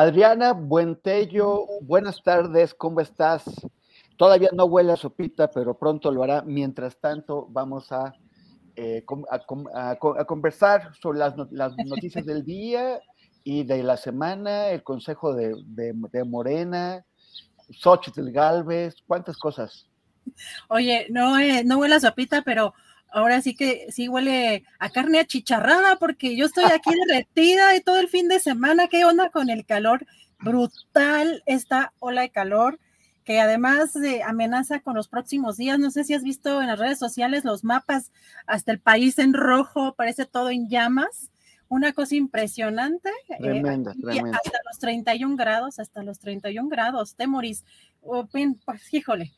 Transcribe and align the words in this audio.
Adriana 0.00 0.54
Buentello, 0.54 1.66
buenas 1.82 2.22
tardes, 2.22 2.72
¿cómo 2.72 3.02
estás? 3.02 3.44
Todavía 4.16 4.48
no 4.54 4.64
huele 4.64 4.92
a 4.92 4.96
sopita, 4.96 5.50
pero 5.50 5.76
pronto 5.76 6.10
lo 6.10 6.22
hará. 6.22 6.40
Mientras 6.40 6.96
tanto, 6.98 7.46
vamos 7.50 7.92
a, 7.92 8.14
eh, 8.76 9.04
a 9.30 9.40
a 9.74 9.90
a 9.90 10.24
conversar 10.24 10.94
sobre 11.02 11.18
las 11.18 11.34
noticias 11.84 12.24
del 12.24 12.46
día 12.46 12.98
y 13.44 13.64
de 13.64 13.82
la 13.82 13.98
semana, 13.98 14.68
el 14.68 14.82
consejo 14.82 15.34
de, 15.34 15.54
de- 15.66 15.92
de 15.94 16.24
Morena, 16.24 17.04
Xochitl 17.70 18.30
Galvez, 18.30 18.94
cuántas 19.06 19.36
cosas. 19.36 19.86
Oye, 20.70 21.08
no, 21.10 21.38
eh, 21.38 21.62
no 21.62 21.76
huele 21.76 21.96
a 21.96 22.00
sopita, 22.00 22.40
pero 22.40 22.72
ahora 23.12 23.40
sí 23.42 23.54
que 23.54 23.86
sí 23.90 24.08
huele 24.08 24.64
a 24.78 24.90
carne 24.90 25.20
achicharrada 25.20 25.96
porque 25.96 26.36
yo 26.36 26.46
estoy 26.46 26.64
aquí 26.64 26.90
derretida 27.06 27.70
de 27.70 27.80
todo 27.80 27.98
el 27.98 28.08
fin 28.08 28.28
de 28.28 28.40
semana. 28.40 28.88
¿Qué 28.88 29.04
onda 29.04 29.30
con 29.30 29.50
el 29.50 29.64
calor? 29.66 30.06
Brutal 30.38 31.42
esta 31.46 31.92
ola 31.98 32.22
de 32.22 32.30
calor 32.30 32.78
que 33.24 33.38
además 33.40 33.92
de 33.92 34.22
amenaza 34.22 34.80
con 34.80 34.94
los 34.96 35.06
próximos 35.08 35.56
días. 35.56 35.78
No 35.78 35.90
sé 35.90 36.04
si 36.04 36.14
has 36.14 36.22
visto 36.22 36.60
en 36.60 36.68
las 36.68 36.78
redes 36.78 36.98
sociales 36.98 37.44
los 37.44 37.62
mapas, 37.64 38.10
hasta 38.46 38.72
el 38.72 38.80
país 38.80 39.18
en 39.18 39.34
rojo, 39.34 39.94
parece 39.94 40.24
todo 40.24 40.50
en 40.50 40.68
llamas. 40.68 41.30
Una 41.68 41.92
cosa 41.92 42.16
impresionante. 42.16 43.10
eh, 43.28 43.36
Tremenda, 43.38 43.92
aquí 43.92 44.02
tremenda. 44.02 44.36
hasta 44.44 44.58
los 44.68 44.78
31 44.80 45.36
grados, 45.36 45.78
hasta 45.78 46.02
los 46.02 46.18
31 46.18 46.68
grados, 46.68 47.14
Temoris. 47.14 47.64
Oh, 48.02 48.26
pen- 48.26 48.58
pues 48.64 48.92
híjole, 48.92 49.30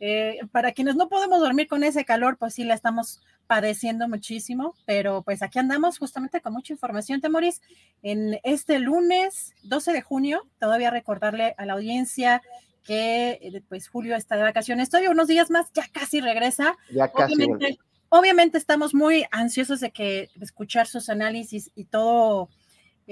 eh, 0.00 0.38
para 0.50 0.72
quienes 0.72 0.96
no 0.96 1.08
podemos 1.08 1.40
dormir 1.40 1.68
con 1.68 1.84
ese 1.84 2.06
calor, 2.06 2.38
pues 2.38 2.54
sí 2.54 2.64
la 2.64 2.74
estamos 2.74 3.20
padeciendo 3.46 4.08
muchísimo, 4.08 4.74
pero 4.86 5.22
pues 5.22 5.42
aquí 5.42 5.58
andamos 5.58 5.98
justamente 5.98 6.40
con 6.40 6.54
mucha 6.54 6.72
información, 6.72 7.20
Temoris. 7.20 7.60
En 8.02 8.38
este 8.42 8.78
lunes 8.78 9.54
12 9.64 9.92
de 9.92 10.00
junio, 10.00 10.48
todavía 10.58 10.90
recordarle 10.90 11.54
a 11.58 11.66
la 11.66 11.74
audiencia 11.74 12.42
que 12.82 13.38
eh, 13.42 13.62
pues 13.68 13.88
Julio 13.88 14.16
está 14.16 14.36
de 14.36 14.42
vacaciones, 14.42 14.88
todavía 14.88 15.10
unos 15.10 15.28
días 15.28 15.50
más, 15.50 15.70
ya 15.74 15.86
casi 15.92 16.20
regresa. 16.20 16.76
Ya 16.90 17.12
casi. 17.12 17.34
Obviamente, 17.34 17.78
obviamente 18.08 18.56
estamos 18.56 18.94
muy 18.94 19.26
ansiosos 19.30 19.80
de 19.80 19.90
que 19.90 20.30
escuchar 20.40 20.86
sus 20.86 21.10
análisis 21.10 21.70
y 21.74 21.84
todo 21.84 22.48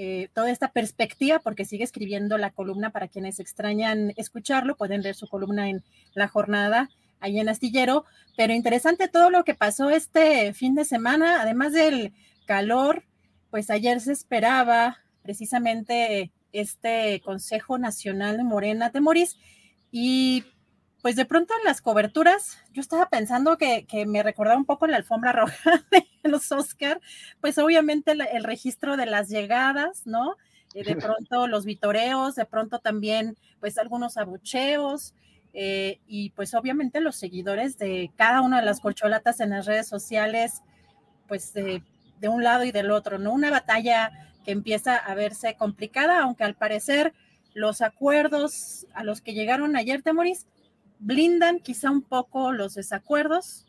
eh, 0.01 0.29
toda 0.33 0.49
esta 0.49 0.71
perspectiva, 0.71 1.39
porque 1.39 1.65
sigue 1.65 1.83
escribiendo 1.83 2.37
la 2.37 2.51
columna 2.51 2.91
para 2.91 3.09
quienes 3.09 3.41
extrañan 3.41 4.13
escucharlo, 4.15 4.77
pueden 4.77 5.01
leer 5.01 5.13
su 5.13 5.27
columna 5.27 5.67
en 5.67 5.83
la 6.13 6.29
jornada 6.29 6.89
ahí 7.19 7.37
en 7.37 7.49
Astillero, 7.49 8.05
pero 8.37 8.53
interesante 8.53 9.09
todo 9.09 9.29
lo 9.29 9.43
que 9.43 9.55
pasó 9.55 9.89
este 9.89 10.53
fin 10.53 10.73
de 10.73 10.85
semana, 10.85 11.41
además 11.41 11.73
del 11.73 12.13
calor, 12.45 13.03
pues 13.51 13.69
ayer 13.69 13.99
se 13.99 14.13
esperaba 14.13 14.99
precisamente 15.21 16.31
este 16.53 17.19
Consejo 17.19 17.77
Nacional 17.77 18.37
de 18.37 18.45
Morena 18.45 18.91
de 18.91 19.01
Moris 19.01 19.37
y 19.91 20.45
pues 21.01 21.15
de 21.15 21.25
pronto 21.25 21.53
en 21.57 21.63
las 21.65 21.81
coberturas, 21.81 22.57
yo 22.73 22.81
estaba 22.81 23.09
pensando 23.09 23.57
que, 23.57 23.85
que 23.85 24.05
me 24.05 24.23
recordaba 24.23 24.57
un 24.57 24.65
poco 24.65 24.87
la 24.87 24.97
alfombra 24.97 25.31
roja 25.33 25.83
de 25.91 26.05
los 26.23 26.51
Oscar, 26.51 26.99
pues 27.41 27.57
obviamente 27.57 28.11
el, 28.11 28.21
el 28.21 28.43
registro 28.43 28.97
de 28.97 29.05
las 29.05 29.29
llegadas, 29.29 30.05
¿no? 30.05 30.35
Eh, 30.73 30.83
de 30.83 30.95
pronto 30.95 31.47
los 31.47 31.65
vitoreos, 31.65 32.35
de 32.35 32.45
pronto 32.45 32.79
también 32.79 33.37
pues 33.59 33.77
algunos 33.77 34.17
abucheos, 34.17 35.13
eh, 35.53 35.99
y 36.07 36.29
pues 36.31 36.53
obviamente 36.53 37.01
los 37.01 37.15
seguidores 37.15 37.77
de 37.77 38.11
cada 38.15 38.41
una 38.41 38.59
de 38.59 38.65
las 38.65 38.81
corcholatas 38.81 39.39
en 39.39 39.49
las 39.51 39.65
redes 39.65 39.87
sociales, 39.87 40.61
pues 41.27 41.53
de, 41.53 41.83
de 42.19 42.29
un 42.29 42.43
lado 42.43 42.63
y 42.63 42.71
del 42.71 42.91
otro, 42.91 43.17
¿no? 43.17 43.33
Una 43.33 43.49
batalla 43.49 44.11
que 44.45 44.51
empieza 44.51 44.95
a 44.95 45.15
verse 45.15 45.55
complicada, 45.55 46.21
aunque 46.21 46.43
al 46.43 46.55
parecer 46.55 47.13
los 47.53 47.81
acuerdos 47.81 48.85
a 48.93 49.03
los 49.03 49.21
que 49.21 49.33
llegaron 49.33 49.75
ayer, 49.75 50.01
Temoris, 50.03 50.45
blindan 50.99 51.59
quizá 51.59 51.89
un 51.91 52.01
poco 52.01 52.51
los 52.51 52.75
desacuerdos, 52.75 53.65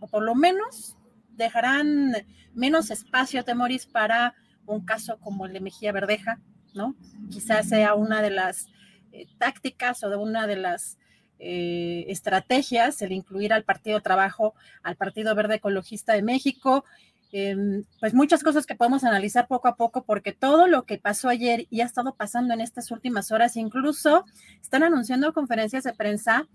o 0.00 0.08
por 0.08 0.22
lo 0.22 0.34
menos 0.34 0.96
dejarán 1.30 2.12
menos 2.54 2.90
espacio, 2.90 3.44
Temoris, 3.44 3.86
para 3.86 4.34
un 4.66 4.84
caso 4.84 5.18
como 5.18 5.46
el 5.46 5.52
de 5.52 5.60
Mejía 5.60 5.92
Verdeja, 5.92 6.40
¿no? 6.74 6.94
Quizás 7.30 7.68
sea 7.68 7.94
una 7.94 8.22
de 8.22 8.30
las 8.30 8.66
eh, 9.12 9.26
tácticas 9.38 10.02
o 10.04 10.10
de 10.10 10.16
una 10.16 10.46
de 10.46 10.56
las 10.56 10.98
eh, 11.38 12.04
estrategias 12.08 13.02
el 13.02 13.12
incluir 13.12 13.52
al 13.52 13.64
Partido 13.64 14.00
Trabajo, 14.00 14.54
al 14.82 14.96
Partido 14.96 15.34
Verde 15.34 15.56
Ecologista 15.56 16.12
de 16.12 16.22
México, 16.22 16.84
eh, 17.32 17.82
pues 17.98 18.12
muchas 18.12 18.42
cosas 18.42 18.66
que 18.66 18.74
podemos 18.74 19.04
analizar 19.04 19.48
poco 19.48 19.66
a 19.66 19.76
poco, 19.76 20.04
porque 20.04 20.32
todo 20.32 20.66
lo 20.66 20.84
que 20.84 20.98
pasó 20.98 21.30
ayer 21.30 21.66
y 21.70 21.80
ha 21.80 21.86
estado 21.86 22.14
pasando 22.14 22.52
en 22.52 22.60
estas 22.60 22.90
últimas 22.90 23.32
horas, 23.32 23.56
incluso 23.56 24.24
están 24.60 24.82
anunciando 24.82 25.32
conferencias 25.32 25.84
de 25.84 25.94
prensa, 25.94 26.46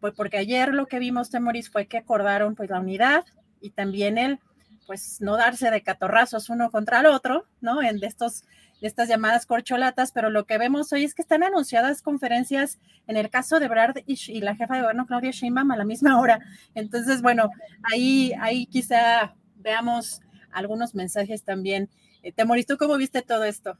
pues 0.00 0.14
porque 0.14 0.38
ayer 0.38 0.72
lo 0.74 0.86
que 0.86 0.98
vimos, 0.98 1.30
Temoris, 1.30 1.70
fue 1.70 1.86
que 1.86 1.98
acordaron 1.98 2.54
pues 2.54 2.70
la 2.70 2.80
unidad 2.80 3.24
y 3.60 3.70
también 3.70 4.18
el 4.18 4.38
pues 4.86 5.20
no 5.20 5.36
darse 5.36 5.70
de 5.70 5.82
catorrazos 5.82 6.48
uno 6.48 6.70
contra 6.70 7.00
el 7.00 7.06
otro, 7.06 7.44
¿no? 7.60 7.82
En 7.82 7.98
de 7.98 8.06
estos 8.06 8.44
de 8.80 8.88
estas 8.88 9.08
llamadas 9.08 9.46
corcholatas, 9.46 10.12
pero 10.12 10.28
lo 10.28 10.44
que 10.44 10.58
vemos 10.58 10.92
hoy 10.92 11.02
es 11.04 11.14
que 11.14 11.22
están 11.22 11.42
anunciadas 11.42 12.02
conferencias 12.02 12.78
en 13.06 13.16
el 13.16 13.30
caso 13.30 13.58
de 13.58 13.68
Brad 13.68 13.96
y, 14.06 14.18
y 14.30 14.40
la 14.42 14.54
jefa 14.54 14.74
de 14.74 14.82
gobierno 14.82 15.06
Claudia 15.06 15.30
Sheinbaum 15.30 15.70
a 15.70 15.76
la 15.78 15.86
misma 15.86 16.20
hora. 16.20 16.40
Entonces, 16.74 17.22
bueno, 17.22 17.48
ahí, 17.90 18.34
ahí 18.38 18.66
quizá 18.66 19.34
veamos 19.56 20.20
algunos 20.52 20.94
mensajes 20.94 21.42
también. 21.42 21.88
Eh, 22.22 22.32
Temoris, 22.32 22.66
¿tú 22.66 22.76
cómo 22.76 22.98
viste 22.98 23.22
todo 23.22 23.44
esto? 23.44 23.78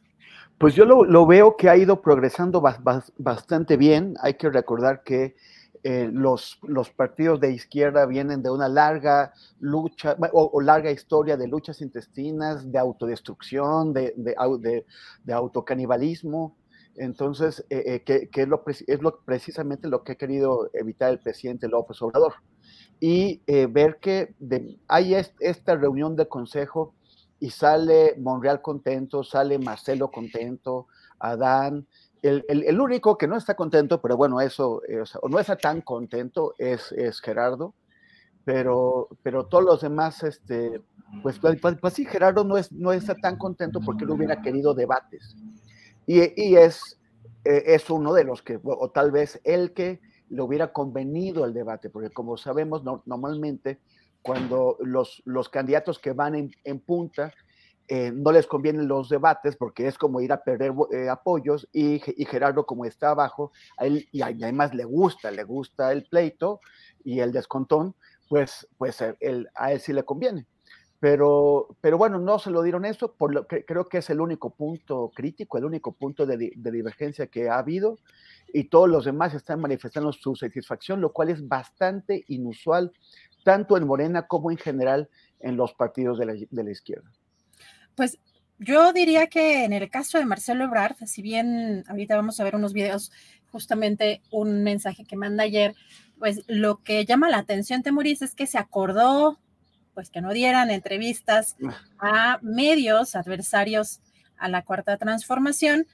Pues 0.56 0.74
yo 0.74 0.86
lo, 0.86 1.26
veo 1.26 1.58
que 1.58 1.68
ha 1.68 1.76
ido 1.76 2.00
progresando 2.00 2.62
bas- 2.62 2.82
bas- 2.82 3.12
bastante 3.18 3.76
bien. 3.76 4.14
Hay 4.22 4.34
que 4.34 4.48
recordar 4.48 5.02
que 5.02 5.36
eh, 5.88 6.10
los, 6.12 6.58
los 6.64 6.90
partidos 6.90 7.38
de 7.38 7.52
izquierda 7.52 8.06
vienen 8.06 8.42
de 8.42 8.50
una 8.50 8.68
larga 8.68 9.32
lucha 9.60 10.16
o, 10.32 10.60
larga 10.60 10.90
historia 10.90 11.36
de 11.36 11.46
luchas 11.46 11.80
intestinas, 11.80 12.72
de 12.72 12.76
autodestrucción, 12.76 13.92
de, 13.92 14.12
de, 14.16 14.84
de, 15.22 15.32
autocanibalismo. 15.32 16.56
Entonces, 16.96 17.64
eh, 17.70 18.02
que, 18.04 18.28
es, 18.34 18.48
lo, 18.48 18.64
es 18.66 19.00
lo, 19.00 19.20
precisamente 19.20 19.86
lo 19.86 20.02
que 20.02 20.12
ha 20.12 20.16
querido 20.16 20.70
evitar 20.72 21.12
el 21.12 21.20
presidente 21.20 21.68
López 21.68 22.02
Obrador. 22.02 22.34
Y 22.98 23.42
ver 23.46 23.98
que 24.00 24.34
hay 24.88 25.14
esta 25.14 25.76
reunión 25.76 26.16
de 26.16 26.26
consejo 26.26 26.94
y 27.38 27.50
sale 27.50 28.16
Monreal 28.18 28.60
contento, 28.60 29.22
sale 29.22 29.56
Marcelo 29.60 30.10
contento, 30.10 30.88
Adán, 31.20 31.86
el, 32.22 32.80
único 32.80 33.16
que 33.16 33.26
no 33.26 33.36
está 33.36 33.54
contento, 33.54 34.00
pero 34.00 34.16
bueno, 34.16 34.40
eso, 34.40 34.82
eh, 34.88 35.02
o 35.22 35.28
no 35.28 35.38
está 35.38 35.56
tan 35.56 35.80
contento, 35.80 36.54
es, 36.58 36.92
es 36.92 37.20
Gerardo, 37.20 37.74
pero, 38.44 39.08
pero 39.22 39.46
todos 39.46 39.64
los 39.64 39.80
demás, 39.80 40.22
este, 40.22 40.80
pues, 41.22 41.38
pues, 41.38 41.60
pues, 41.60 41.76
pues, 41.80 41.94
sí, 41.94 42.04
Gerardo 42.04 42.44
no, 42.44 42.56
es, 42.56 42.72
no 42.72 42.92
está 42.92 43.14
tan 43.14 43.36
contento 43.36 43.80
porque 43.80 44.04
él 44.04 44.10
hubiera 44.10 44.40
querido 44.40 44.74
debates. 44.74 45.36
Y, 46.06 46.20
y 46.40 46.56
es, 46.56 46.98
eh, 47.44 47.62
es 47.66 47.90
uno 47.90 48.12
de 48.12 48.24
los 48.24 48.42
que, 48.42 48.60
o 48.62 48.90
tal 48.90 49.10
vez 49.10 49.40
el 49.44 49.72
que 49.72 50.00
le 50.28 50.42
hubiera 50.42 50.72
convenido 50.72 51.44
el 51.44 51.54
debate, 51.54 51.90
porque 51.90 52.10
como 52.10 52.36
sabemos, 52.36 52.82
normalmente 53.04 53.80
cuando 54.22 54.76
los, 54.80 55.22
los 55.24 55.48
candidatos 55.48 55.98
que 55.98 56.12
van 56.12 56.34
en, 56.34 56.50
en 56.64 56.80
punta 56.80 57.32
eh, 57.88 58.10
no 58.12 58.32
les 58.32 58.46
convienen 58.46 58.88
los 58.88 59.08
debates 59.08 59.56
porque 59.56 59.86
es 59.86 59.96
como 59.96 60.20
ir 60.20 60.32
a 60.32 60.42
perder 60.42 60.72
eh, 60.92 61.08
apoyos 61.08 61.68
y, 61.72 62.00
Gerardo 62.00 62.66
como 62.66 62.84
está 62.84 63.10
abajo, 63.10 63.52
a 63.76 63.86
él, 63.86 64.08
y 64.10 64.22
además 64.22 64.74
le 64.74 64.84
gusta, 64.84 65.30
le 65.30 65.44
gusta 65.44 65.92
el 65.92 66.04
pleito 66.04 66.60
y 67.04 67.20
el 67.20 67.32
descontón, 67.32 67.94
pues, 68.28 68.66
pues 68.76 69.00
a 69.02 69.14
él, 69.20 69.48
sí 69.78 69.92
le 69.92 70.04
conviene. 70.04 70.46
Pero, 70.98 71.76
pero 71.80 71.98
bueno, 71.98 72.18
no 72.18 72.38
se 72.38 72.50
lo 72.50 72.62
dieron 72.62 72.84
eso, 72.84 73.12
por 73.12 73.32
lo 73.32 73.46
que 73.46 73.64
creo 73.64 73.84
que 73.84 73.98
es 73.98 74.10
el 74.10 74.20
único 74.20 74.50
punto 74.50 75.12
crítico, 75.14 75.58
el 75.58 75.66
único 75.66 75.92
punto 75.92 76.26
de, 76.26 76.52
de 76.56 76.70
divergencia 76.70 77.26
que 77.26 77.50
ha 77.50 77.58
habido 77.58 77.98
y 78.52 78.64
todos 78.64 78.88
los 78.88 79.04
demás 79.04 79.34
están 79.34 79.60
manifestando 79.60 80.12
su 80.12 80.34
satisfacción, 80.34 81.00
lo 81.00 81.12
cual 81.12 81.28
es 81.28 81.46
bastante 81.46 82.24
inusual, 82.28 82.92
tanto 83.44 83.76
en 83.76 83.86
Morena 83.86 84.26
como 84.26 84.50
en 84.50 84.56
general 84.56 85.08
en 85.38 85.56
los 85.56 85.74
partidos 85.74 86.18
de 86.18 86.26
la, 86.26 86.32
de 86.32 86.64
la 86.64 86.70
izquierda. 86.70 87.12
Pues 87.96 88.19
yo 88.58 88.93
diría 88.93 89.26
que 89.26 89.64
en 89.64 89.72
el 89.72 89.90
caso 89.90 90.19
de 90.19 90.25
Marcelo 90.25 90.64
Ebrard, 90.64 90.96
si 91.06 91.22
bien 91.22 91.84
ahorita 91.88 92.16
vamos 92.16 92.38
a 92.38 92.44
ver 92.44 92.54
unos 92.54 92.72
videos, 92.72 93.10
justamente 93.50 94.22
un 94.31 94.62
mensaje 94.62 95.04
que 95.04 95.16
manda 95.16 95.44
ayer, 95.44 95.75
pues 96.19 96.43
lo 96.46 96.82
que 96.82 97.04
llama 97.04 97.28
la 97.28 97.38
atención, 97.38 97.82
Temuris, 97.82 98.22
es 98.22 98.34
que 98.34 98.46
se 98.46 98.58
acordó, 98.58 99.38
pues 99.94 100.10
que 100.10 100.20
no 100.20 100.32
dieran 100.32 100.70
entrevistas 100.70 101.56
a 101.98 102.38
medios 102.43 103.16
adversarios 103.16 104.00
a 104.38 104.49
la 104.49 104.62
cuarta 104.62 104.96
transformación. 104.99 105.87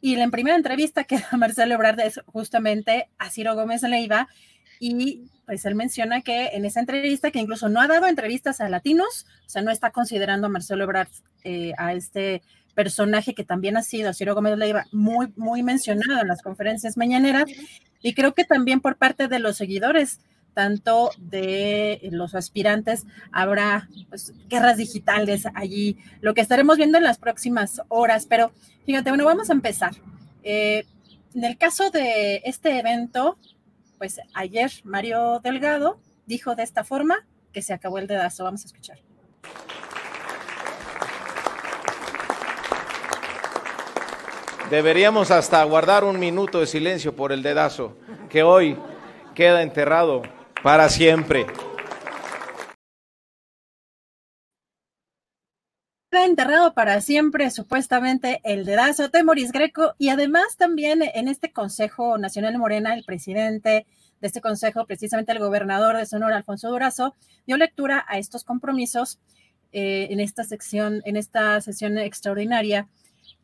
Y 0.00 0.16
la 0.16 0.28
primera 0.28 0.56
entrevista 0.56 1.04
que 1.04 1.18
da 1.30 1.36
Marcelo 1.38 1.74
Ebrard 1.74 2.00
es 2.00 2.20
justamente 2.26 3.08
a 3.18 3.30
Ciro 3.30 3.54
Gómez 3.54 3.82
Leiva, 3.82 4.28
y 4.78 5.30
pues 5.46 5.64
él 5.64 5.74
menciona 5.74 6.22
que 6.22 6.48
en 6.48 6.64
esa 6.64 6.80
entrevista, 6.80 7.30
que 7.30 7.38
incluso 7.38 7.68
no 7.68 7.80
ha 7.80 7.86
dado 7.86 8.06
entrevistas 8.06 8.60
a 8.60 8.68
latinos, 8.68 9.26
o 9.46 9.48
sea, 9.48 9.62
no 9.62 9.70
está 9.70 9.90
considerando 9.90 10.48
a 10.48 10.50
Marcelo 10.50 10.84
Ebrard 10.84 11.08
eh, 11.46 11.74
a 11.78 11.94
este 11.94 12.42
personaje 12.74 13.34
que 13.34 13.44
también 13.44 13.76
ha 13.76 13.82
sido, 13.82 14.12
Ciro 14.12 14.34
Gómez 14.34 14.58
Leiva, 14.58 14.86
muy, 14.90 15.32
muy 15.36 15.62
mencionado 15.62 16.20
en 16.20 16.26
las 16.26 16.42
conferencias 16.42 16.96
mañaneras, 16.96 17.44
y 18.02 18.14
creo 18.14 18.34
que 18.34 18.44
también 18.44 18.80
por 18.80 18.96
parte 18.96 19.28
de 19.28 19.38
los 19.38 19.56
seguidores, 19.56 20.18
tanto 20.54 21.10
de 21.18 22.00
los 22.10 22.34
aspirantes, 22.34 23.06
habrá 23.30 23.88
pues, 24.08 24.34
guerras 24.48 24.76
digitales 24.76 25.44
allí, 25.54 25.98
lo 26.20 26.34
que 26.34 26.40
estaremos 26.40 26.78
viendo 26.78 26.98
en 26.98 27.04
las 27.04 27.18
próximas 27.18 27.80
horas, 27.86 28.26
pero 28.26 28.50
fíjate, 28.84 29.10
bueno, 29.10 29.24
vamos 29.24 29.48
a 29.48 29.52
empezar. 29.52 29.92
Eh, 30.42 30.84
en 31.32 31.44
el 31.44 31.56
caso 31.58 31.90
de 31.90 32.42
este 32.44 32.78
evento, 32.80 33.38
pues 33.98 34.20
ayer 34.34 34.72
Mario 34.82 35.40
Delgado 35.44 36.00
dijo 36.26 36.56
de 36.56 36.64
esta 36.64 36.82
forma 36.82 37.24
que 37.52 37.62
se 37.62 37.72
acabó 37.72 37.98
el 37.98 38.08
dedazo. 38.08 38.42
Vamos 38.42 38.64
a 38.64 38.66
escuchar. 38.66 38.98
Deberíamos 44.70 45.30
hasta 45.30 45.62
guardar 45.64 46.02
un 46.02 46.18
minuto 46.18 46.60
de 46.60 46.66
silencio 46.66 47.14
por 47.14 47.30
el 47.30 47.42
dedazo 47.42 47.96
que 48.28 48.42
hoy 48.42 48.76
queda 49.34 49.62
enterrado 49.62 50.22
para 50.62 50.88
siempre. 50.88 51.46
enterrado 56.26 56.74
para 56.74 57.00
siempre, 57.00 57.50
supuestamente, 57.50 58.40
el 58.42 58.64
dedazo 58.64 59.08
de 59.08 59.22
Moris 59.22 59.52
Greco 59.52 59.94
y 59.96 60.08
además 60.08 60.56
también 60.56 61.02
en 61.02 61.28
este 61.28 61.52
Consejo 61.52 62.18
Nacional 62.18 62.58
Morena, 62.58 62.94
el 62.94 63.04
presidente 63.04 63.86
de 64.20 64.26
este 64.26 64.40
consejo, 64.40 64.86
precisamente 64.86 65.32
el 65.32 65.38
gobernador 65.38 65.96
de 65.96 66.04
Sonora, 66.04 66.36
Alfonso 66.36 66.68
Durazo, 66.68 67.14
dio 67.46 67.56
lectura 67.56 68.04
a 68.08 68.18
estos 68.18 68.44
compromisos 68.44 69.20
eh, 69.72 70.08
en 70.10 70.20
esta 70.20 70.42
sección, 70.42 71.00
en 71.04 71.16
esta 71.16 71.60
sesión 71.60 71.96
extraordinaria 71.96 72.88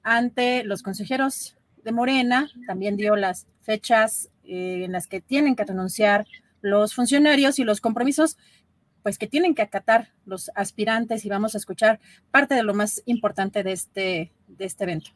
ante 0.03 0.65
los 0.65 0.83
consejeros 0.83 1.57
de 1.85 1.93
Morena, 1.93 2.51
también 2.67 2.97
dio 2.97 3.17
las 3.17 3.47
fechas 3.63 4.31
eh, 4.45 4.85
en 4.85 4.93
las 4.93 5.07
que 5.07 5.21
tienen 5.21 5.57
que 5.57 5.65
renunciar 5.65 6.27
los 6.61 6.95
funcionarios 6.95 7.59
y 7.59 7.65
los 7.65 7.81
compromisos 7.81 8.37
pues 9.03 9.19
que 9.19 9.27
tienen 9.27 9.55
que 9.55 9.63
acatar 9.63 10.11
los 10.27 10.51
aspirantes 10.55 11.25
y 11.25 11.29
vamos 11.29 11.55
a 11.55 11.59
escuchar 11.59 11.99
parte 12.31 12.55
de 12.55 12.63
lo 12.63 12.73
más 12.73 13.03
importante 13.05 13.63
de 13.65 13.73
este, 13.73 14.33
de 14.47 14.65
este 14.65 14.85
evento. 14.85 15.11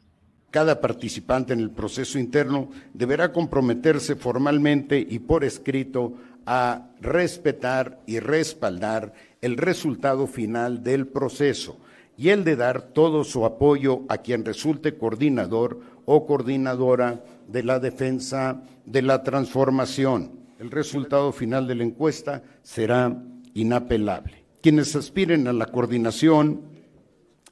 Cada 0.51 0.81
participante 0.81 1.53
en 1.53 1.59
el 1.59 1.71
proceso 1.71 2.19
interno 2.19 2.69
deberá 2.93 3.31
comprometerse 3.31 4.15
formalmente 4.15 4.99
y 4.99 5.19
por 5.19 5.43
escrito 5.43 6.15
a 6.45 6.89
respetar 7.01 7.99
y 8.05 8.19
respaldar 8.19 9.13
el 9.41 9.57
resultado 9.57 10.27
final 10.27 10.83
del 10.83 11.07
proceso 11.07 11.79
y 12.17 12.29
el 12.29 12.43
de 12.43 12.55
dar 12.55 12.81
todo 12.81 13.23
su 13.23 13.45
apoyo 13.45 14.01
a 14.09 14.17
quien 14.17 14.43
resulte 14.43 14.97
coordinador 14.97 15.79
o 16.05 16.25
coordinadora 16.25 17.23
de 17.47 17.63
la 17.63 17.79
defensa 17.79 18.63
de 18.85 19.03
la 19.03 19.23
transformación. 19.23 20.31
El 20.59 20.71
resultado 20.71 21.31
final 21.31 21.67
de 21.67 21.75
la 21.75 21.83
encuesta 21.83 22.41
será 22.63 23.23
inapelable. 23.53 24.43
Quienes 24.61 24.95
aspiren 24.95 25.47
a 25.47 25.53
la 25.53 25.67
coordinación 25.67 26.61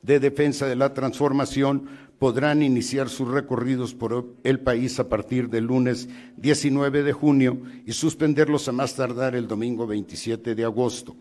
de 0.02 0.20
defensa 0.20 0.66
de 0.66 0.76
la 0.76 0.94
transformación 0.94 1.88
podrán 2.18 2.64
iniciar 2.64 3.10
sus 3.10 3.28
recorridos 3.28 3.94
por 3.94 4.26
el 4.44 4.60
país 4.60 5.00
a 5.00 5.10
partir 5.10 5.50
del 5.50 5.66
lunes 5.66 6.10
19 6.38 7.04
de 7.04 7.14
junio 7.14 7.58
y 7.86 7.92
suspenderlos 7.92 8.68
a 8.68 8.72
más 8.72 8.96
tardar 8.96 9.36
el 9.36 9.48
domingo 9.48 9.86
27 9.86 10.56
de 10.56 10.64
agosto. 10.64 11.16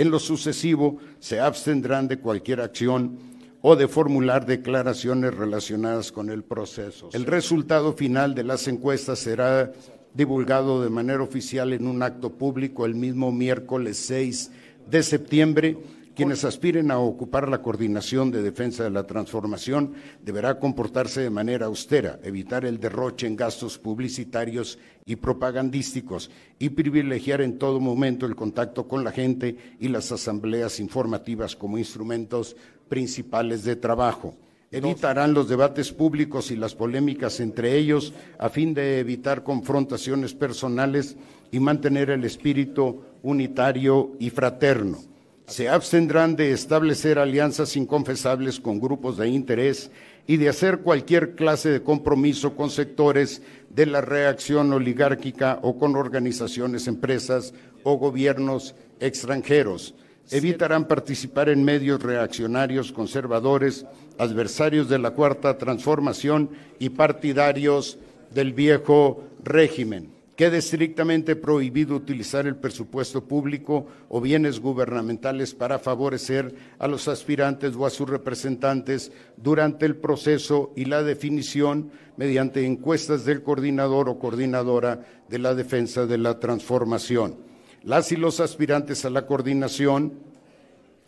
En 0.00 0.10
lo 0.10 0.18
sucesivo, 0.18 0.96
se 1.18 1.40
abstendrán 1.40 2.08
de 2.08 2.20
cualquier 2.20 2.62
acción 2.62 3.18
o 3.60 3.76
de 3.76 3.86
formular 3.86 4.46
declaraciones 4.46 5.34
relacionadas 5.34 6.10
con 6.10 6.30
el 6.30 6.42
proceso. 6.42 7.10
El 7.12 7.26
resultado 7.26 7.92
final 7.92 8.34
de 8.34 8.44
las 8.44 8.66
encuestas 8.66 9.18
será 9.18 9.72
divulgado 10.14 10.82
de 10.82 10.88
manera 10.88 11.22
oficial 11.22 11.74
en 11.74 11.86
un 11.86 12.02
acto 12.02 12.30
público 12.30 12.86
el 12.86 12.94
mismo 12.94 13.30
miércoles 13.30 13.98
6 13.98 14.50
de 14.90 15.02
septiembre. 15.02 15.76
Quienes 16.14 16.44
aspiren 16.44 16.90
a 16.90 16.98
ocupar 16.98 17.48
la 17.48 17.62
coordinación 17.62 18.30
de 18.32 18.42
defensa 18.42 18.82
de 18.82 18.90
la 18.90 19.06
transformación 19.06 19.94
deberá 20.22 20.58
comportarse 20.58 21.20
de 21.20 21.30
manera 21.30 21.66
austera, 21.66 22.18
evitar 22.24 22.64
el 22.64 22.80
derroche 22.80 23.28
en 23.28 23.36
gastos 23.36 23.78
publicitarios 23.78 24.78
y 25.06 25.16
propagandísticos 25.16 26.30
y 26.58 26.70
privilegiar 26.70 27.40
en 27.42 27.58
todo 27.58 27.78
momento 27.78 28.26
el 28.26 28.34
contacto 28.34 28.88
con 28.88 29.04
la 29.04 29.12
gente 29.12 29.56
y 29.78 29.88
las 29.88 30.10
asambleas 30.10 30.80
informativas 30.80 31.54
como 31.54 31.78
instrumentos 31.78 32.56
principales 32.88 33.62
de 33.62 33.76
trabajo. 33.76 34.34
Evitarán 34.72 35.32
los 35.32 35.48
debates 35.48 35.92
públicos 35.92 36.50
y 36.50 36.56
las 36.56 36.74
polémicas 36.74 37.40
entre 37.40 37.76
ellos 37.76 38.12
a 38.38 38.48
fin 38.48 38.74
de 38.74 38.98
evitar 38.98 39.42
confrontaciones 39.42 40.34
personales 40.34 41.16
y 41.50 41.60
mantener 41.60 42.10
el 42.10 42.24
espíritu 42.24 43.02
unitario 43.22 44.12
y 44.18 44.30
fraterno. 44.30 45.09
Se 45.50 45.68
abstendrán 45.68 46.36
de 46.36 46.52
establecer 46.52 47.18
alianzas 47.18 47.76
inconfesables 47.76 48.60
con 48.60 48.78
grupos 48.78 49.16
de 49.16 49.28
interés 49.28 49.90
y 50.28 50.36
de 50.36 50.48
hacer 50.48 50.78
cualquier 50.78 51.34
clase 51.34 51.70
de 51.70 51.82
compromiso 51.82 52.54
con 52.54 52.70
sectores 52.70 53.42
de 53.68 53.86
la 53.86 54.00
reacción 54.00 54.72
oligárquica 54.72 55.58
o 55.62 55.76
con 55.76 55.96
organizaciones, 55.96 56.86
empresas 56.86 57.52
o 57.82 57.96
gobiernos 57.96 58.76
extranjeros 59.00 59.96
evitarán 60.30 60.86
participar 60.86 61.48
en 61.48 61.64
medios 61.64 62.00
reaccionarios, 62.00 62.92
conservadores, 62.92 63.84
adversarios 64.18 64.88
de 64.88 65.00
la 65.00 65.10
cuarta 65.10 65.58
transformación 65.58 66.50
y 66.78 66.90
partidarios 66.90 67.98
del 68.32 68.52
viejo 68.52 69.24
régimen. 69.42 70.19
Queda 70.40 70.56
estrictamente 70.56 71.36
prohibido 71.36 71.94
utilizar 71.94 72.46
el 72.46 72.56
presupuesto 72.56 73.22
público 73.22 73.86
o 74.08 74.22
bienes 74.22 74.58
gubernamentales 74.58 75.52
para 75.52 75.78
favorecer 75.78 76.54
a 76.78 76.88
los 76.88 77.08
aspirantes 77.08 77.76
o 77.76 77.84
a 77.84 77.90
sus 77.90 78.08
representantes 78.08 79.12
durante 79.36 79.84
el 79.84 79.96
proceso 79.96 80.72
y 80.74 80.86
la 80.86 81.02
definición 81.02 81.90
mediante 82.16 82.64
encuestas 82.64 83.26
del 83.26 83.42
coordinador 83.42 84.08
o 84.08 84.18
coordinadora 84.18 85.04
de 85.28 85.38
la 85.38 85.54
defensa 85.54 86.06
de 86.06 86.16
la 86.16 86.40
transformación. 86.40 87.36
Las 87.82 88.10
y 88.10 88.16
los 88.16 88.40
aspirantes 88.40 89.04
a 89.04 89.10
la 89.10 89.26
coordinación, 89.26 90.20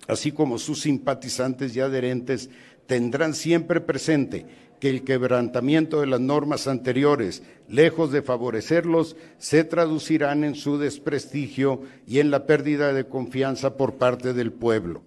así 0.09 0.33
como 0.33 0.59
sus 0.59 0.83
simpatizantes 0.83 1.75
y 1.75 1.81
adherentes, 1.81 2.51
tendrán 2.87 3.33
siempre 3.33 3.81
presente 3.81 4.45
que 4.83 4.91
el 4.91 5.05
quebrantamiento 5.05 6.01
de 6.01 6.09
las 6.09 6.19
normas 6.19 6.67
anteriores, 6.67 7.45
lejos 7.69 8.11
de 8.11 8.21
favorecerlos, 8.21 9.15
se 9.39 9.63
traducirán 9.63 10.43
en 10.43 10.57
su 10.57 10.77
desprestigio 10.77 11.83
y 12.05 12.19
en 12.19 12.33
la 12.33 12.47
pérdida 12.47 12.93
de 12.93 13.07
confianza 13.07 13.77
por 13.77 13.95
parte 13.95 14.33
del 14.33 14.53
pueblo. 14.53 15.05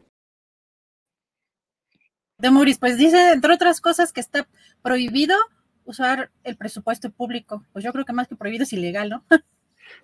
De 2.37 2.51
Muris, 2.51 2.77
pues 2.79 2.97
dice, 2.97 3.33
entre 3.33 3.53
otras 3.53 3.81
cosas, 3.81 4.13
que 4.13 4.21
está 4.21 4.47
prohibido 4.81 5.35
usar 5.83 6.31
el 6.45 6.55
presupuesto 6.55 7.09
público. 7.09 7.65
Pues 7.73 7.83
yo 7.83 7.91
creo 7.91 8.05
que 8.05 8.13
más 8.13 8.29
que 8.29 8.37
prohibido 8.37 8.63
es 8.63 8.71
ilegal, 8.71 9.09
¿no? 9.09 9.25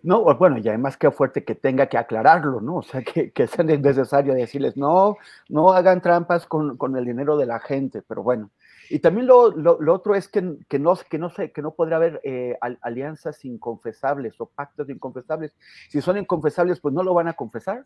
No, 0.03 0.23
bueno, 0.35 0.59
y 0.59 0.67
además 0.67 0.95
qué 0.95 1.09
fuerte 1.09 1.43
que 1.43 1.55
tenga 1.55 1.87
que 1.87 1.97
aclararlo, 1.97 2.61
¿no? 2.61 2.77
O 2.77 2.83
sea, 2.83 3.01
que, 3.01 3.31
que 3.31 3.47
sea 3.47 3.63
necesario 3.63 4.33
decirles, 4.33 4.77
no, 4.77 5.17
no 5.49 5.71
hagan 5.71 6.01
trampas 6.01 6.45
con, 6.45 6.77
con 6.77 6.95
el 6.97 7.05
dinero 7.05 7.35
de 7.35 7.47
la 7.47 7.59
gente, 7.59 8.03
pero 8.07 8.21
bueno, 8.21 8.51
y 8.95 9.00
también 9.00 9.27
lo, 9.27 9.51
lo, 9.51 9.93
otro 9.93 10.15
es 10.15 10.27
que, 10.27 10.57
que, 10.67 10.79
no, 10.79 10.95
que, 11.10 11.17
no, 11.17 11.29
sé, 11.29 11.51
que 11.51 11.62
no 11.62 11.74
podrá 11.74 11.95
haber 11.95 12.19
eh, 12.24 12.57
alianzas 12.81 13.43
inconfesables 13.45 14.39
o 14.39 14.48
pactos 14.48 14.89
inconfesables. 14.89 15.55
Si 15.89 16.01
son 16.01 16.17
inconfesables, 16.17 16.79
pues 16.79 16.93
no 16.93 17.03
lo 17.03 17.13
van 17.13 17.27
a 17.27 17.33
confesar. 17.33 17.86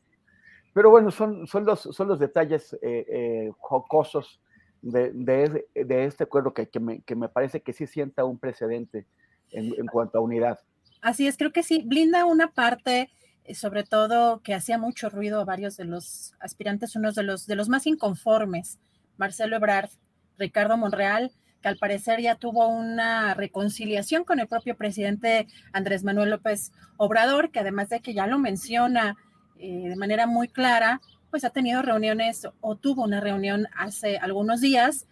Pero 0.73 0.89
bueno, 0.89 1.11
son, 1.11 1.47
son, 1.47 1.65
los, 1.65 1.81
son 1.81 2.07
los 2.07 2.19
detalles 2.19 2.73
eh, 2.81 3.05
eh, 3.07 3.51
jocosos 3.59 4.41
de, 4.81 5.11
de, 5.13 5.65
de, 5.73 6.05
este 6.05 6.25
acuerdo 6.25 6.53
que, 6.53 6.67
que, 6.69 6.79
me, 6.79 7.01
que 7.01 7.15
me 7.15 7.29
parece 7.29 7.61
que 7.61 7.73
sí 7.73 7.87
sienta 7.87 8.25
un 8.25 8.37
precedente 8.37 9.05
en, 9.51 9.73
en 9.77 9.85
cuanto 9.87 10.17
a 10.17 10.21
unidad. 10.21 10.59
Así 11.01 11.27
es, 11.27 11.37
creo 11.37 11.51
que 11.51 11.63
sí, 11.63 11.83
blinda 11.85 12.25
una 12.25 12.51
parte 12.51 13.09
sobre 13.53 13.83
todo 13.83 14.41
que 14.41 14.55
hacía 14.55 14.77
mucho 14.79 15.09
ruido 15.09 15.39
a 15.39 15.45
varios 15.45 15.77
de 15.77 15.85
los 15.85 16.33
aspirantes, 16.39 16.95
unos 16.95 17.13
de 17.13 17.23
los, 17.23 17.45
de 17.45 17.55
los 17.55 17.69
más 17.69 17.85
inconformes, 17.85 18.79
Marcelo 19.17 19.55
Ebrard, 19.55 19.91
Ricardo 20.37 20.77
Monreal, 20.77 21.31
que 21.61 21.67
al 21.67 21.77
parecer 21.77 22.21
ya 22.21 22.35
tuvo 22.35 22.67
una 22.67 23.33
reconciliación 23.33 24.23
con 24.23 24.39
el 24.39 24.47
propio 24.47 24.75
presidente 24.75 25.47
Andrés 25.73 26.03
Manuel 26.03 26.29
López 26.29 26.71
Obrador, 26.97 27.51
que 27.51 27.59
además 27.59 27.89
de 27.89 27.99
que 27.99 28.13
ya 28.13 28.27
lo 28.27 28.39
menciona 28.39 29.15
eh, 29.57 29.89
de 29.89 29.95
manera 29.95 30.27
muy 30.27 30.47
clara, 30.47 31.01
pues 31.29 31.43
ha 31.43 31.49
tenido 31.49 31.81
reuniones 31.81 32.47
o 32.61 32.75
tuvo 32.75 33.03
una 33.03 33.19
reunión 33.19 33.67
hace 33.75 34.17
algunos 34.17 34.61
días. 34.61 35.07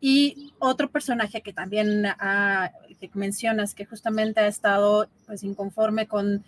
Y 0.00 0.52
otro 0.58 0.90
personaje 0.90 1.40
que 1.40 1.54
también 1.54 2.04
mencionas, 3.14 3.74
que 3.74 3.84
justamente 3.84 4.40
ha 4.40 4.46
estado 4.46 5.08
pues 5.26 5.42
inconforme 5.42 6.06
con 6.06 6.44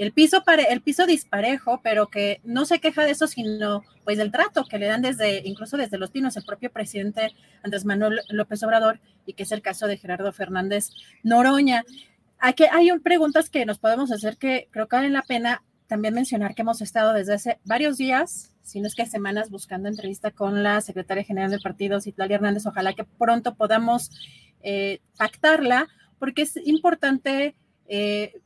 el 0.00 0.12
piso, 0.12 0.42
el 0.66 0.80
piso 0.80 1.04
disparejo, 1.04 1.82
pero 1.82 2.06
que 2.06 2.40
no 2.42 2.64
se 2.64 2.78
queja 2.78 3.04
de 3.04 3.10
eso, 3.10 3.26
sino 3.26 3.84
pues 4.02 4.16
del 4.16 4.32
trato 4.32 4.64
que 4.64 4.78
le 4.78 4.86
dan 4.86 5.02
desde, 5.02 5.42
incluso 5.46 5.76
desde 5.76 5.98
Los 5.98 6.10
Pinos, 6.10 6.38
el 6.38 6.44
propio 6.44 6.72
presidente 6.72 7.34
Andrés 7.62 7.84
Manuel 7.84 8.22
López 8.30 8.62
Obrador, 8.62 8.98
y 9.26 9.34
que 9.34 9.42
es 9.42 9.52
el 9.52 9.60
caso 9.60 9.86
de 9.86 9.98
Gerardo 9.98 10.32
Fernández 10.32 10.88
Noroña. 11.22 11.84
Aquí 12.38 12.64
hay 12.72 12.90
preguntas 13.00 13.50
que 13.50 13.66
nos 13.66 13.78
podemos 13.78 14.10
hacer 14.10 14.38
que 14.38 14.68
creo 14.70 14.88
que 14.88 14.96
valen 14.96 15.12
la 15.12 15.20
pena 15.20 15.62
también 15.86 16.14
mencionar 16.14 16.54
que 16.54 16.62
hemos 16.62 16.80
estado 16.80 17.12
desde 17.12 17.34
hace 17.34 17.60
varios 17.66 17.98
días, 17.98 18.54
si 18.62 18.80
no 18.80 18.86
es 18.86 18.94
que 18.94 19.04
semanas, 19.04 19.50
buscando 19.50 19.90
entrevista 19.90 20.30
con 20.30 20.62
la 20.62 20.80
secretaria 20.80 21.24
general 21.24 21.50
del 21.50 21.60
partido, 21.60 22.00
Citlali 22.00 22.32
Hernández. 22.32 22.64
Ojalá 22.64 22.94
que 22.94 23.04
pronto 23.04 23.54
podamos 23.54 24.10
eh, 24.62 25.00
pactarla, 25.18 25.88
porque 26.18 26.40
es 26.40 26.56
importante 26.64 27.54
eh, 27.86 28.40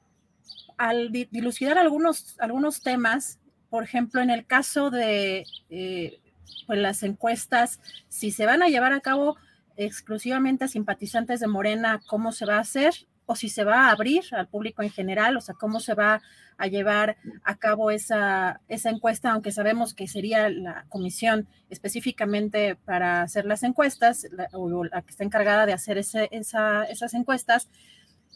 al 0.76 1.12
dilucidar 1.12 1.78
algunos, 1.78 2.36
algunos 2.40 2.82
temas, 2.82 3.38
por 3.70 3.84
ejemplo, 3.84 4.20
en 4.20 4.30
el 4.30 4.46
caso 4.46 4.90
de 4.90 5.44
eh, 5.70 6.20
pues 6.66 6.78
las 6.78 7.02
encuestas, 7.02 7.80
si 8.08 8.30
se 8.30 8.46
van 8.46 8.62
a 8.62 8.68
llevar 8.68 8.92
a 8.92 9.00
cabo 9.00 9.36
exclusivamente 9.76 10.64
a 10.64 10.68
simpatizantes 10.68 11.40
de 11.40 11.48
Morena, 11.48 12.00
¿cómo 12.06 12.32
se 12.32 12.46
va 12.46 12.56
a 12.56 12.60
hacer? 12.60 12.94
O 13.26 13.34
si 13.34 13.48
se 13.48 13.64
va 13.64 13.88
a 13.88 13.90
abrir 13.90 14.22
al 14.32 14.48
público 14.48 14.82
en 14.82 14.90
general, 14.90 15.36
o 15.36 15.40
sea, 15.40 15.54
cómo 15.54 15.80
se 15.80 15.94
va 15.94 16.20
a 16.56 16.66
llevar 16.66 17.16
a 17.42 17.56
cabo 17.56 17.90
esa, 17.90 18.60
esa 18.68 18.90
encuesta, 18.90 19.32
aunque 19.32 19.50
sabemos 19.50 19.94
que 19.94 20.06
sería 20.06 20.48
la 20.48 20.84
comisión 20.88 21.48
específicamente 21.70 22.76
para 22.76 23.22
hacer 23.22 23.44
las 23.44 23.62
encuestas, 23.62 24.26
o 24.52 24.84
la 24.84 25.02
que 25.02 25.10
está 25.10 25.24
encargada 25.24 25.66
de 25.66 25.72
hacer 25.72 25.98
esas 25.98 27.14
encuestas, 27.14 27.68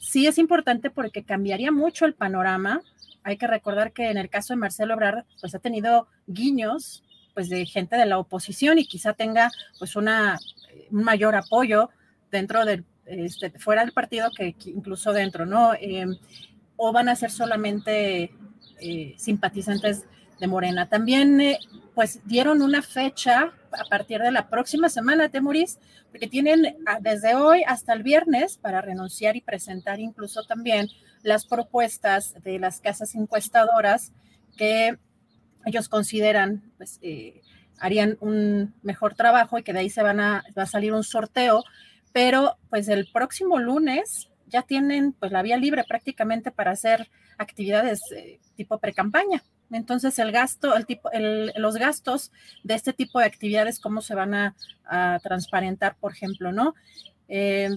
sí 0.00 0.26
es 0.26 0.38
importante 0.38 0.90
porque 0.90 1.24
cambiaría 1.24 1.72
mucho 1.72 2.04
el 2.04 2.14
panorama. 2.14 2.80
Hay 3.22 3.36
que 3.36 3.46
recordar 3.46 3.92
que 3.92 4.10
en 4.10 4.18
el 4.18 4.30
caso 4.30 4.52
de 4.52 4.58
Marcelo 4.58 4.94
Obrador, 4.94 5.24
pues 5.40 5.54
ha 5.54 5.58
tenido 5.58 6.08
guiños 6.26 7.02
pues 7.34 7.48
de 7.48 7.66
gente 7.66 7.96
de 7.96 8.06
la 8.06 8.18
oposición 8.18 8.78
y 8.78 8.86
quizá 8.86 9.12
tenga 9.12 9.50
pues 9.78 9.94
una, 9.94 10.38
un 10.90 11.04
mayor 11.04 11.36
apoyo 11.36 11.90
dentro 12.32 12.64
del, 12.64 12.84
este, 13.06 13.50
fuera 13.58 13.84
del 13.84 13.92
partido 13.92 14.30
que, 14.36 14.54
incluso 14.66 15.12
dentro, 15.12 15.46
¿no? 15.46 15.72
Em, 15.80 16.16
o 16.76 16.92
van 16.92 17.08
a 17.08 17.16
ser 17.16 17.30
solamente 17.30 18.32
eh, 18.80 19.14
simpatizantes 19.16 20.04
de 20.38 20.46
Morena. 20.46 20.88
También, 20.88 21.40
eh, 21.40 21.58
pues, 21.94 22.20
dieron 22.24 22.62
una 22.62 22.82
fecha 22.82 23.52
a 23.72 23.84
partir 23.88 24.20
de 24.20 24.30
la 24.30 24.48
próxima 24.48 24.88
semana, 24.88 25.28
Temuris, 25.28 25.78
porque 26.10 26.26
tienen 26.26 26.76
ah, 26.86 26.98
desde 27.00 27.34
hoy 27.34 27.62
hasta 27.66 27.92
el 27.92 28.02
viernes 28.02 28.58
para 28.58 28.80
renunciar 28.80 29.36
y 29.36 29.40
presentar 29.40 30.00
incluso 30.00 30.44
también 30.44 30.88
las 31.22 31.46
propuestas 31.46 32.34
de 32.42 32.58
las 32.58 32.80
casas 32.80 33.14
encuestadoras 33.14 34.12
que 34.56 34.98
ellos 35.64 35.88
consideran, 35.88 36.72
pues, 36.76 36.98
eh, 37.02 37.42
harían 37.80 38.16
un 38.20 38.74
mejor 38.82 39.14
trabajo 39.14 39.58
y 39.58 39.62
que 39.62 39.72
de 39.72 39.80
ahí 39.80 39.90
se 39.90 40.02
van 40.02 40.20
a, 40.20 40.44
va 40.56 40.62
a 40.62 40.66
salir 40.66 40.92
un 40.92 41.04
sorteo, 41.04 41.64
pero 42.12 42.56
pues 42.70 42.88
el 42.88 43.08
próximo 43.12 43.58
lunes 43.58 44.30
ya 44.46 44.62
tienen 44.62 45.12
pues 45.12 45.30
la 45.30 45.42
vía 45.42 45.56
libre 45.56 45.84
prácticamente 45.84 46.50
para 46.50 46.72
hacer 46.72 47.08
actividades 47.36 48.00
eh, 48.12 48.40
tipo 48.56 48.78
pre-campaña. 48.78 49.42
Entonces, 49.70 50.18
el 50.18 50.32
gasto, 50.32 50.74
el 50.74 50.86
tipo, 50.86 51.10
los 51.56 51.76
gastos 51.76 52.32
de 52.64 52.74
este 52.74 52.92
tipo 52.92 53.18
de 53.18 53.26
actividades, 53.26 53.80
cómo 53.80 54.00
se 54.00 54.14
van 54.14 54.34
a, 54.34 54.54
transparentar, 55.22 55.96
por 56.00 56.12
ejemplo, 56.12 56.50
¿no? 56.50 56.74
Eh, 57.28 57.68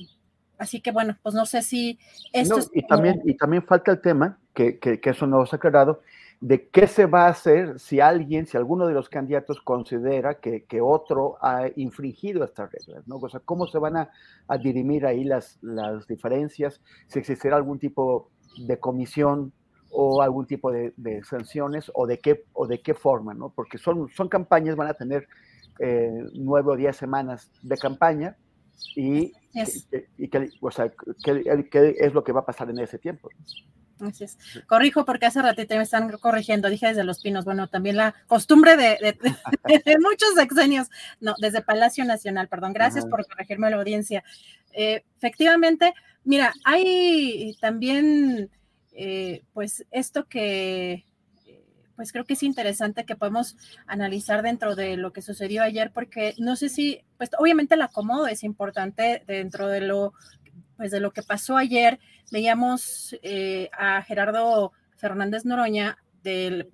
así 0.57 0.79
que 0.79 0.91
bueno, 0.91 1.17
pues 1.21 1.35
no 1.35 1.45
sé 1.45 1.61
si 1.61 1.99
esto 2.31 2.59
y 2.73 2.87
también 2.87 3.21
y 3.25 3.35
también 3.35 3.63
falta 3.63 3.91
el 3.91 3.99
tema 3.99 4.39
que, 4.53 4.79
que, 4.79 5.01
eso 5.03 5.27
no 5.27 5.45
se 5.45 5.55
ha 5.55 5.57
aclarado 5.57 6.01
de 6.39 6.69
qué 6.69 6.87
se 6.87 7.05
va 7.05 7.25
a 7.25 7.29
hacer 7.29 7.79
si 7.79 7.99
alguien, 7.99 8.47
si 8.47 8.55
alguno 8.55 8.87
de 8.87 8.93
los 8.93 9.09
candidatos 9.09 9.61
considera 9.61 10.39
que, 10.39 10.63
que 10.63 10.79
otro 10.79 11.37
ha 11.41 11.67
infringido 11.75 12.43
estas 12.43 12.71
reglas, 12.71 13.07
¿no? 13.07 13.17
O 13.17 13.29
sea, 13.29 13.41
cómo 13.41 13.67
se 13.67 13.77
van 13.77 13.97
a, 13.97 14.09
a 14.47 14.57
dirimir 14.57 15.05
ahí 15.05 15.23
las, 15.23 15.59
las 15.61 16.07
diferencias, 16.07 16.81
si 17.07 17.19
existirá 17.19 17.57
algún 17.57 17.77
tipo 17.77 18.29
de 18.57 18.79
comisión 18.79 19.51
o 19.91 20.21
algún 20.21 20.45
tipo 20.45 20.71
de, 20.71 20.93
sanciones 21.23 21.91
o 21.93 22.07
de 22.07 22.19
qué 22.19 22.45
o 22.53 22.67
de 22.67 22.81
qué 22.81 22.93
forma, 22.93 23.33
¿no? 23.33 23.49
Porque 23.49 23.77
son, 23.77 24.09
son 24.09 24.29
campañas, 24.29 24.75
van 24.75 24.87
a 24.87 24.93
tener 24.93 25.27
eh, 25.79 26.25
nueve 26.33 26.71
o 26.71 26.75
diez 26.75 26.95
semanas 26.95 27.51
de 27.61 27.77
campaña 27.77 28.35
y, 28.95 29.33
y, 30.17 30.27
que, 30.27 30.49
o 30.59 30.71
sea, 30.71 30.91
¿qué, 31.23 31.95
es 31.99 32.13
lo 32.13 32.23
que 32.23 32.31
va 32.31 32.41
a 32.41 32.45
pasar 32.45 32.69
en 32.69 32.79
ese 32.79 32.97
tiempo. 32.97 33.29
Así 33.99 34.23
es. 34.23 34.37
Corrijo 34.67 35.05
porque 35.05 35.27
hace 35.27 35.41
ratito 35.41 35.75
me 35.75 35.83
están 35.83 36.09
corrigiendo, 36.17 36.69
dije 36.69 36.87
desde 36.87 37.03
Los 37.03 37.21
Pinos, 37.21 37.45
bueno, 37.45 37.67
también 37.67 37.97
la 37.97 38.15
costumbre 38.27 38.75
de, 38.75 38.97
de, 38.99 39.97
muchos 39.99 40.33
sexenios, 40.35 40.89
no, 41.19 41.35
desde 41.39 41.61
Palacio 41.61 42.03
Nacional, 42.03 42.47
perdón, 42.47 42.73
gracias 42.73 43.05
por 43.05 43.27
corregirme 43.27 43.69
la 43.69 43.77
audiencia. 43.77 44.23
Eh, 44.73 45.03
efectivamente, 45.17 45.93
mira, 46.23 46.53
hay 46.63 47.55
también 47.61 48.49
eh, 48.91 49.43
pues 49.53 49.85
esto 49.91 50.27
que 50.27 51.05
eh, 51.45 51.65
pues 51.95 52.11
creo 52.11 52.25
que 52.25 52.33
es 52.33 52.43
interesante 52.43 53.05
que 53.05 53.15
podemos 53.15 53.55
analizar 53.85 54.41
dentro 54.41 54.75
de 54.75 54.97
lo 54.97 55.13
que 55.13 55.21
sucedió 55.21 55.63
ayer, 55.63 55.91
porque 55.93 56.35
no 56.37 56.55
sé 56.55 56.69
si, 56.69 57.01
pues 57.17 57.29
obviamente 57.37 57.75
el 57.75 57.81
acomodo 57.81 58.27
es 58.27 58.43
importante 58.43 59.23
dentro 59.27 59.67
de 59.67 59.81
lo, 59.81 60.13
pues 60.77 60.91
de 60.91 60.99
lo 60.99 61.11
que 61.11 61.23
pasó 61.23 61.57
ayer. 61.57 61.99
Veíamos 62.31 63.15
eh, 63.21 63.69
a 63.77 64.01
Gerardo 64.01 64.73
Fernández 64.95 65.45
Noroña 65.45 65.97
del 66.23 66.71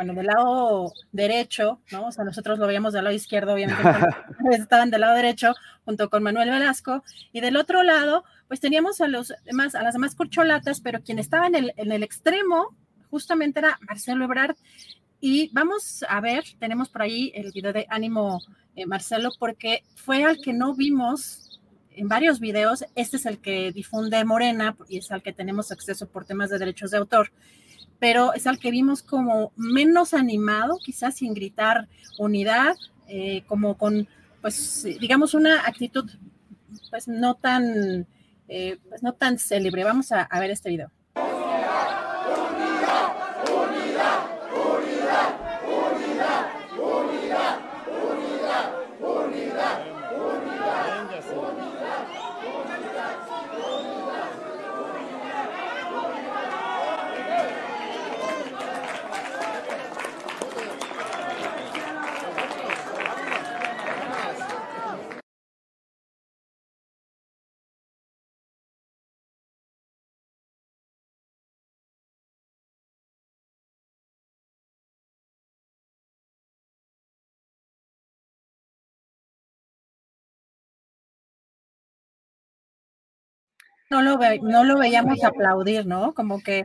bueno, 0.00 0.14
del 0.14 0.28
lado 0.28 0.94
derecho, 1.12 1.82
¿no? 1.92 2.06
O 2.06 2.12
sea, 2.12 2.24
nosotros 2.24 2.58
lo 2.58 2.66
veíamos 2.66 2.94
del 2.94 3.04
lado 3.04 3.14
izquierdo, 3.14 3.52
obviamente, 3.52 3.82
estaban 4.52 4.90
del 4.90 5.02
lado 5.02 5.14
derecho 5.14 5.52
junto 5.84 6.08
con 6.08 6.22
Manuel 6.22 6.48
Velasco, 6.48 7.04
y 7.32 7.40
del 7.42 7.58
otro 7.58 7.82
lado, 7.82 8.24
pues 8.48 8.60
teníamos 8.60 9.02
a, 9.02 9.08
los 9.08 9.34
demás, 9.44 9.74
a 9.74 9.82
las 9.82 9.92
demás 9.92 10.14
corcholatas, 10.14 10.80
pero 10.80 11.02
quien 11.02 11.18
estaba 11.18 11.46
en 11.48 11.54
el, 11.54 11.74
en 11.76 11.92
el 11.92 12.02
extremo 12.02 12.74
justamente 13.10 13.58
era 13.58 13.78
Marcelo 13.86 14.24
Ebrard. 14.24 14.56
Y 15.20 15.50
vamos 15.52 16.02
a 16.08 16.18
ver, 16.22 16.44
tenemos 16.58 16.88
por 16.88 17.02
ahí 17.02 17.30
el 17.34 17.52
video 17.52 17.74
de 17.74 17.86
Ánimo 17.90 18.40
eh, 18.76 18.86
Marcelo, 18.86 19.32
porque 19.38 19.84
fue 19.96 20.24
al 20.24 20.40
que 20.40 20.54
no 20.54 20.74
vimos 20.74 21.60
en 21.90 22.08
varios 22.08 22.40
videos. 22.40 22.86
Este 22.94 23.18
es 23.18 23.26
el 23.26 23.38
que 23.38 23.70
difunde 23.70 24.24
Morena 24.24 24.78
y 24.88 24.96
es 24.96 25.12
al 25.12 25.22
que 25.22 25.34
tenemos 25.34 25.70
acceso 25.70 26.08
por 26.08 26.24
temas 26.24 26.48
de 26.48 26.58
derechos 26.58 26.90
de 26.90 26.96
autor 26.96 27.30
pero 28.00 28.32
es 28.34 28.46
al 28.46 28.58
que 28.58 28.70
vimos 28.70 29.02
como 29.02 29.52
menos 29.56 30.14
animado, 30.14 30.78
quizás 30.82 31.16
sin 31.16 31.34
gritar 31.34 31.86
unidad, 32.18 32.74
eh, 33.06 33.44
como 33.46 33.76
con, 33.76 34.08
pues, 34.40 34.84
digamos, 34.98 35.34
una 35.34 35.66
actitud, 35.66 36.10
pues, 36.90 37.06
no 37.06 37.34
tan, 37.34 38.06
eh, 38.48 38.78
pues, 38.88 39.02
no 39.02 39.12
tan 39.12 39.38
célebre. 39.38 39.84
Vamos 39.84 40.10
a, 40.12 40.22
a 40.22 40.40
ver 40.40 40.50
este 40.50 40.70
video. 40.70 40.90
No 83.90 84.02
lo, 84.02 84.18
no 84.42 84.64
lo 84.64 84.78
veíamos 84.78 85.22
aplaudir, 85.24 85.84
¿no? 85.84 86.14
Como 86.14 86.40
que 86.40 86.64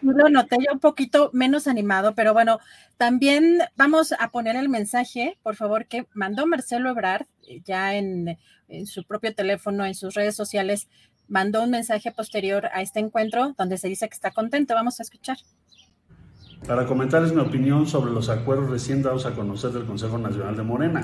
lo 0.00 0.28
noté 0.28 0.56
yo 0.60 0.72
un 0.72 0.78
poquito 0.78 1.30
menos 1.32 1.66
animado, 1.66 2.14
pero 2.14 2.32
bueno, 2.32 2.60
también 2.96 3.58
vamos 3.76 4.14
a 4.16 4.30
poner 4.30 4.54
el 4.54 4.68
mensaje, 4.68 5.38
por 5.42 5.56
favor, 5.56 5.86
que 5.86 6.06
mandó 6.14 6.46
Marcelo 6.46 6.90
Ebrard 6.90 7.26
eh, 7.48 7.60
ya 7.64 7.96
en, 7.96 8.38
en 8.68 8.86
su 8.86 9.04
propio 9.04 9.34
teléfono, 9.34 9.84
en 9.84 9.96
sus 9.96 10.14
redes 10.14 10.36
sociales, 10.36 10.88
mandó 11.26 11.64
un 11.64 11.70
mensaje 11.70 12.12
posterior 12.12 12.66
a 12.72 12.80
este 12.80 13.00
encuentro 13.00 13.54
donde 13.58 13.76
se 13.76 13.88
dice 13.88 14.08
que 14.08 14.14
está 14.14 14.30
contento. 14.30 14.74
Vamos 14.74 15.00
a 15.00 15.02
escuchar. 15.02 15.38
Para 16.66 16.86
comentarles 16.86 17.32
mi 17.32 17.40
opinión 17.40 17.88
sobre 17.88 18.12
los 18.12 18.28
acuerdos 18.28 18.70
recién 18.70 19.02
dados 19.02 19.26
a 19.26 19.34
conocer 19.34 19.72
del 19.72 19.84
Consejo 19.84 20.16
Nacional 20.16 20.56
de 20.56 20.62
Morena. 20.62 21.02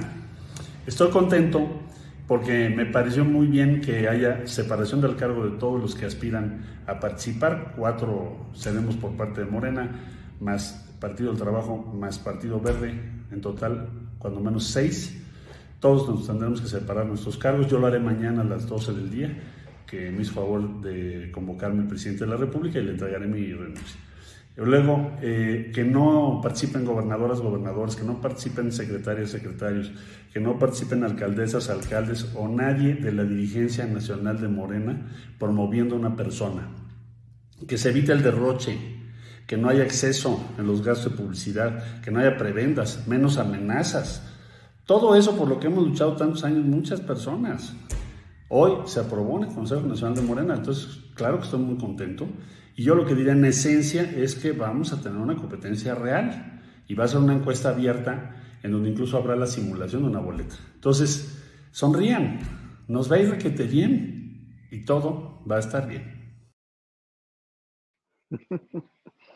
Estoy 0.86 1.10
contento 1.10 1.68
porque 2.28 2.68
me 2.68 2.84
pareció 2.84 3.24
muy 3.24 3.46
bien 3.46 3.80
que 3.80 4.06
haya 4.06 4.46
separación 4.46 5.00
del 5.00 5.16
cargo 5.16 5.46
de 5.46 5.56
todos 5.56 5.80
los 5.80 5.94
que 5.94 6.04
aspiran 6.04 6.60
a 6.86 7.00
participar. 7.00 7.72
Cuatro 7.74 8.50
seremos 8.52 8.96
por 8.96 9.16
parte 9.16 9.40
de 9.40 9.50
Morena, 9.50 9.90
más 10.38 10.86
Partido 11.00 11.30
del 11.30 11.40
Trabajo, 11.40 11.78
más 11.98 12.18
Partido 12.18 12.60
Verde, 12.60 13.00
en 13.32 13.40
total, 13.40 13.88
cuando 14.18 14.40
menos 14.40 14.64
seis. 14.66 15.24
Todos 15.80 16.06
nos 16.06 16.26
tendremos 16.26 16.60
que 16.60 16.68
separar 16.68 17.06
nuestros 17.06 17.38
cargos. 17.38 17.66
Yo 17.66 17.78
lo 17.78 17.86
haré 17.86 17.98
mañana 17.98 18.42
a 18.42 18.44
las 18.44 18.68
12 18.68 18.92
del 18.92 19.10
día, 19.10 19.34
que 19.86 20.10
me 20.10 20.20
hizo 20.20 20.34
favor 20.34 20.82
de 20.82 21.30
convocarme 21.32 21.82
el 21.82 21.88
presidente 21.88 22.24
de 22.24 22.30
la 22.30 22.36
República 22.36 22.78
y 22.78 22.84
le 22.84 22.90
entregaré 22.90 23.26
mi 23.26 23.54
renuncia. 23.54 24.07
Luego, 24.60 25.12
eh, 25.22 25.70
que 25.72 25.84
no 25.84 26.40
participen 26.42 26.84
gobernadoras, 26.84 27.40
gobernadores, 27.40 27.94
que 27.94 28.02
no 28.02 28.20
participen 28.20 28.72
secretarios, 28.72 29.30
secretarios, 29.30 29.92
que 30.32 30.40
no 30.40 30.58
participen 30.58 31.04
alcaldesas, 31.04 31.70
alcaldes 31.70 32.26
o 32.34 32.48
nadie 32.48 32.94
de 32.94 33.12
la 33.12 33.22
dirigencia 33.22 33.86
nacional 33.86 34.40
de 34.40 34.48
Morena 34.48 35.06
promoviendo 35.38 35.94
una 35.94 36.16
persona. 36.16 36.70
Que 37.68 37.78
se 37.78 37.90
evite 37.90 38.10
el 38.10 38.24
derroche, 38.24 38.76
que 39.46 39.56
no 39.56 39.68
haya 39.68 39.84
exceso 39.84 40.44
en 40.58 40.66
los 40.66 40.82
gastos 40.82 41.12
de 41.12 41.22
publicidad, 41.22 42.00
que 42.02 42.10
no 42.10 42.18
haya 42.18 42.36
prebendas, 42.36 43.06
menos 43.06 43.38
amenazas. 43.38 44.28
Todo 44.86 45.14
eso 45.14 45.36
por 45.36 45.46
lo 45.46 45.60
que 45.60 45.68
hemos 45.68 45.86
luchado 45.86 46.16
tantos 46.16 46.42
años 46.42 46.64
muchas 46.64 47.00
personas. 47.00 47.76
Hoy 48.48 48.72
se 48.86 48.98
aprobó 48.98 49.38
en 49.38 49.50
el 49.50 49.54
Consejo 49.54 49.82
Nacional 49.82 50.16
de 50.16 50.22
Morena, 50.22 50.54
entonces 50.56 50.98
claro 51.18 51.38
que 51.38 51.44
estoy 51.44 51.60
muy 51.60 51.76
contento. 51.76 52.26
Y 52.76 52.84
yo 52.84 52.94
lo 52.94 53.04
que 53.04 53.14
diría 53.14 53.32
en 53.32 53.44
esencia 53.44 54.02
es 54.02 54.36
que 54.36 54.52
vamos 54.52 54.92
a 54.92 55.02
tener 55.02 55.18
una 55.18 55.36
competencia 55.36 55.94
real 55.94 56.62
y 56.86 56.94
va 56.94 57.04
a 57.04 57.08
ser 57.08 57.18
una 57.18 57.34
encuesta 57.34 57.70
abierta 57.70 58.36
en 58.62 58.72
donde 58.72 58.88
incluso 58.88 59.18
habrá 59.18 59.36
la 59.36 59.46
simulación 59.46 60.02
de 60.02 60.08
una 60.08 60.20
boleta. 60.20 60.54
Entonces, 60.74 61.44
sonrían, 61.72 62.38
nos 62.86 63.10
va 63.10 63.16
a 63.16 63.18
ir 63.18 63.30
requete 63.30 63.64
bien 63.64 64.66
y 64.70 64.84
todo 64.84 65.44
va 65.50 65.56
a 65.56 65.60
estar 65.60 65.86
bien. 65.86 66.16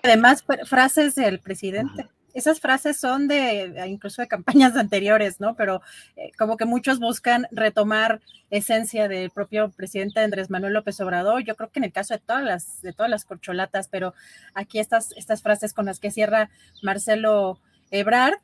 Además, 0.02 0.44
frases 0.64 1.14
del 1.14 1.40
presidente 1.40 2.08
esas 2.34 2.60
frases 2.60 2.96
son 2.96 3.28
de 3.28 3.62
eh, 3.64 3.86
incluso 3.88 4.22
de 4.22 4.28
campañas 4.28 4.76
anteriores, 4.76 5.40
¿no? 5.40 5.54
Pero 5.54 5.82
eh, 6.16 6.32
como 6.38 6.56
que 6.56 6.64
muchos 6.64 6.98
buscan 6.98 7.46
retomar 7.50 8.20
esencia 8.50 9.08
del 9.08 9.30
propio 9.30 9.70
presidente 9.70 10.20
Andrés 10.20 10.50
Manuel 10.50 10.74
López 10.74 11.00
Obrador. 11.00 11.42
Yo 11.44 11.56
creo 11.56 11.70
que 11.70 11.80
en 11.80 11.84
el 11.84 11.92
caso 11.92 12.14
de 12.14 12.20
todas 12.20 12.44
las 12.44 12.82
de 12.82 12.92
todas 12.92 13.10
las 13.10 13.24
corcholatas, 13.24 13.88
pero 13.88 14.14
aquí 14.54 14.78
estas 14.78 15.12
estas 15.16 15.42
frases 15.42 15.72
con 15.72 15.86
las 15.86 16.00
que 16.00 16.10
cierra 16.10 16.50
Marcelo 16.82 17.58
Ebrard 17.90 18.38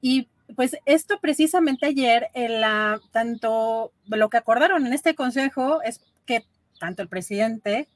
y 0.00 0.28
pues 0.56 0.76
esto 0.84 1.18
precisamente 1.20 1.86
ayer 1.86 2.28
en 2.34 2.60
la 2.60 3.00
tanto 3.10 3.92
lo 4.06 4.28
que 4.28 4.36
acordaron 4.36 4.86
en 4.86 4.92
este 4.92 5.14
consejo 5.14 5.82
es 5.82 6.00
que 6.26 6.44
tanto 6.78 7.02
el 7.02 7.08
presidente 7.08 7.88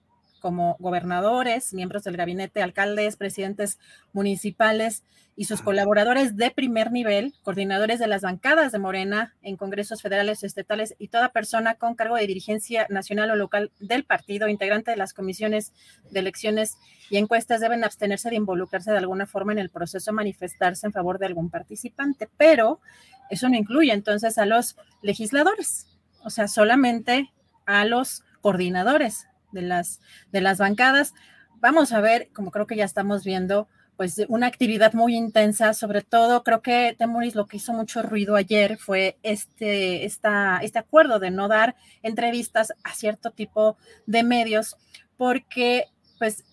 como 0.46 0.76
gobernadores, 0.78 1.74
miembros 1.74 2.04
del 2.04 2.16
gabinete, 2.16 2.62
alcaldes, 2.62 3.16
presidentes 3.16 3.80
municipales 4.12 5.02
y 5.34 5.46
sus 5.46 5.60
colaboradores 5.60 6.36
de 6.36 6.52
primer 6.52 6.92
nivel, 6.92 7.34
coordinadores 7.42 7.98
de 7.98 8.06
las 8.06 8.22
bancadas 8.22 8.70
de 8.70 8.78
Morena 8.78 9.34
en 9.42 9.56
congresos 9.56 10.02
federales, 10.02 10.44
estatales 10.44 10.94
y 11.00 11.08
toda 11.08 11.30
persona 11.30 11.74
con 11.74 11.96
cargo 11.96 12.14
de 12.14 12.28
dirigencia 12.28 12.86
nacional 12.90 13.32
o 13.32 13.34
local 13.34 13.72
del 13.80 14.04
partido, 14.04 14.46
integrante 14.46 14.92
de 14.92 14.96
las 14.96 15.14
comisiones 15.14 15.72
de 16.12 16.20
elecciones 16.20 16.76
y 17.10 17.16
encuestas, 17.16 17.60
deben 17.60 17.82
abstenerse 17.82 18.30
de 18.30 18.36
involucrarse 18.36 18.92
de 18.92 18.98
alguna 18.98 19.26
forma 19.26 19.50
en 19.50 19.58
el 19.58 19.70
proceso, 19.70 20.12
manifestarse 20.12 20.86
en 20.86 20.92
favor 20.92 21.18
de 21.18 21.26
algún 21.26 21.50
participante, 21.50 22.28
pero 22.36 22.78
eso 23.30 23.48
no 23.48 23.56
incluye 23.56 23.92
entonces 23.92 24.38
a 24.38 24.46
los 24.46 24.76
legisladores, 25.02 25.88
o 26.22 26.30
sea, 26.30 26.46
solamente 26.46 27.32
a 27.66 27.84
los 27.84 28.22
coordinadores 28.42 29.26
de 29.52 29.62
las, 29.62 30.00
de 30.32 30.40
las 30.40 30.58
bancadas. 30.58 31.14
Vamos 31.60 31.92
a 31.92 32.00
ver, 32.00 32.28
como 32.32 32.50
creo 32.50 32.66
que 32.66 32.76
ya 32.76 32.84
estamos 32.84 33.24
viendo, 33.24 33.68
pues 33.96 34.22
una 34.28 34.46
actividad 34.46 34.92
muy 34.92 35.16
intensa, 35.16 35.72
sobre 35.72 36.02
todo 36.02 36.44
creo 36.44 36.60
que 36.60 36.94
Temuris 36.98 37.34
lo 37.34 37.46
que 37.46 37.56
hizo 37.56 37.72
mucho 37.72 38.02
ruido 38.02 38.36
ayer 38.36 38.76
fue 38.76 39.16
este, 39.22 40.04
esta, 40.04 40.58
este 40.62 40.78
acuerdo 40.78 41.18
de 41.18 41.30
no 41.30 41.48
dar 41.48 41.76
entrevistas 42.02 42.74
a 42.84 42.92
cierto 42.92 43.30
tipo 43.30 43.78
de 44.06 44.22
medios, 44.22 44.76
porque 45.16 45.86
pues 46.18 46.44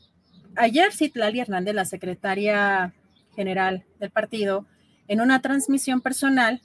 ayer 0.55 0.93
Citlali 0.93 1.41
Hernández, 1.41 1.75
la 1.75 1.85
secretaria 1.85 2.93
general 3.35 3.83
del 3.99 4.11
partido, 4.11 4.65
en 5.07 5.19
una 5.19 5.41
transmisión 5.41 5.99
personal, 5.99 6.61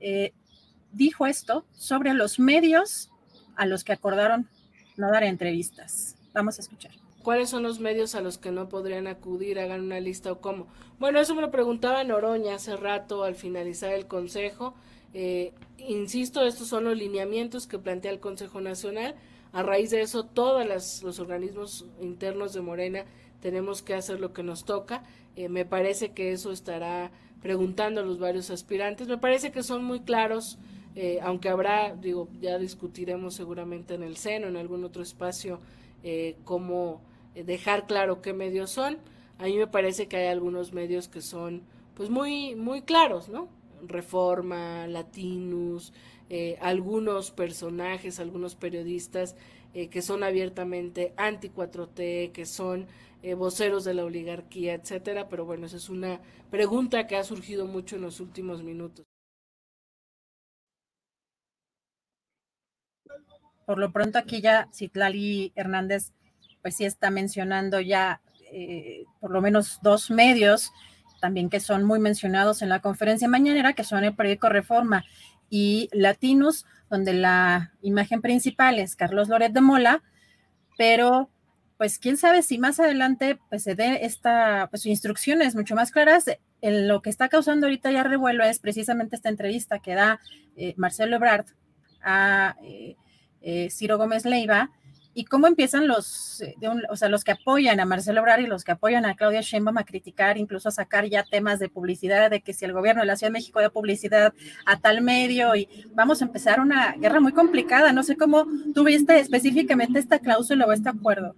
eh, 0.00 0.32
dijo 0.90 1.26
esto 1.26 1.64
sobre 1.72 2.14
los 2.14 2.40
medios 2.40 3.10
a 3.54 3.66
los 3.66 3.84
que 3.84 3.92
acordaron 3.92 4.48
no 4.96 5.10
dar 5.10 5.24
entrevistas. 5.24 6.16
Vamos 6.34 6.58
a 6.58 6.62
escuchar. 6.62 6.92
¿Cuáles 7.22 7.50
son 7.50 7.62
los 7.62 7.78
medios 7.78 8.14
a 8.14 8.20
los 8.20 8.36
que 8.36 8.50
no 8.50 8.68
podrían 8.68 9.06
acudir? 9.06 9.60
Hagan 9.60 9.82
una 9.82 10.00
lista 10.00 10.32
o 10.32 10.40
cómo. 10.40 10.66
Bueno, 10.98 11.20
eso 11.20 11.34
me 11.34 11.42
lo 11.42 11.50
preguntaba 11.50 12.02
Noroña 12.02 12.56
hace 12.56 12.76
rato 12.76 13.22
al 13.22 13.36
finalizar 13.36 13.92
el 13.92 14.06
Consejo. 14.06 14.74
Eh, 15.14 15.52
insisto, 15.78 16.44
estos 16.44 16.66
son 16.68 16.84
los 16.84 16.96
lineamientos 16.96 17.66
que 17.68 17.78
plantea 17.78 18.10
el 18.10 18.18
Consejo 18.18 18.60
Nacional. 18.60 19.14
A 19.52 19.62
raíz 19.62 19.90
de 19.90 20.00
eso, 20.00 20.24
todos 20.24 20.66
los 21.02 21.18
organismos 21.20 21.86
internos 22.00 22.54
de 22.54 22.60
Morena 22.62 23.04
tenemos 23.40 23.82
que 23.82 23.94
hacer 23.94 24.18
lo 24.18 24.32
que 24.32 24.42
nos 24.42 24.64
toca. 24.64 25.04
Eh, 25.36 25.48
me 25.48 25.64
parece 25.64 26.12
que 26.12 26.32
eso 26.32 26.50
estará 26.50 27.12
preguntando 27.40 28.00
a 28.00 28.04
los 28.04 28.18
varios 28.18 28.50
aspirantes. 28.50 29.08
Me 29.08 29.18
parece 29.18 29.52
que 29.52 29.62
son 29.62 29.84
muy 29.84 30.00
claros 30.00 30.58
eh, 30.94 31.18
aunque 31.22 31.48
habrá, 31.48 31.94
digo, 31.94 32.28
ya 32.40 32.58
discutiremos 32.58 33.34
seguramente 33.34 33.94
en 33.94 34.02
el 34.02 34.16
seno, 34.16 34.48
en 34.48 34.56
algún 34.56 34.84
otro 34.84 35.02
espacio, 35.02 35.60
eh, 36.02 36.36
cómo 36.44 37.00
eh, 37.34 37.44
dejar 37.44 37.86
claro 37.86 38.22
qué 38.22 38.32
medios 38.32 38.70
son. 38.70 38.98
a 39.38 39.44
mí 39.44 39.56
me 39.56 39.66
parece 39.66 40.06
que 40.08 40.16
hay 40.16 40.26
algunos 40.28 40.72
medios 40.72 41.08
que 41.08 41.22
son 41.22 41.62
pues 41.94 42.10
muy, 42.10 42.54
muy 42.54 42.82
claros, 42.82 43.28
¿no? 43.28 43.48
Reforma, 43.86 44.86
Latinus, 44.86 45.92
eh, 46.30 46.56
algunos 46.60 47.30
personajes, 47.30 48.18
algunos 48.20 48.54
periodistas 48.54 49.36
eh, 49.74 49.88
que 49.88 50.02
son 50.02 50.22
abiertamente 50.22 51.12
anti 51.16 51.50
4T, 51.50 52.32
que 52.32 52.46
son 52.46 52.86
eh, 53.22 53.34
voceros 53.34 53.84
de 53.84 53.94
la 53.94 54.04
oligarquía, 54.04 54.74
etcétera. 54.74 55.28
Pero 55.28 55.44
bueno, 55.44 55.66
esa 55.66 55.76
es 55.76 55.88
una 55.90 56.20
pregunta 56.50 57.06
que 57.06 57.16
ha 57.16 57.24
surgido 57.24 57.66
mucho 57.66 57.96
en 57.96 58.02
los 58.02 58.20
últimos 58.20 58.62
minutos. 58.62 59.11
Por 63.72 63.78
lo 63.78 63.90
pronto 63.90 64.18
aquí 64.18 64.42
ya 64.42 64.68
Citlali 64.70 65.50
Hernández 65.56 66.12
pues 66.60 66.76
sí 66.76 66.84
está 66.84 67.10
mencionando 67.10 67.80
ya 67.80 68.20
por 69.18 69.30
lo 69.30 69.40
menos 69.40 69.78
dos 69.80 70.10
medios 70.10 70.72
también 71.22 71.48
que 71.48 71.58
son 71.58 71.82
muy 71.82 71.98
mencionados 71.98 72.60
en 72.60 72.68
la 72.68 72.80
conferencia 72.80 73.28
mañanera, 73.28 73.72
que 73.72 73.82
son 73.82 74.04
el 74.04 74.14
periódico 74.14 74.50
Reforma 74.50 75.06
y 75.48 75.88
Latinos, 75.92 76.66
donde 76.90 77.14
la 77.14 77.72
imagen 77.80 78.20
principal 78.20 78.78
es 78.78 78.94
Carlos 78.94 79.30
Loret 79.30 79.54
de 79.54 79.62
Mola, 79.62 80.02
pero 80.76 81.30
pues 81.78 81.98
quién 81.98 82.18
sabe 82.18 82.42
si 82.42 82.58
más 82.58 82.78
adelante 82.78 83.38
pues 83.48 83.62
se 83.62 83.74
dé 83.74 84.04
esta 84.04 84.66
pues 84.68 84.84
instrucciones 84.84 85.54
mucho 85.54 85.74
más 85.74 85.92
claras. 85.92 86.26
En 86.60 86.88
lo 86.88 87.00
que 87.00 87.08
está 87.08 87.30
causando 87.30 87.68
ahorita 87.68 87.90
ya 87.90 88.02
revuelo 88.02 88.44
es 88.44 88.58
precisamente 88.58 89.16
esta 89.16 89.30
entrevista 89.30 89.78
que 89.78 89.94
da 89.94 90.20
eh, 90.56 90.74
Marcelo 90.76 91.16
Ebrard 91.16 91.46
a 92.02 92.56
eh, 92.62 92.96
eh, 93.42 93.68
Ciro 93.70 93.98
Gómez 93.98 94.24
Leiva, 94.24 94.70
y 95.14 95.24
cómo 95.24 95.46
empiezan 95.46 95.88
los, 95.88 96.40
eh, 96.40 96.54
o 96.88 96.96
sea, 96.96 97.08
los 97.08 97.22
que 97.24 97.32
apoyan 97.32 97.80
a 97.80 97.84
Marcelo 97.84 98.22
Obrar 98.22 98.40
y 98.40 98.46
los 98.46 98.64
que 98.64 98.72
apoyan 98.72 99.04
a 99.04 99.14
Claudia 99.14 99.42
Sheinbaum 99.42 99.76
a 99.78 99.84
criticar, 99.84 100.38
incluso 100.38 100.68
a 100.68 100.72
sacar 100.72 101.06
ya 101.06 101.22
temas 101.24 101.58
de 101.58 101.68
publicidad, 101.68 102.30
de 102.30 102.40
que 102.40 102.54
si 102.54 102.64
el 102.64 102.72
gobierno 102.72 103.02
de 103.02 103.06
la 103.06 103.16
Ciudad 103.16 103.28
de 103.30 103.38
México 103.38 103.60
da 103.60 103.68
publicidad 103.68 104.32
a 104.64 104.80
tal 104.80 105.02
medio 105.02 105.54
y 105.54 105.68
vamos 105.94 106.22
a 106.22 106.24
empezar 106.24 106.60
una 106.60 106.92
guerra 106.92 107.20
muy 107.20 107.32
complicada. 107.32 107.92
No 107.92 108.02
sé 108.02 108.16
cómo 108.16 108.46
tú 108.74 108.84
viste 108.84 109.18
específicamente 109.18 109.98
esta 109.98 110.18
cláusula 110.18 110.64
o 110.66 110.72
este 110.72 110.88
acuerdo. 110.88 111.34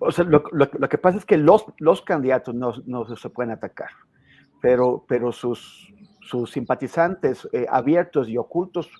O 0.00 0.10
sea, 0.10 0.24
lo, 0.24 0.42
que 0.88 0.98
pasa 0.98 1.18
es 1.18 1.24
que 1.24 1.36
los, 1.36 1.66
los 1.78 2.02
candidatos 2.02 2.54
no, 2.54 2.72
no, 2.86 3.04
se 3.16 3.28
pueden 3.28 3.52
atacar, 3.52 3.90
pero, 4.60 5.04
pero 5.06 5.30
sus, 5.30 5.92
sus 6.22 6.50
simpatizantes 6.50 7.46
eh, 7.52 7.66
abiertos 7.70 8.28
y 8.28 8.38
ocultos 8.38 8.90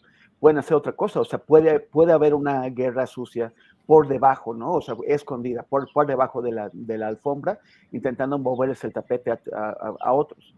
pueden 0.40 0.59
hacer 0.59 0.76
otra 0.76 0.92
cosa. 0.92 1.20
O 1.20 1.24
sea, 1.24 1.38
puede, 1.38 1.79
puede 1.79 2.12
haber 2.12 2.35
una 2.35 2.68
guerra 2.70 3.07
sucia 3.07 3.53
por 3.87 4.09
debajo, 4.09 4.55
¿no? 4.55 4.72
O 4.72 4.81
sea, 4.81 4.96
escondida, 5.07 5.62
por, 5.62 5.92
por 5.92 6.07
debajo 6.07 6.42
de 6.42 6.53
la, 6.53 6.70
de 6.72 6.98
la 6.98 7.09
alfombra, 7.09 7.61
intentando 7.92 8.38
moverles 8.38 8.83
el 8.85 8.92
tapete 8.92 9.33
a, 9.53 10.12
otros. 10.12 10.55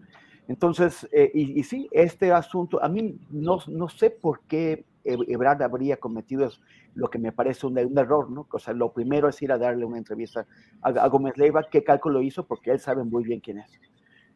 Entonces, 0.48 1.08
eh, 1.12 1.30
y, 1.34 1.62
sí, 1.62 1.88
este 1.92 2.32
asunto, 2.32 2.82
a 2.82 2.88
mí 2.88 3.18
no, 3.30 3.58
no 3.68 3.88
sé 3.88 4.10
por 4.10 4.40
qué 4.40 4.84
Ebrard 5.04 5.62
habría 5.62 5.96
cometido 5.96 6.50
lo 6.94 7.08
que 7.08 7.18
me 7.18 7.32
parece 7.32 7.66
un, 7.66 7.78
un, 7.78 7.98
error, 7.98 8.30
¿no? 8.30 8.46
O 8.50 8.58
sea, 8.58 8.74
lo 8.74 8.92
primero 8.92 9.28
es 9.28 9.40
ir 9.40 9.50
a 9.50 9.58
darle 9.58 9.84
una 9.84 9.98
entrevista 9.98 10.46
a, 10.82 11.08
Gómez 11.08 11.36
Leiva, 11.38 11.66
qué 11.70 11.82
cálculo 11.82 12.20
hizo, 12.22 12.44
porque 12.44 12.70
él 12.70 12.80
sabe 12.80 13.02
muy 13.02 13.24
bien 13.24 13.40
quién 13.40 13.58
es. 13.58 13.80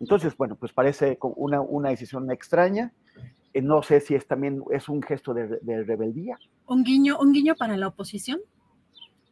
Entonces, 0.01 0.37
bueno, 0.37 0.57
pues 0.57 0.73
parece 0.73 1.19
una, 1.21 1.61
una 1.61 1.91
decisión 1.91 2.31
extraña. 2.31 2.93
Eh, 3.57 3.63
no 3.63 3.83
sé 3.83 4.01
si 4.01 4.15
es 4.15 4.27
también 4.27 4.63
es 4.71 4.87
un 4.87 5.03
gesto 5.03 5.33
de, 5.33 5.59
rebeldía. 5.85 6.39
Un 6.67 6.85
guiño, 6.85 7.19
un 7.19 7.33
guiño 7.33 7.55
para 7.55 7.79
la 7.79 7.89
oposición. 7.89 8.39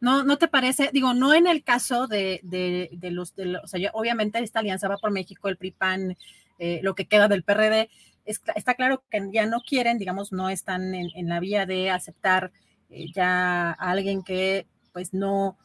¿No, 0.01 0.23
¿No 0.23 0.39
te 0.39 0.47
parece? 0.47 0.89
Digo, 0.91 1.13
no 1.13 1.35
en 1.35 1.45
el 1.45 1.63
caso 1.63 2.07
de, 2.07 2.39
de, 2.41 3.11
los, 3.11 3.35
de, 3.35 3.57
o 3.57 3.67
sea, 3.67 3.91
obviamente 3.93 4.39
esta 4.39 4.59
alianza 4.61 4.87
va 4.87 4.97
por 4.97 5.11
México, 5.11 5.47
el 5.47 5.57
PRIPAN, 5.57 6.17
eh, 6.57 6.79
lo 6.81 6.95
que 6.95 7.05
queda 7.05 7.27
del 7.27 7.43
PRD, 7.43 7.89
está 8.25 8.73
claro 8.73 9.03
que 9.11 9.29
ya 9.31 9.45
no 9.45 9.61
quieren, 9.61 9.99
digamos, 9.99 10.31
no 10.31 10.49
están 10.49 10.95
en, 10.95 11.29
la 11.29 11.39
vía 11.39 11.67
de 11.67 11.91
aceptar 11.91 12.51
eh, 12.89 13.05
ya 13.13 13.69
a 13.69 13.91
alguien 13.91 14.23
que 14.23 14.65
pues 14.91 15.13
no, 15.13 15.55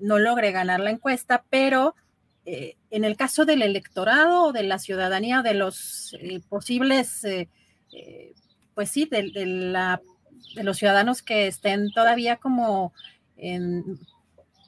no 0.00 0.20
logre 0.20 0.52
ganar 0.52 0.78
la 0.78 0.90
encuesta, 0.90 1.44
pero 1.50 1.96
en 2.44 3.04
el 3.04 3.16
caso 3.16 3.44
del 3.44 3.62
electorado 3.62 4.44
o 4.44 4.52
de 4.52 4.62
la 4.62 4.78
ciudadanía, 4.78 5.42
de 5.42 5.54
los 5.54 6.16
posibles, 6.48 7.24
pues 8.74 8.90
sí, 8.90 9.08
de, 9.10 9.46
la, 9.46 10.00
de 10.54 10.64
los 10.64 10.78
ciudadanos 10.78 11.22
que 11.22 11.46
estén 11.46 11.90
todavía 11.92 12.36
como 12.36 12.92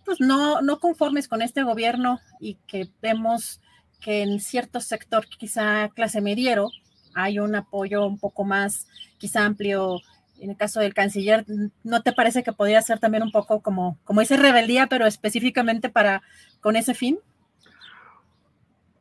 pues 0.08 0.20
no, 0.20 0.62
no 0.62 0.80
conformes 0.80 1.28
con 1.28 1.42
este 1.42 1.62
gobierno 1.62 2.18
y 2.40 2.54
que 2.66 2.88
vemos 3.02 3.60
que 4.00 4.22
en 4.22 4.40
cierto 4.40 4.80
sector, 4.80 5.26
quizá 5.26 5.90
clase 5.90 6.22
mediero, 6.22 6.70
hay 7.14 7.38
un 7.38 7.54
apoyo 7.54 8.06
un 8.06 8.18
poco 8.18 8.44
más, 8.44 8.86
quizá 9.18 9.44
amplio. 9.44 10.00
En 10.40 10.50
el 10.50 10.56
caso 10.56 10.80
del 10.80 10.94
canciller, 10.94 11.44
¿no 11.82 12.02
te 12.02 12.12
parece 12.12 12.44
que 12.44 12.52
podría 12.52 12.80
ser 12.80 13.00
también 13.00 13.24
un 13.24 13.32
poco 13.32 13.60
como, 13.60 13.98
como 14.04 14.20
ese 14.20 14.36
rebeldía, 14.36 14.86
pero 14.86 15.04
específicamente 15.06 15.90
para 15.90 16.22
con 16.60 16.76
ese 16.76 16.94
fin? 16.94 17.18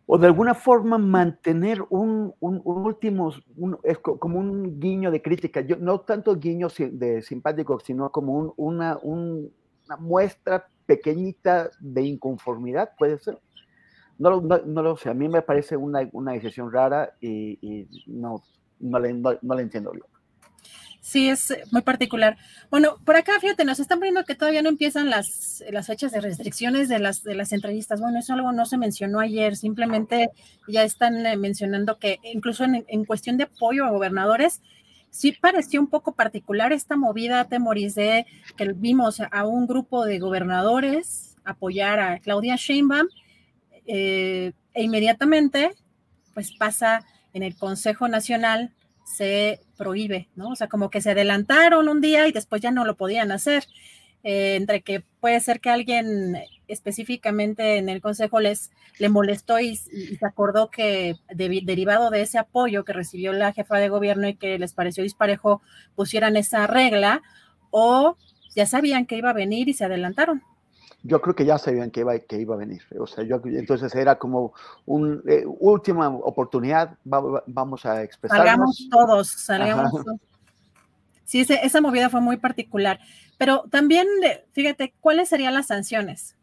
O 0.09 0.17
de 0.17 0.25
alguna 0.25 0.55
forma 0.55 0.97
mantener 0.97 1.83
un, 1.89 2.33
un, 2.39 2.61
último, 2.63 3.33
como 4.01 4.39
un 4.39 4.79
guiño 4.79 5.11
de 5.11 5.21
crítica, 5.21 5.59
Yo, 5.59 5.75
no 5.75 5.99
tanto 5.99 6.37
guiño 6.37 6.69
de 6.79 7.21
simpático, 7.21 7.77
sino 7.81 8.09
como 8.09 8.53
una, 8.55 8.97
muestra 9.99 10.65
pequeñita 10.85 11.69
de 11.81 12.03
inconformidad, 12.03 12.91
puede 12.97 13.17
ser. 13.19 13.37
No, 14.17 14.41
no, 14.41 14.81
lo 14.81 14.95
sé, 14.95 15.09
a 15.09 15.13
mí 15.13 15.27
me 15.27 15.41
parece 15.41 15.75
una, 15.75 16.07
una 16.13 16.31
decisión 16.31 16.71
rara 16.71 17.13
y, 17.19 17.85
no, 18.07 18.41
no, 18.79 18.99
le, 18.99 19.13
no, 19.13 19.31
no 19.41 19.55
le 19.55 19.61
entiendo 19.61 19.91
bien. 19.91 20.05
Sí, 21.01 21.29
es 21.29 21.53
muy 21.71 21.81
particular. 21.81 22.37
Bueno, 22.69 22.97
por 23.05 23.15
acá, 23.15 23.39
fíjate, 23.39 23.63
nos 23.63 23.79
están 23.79 23.99
poniendo 23.99 24.25
que 24.25 24.35
todavía 24.35 24.61
no 24.61 24.69
empiezan 24.69 25.09
las, 25.09 25.63
las 25.71 25.87
fechas 25.87 26.11
de 26.11 26.19
restricciones 26.19 26.89
de 26.89 26.99
las, 26.99 27.23
de 27.23 27.35
las 27.35 27.53
entrevistas. 27.53 28.01
Bueno, 28.01 28.19
eso 28.19 28.33
algo 28.33 28.51
no 28.51 28.65
se 28.65 28.77
mencionó 28.77 29.19
ayer, 29.19 29.55
simplemente 29.55 30.31
ya 30.67 30.83
están 30.83 31.25
eh, 31.25 31.37
mencionando 31.37 31.97
que 31.97 32.19
incluso 32.23 32.65
en, 32.65 33.05
cuestión 33.05 33.37
de 33.37 33.45
apoyo 33.45 33.85
a 33.85 33.91
gobernadores, 33.91 34.61
sí 35.09 35.31
pareció 35.31 35.79
un 35.79 35.87
poco 35.87 36.13
particular 36.13 36.73
esta 36.73 36.97
movida, 36.97 37.45
de 37.45 38.25
que 38.57 38.73
vimos 38.73 39.21
a 39.31 39.47
un 39.47 39.65
grupo 39.65 40.05
de 40.05 40.19
gobernadores 40.19 41.37
apoyar 41.45 41.99
a 41.99 42.19
Claudia 42.19 42.57
Sheinbaum 42.57 43.07
eh, 43.85 44.51
e 44.73 44.83
inmediatamente 44.83 45.71
pues 46.33 46.51
pasa 46.51 47.05
en 47.33 47.43
el 47.43 47.55
Consejo 47.55 48.09
Nacional 48.09 48.73
se 49.05 49.61
prohíbe, 49.77 50.27
¿no? 50.35 50.49
O 50.49 50.55
sea, 50.55 50.67
como 50.67 50.89
que 50.89 51.01
se 51.01 51.11
adelantaron 51.11 51.87
un 51.87 52.01
día 52.01 52.27
y 52.27 52.31
después 52.31 52.61
ya 52.61 52.71
no 52.71 52.85
lo 52.85 52.97
podían 52.97 53.31
hacer. 53.31 53.65
Eh, 54.23 54.55
entre 54.55 54.81
que 54.81 55.03
puede 55.21 55.39
ser 55.39 55.61
que 55.61 55.69
alguien 55.69 56.37
específicamente 56.67 57.77
en 57.77 57.87
el 57.87 58.01
consejo 58.01 58.39
les 58.39 58.71
le 58.99 59.09
molestó 59.09 59.59
y, 59.59 59.75
se 59.75 60.25
acordó 60.25 60.69
que 60.69 61.15
derivado 61.33 62.09
de 62.09 62.21
ese 62.21 62.39
apoyo 62.39 62.83
que 62.83 62.93
recibió 62.93 63.31
la 63.31 63.53
jefa 63.53 63.77
de 63.77 63.89
gobierno 63.89 64.27
y 64.27 64.35
que 64.35 64.57
les 64.57 64.73
pareció 64.73 65.03
disparejo 65.03 65.61
pusieran 65.95 66.35
esa 66.35 66.67
regla 66.67 67.21
o 67.69 68.17
ya 68.55 68.65
sabían 68.65 69.05
que 69.05 69.17
iba 69.17 69.29
a 69.29 69.33
venir 69.33 69.69
y 69.69 69.73
se 69.73 69.85
adelantaron 69.85 70.43
yo 71.07 71.21
creo 71.21 71.35
que 71.35 71.45
ya 71.45 71.57
sabían 71.57 71.89
que 71.89 72.01
iba, 72.01 72.19
que 72.19 72.39
iba 72.39 72.55
a 72.55 72.57
venir. 72.57 72.81
O 72.99 73.07
sea, 73.07 73.23
yo, 73.23 73.41
entonces 73.45 73.95
era 73.95 74.19
como 74.19 74.53
una 74.85 75.21
eh, 75.25 75.45
última 75.45 76.09
oportunidad, 76.09 76.97
vamos 77.03 77.85
a 77.85 78.03
expresar. 78.03 78.39
Salgamos 78.39 78.87
todos, 78.91 79.27
salgamos 79.27 79.91
todos. 79.91 80.19
Sí, 81.23 81.45
esa 81.49 81.81
movida 81.81 82.09
fue 82.09 82.21
muy 82.21 82.37
particular. 82.37 82.99
Pero 83.37 83.63
también, 83.69 84.07
fíjate, 84.51 84.93
¿cuáles 84.99 85.29
serían 85.29 85.53
las 85.53 85.67
sanciones? 85.67 86.35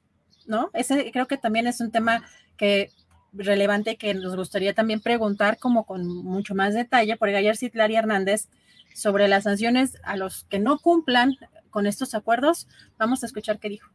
¿No? 0.47 0.71
Ese 0.73 1.11
creo 1.13 1.27
que 1.27 1.37
también 1.37 1.67
es 1.67 1.81
un 1.81 1.91
tema 1.91 2.23
que 2.57 2.91
relevante 3.33 3.97
que 3.97 4.15
nos 4.15 4.37
gustaría 4.37 4.75
también 4.75 5.01
preguntar 5.01 5.59
como 5.59 5.85
con 5.85 6.07
mucho 6.07 6.55
más 6.55 6.73
detalle, 6.73 7.17
porque 7.17 7.37
ayer 7.37 7.57
Citlari 7.57 7.97
Hernández 7.97 8.49
sobre 8.95 9.29
las 9.29 9.45
sanciones 9.45 9.99
a 10.05 10.17
los 10.17 10.45
que 10.45 10.59
no 10.59 10.79
cumplan 10.79 11.37
con 11.71 11.87
estos 11.87 12.15
acuerdos. 12.15 12.69
Vamos 12.99 13.23
a 13.23 13.27
escuchar 13.27 13.59
qué 13.59 13.69
dijo. 13.69 13.91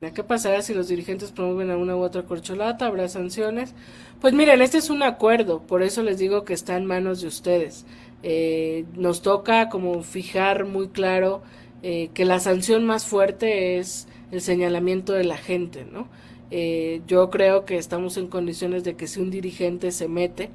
¿Qué 0.00 0.24
pasará 0.24 0.62
si 0.62 0.72
los 0.72 0.88
dirigentes 0.88 1.30
promueven 1.30 1.70
a 1.70 1.76
una 1.76 1.94
u 1.94 2.00
otra 2.00 2.22
corcholata? 2.22 2.86
¿Habrá 2.86 3.06
sanciones? 3.10 3.74
Pues 4.18 4.32
miren, 4.32 4.62
este 4.62 4.78
es 4.78 4.88
un 4.88 5.02
acuerdo, 5.02 5.60
por 5.60 5.82
eso 5.82 6.02
les 6.02 6.16
digo 6.16 6.46
que 6.46 6.54
está 6.54 6.78
en 6.78 6.86
manos 6.86 7.20
de 7.20 7.28
ustedes. 7.28 7.84
Eh, 8.22 8.86
nos 8.94 9.20
toca 9.20 9.68
como 9.68 10.02
fijar 10.02 10.64
muy 10.64 10.88
claro 10.88 11.42
eh, 11.82 12.08
que 12.14 12.24
la 12.24 12.40
sanción 12.40 12.86
más 12.86 13.04
fuerte 13.04 13.76
es 13.76 14.08
el 14.30 14.40
señalamiento 14.40 15.12
de 15.12 15.24
la 15.24 15.36
gente, 15.36 15.84
¿no? 15.84 16.08
Eh, 16.50 17.02
yo 17.06 17.28
creo 17.28 17.66
que 17.66 17.76
estamos 17.76 18.16
en 18.16 18.28
condiciones 18.28 18.84
de 18.84 18.96
que 18.96 19.06
si 19.06 19.20
un 19.20 19.30
dirigente 19.30 19.92
se 19.92 20.08
mete, 20.08 20.48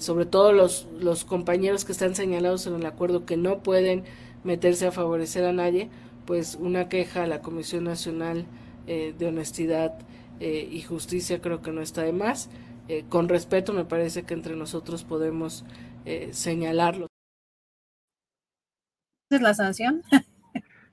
sobre 0.00 0.26
todo 0.26 0.52
los, 0.52 0.88
los 0.98 1.24
compañeros 1.24 1.84
que 1.84 1.92
están 1.92 2.16
señalados 2.16 2.66
en 2.66 2.74
el 2.74 2.86
acuerdo 2.86 3.24
que 3.24 3.36
no 3.36 3.60
pueden 3.60 4.02
meterse 4.42 4.88
a 4.88 4.92
favorecer 4.92 5.44
a 5.44 5.52
nadie, 5.52 5.90
pues 6.28 6.56
una 6.60 6.90
queja 6.90 7.22
a 7.22 7.26
la 7.26 7.40
Comisión 7.40 7.84
Nacional 7.84 8.44
de 8.86 9.26
Honestidad 9.26 9.98
y 10.40 10.82
Justicia 10.82 11.40
creo 11.40 11.62
que 11.62 11.72
no 11.72 11.80
está 11.80 12.02
de 12.02 12.12
más. 12.12 12.50
con 13.08 13.30
respeto 13.30 13.72
me 13.72 13.86
parece 13.86 14.24
que 14.24 14.34
entre 14.34 14.54
nosotros 14.54 15.04
podemos 15.04 15.64
señalarlo. 16.30 17.06
¿Es 19.30 19.40
la 19.40 19.54
sanción? 19.54 20.02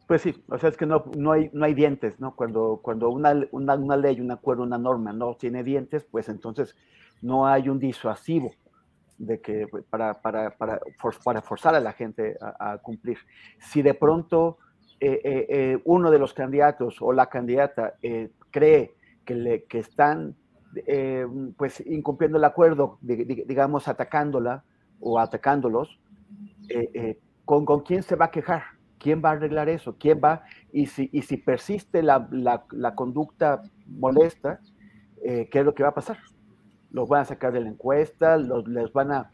Pues 0.08 0.22
sí, 0.22 0.36
o 0.50 0.60
sea, 0.60 0.70
es 0.70 0.78
que 0.78 0.86
no, 0.86 1.06
no, 1.18 1.32
hay, 1.32 1.50
no 1.52 1.66
hay 1.66 1.74
dientes, 1.74 2.20
¿no? 2.20 2.36
Cuando, 2.36 2.80
cuando 2.84 3.10
una, 3.10 3.34
una, 3.52 3.74
una 3.74 3.98
ley, 3.98 4.22
un 4.22 4.30
acuerdo, 4.30 4.62
una 4.62 4.78
norma 4.78 5.14
no 5.14 5.36
tiene 5.36 5.64
dientes, 5.64 6.06
pues 6.12 6.30
entonces 6.30 6.76
no 7.24 7.48
hay 7.48 7.70
un 7.70 7.80
disuasivo 7.80 8.52
de 9.18 9.42
que 9.42 9.68
para, 9.90 10.22
para, 10.22 10.56
para, 10.56 10.80
para 11.24 11.42
forzar 11.42 11.74
a 11.74 11.80
la 11.80 11.94
gente 11.94 12.38
a, 12.40 12.78
cumplir. 12.78 13.18
Si 13.60 13.82
de 13.82 13.96
pronto 13.96 14.60
eh, 15.00 15.22
eh, 15.24 15.46
eh, 15.50 15.82
uno 15.84 16.10
de 16.10 16.20
los 16.20 16.34
candidatos 16.34 17.02
o 17.02 17.12
la 17.12 17.28
candidata 17.28 17.96
cree 18.52 18.96
que, 19.26 19.36
le, 19.36 19.64
que 19.64 19.80
están 19.80 20.36
pues 21.58 21.82
incumpliendo 21.86 22.38
el 22.38 22.44
acuerdo, 22.44 22.98
digamos, 23.02 23.88
atacándola 23.88 24.64
o 25.00 25.20
atacándolos, 25.20 26.00
¿con, 27.46 27.66
¿con 27.66 27.82
quién 27.82 28.04
se 28.04 28.16
va 28.16 28.26
a 28.26 28.32
quejar? 28.32 28.64
¿Quién 28.98 29.22
va 29.24 29.30
a 29.30 29.34
arreglar 29.34 29.70
eso? 29.70 29.96
¿Quién 30.00 30.20
va? 30.24 30.44
Y 30.72 30.88
si, 30.88 31.10
y 31.14 31.22
si 31.22 31.38
persiste 31.38 32.02
la, 32.02 32.28
la, 32.32 32.96
conducta 32.96 33.62
molesta, 33.86 34.60
eh, 35.24 35.48
¿qué 35.52 35.60
es 35.60 35.66
lo 35.66 35.76
que 35.76 35.84
va 35.84 35.90
a 35.90 35.94
pasar? 35.94 36.18
Los 36.90 37.08
van 37.08 37.22
a 37.22 37.26
sacar 37.26 37.54
de 37.54 37.62
la 37.62 37.70
encuesta, 37.70 38.38
los, 38.38 38.68
les 38.68 38.92
van 38.94 39.12
a, 39.12 39.32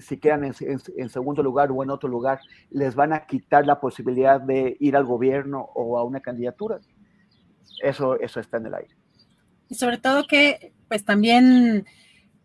si 0.00 0.18
quedan 0.18 0.44
en, 0.44 1.08
segundo 1.08 1.42
lugar 1.42 1.70
o 1.70 1.82
en 1.82 1.90
otro 1.90 2.08
lugar, 2.08 2.40
les 2.70 2.94
van 2.94 3.12
a 3.12 3.26
quitar 3.26 3.66
la 3.66 3.80
posibilidad 3.80 4.40
de 4.40 4.76
ir 4.80 4.96
al 4.96 5.04
gobierno 5.04 5.70
o 5.74 5.98
a 5.98 6.04
una 6.04 6.20
candidatura. 6.20 6.78
Eso, 7.82 8.18
eso 8.20 8.40
está 8.40 8.58
en 8.58 8.66
el 8.66 8.74
aire. 8.74 8.96
Y 9.68 9.74
sobre 9.74 9.98
todo 9.98 10.26
que, 10.26 10.72
pues 10.88 11.04
también, 11.04 11.86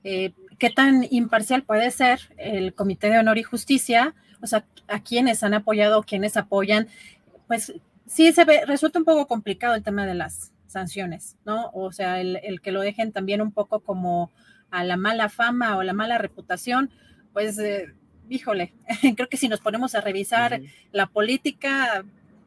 eh, 0.03 0.33
qué 0.57 0.69
tan 0.69 1.05
imparcial 1.09 1.63
puede 1.63 1.91
ser 1.91 2.21
el 2.37 2.73
Comité 2.73 3.09
de 3.09 3.19
Honor 3.19 3.37
y 3.37 3.43
Justicia 3.43 4.15
o 4.41 4.47
sea, 4.47 4.65
a 4.87 5.01
quienes 5.01 5.43
han 5.43 5.53
apoyado, 5.53 6.03
quienes 6.03 6.37
apoyan, 6.37 6.87
pues 7.47 7.73
sí 8.05 8.31
se 8.31 8.45
ve, 8.45 8.65
resulta 8.65 8.99
un 8.99 9.05
poco 9.05 9.27
complicado 9.27 9.75
el 9.75 9.83
tema 9.83 10.05
de 10.05 10.15
las 10.15 10.51
sanciones, 10.67 11.37
¿no? 11.45 11.71
O 11.73 11.91
sea, 11.91 12.21
el, 12.21 12.61
que 12.61 12.71
lo 12.71 12.81
dejen 12.81 13.11
también 13.11 13.41
un 13.41 13.51
poco 13.51 13.79
como 13.81 14.31
a 14.71 14.83
la 14.83 14.97
mala 14.97 15.29
fama 15.29 15.77
o 15.77 15.83
la 15.83 15.93
mala 15.93 16.17
reputación, 16.17 16.91
pues, 17.33 17.57
eh, 17.59 17.93
híjole, 18.29 18.73
creo 19.15 19.29
que 19.29 19.37
si 19.37 19.47
nos 19.47 19.61
ponemos 19.61 19.95
a 19.95 20.01
revisar 20.01 20.61
la 20.91 21.07
política, 21.07 22.03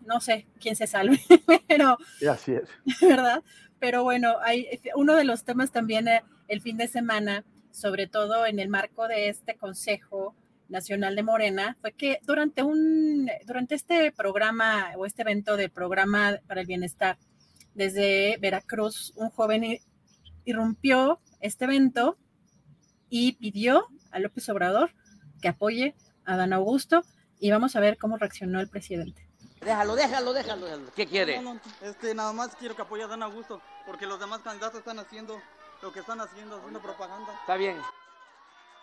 no 0.06 0.20
sé 0.20 0.46
quién 0.60 0.76
se 0.76 0.86
salve, 0.86 1.20
pero... 1.68 1.98
así 2.30 2.52
es. 2.52 2.68
¿Verdad? 3.00 3.42
Pero 3.78 4.04
bueno, 4.04 4.36
hay 4.42 4.68
uno 4.94 5.16
de 5.16 5.24
los 5.24 5.44
temas 5.44 5.72
también 5.72 6.08
eh, 6.08 6.22
el 6.48 6.60
fin 6.60 6.76
de 6.76 6.88
semana, 6.88 7.44
sobre 7.70 8.06
todo 8.06 8.46
en 8.46 8.58
el 8.58 8.68
marco 8.68 9.08
de 9.08 9.28
este 9.28 9.56
consejo 9.56 10.34
Nacional 10.72 11.14
de 11.14 11.22
Morena 11.22 11.76
fue 11.80 11.92
que 11.92 12.18
durante 12.22 12.62
un 12.62 13.30
durante 13.46 13.74
este 13.74 14.10
programa 14.10 14.92
o 14.96 15.04
este 15.06 15.22
evento 15.22 15.56
de 15.56 15.68
programa 15.68 16.38
para 16.46 16.62
el 16.62 16.66
bienestar 16.66 17.18
desde 17.74 18.38
Veracruz, 18.40 19.12
un 19.16 19.30
joven 19.30 19.78
irrumpió 20.44 21.20
este 21.42 21.64
evento 21.66 22.16
y 23.10 23.32
pidió 23.32 23.86
a 24.10 24.18
López 24.18 24.48
Obrador 24.48 24.94
que 25.42 25.48
apoye 25.48 25.94
a 26.24 26.36
Dan 26.36 26.52
Augusto 26.52 27.02
y 27.38 27.50
vamos 27.50 27.76
a 27.76 27.80
ver 27.80 27.98
cómo 27.98 28.16
reaccionó 28.16 28.60
el 28.60 28.68
presidente. 28.68 29.28
Déjalo, 29.60 29.94
déjalo, 29.94 30.32
déjalo, 30.32 30.66
¿Qué 30.96 31.06
quiere? 31.06 31.40
este, 31.82 32.14
nada 32.14 32.32
más 32.32 32.56
quiero 32.56 32.74
que 32.74 32.82
apoye 32.82 33.02
a 33.02 33.06
Dan 33.08 33.22
Augusto 33.22 33.60
porque 33.86 34.06
los 34.06 34.18
demás 34.18 34.40
candidatos 34.40 34.78
están 34.78 34.98
haciendo 34.98 35.40
lo 35.82 35.92
que 35.92 36.00
están 36.00 36.20
haciendo, 36.20 36.56
haciendo 36.56 36.80
propaganda. 36.80 37.32
Está 37.40 37.56
bien. 37.56 37.76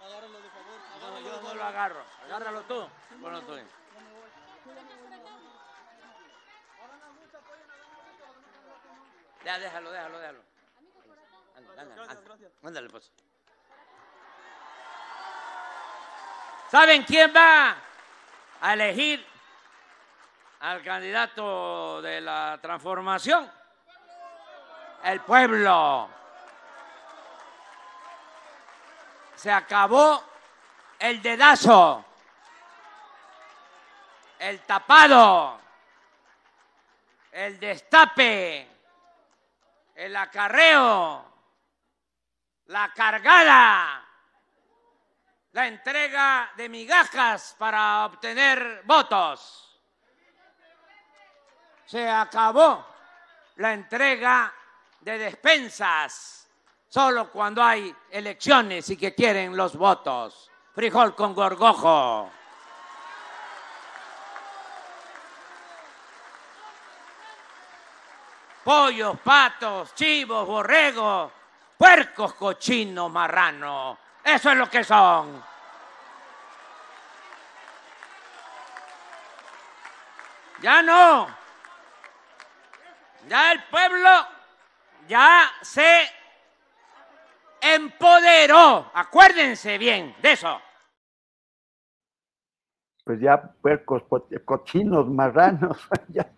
Agárralo 0.05 0.37
de 0.41 0.49
favor. 0.49 0.79
No, 1.01 1.19
yo 1.21 1.41
no 1.41 1.53
lo 1.55 1.63
agarro. 1.63 2.01
Agárralo 2.25 2.61
tú. 2.63 2.83
Bueno, 3.21 3.41
tú. 3.41 3.53
Ya, 9.45 9.59
déjalo, 9.59 9.91
déjalo, 9.91 10.19
déjalo. 10.19 10.48
Ándale, 11.59 11.93
ándale, 12.01 12.51
ándale, 12.63 12.89
pues. 12.89 13.11
¿Saben 16.71 17.03
quién 17.03 17.33
va 17.35 17.75
a 18.61 18.73
elegir 18.73 19.25
al 20.61 20.83
candidato 20.83 22.01
de 22.01 22.21
la 22.21 22.59
transformación? 22.61 23.51
El 25.03 25.19
pueblo. 25.21 26.09
Se 29.35 29.51
acabó 29.51 30.23
el 30.99 31.21
dedazo, 31.21 32.05
el 34.37 34.61
tapado, 34.61 35.59
el 37.31 37.59
destape, 37.59 38.67
el 39.95 40.15
acarreo, 40.15 41.28
la 42.69 42.93
cargada, 42.93 44.05
la 45.53 45.67
entrega 45.67 46.51
de 46.55 46.69
migajas 46.69 47.55
para 47.57 48.05
obtener 48.05 48.83
votos. 48.85 49.81
Se 51.85 52.07
acabó 52.07 52.85
la 53.55 53.73
entrega 53.73 54.53
de 54.99 55.17
despensas 55.17 56.47
solo 56.87 57.31
cuando 57.31 57.63
hay 57.63 57.95
elecciones 58.11 58.87
y 58.91 58.97
que 58.97 59.15
quieren 59.15 59.57
los 59.57 59.75
votos. 59.75 60.51
Frijol 60.75 61.15
con 61.15 61.33
gorgojo. 61.33 62.31
Pollos, 68.63 69.19
patos, 69.21 69.95
chivos, 69.95 70.45
borregos, 70.45 71.31
puercos, 71.79 72.33
cochinos, 72.33 73.09
marranos. 73.09 73.97
Eso 74.21 74.51
es 74.51 74.57
lo 74.57 74.69
que 74.69 74.83
son. 74.83 75.41
Ya 80.61 80.81
no. 80.81 81.27
Ya 83.29 83.53
el 83.53 83.63
pueblo 83.71 84.09
ya 85.07 85.49
se 85.61 86.01
empoderó. 87.61 88.91
Acuérdense 88.93 89.77
bien 89.77 90.13
de 90.21 90.33
eso. 90.33 90.61
Pues 93.05 93.21
ya 93.21 93.41
puercos, 93.61 94.03
cochinos, 94.43 95.07
marranos. 95.07 95.77
ya, 96.09 96.29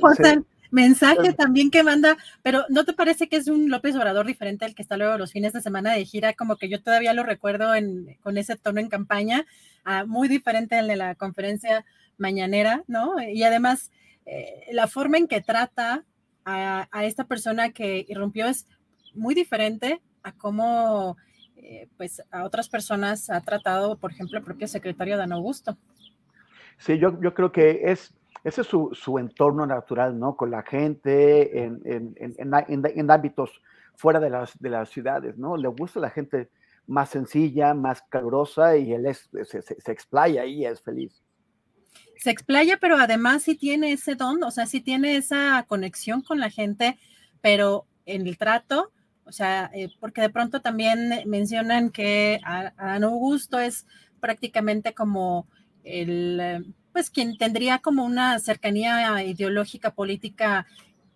o 0.00 0.14
sea, 0.14 0.40
mensaje 0.70 1.32
también 1.32 1.70
que 1.70 1.82
manda, 1.82 2.16
pero 2.42 2.64
¿no 2.68 2.84
te 2.84 2.92
parece 2.92 3.28
que 3.28 3.36
es 3.36 3.48
un 3.48 3.70
López 3.70 3.96
Obrador 3.96 4.26
diferente 4.26 4.64
al 4.64 4.74
que 4.74 4.82
está 4.82 4.96
luego 4.96 5.18
los 5.18 5.32
fines 5.32 5.52
de 5.52 5.60
semana 5.60 5.92
de 5.92 6.04
gira? 6.04 6.34
Como 6.34 6.56
que 6.56 6.68
yo 6.68 6.82
todavía 6.82 7.14
lo 7.14 7.22
recuerdo 7.22 7.72
con 8.22 8.38
ese 8.38 8.56
tono 8.56 8.80
en 8.80 8.88
campaña, 8.88 9.46
ah, 9.84 10.04
muy 10.04 10.28
diferente 10.28 10.76
al 10.76 10.88
de 10.88 10.96
la 10.96 11.14
conferencia 11.14 11.84
mañanera, 12.16 12.84
¿no? 12.86 13.20
Y 13.22 13.42
además, 13.42 13.90
eh, 14.26 14.66
la 14.72 14.86
forma 14.86 15.18
en 15.18 15.28
que 15.28 15.40
trata 15.40 16.04
a, 16.44 16.88
a, 16.90 17.04
esta 17.04 17.24
persona 17.24 17.70
que 17.70 18.04
irrumpió 18.08 18.46
es 18.46 18.66
muy 19.14 19.34
diferente 19.34 20.00
a 20.22 20.32
cómo 20.32 21.16
eh, 21.62 21.88
pues 21.96 22.22
a 22.30 22.44
otras 22.44 22.68
personas 22.68 23.28
ha 23.30 23.40
tratado, 23.40 23.98
por 23.98 24.12
ejemplo, 24.12 24.38
el 24.38 24.44
propio 24.44 24.68
secretario 24.68 25.16
Dan 25.16 25.32
Augusto. 25.32 25.76
Sí, 26.78 26.98
yo, 26.98 27.20
yo 27.20 27.34
creo 27.34 27.50
que 27.50 27.82
es, 27.84 28.14
ese 28.44 28.62
es 28.62 28.66
su, 28.66 28.90
su, 28.92 29.18
entorno 29.18 29.66
natural, 29.66 30.18
¿no? 30.18 30.36
Con 30.36 30.50
la 30.50 30.62
gente, 30.62 31.64
en, 31.64 31.80
en, 31.84 32.34
en, 32.38 33.10
ámbitos 33.10 33.62
fuera 33.96 34.20
de 34.20 34.30
las, 34.30 34.58
de 34.58 34.70
las 34.70 34.90
ciudades, 34.90 35.36
¿no? 35.38 35.56
Le 35.56 35.68
gusta 35.68 36.00
la 36.00 36.10
gente 36.10 36.50
más 36.86 37.10
sencilla, 37.10 37.74
más 37.74 38.02
calurosa 38.08 38.76
y 38.76 38.92
él 38.92 39.06
es, 39.06 39.28
se, 39.44 39.62
se, 39.62 39.92
explaya 39.92 40.44
y 40.44 40.64
es 40.64 40.80
feliz. 40.82 41.22
Se 42.16 42.30
explaya, 42.30 42.78
pero 42.80 42.96
además 42.96 43.42
sí 43.42 43.54
tiene 43.54 43.92
ese 43.92 44.14
don, 44.14 44.42
o 44.42 44.50
sea, 44.50 44.66
sí 44.66 44.80
tiene 44.80 45.16
esa 45.16 45.64
conexión 45.68 46.22
con 46.22 46.40
la 46.40 46.50
gente, 46.50 46.98
pero 47.40 47.86
en 48.06 48.26
el 48.26 48.38
trato 48.38 48.92
o 49.28 49.32
sea, 49.32 49.70
eh, 49.74 49.90
porque 50.00 50.22
de 50.22 50.30
pronto 50.30 50.62
también 50.62 51.22
mencionan 51.26 51.90
que 51.90 52.40
Adán 52.44 53.04
Augusto 53.04 53.60
es 53.60 53.86
prácticamente 54.20 54.94
como 54.94 55.46
el, 55.84 56.40
eh, 56.40 56.62
pues 56.98 57.10
quien 57.10 57.38
tendría 57.38 57.78
como 57.78 58.04
una 58.04 58.40
cercanía 58.40 59.22
ideológica, 59.22 59.92
política 59.92 60.66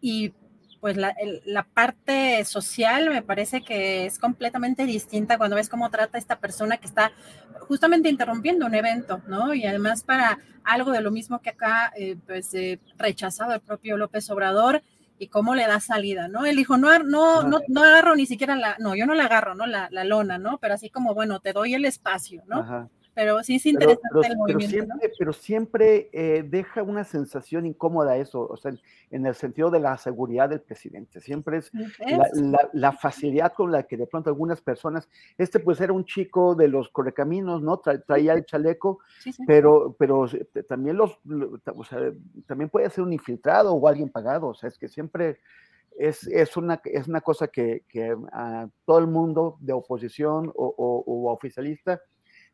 y 0.00 0.32
pues 0.80 0.96
la, 0.96 1.12
la, 1.44 1.64
parte 1.64 2.44
social 2.44 3.10
me 3.10 3.20
parece 3.20 3.62
que 3.62 4.06
es 4.06 4.20
completamente 4.20 4.86
distinta 4.86 5.38
cuando 5.38 5.56
ves 5.56 5.68
cómo 5.68 5.90
trata 5.90 6.18
esta 6.18 6.38
persona 6.38 6.76
que 6.76 6.86
está 6.86 7.10
justamente 7.66 8.08
interrumpiendo 8.08 8.64
un 8.64 8.76
evento, 8.76 9.22
¿no? 9.26 9.54
Y 9.54 9.66
además 9.66 10.04
para 10.04 10.38
algo 10.62 10.92
de 10.92 11.00
lo 11.00 11.10
mismo 11.10 11.40
que 11.40 11.50
acá, 11.50 11.92
eh, 11.96 12.14
pues 12.28 12.54
eh, 12.54 12.78
rechazado 12.96 13.52
el 13.52 13.60
propio 13.60 13.96
López 13.96 14.30
Obrador 14.30 14.84
y 15.18 15.26
cómo 15.26 15.56
le 15.56 15.66
da 15.66 15.80
salida, 15.80 16.28
¿no? 16.28 16.46
Él 16.46 16.54
dijo, 16.54 16.76
no, 16.76 16.96
no, 17.00 17.42
no, 17.42 17.58
no 17.66 17.82
agarro 17.82 18.14
ni 18.14 18.26
siquiera 18.26 18.54
la, 18.54 18.76
no, 18.78 18.94
yo 18.94 19.04
no 19.04 19.14
la 19.14 19.24
agarro, 19.24 19.56
¿no? 19.56 19.66
La, 19.66 19.88
la 19.90 20.04
lona, 20.04 20.38
¿no? 20.38 20.58
Pero 20.58 20.74
así 20.74 20.90
como, 20.90 21.12
bueno, 21.12 21.40
te 21.40 21.52
doy 21.52 21.74
el 21.74 21.86
espacio, 21.86 22.44
¿no? 22.46 22.60
Ajá 22.60 22.88
pero 23.14 23.42
sí 23.42 23.56
es 23.56 23.66
interesante 23.66 24.28
el 24.28 24.36
movimiento. 24.36 24.68
Pero 24.68 24.68
siempre, 24.68 25.12
pero 25.18 25.32
siempre 25.32 26.10
eh, 26.12 26.44
deja 26.48 26.82
una 26.82 27.04
sensación 27.04 27.66
incómoda 27.66 28.16
eso, 28.16 28.46
o 28.48 28.56
sea, 28.56 28.72
en 29.10 29.26
el 29.26 29.34
sentido 29.34 29.70
de 29.70 29.80
la 29.80 29.98
seguridad 29.98 30.48
del 30.48 30.60
presidente. 30.60 31.20
Siempre 31.20 31.58
es, 31.58 31.70
La, 32.72 32.92
facilidad 32.92 33.52
con 33.52 33.70
la 33.70 33.82
que 33.82 33.96
de 33.96 34.06
pronto 34.06 34.30
algunas 34.30 34.60
personas, 34.60 35.08
este 35.36 35.60
pues 35.60 35.80
era 35.80 35.92
un 35.92 36.04
chico 36.04 36.54
de 36.54 36.68
los 36.68 36.88
correcaminos, 36.88 37.62
¿no? 37.62 37.78
traía 37.78 38.32
el 38.32 38.46
chaleco, 38.46 39.00
pero, 39.46 39.94
pero 39.98 40.26
también 40.68 40.96
los, 40.96 41.18
o 41.74 41.84
sea, 41.84 42.12
también 42.46 42.70
puede 42.70 42.88
ser 42.90 43.04
un 43.04 43.12
infiltrado 43.12 43.74
o 43.74 43.88
alguien 43.88 44.08
pagado, 44.08 44.48
o 44.48 44.54
sea, 44.54 44.68
es 44.68 44.78
que 44.78 44.88
siempre 44.88 45.38
es, 45.98 46.26
es, 46.28 46.56
una, 46.56 46.80
es 46.84 47.06
una 47.08 47.20
cosa 47.20 47.48
que, 47.48 47.84
que 47.88 48.16
a 48.32 48.68
todo 48.86 48.98
el 48.98 49.06
mundo 49.06 49.58
de 49.60 49.74
oposición 49.74 50.50
o, 50.54 50.74
o 51.06 51.30
oficialista 51.30 52.00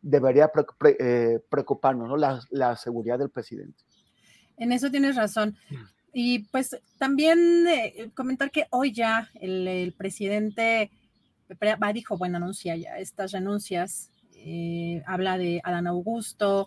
debería 0.00 0.50
eh, 0.98 1.40
preocuparnos, 1.48 2.08
¿no? 2.08 2.16
La, 2.16 2.76
seguridad 2.76 3.18
del 3.18 3.30
presidente. 3.30 3.84
En 4.56 4.72
eso 4.72 4.90
tienes 4.90 5.16
razón. 5.16 5.56
Y 6.12 6.40
pues 6.50 6.76
también 6.98 7.66
eh, 7.68 8.10
comentar 8.14 8.50
que 8.50 8.66
hoy 8.70 8.92
ya 8.92 9.30
el, 9.40 9.94
presidente 9.96 10.90
va, 11.62 11.92
dijo, 11.92 12.16
bueno, 12.16 12.36
anuncia 12.36 12.76
ya 12.76 12.98
estas 12.98 13.32
renuncias, 13.32 14.10
eh, 14.34 15.02
habla 15.06 15.38
de 15.38 15.60
Adán 15.64 15.86
Augusto, 15.86 16.66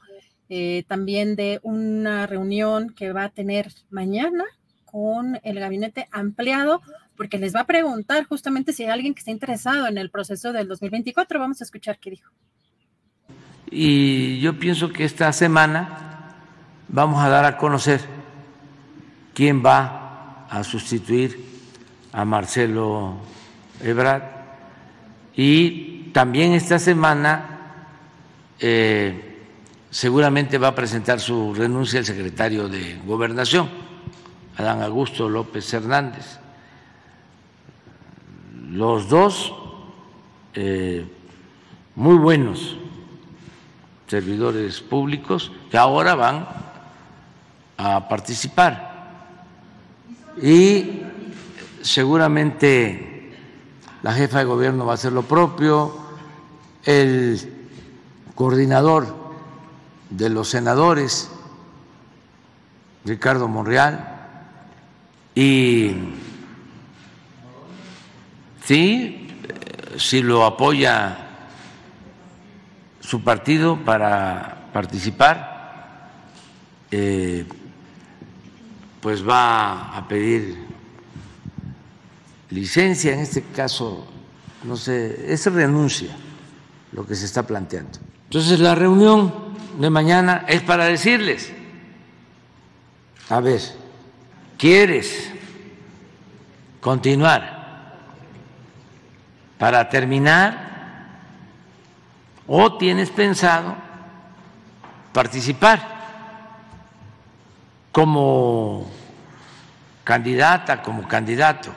también 0.89 1.37
de 1.37 1.61
una 1.63 2.27
reunión 2.27 2.89
que 2.89 3.13
va 3.13 3.23
a 3.23 3.29
tener 3.29 3.71
mañana 3.89 4.43
con 4.83 5.39
el 5.43 5.59
gabinete 5.59 6.09
ampliado, 6.11 6.81
porque 7.15 7.37
les 7.37 7.55
va 7.55 7.61
a 7.61 7.67
preguntar 7.67 8.25
justamente 8.25 8.73
si 8.73 8.83
hay 8.83 8.89
alguien 8.89 9.13
que 9.13 9.19
está 9.19 9.31
interesado 9.31 9.87
en 9.87 9.97
el 9.97 10.09
proceso 10.09 10.51
del 10.51 10.67
2024. 10.67 11.39
Vamos 11.39 11.61
a 11.61 11.63
escuchar 11.63 11.99
qué 11.99 12.09
dijo. 12.09 12.33
Y 13.71 14.41
yo 14.41 14.59
pienso 14.59 14.91
que 14.91 15.05
esta 15.05 15.31
semana 15.31 16.35
vamos 16.89 17.23
a 17.23 17.29
dar 17.29 17.45
a 17.45 17.57
conocer 17.57 18.01
quién 19.33 19.63
va 19.65 20.45
a 20.49 20.61
sustituir 20.65 21.39
a 22.11 22.25
Marcelo 22.25 23.15
Ebrard. 23.81 24.23
Y 25.37 26.09
también 26.11 26.51
esta 26.51 26.79
semana 26.79 27.59
eh, 28.59 29.39
seguramente 29.89 30.57
va 30.57 30.67
a 30.67 30.75
presentar 30.75 31.21
su 31.21 31.53
renuncia 31.53 31.99
el 31.99 32.05
secretario 32.05 32.67
de 32.67 32.99
Gobernación, 33.05 33.69
Adán 34.57 34.81
Augusto 34.81 35.29
López 35.29 35.73
Hernández. 35.73 36.39
Los 38.69 39.07
dos 39.07 39.53
eh, 40.55 41.05
muy 41.95 42.17
buenos 42.17 42.80
servidores 44.11 44.81
públicos 44.81 45.53
que 45.71 45.77
ahora 45.77 46.15
van 46.15 46.45
a 47.77 48.09
participar. 48.09 49.23
Y 50.41 50.99
seguramente 51.81 53.31
la 54.03 54.11
jefa 54.11 54.39
de 54.39 54.43
gobierno 54.43 54.85
va 54.85 54.91
a 54.91 54.95
hacer 54.95 55.13
lo 55.13 55.21
propio, 55.21 55.95
el 56.83 57.39
coordinador 58.35 59.15
de 60.09 60.29
los 60.29 60.49
senadores, 60.49 61.31
Ricardo 63.05 63.47
Monreal, 63.47 64.27
y 65.33 65.95
sí, 68.65 69.29
si 69.95 70.21
lo 70.21 70.43
apoya 70.43 71.30
su 73.11 73.21
partido 73.21 73.75
para 73.83 74.69
participar, 74.71 76.07
eh, 76.89 77.45
pues 79.01 79.27
va 79.27 79.97
a 79.97 80.07
pedir 80.07 80.57
licencia, 82.51 83.11
en 83.11 83.19
este 83.19 83.41
caso, 83.41 84.07
no 84.63 84.77
sé, 84.77 85.25
es 85.27 85.45
renuncia 85.47 86.15
lo 86.93 87.05
que 87.05 87.15
se 87.15 87.25
está 87.25 87.43
planteando. 87.45 87.99
Entonces 88.29 88.61
la 88.61 88.75
reunión 88.75 89.33
de 89.77 89.89
mañana 89.89 90.45
es 90.47 90.61
para 90.61 90.85
decirles, 90.85 91.51
a 93.27 93.41
ver, 93.41 93.59
¿quieres 94.57 95.33
continuar 96.79 97.91
para 99.57 99.89
terminar 99.89 100.70
o 102.53 102.73
tienes 102.73 103.09
pensado 103.11 103.77
participar 105.13 105.79
como 107.93 108.91
candidata, 110.03 110.81
como 110.81 111.07
candidato, 111.07 111.71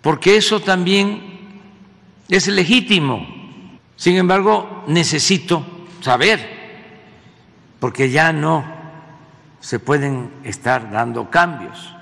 porque 0.00 0.38
eso 0.38 0.60
también 0.60 1.60
es 2.26 2.48
legítimo. 2.48 3.26
Sin 3.96 4.16
embargo, 4.16 4.84
necesito 4.86 5.62
saber, 6.00 6.96
porque 7.80 8.08
ya 8.08 8.32
no 8.32 8.64
se 9.60 9.78
pueden 9.78 10.32
estar 10.42 10.90
dando 10.90 11.28
cambios, 11.28 11.94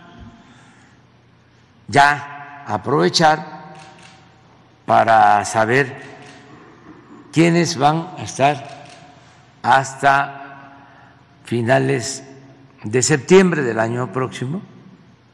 ya 1.89 2.63
aprovechar 2.69 3.75
para 4.87 5.45
saber 5.45 6.16
quiénes 7.37 7.77
van 7.77 8.15
a 8.17 8.23
estar 8.23 8.57
hasta 9.61 10.73
finales 11.45 12.25
de 12.83 13.03
septiembre 13.03 13.61
del 13.61 13.79
año 13.79 14.11
próximo 14.11 14.63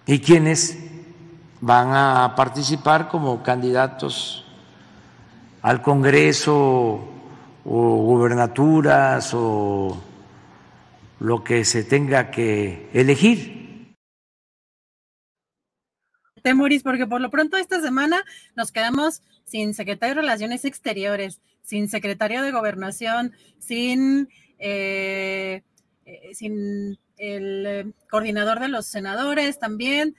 y 0.05 0.19
quiénes 0.19 0.83
van 1.61 1.93
a 1.95 2.35
participar 2.35 3.07
como 3.07 3.45
candidatos 3.45 4.45
al 5.63 5.81
Congreso 5.81 7.09
o 7.65 7.97
gubernaturas 8.03 9.31
o 9.33 10.03
lo 11.21 11.45
que 11.45 11.65
se 11.65 11.85
tenga 11.85 12.33
que 12.33 12.91
elegir. 12.93 13.95
Temoris, 16.43 16.83
porque 16.83 17.07
por 17.07 17.21
lo 17.21 17.31
pronto 17.31 17.57
esta 17.57 17.81
semana 17.81 18.25
nos 18.57 18.73
quedamos 18.73 19.23
sin 19.45 19.73
secretario 19.73 20.17
de 20.17 20.23
Relaciones 20.23 20.65
Exteriores 20.65 21.41
sin 21.63 21.89
secretario 21.89 22.43
de 22.43 22.51
gobernación, 22.51 23.33
sin, 23.59 24.29
eh, 24.59 25.63
eh, 26.05 26.31
sin 26.35 26.99
el 27.17 27.67
eh, 27.67 27.93
coordinador 28.11 28.61
de 28.61 28.69
los 28.69 28.87
senadores 28.87 29.59
también. 29.59 30.17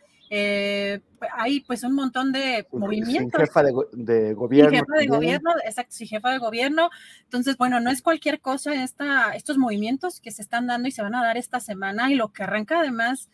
hay 1.37 1.59
pues 1.67 1.83
un 1.83 1.93
montón 1.93 2.31
de 2.31 2.65
movimientos. 2.71 3.39
Sin 3.39 3.47
jefa 3.47 3.61
de, 3.61 4.33
gobierno. 4.33 4.71
Sin 4.71 4.79
jefa 4.79 4.97
de 4.97 5.05
gobierno, 5.05 5.51
exacto, 5.63 5.93
sin 5.93 6.07
jefa 6.07 6.31
de 6.31 6.39
gobierno. 6.39 6.89
Entonces, 7.23 7.55
bueno, 7.57 7.79
no 7.79 7.91
es 7.91 8.01
cualquier 8.01 8.41
cosa 8.41 8.73
esta, 8.83 9.35
estos 9.35 9.57
movimientos 9.59 10.19
que 10.19 10.31
se 10.31 10.41
están 10.41 10.65
dando 10.65 10.87
y 10.87 10.91
se 10.91 11.03
van 11.03 11.13
a 11.13 11.23
dar 11.23 11.37
esta 11.37 11.59
semana 11.59 12.11
y 12.11 12.15
lo 12.15 12.33
que 12.33 12.43
arranca 12.43 12.79
además, 12.79 13.29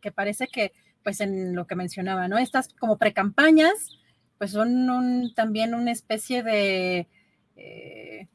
que 0.00 0.10
parece 0.10 0.48
que, 0.48 0.72
pues 1.04 1.20
en 1.20 1.54
lo 1.54 1.66
que 1.66 1.76
mencionaba, 1.76 2.26
¿no? 2.26 2.36
Estas 2.36 2.68
como 2.74 2.98
precampañas, 2.98 4.00
pues 4.36 4.50
son 4.50 5.32
también 5.36 5.74
una 5.74 5.92
especie 5.92 6.42
de, 6.42 7.06
eh, 7.60 8.26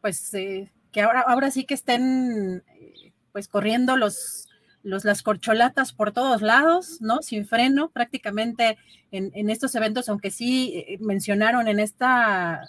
pues 0.00 0.32
eh, 0.34 0.72
que 0.90 1.02
ahora, 1.02 1.20
ahora 1.20 1.50
sí 1.50 1.64
que 1.64 1.74
estén 1.74 2.64
eh, 2.66 3.12
pues 3.32 3.48
corriendo 3.48 3.96
los, 3.96 4.48
los, 4.82 5.04
las 5.04 5.22
corcholatas 5.22 5.92
por 5.92 6.12
todos 6.12 6.42
lados, 6.42 7.00
¿no? 7.00 7.22
Sin 7.22 7.46
freno, 7.46 7.90
prácticamente 7.90 8.78
en, 9.10 9.50
estos 9.50 9.74
eventos, 9.74 10.08
aunque 10.08 10.30
sí 10.30 10.98
mencionaron 11.00 11.68
en, 11.68 11.78
esta, 11.78 12.62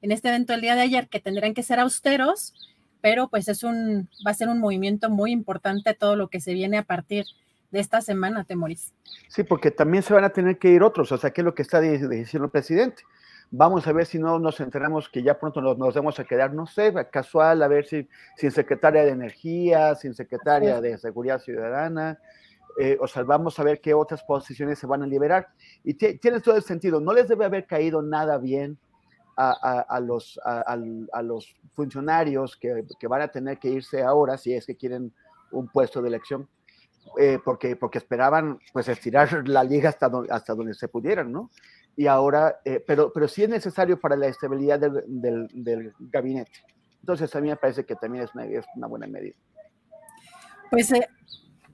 en 0.00 0.12
este 0.12 0.28
evento 0.28 0.54
el 0.54 0.62
día 0.62 0.74
de 0.74 0.80
ayer 0.80 1.08
que 1.08 1.20
tendrán 1.20 1.52
que 1.52 1.62
ser 1.62 1.78
austeros, 1.78 2.54
pero 3.02 3.28
pues 3.28 3.48
es 3.48 3.62
un, 3.62 4.08
va 4.26 4.30
a 4.30 4.34
ser 4.34 4.48
un 4.48 4.60
movimiento 4.60 5.10
muy 5.10 5.30
importante 5.30 5.92
todo 5.92 6.16
lo 6.16 6.28
que 6.28 6.40
se 6.40 6.54
viene 6.54 6.78
a 6.78 6.84
partir 6.84 7.26
de 7.70 7.80
esta 7.80 8.00
semana, 8.00 8.44
Temoris. 8.44 8.94
Sí, 9.28 9.42
porque 9.42 9.70
también 9.70 10.02
se 10.02 10.14
van 10.14 10.24
a 10.24 10.30
tener 10.30 10.58
que 10.58 10.70
ir 10.70 10.82
otros, 10.82 11.12
o 11.12 11.18
sea, 11.18 11.30
¿qué 11.30 11.42
es 11.42 11.44
lo 11.44 11.54
que 11.54 11.62
está 11.62 11.80
diciendo 11.80 12.46
el 12.46 12.50
presidente? 12.50 13.02
Vamos 13.52 13.86
a 13.86 13.92
ver 13.92 14.06
si 14.06 14.18
no 14.18 14.38
nos 14.38 14.60
enteramos 14.60 15.08
que 15.08 15.22
ya 15.22 15.38
pronto 15.38 15.60
nos, 15.60 15.76
nos 15.76 15.94
vamos 15.94 16.20
a 16.20 16.24
quedar, 16.24 16.54
no 16.54 16.66
sé, 16.66 16.94
casual, 17.10 17.62
a 17.62 17.68
ver 17.68 17.84
si 17.84 18.08
sin 18.36 18.52
secretaria 18.52 19.04
de 19.04 19.10
Energía, 19.10 19.96
sin 19.96 20.14
secretaria 20.14 20.80
de 20.80 20.96
Seguridad 20.98 21.40
Ciudadana, 21.40 22.20
eh, 22.78 22.96
o 23.00 23.06
sea, 23.06 23.24
vamos 23.24 23.58
a 23.58 23.64
ver 23.64 23.80
qué 23.80 23.92
otras 23.94 24.22
posiciones 24.22 24.78
se 24.78 24.86
van 24.86 25.02
a 25.02 25.06
liberar. 25.06 25.48
Y 25.82 25.94
tiene 25.94 26.40
todo 26.40 26.56
el 26.56 26.62
sentido, 26.62 27.00
no 27.00 27.12
les 27.12 27.28
debe 27.28 27.44
haber 27.44 27.66
caído 27.66 28.02
nada 28.02 28.38
bien 28.38 28.78
a, 29.36 30.00
los, 30.00 30.38
a, 30.44 31.22
los 31.22 31.56
funcionarios 31.72 32.56
que, 32.56 32.84
van 33.08 33.22
a 33.22 33.28
tener 33.28 33.58
que 33.58 33.68
irse 33.68 34.02
ahora 34.02 34.36
si 34.36 34.52
es 34.52 34.66
que 34.66 34.76
quieren 34.76 35.14
un 35.50 35.66
puesto 35.68 36.02
de 36.02 36.08
elección, 36.08 36.46
eh, 37.18 37.38
porque, 37.42 37.74
porque 37.74 37.98
esperaban 37.98 38.58
pues 38.72 38.88
estirar 38.88 39.48
la 39.48 39.64
liga 39.64 39.88
hasta, 39.88 40.10
hasta 40.28 40.54
donde 40.54 40.74
se 40.74 40.88
pudieran, 40.88 41.32
¿no? 41.32 41.50
Y 41.96 42.06
ahora, 42.06 42.60
eh, 42.64 42.82
pero, 42.86 43.12
pero 43.12 43.28
sí 43.28 43.42
es 43.42 43.48
necesario 43.48 43.98
para 44.00 44.16
la 44.16 44.26
estabilidad 44.26 44.80
del, 44.80 45.48
del, 45.52 45.92
gabinete. 45.98 46.52
Entonces 47.00 47.34
a 47.34 47.40
mí 47.40 47.48
me 47.48 47.56
parece 47.56 47.84
que 47.84 47.94
también 47.94 48.24
es 48.24 48.34
una, 48.34 48.44
es 48.44 48.64
una 48.76 48.86
buena 48.86 49.06
medida. 49.06 49.34
Pues 50.70 50.92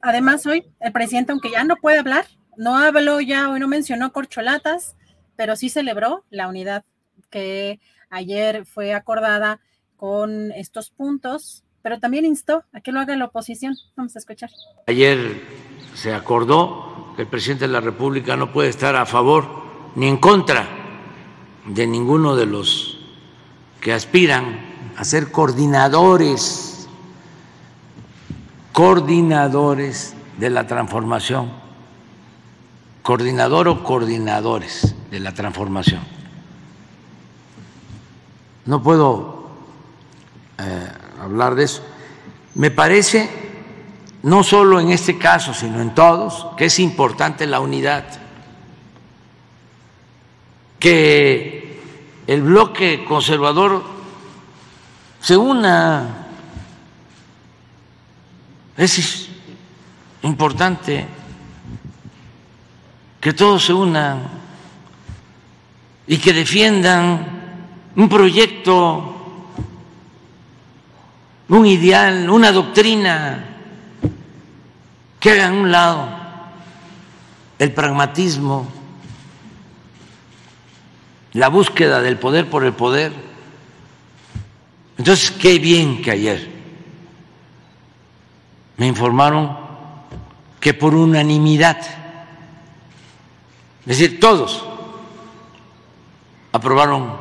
Además, 0.01 0.47
hoy 0.47 0.65
el 0.81 0.93
presidente, 0.93 1.33
aunque 1.33 1.51
ya 1.51 1.65
no 1.65 1.77
puede 1.77 1.99
hablar, 1.99 2.27
no 2.57 2.77
habló 2.77 3.21
ya, 3.21 3.51
hoy 3.51 3.61
no 3.61 3.69
mencionó 3.69 4.13
corcholatas, 4.13 4.97
pero 5.37 5.57
sí 5.57 5.69
celebró 5.69 6.25
la 6.31 6.49
unidad 6.49 6.85
que 7.31 7.81
ayer 8.11 8.67
fue 8.67 8.95
acordada 8.95 9.61
con 9.97 10.53
estos 10.53 10.91
puntos, 10.91 11.65
pero 11.83 11.99
también 11.99 12.25
instó 12.25 12.65
a 12.73 12.81
que 12.81 12.93
lo 12.93 13.01
haga 13.01 13.17
la 13.17 13.27
oposición. 13.27 13.75
Vamos 13.97 14.15
a 14.17 14.19
escuchar. 14.19 14.51
Ayer 14.87 15.43
se 15.95 16.15
acordó 16.15 17.13
que 17.17 17.23
el 17.23 17.29
presidente 17.29 17.67
de 17.67 17.73
la 17.73 17.81
República 17.81 18.37
no 18.37 18.53
puede 18.53 18.69
estar 18.69 18.95
a 18.95 19.07
favor 19.07 19.56
ni 19.97 20.07
en 20.07 20.19
contra 20.19 20.69
de 21.67 21.87
ninguno 21.87 22.37
de 22.37 22.47
los 22.47 22.99
que 23.81 23.93
aspiran 23.93 24.61
a 24.97 25.05
ser 25.05 25.33
coordinadores 25.33 26.67
coordinadores 28.77 30.15
de 30.37 30.51
la 30.51 30.67
transformación, 30.67 31.51
coordinador 33.01 33.69
o 33.69 33.83
coordinadores 33.83 34.95
de 35.11 35.19
la 35.19 35.33
transformación. 35.33 36.03
No 38.67 38.83
puedo 38.83 39.49
eh, 40.59 40.89
hablar 41.23 41.55
de 41.55 41.65
eso. 41.65 41.83
Me 42.55 42.71
parece, 42.71 43.31
no 44.23 44.45
solo 44.45 44.79
en 44.79 44.91
este 44.91 45.17
caso, 45.17 45.55
sino 45.55 45.81
en 45.81 45.95
todos, 45.95 46.49
que 46.59 46.67
es 46.67 46.79
importante 46.79 47.47
la 47.47 47.61
unidad, 47.61 48.05
que 50.79 51.81
el 52.27 52.43
bloque 52.43 53.05
conservador 53.05 53.83
se 55.21 55.37
una 55.37 56.27
es 58.77 59.29
importante 60.23 61.07
que 63.21 63.33
todos 63.33 63.65
se 63.65 63.73
unan 63.73 64.23
y 66.07 66.19
que 66.19 66.33
defiendan 66.33 67.27
un 67.97 68.09
proyecto, 68.09 69.15
un 71.49 71.67
ideal, 71.67 72.29
una 72.29 72.53
doctrina, 72.53 73.45
que 75.19 75.31
hagan 75.33 75.55
un 75.55 75.73
lado 75.73 76.09
el 77.59 77.73
pragmatismo, 77.73 78.69
la 81.37 81.49
búsqueda 81.49 82.01
del 82.01 82.19
poder 82.19 82.49
por 82.49 82.65
el 82.65 82.73
poder. 82.73 83.13
Entonces, 84.97 85.31
qué 85.31 85.59
bien 85.59 86.01
que 86.01 86.11
ayer 86.11 86.49
me 88.79 88.87
informaron 88.87 89.57
que 90.59 90.73
por 90.73 90.95
unanimidad, 90.95 91.79
es 93.81 93.99
decir, 93.99 94.19
todos 94.19 94.65
aprobaron 96.53 97.17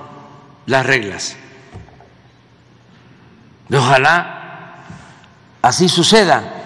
las 0.65 0.85
reglas. 0.85 1.35
ojalá 3.71 4.77
así 5.61 5.89
suceda 5.89 6.63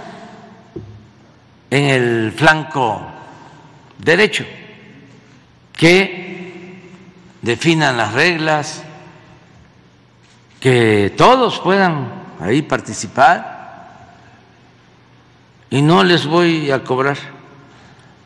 en 1.72 1.86
el 1.86 2.32
flanco 2.32 3.08
derecho, 3.97 4.45
que 5.74 6.38
definan 7.41 7.97
las 7.97 8.13
reglas, 8.13 8.83
que 10.59 11.13
todos 11.15 11.59
puedan 11.59 12.11
ahí 12.39 12.61
participar 12.61 13.59
y 15.69 15.81
no 15.81 16.03
les 16.03 16.25
voy 16.25 16.71
a 16.71 16.83
cobrar 16.83 17.17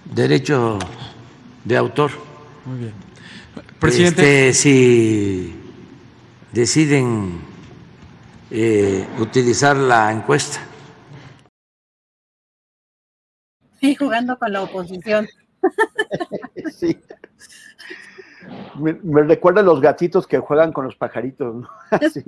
derecho 0.06 0.80
de 1.64 1.78
autor. 1.78 2.12
Muy 2.66 2.80
bien. 2.80 2.94
Presidente. 3.80 4.50
Este, 4.50 4.54
si 4.54 5.56
deciden 6.52 7.42
eh, 8.50 9.06
utilizar 9.20 9.76
la 9.76 10.12
encuesta. 10.12 10.60
Sí, 13.80 13.96
jugando 13.96 14.40
con 14.40 14.54
la 14.54 14.62
oposición. 14.62 15.28
sí. 16.80 16.98
Me, 18.76 18.94
recuerda 19.24 19.62
a 19.62 19.64
los 19.64 19.82
gatitos 19.82 20.28
que 20.28 20.40
juegan 20.40 20.74
con 20.74 20.86
los 20.86 20.96
pajaritos. 20.96 21.66
Así. 21.92 22.24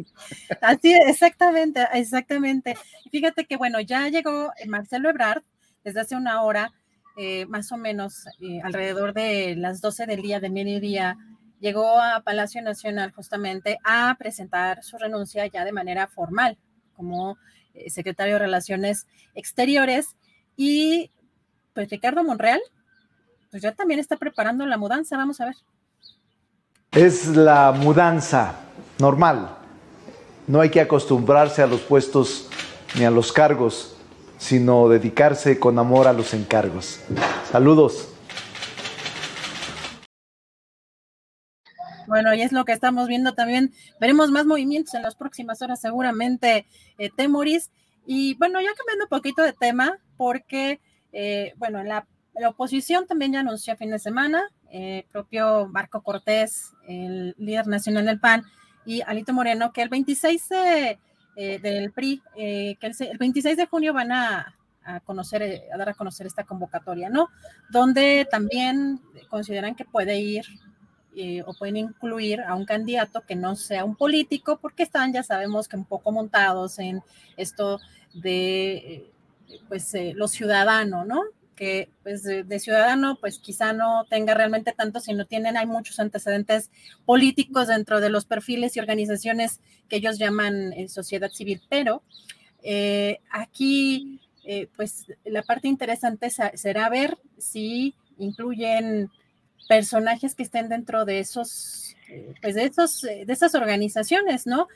Así, 0.61 0.93
exactamente, 0.93 1.87
exactamente. 1.93 2.75
Fíjate 3.11 3.45
que, 3.45 3.57
bueno, 3.57 3.79
ya 3.79 4.07
llegó 4.09 4.51
Marcelo 4.67 5.09
Ebrard 5.09 5.43
desde 5.83 6.01
hace 6.01 6.15
una 6.15 6.41
hora, 6.43 6.73
eh, 7.17 7.45
más 7.45 7.71
o 7.71 7.77
menos 7.77 8.25
eh, 8.41 8.59
alrededor 8.63 9.13
de 9.13 9.55
las 9.55 9.81
12 9.81 10.05
del 10.05 10.21
día, 10.21 10.39
de 10.39 10.49
mediodía, 10.49 11.17
llegó 11.59 11.99
a 11.99 12.21
Palacio 12.21 12.61
Nacional 12.61 13.11
justamente 13.11 13.79
a 13.83 14.15
presentar 14.19 14.83
su 14.83 14.97
renuncia 14.97 15.47
ya 15.47 15.63
de 15.63 15.71
manera 15.71 16.07
formal 16.07 16.57
como 16.95 17.37
eh, 17.73 17.89
secretario 17.89 18.35
de 18.35 18.39
Relaciones 18.39 19.07
Exteriores. 19.33 20.15
Y 20.57 21.11
pues 21.73 21.89
Ricardo 21.89 22.23
Monreal, 22.23 22.61
pues 23.51 23.61
ya 23.61 23.73
también 23.73 23.99
está 23.99 24.17
preparando 24.17 24.65
la 24.65 24.77
mudanza, 24.77 25.17
vamos 25.17 25.39
a 25.41 25.45
ver. 25.45 25.55
Es 26.95 27.27
la 27.27 27.73
mudanza 27.73 28.55
normal. 28.99 29.57
No 30.47 30.61
hay 30.61 30.69
que 30.69 30.79
acostumbrarse 30.79 31.61
a 31.61 31.67
los 31.67 31.81
puestos 31.81 32.47
ni 32.97 33.03
a 33.03 33.11
los 33.11 33.33
cargos, 33.33 33.97
sino 34.37 34.87
dedicarse 34.87 35.59
con 35.59 35.77
amor 35.77 36.07
a 36.07 36.13
los 36.13 36.33
encargos. 36.33 37.01
Saludos. 37.51 38.07
Bueno, 42.07 42.33
y 42.33 42.41
es 42.41 42.53
lo 42.53 42.63
que 42.63 42.71
estamos 42.71 43.09
viendo 43.09 43.33
también. 43.33 43.73
Veremos 43.99 44.31
más 44.31 44.45
movimientos 44.45 44.93
en 44.93 45.01
las 45.01 45.15
próximas 45.15 45.61
horas, 45.61 45.81
seguramente, 45.81 46.65
eh, 46.97 47.09
Temoris. 47.13 47.71
Y 48.05 48.35
bueno, 48.35 48.61
ya 48.61 48.73
cambiando 48.73 49.03
un 49.03 49.09
poquito 49.09 49.41
de 49.41 49.51
tema, 49.51 49.97
porque, 50.15 50.79
eh, 51.11 51.55
bueno, 51.57 51.83
la, 51.83 52.07
la, 52.35 52.49
oposición 52.49 53.05
también 53.05 53.33
ya 53.33 53.41
anunció 53.41 53.73
a 53.73 53.75
fin 53.75 53.91
de 53.91 53.99
semana 53.99 54.49
eh, 54.71 55.05
propio 55.11 55.67
Marco 55.67 56.01
Cortés, 56.01 56.73
el 56.87 57.35
líder 57.37 57.67
nacional 57.67 58.05
del 58.05 58.19
PAN, 58.19 58.43
y 58.85 59.01
Alito 59.01 59.33
Moreno, 59.33 59.71
que 59.71 59.81
el 59.81 59.89
26 59.89 60.49
de, 60.49 60.99
eh, 61.35 61.59
del 61.59 61.91
PRI, 61.91 62.21
eh, 62.35 62.75
que 62.79 62.87
el, 62.87 63.17
26 63.17 63.57
de 63.57 63.67
junio 63.67 63.93
van 63.93 64.11
a, 64.11 64.55
conocer, 65.05 65.63
a 65.73 65.77
dar 65.77 65.89
a 65.89 65.93
conocer 65.95 66.27
esta 66.27 66.43
convocatoria, 66.43 67.09
¿no? 67.09 67.29
Donde 67.69 68.27
también 68.29 69.01
consideran 69.29 69.73
que 69.73 69.83
puede 69.83 70.19
ir 70.19 70.45
o 71.45 71.53
pueden 71.53 71.77
incluir 71.77 72.41
a 72.41 72.53
un 72.53 72.65
candidato 72.65 73.21
que 73.21 73.35
no 73.35 73.55
sea 73.55 73.85
un 73.85 73.95
político, 73.95 74.57
porque 74.57 74.83
están, 74.83 75.13
ya 75.13 75.23
sabemos 75.23 75.67
que 75.67 75.77
un 75.77 75.85
poco 75.85 76.11
montados 76.11 76.77
en 76.77 77.01
esto 77.37 77.79
de, 78.13 79.09
pues, 79.67 79.91
los 80.13 80.31
ciudadanos, 80.31 81.07
¿no? 81.07 81.23
Que 81.55 81.89
pues 82.03 82.23
de, 82.23 82.59
ciudadano 82.59 83.17
pues 83.19 83.39
quizá 83.39 83.73
no 83.73 84.05
tenga 84.09 84.33
realmente 84.33 84.73
tanto, 84.73 84.99
sino 84.99 85.25
tienen, 85.25 85.57
hay 85.57 85.65
muchos 85.65 85.99
antecedentes 85.99 86.69
políticos 87.05 87.67
dentro 87.67 88.01
de 88.01 88.09
los 88.09 88.25
perfiles 88.25 88.75
y 88.75 88.79
organizaciones 88.79 89.59
que 89.89 89.97
ellos 89.97 90.19
llaman 90.19 90.73
eh, 90.73 90.87
sociedad 90.89 91.31
civil, 91.31 91.61
pero 91.69 92.03
eh, 92.61 93.19
aquí 93.31 94.21
eh, 94.43 94.67
pues 94.75 95.05
la 95.23 95.43
parte 95.43 95.67
interesante 95.67 96.29
será 96.29 96.89
ver 96.89 97.17
si 97.37 97.95
incluyen 98.17 99.09
personajes 99.67 100.35
que 100.35 100.43
estén 100.43 100.69
dentro 100.69 101.05
de 101.05 101.19
esos, 101.19 101.95
pues 102.41 102.55
de 102.55 102.65
esos, 102.65 103.01
de 103.01 103.25
esas 103.27 103.55
organizaciones, 103.55 104.45
¿no? 104.45 104.67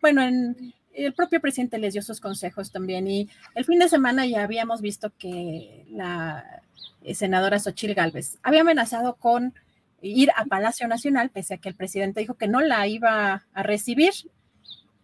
bueno, 0.00 0.22
en, 0.22 0.74
el 0.96 1.12
propio 1.12 1.40
presidente 1.40 1.78
les 1.78 1.92
dio 1.92 2.02
sus 2.02 2.20
consejos 2.20 2.72
también. 2.72 3.06
Y 3.06 3.28
el 3.54 3.64
fin 3.64 3.78
de 3.78 3.88
semana 3.88 4.26
ya 4.26 4.42
habíamos 4.42 4.80
visto 4.80 5.12
que 5.18 5.84
la 5.90 6.62
eh, 7.02 7.14
senadora 7.14 7.58
Xochil 7.58 7.94
Gálvez 7.94 8.38
había 8.42 8.62
amenazado 8.62 9.16
con 9.16 9.54
ir 10.02 10.30
a 10.36 10.44
Palacio 10.44 10.88
Nacional, 10.88 11.30
pese 11.30 11.54
a 11.54 11.58
que 11.58 11.68
el 11.68 11.74
presidente 11.74 12.20
dijo 12.20 12.34
que 12.34 12.48
no 12.48 12.60
la 12.60 12.86
iba 12.86 13.44
a 13.52 13.62
recibir. 13.62 14.12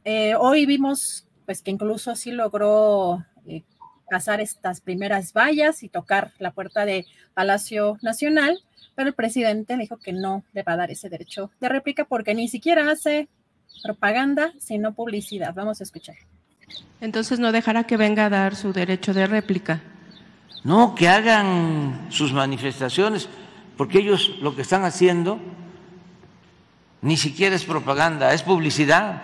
Eh, 0.05 0.35
hoy 0.35 0.67
vimos 0.67 1.27
pues 1.47 1.63
que 1.63 1.71
incluso 1.71 2.15
sí 2.17 2.31
logró 2.33 3.25
eh, 3.47 3.63
pasar 4.09 4.41
estas 4.41 4.81
primeras 4.81 5.33
vallas 5.33 5.83
y 5.83 5.89
tocar 5.89 6.33
la 6.39 6.53
puerta 6.53 6.85
de 6.85 7.07
Palacio 7.35 7.99
Nacional, 8.03 8.59
pero 8.95 9.09
el 9.09 9.15
presidente 9.15 9.77
dijo 9.77 9.97
que 9.97 10.13
no 10.13 10.45
le 10.53 10.63
va 10.63 10.73
a 10.73 10.77
dar 10.77 10.91
ese 10.91 11.09
derecho 11.09 11.51
de 11.61 11.69
réplica 11.69 12.05
porque 12.05 12.35
ni 12.35 12.49
siquiera 12.49 12.91
hace 12.91 13.29
propaganda, 13.83 14.53
sino 14.59 14.93
publicidad. 14.93 15.55
Vamos 15.55 15.81
a 15.81 15.85
escuchar. 15.85 16.17
Entonces 17.01 17.39
no 17.39 17.53
dejará 17.53 17.85
que 17.85 17.97
venga 17.97 18.27
a 18.27 18.31
dar 18.31 18.57
su 18.57 18.73
derecho 18.73 19.13
de 19.13 19.27
réplica. 19.27 19.81
No, 20.65 20.95
que 20.95 21.09
hagan 21.09 22.07
sus 22.11 22.33
manifestaciones, 22.33 23.29
porque 23.77 23.99
ellos 23.99 24.37
lo 24.41 24.55
que 24.55 24.63
están 24.63 24.85
haciendo 24.85 25.41
ni 27.01 27.17
siquiera 27.17 27.57
es 27.57 27.65
propaganda, 27.65 28.33
es 28.33 28.43
publicidad. 28.43 29.23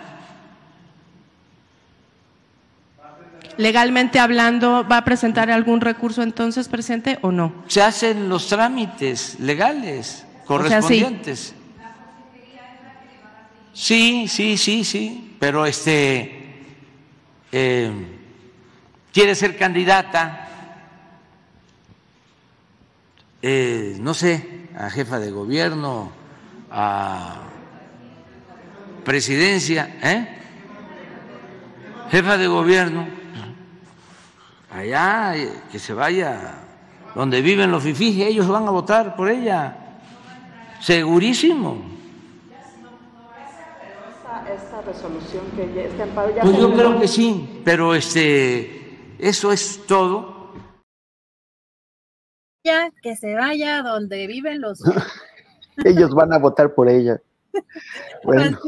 Legalmente 3.55 4.19
hablando, 4.19 4.85
¿va 4.89 4.97
a 4.97 5.05
presentar 5.05 5.49
algún 5.49 5.81
recurso 5.81 6.21
entonces, 6.21 6.67
presidente, 6.67 7.19
o 7.21 7.31
no? 7.31 7.53
Se 7.67 7.81
hacen 7.81 8.29
los 8.29 8.47
trámites 8.47 9.39
legales 9.39 10.25
correspondientes. 10.45 11.39
sí. 11.39 11.58
Sí, 13.73 14.57
sí, 14.57 14.83
sí, 14.83 15.35
pero 15.39 15.65
este 15.65 16.63
eh, 17.51 17.91
quiere 19.11 19.35
ser 19.35 19.57
candidata 19.57 20.49
eh, 23.41 23.95
no 24.01 24.13
sé, 24.13 24.67
a 24.77 24.89
jefa 24.89 25.17
de 25.17 25.31
gobierno, 25.31 26.11
a 26.69 27.43
presidencia, 29.05 29.97
¿eh? 30.03 30.27
jefa 32.11 32.37
de 32.37 32.47
gobierno, 32.47 33.07
allá 34.69 35.35
que 35.71 35.79
se 35.79 35.93
vaya 35.93 36.55
donde 37.15 37.41
viven 37.41 37.71
los 37.71 37.81
fifís, 37.81 38.19
ellos 38.19 38.47
van 38.47 38.67
a 38.67 38.71
votar 38.71 39.15
por 39.15 39.29
ella, 39.29 39.77
segurísimo. 40.81 41.98
Esta, 44.53 44.81
resolución 44.81 45.43
que 45.55 45.85
este 45.85 46.03
amparo 46.03 46.35
ya 46.35 46.41
pues 46.41 46.57
yo 46.57 46.73
creo 46.73 46.99
que 46.99 47.07
sí, 47.07 47.61
pero 47.65 47.95
este, 47.95 49.15
eso 49.19 49.51
es 49.51 49.85
todo 49.87 50.39
que 53.01 53.15
se 53.15 53.35
vaya 53.35 53.81
donde 53.81 54.27
viven 54.27 54.61
los. 54.61 54.81
Ellos 55.85 56.13
van 56.13 56.33
a 56.33 56.37
votar 56.37 56.73
por 56.73 56.89
ella. 56.89 57.21
Bueno. 58.23 58.59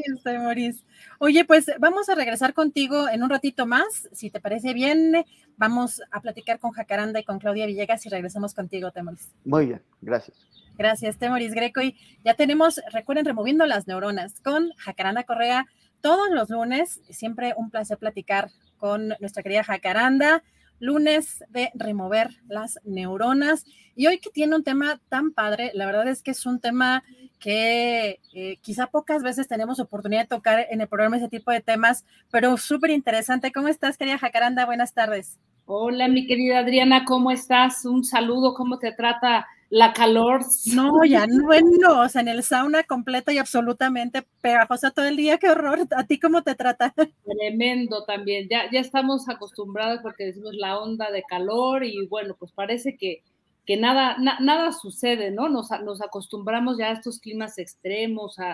Oye, 1.20 1.46
pues 1.46 1.66
vamos 1.78 2.10
a 2.10 2.16
regresar 2.16 2.54
contigo 2.54 3.10
en 3.10 3.22
un 3.22 3.30
ratito 3.30 3.66
más, 3.66 4.10
si 4.14 4.32
te 4.32 4.40
parece 4.40 4.74
bien. 4.74 5.26
Vamos 5.58 6.02
a 6.10 6.22
platicar 6.22 6.58
con 6.58 6.72
Jacaranda 6.72 7.20
y 7.20 7.26
con 7.26 7.38
Claudia 7.38 7.66
Villegas 7.66 8.06
y 8.06 8.10
regresamos 8.10 8.54
contigo, 8.54 8.92
Temoris. 8.92 9.30
Muy 9.44 9.68
bien, 9.68 9.82
gracias. 10.02 10.38
Gracias, 10.82 11.20
Temoris 11.20 11.54
Greco. 11.54 11.80
Y 11.80 11.96
ya 12.26 12.34
tenemos, 12.34 12.82
recuerden, 12.92 13.24
removiendo 13.24 13.68
las 13.68 13.86
neuronas 13.86 14.42
con 14.42 14.72
Jacaranda 14.78 15.26
Correa 15.26 15.68
todos 16.02 16.32
los 16.32 16.50
lunes. 16.50 17.02
Siempre 17.12 17.54
un 17.56 17.70
placer 17.70 18.00
platicar 18.00 18.50
con 18.80 19.10
nuestra 19.20 19.44
querida 19.44 19.64
Jacaranda 19.64 20.42
lunes 20.80 21.44
de 21.50 21.70
remover 21.76 22.32
las 22.48 22.80
neuronas. 22.84 23.64
Y 23.96 24.08
hoy 24.08 24.18
que 24.18 24.32
tiene 24.32 24.56
un 24.56 24.64
tema 24.64 25.00
tan 25.08 25.34
padre, 25.34 25.70
la 25.76 25.86
verdad 25.86 26.08
es 26.08 26.24
que 26.24 26.32
es 26.32 26.48
un 26.48 26.60
tema 26.60 27.04
que 27.40 28.20
eh, 28.34 28.58
quizá 28.62 28.88
pocas 28.88 29.22
veces 29.22 29.48
tenemos 29.48 29.80
oportunidad 29.80 30.22
de 30.22 30.30
tocar 30.30 30.66
en 30.68 30.82
el 30.82 30.88
programa 30.88 31.18
ese 31.18 31.30
tipo 31.30 31.52
de 31.52 31.62
temas, 31.62 32.06
pero 32.32 32.58
súper 32.58 32.90
interesante. 32.90 33.52
¿Cómo 33.52 33.68
estás, 33.68 34.00
querida 34.00 34.18
Jacaranda? 34.18 34.66
Buenas 34.66 34.96
tardes. 34.96 35.38
Hola, 35.68 36.08
mi 36.08 36.26
querida 36.26 36.58
Adriana, 36.58 37.06
¿cómo 37.06 37.30
estás? 37.30 37.86
Un 37.86 38.04
saludo, 38.04 38.56
¿cómo 38.56 38.80
te 38.80 38.92
trata 38.92 39.46
la 39.72 39.94
calor? 39.94 40.42
No, 40.76 41.06
ya 41.06 41.26
no, 41.26 42.02
o 42.02 42.10
sea, 42.10 42.22
en 42.22 42.28
el 42.28 42.44
sauna 42.44 42.84
completa 42.84 43.32
y 43.32 43.38
absolutamente 43.38 44.22
pegajosa 44.42 44.92
todo 44.92 45.06
el 45.06 45.16
día, 45.16 45.38
qué 45.38 45.50
horror. 45.50 45.88
¿A 45.96 46.06
ti 46.06 46.20
cómo 46.20 46.44
te 46.44 46.56
trata? 46.56 46.94
Tremendo 47.26 48.04
también, 48.04 48.50
ya, 48.50 48.70
ya 48.70 48.82
estamos 48.82 49.30
acostumbrados 49.30 50.02
porque 50.04 50.26
decimos 50.26 50.56
la 50.56 50.78
onda 50.78 51.10
de 51.10 51.24
calor 51.24 51.86
y 51.86 52.06
bueno, 52.08 52.36
pues 52.38 52.52
parece 52.52 52.98
que, 52.98 53.24
que 53.66 53.78
nada, 53.78 54.18
nada 54.18 54.74
sucede, 54.74 55.32
¿no? 55.32 55.48
Nos, 55.48 55.70
nos 55.86 56.02
acostumbramos 56.02 56.78
ya 56.78 56.90
a 56.90 56.92
estos 56.94 57.20
climas 57.20 57.58
extremos, 57.58 58.40
a, 58.40 58.52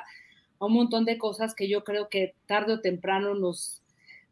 a 0.59 0.65
un 0.65 0.73
montón 0.73 1.03
de 1.03 1.17
cosas 1.17 1.55
que 1.55 1.67
yo 1.67 1.83
creo 1.83 2.09
que 2.09 2.35
tarde 2.45 2.73
o 2.73 2.81
temprano 2.81 3.33
nos 3.33 3.81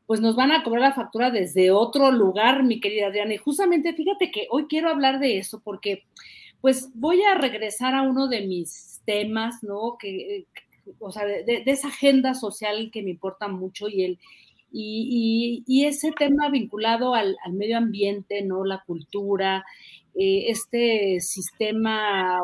pues 0.05 0.21
nos 0.21 0.35
van 0.35 0.51
a 0.51 0.61
cobrar 0.61 0.83
la 0.83 0.93
factura 0.93 1.31
desde 1.31 1.71
otro 1.71 2.11
lugar, 2.11 2.61
mi 2.61 2.79
querida 2.79 3.07
Adriana. 3.07 3.33
Y 3.33 3.37
justamente 3.37 3.91
fíjate 3.93 4.29
que 4.29 4.45
hoy 4.51 4.67
quiero 4.67 4.89
hablar 4.89 5.17
de 5.17 5.39
eso 5.39 5.61
porque 5.63 6.03
pues 6.61 6.89
voy 6.93 7.21
a 7.23 7.35
regresar 7.35 7.93
a 7.93 8.01
uno 8.01 8.27
de 8.27 8.45
mis 8.47 9.01
temas, 9.05 9.63
¿no? 9.63 9.97
Que, 9.99 10.45
o 10.99 11.11
sea, 11.11 11.25
de, 11.25 11.63
esa 11.65 11.87
agenda 11.87 12.33
social 12.33 12.89
que 12.91 13.03
me 13.03 13.11
importa 13.11 13.47
mucho 13.47 13.87
y 13.87 14.03
el, 14.03 14.19
y, 14.71 15.85
ese 15.85 16.11
tema 16.11 16.49
vinculado 16.49 17.13
al, 17.13 17.37
medio 17.51 17.77
ambiente, 17.77 18.41
¿no? 18.41 18.65
La 18.65 18.83
cultura, 18.85 19.63
eh, 20.15 20.45
este 20.47 21.19
sistema 21.21 22.41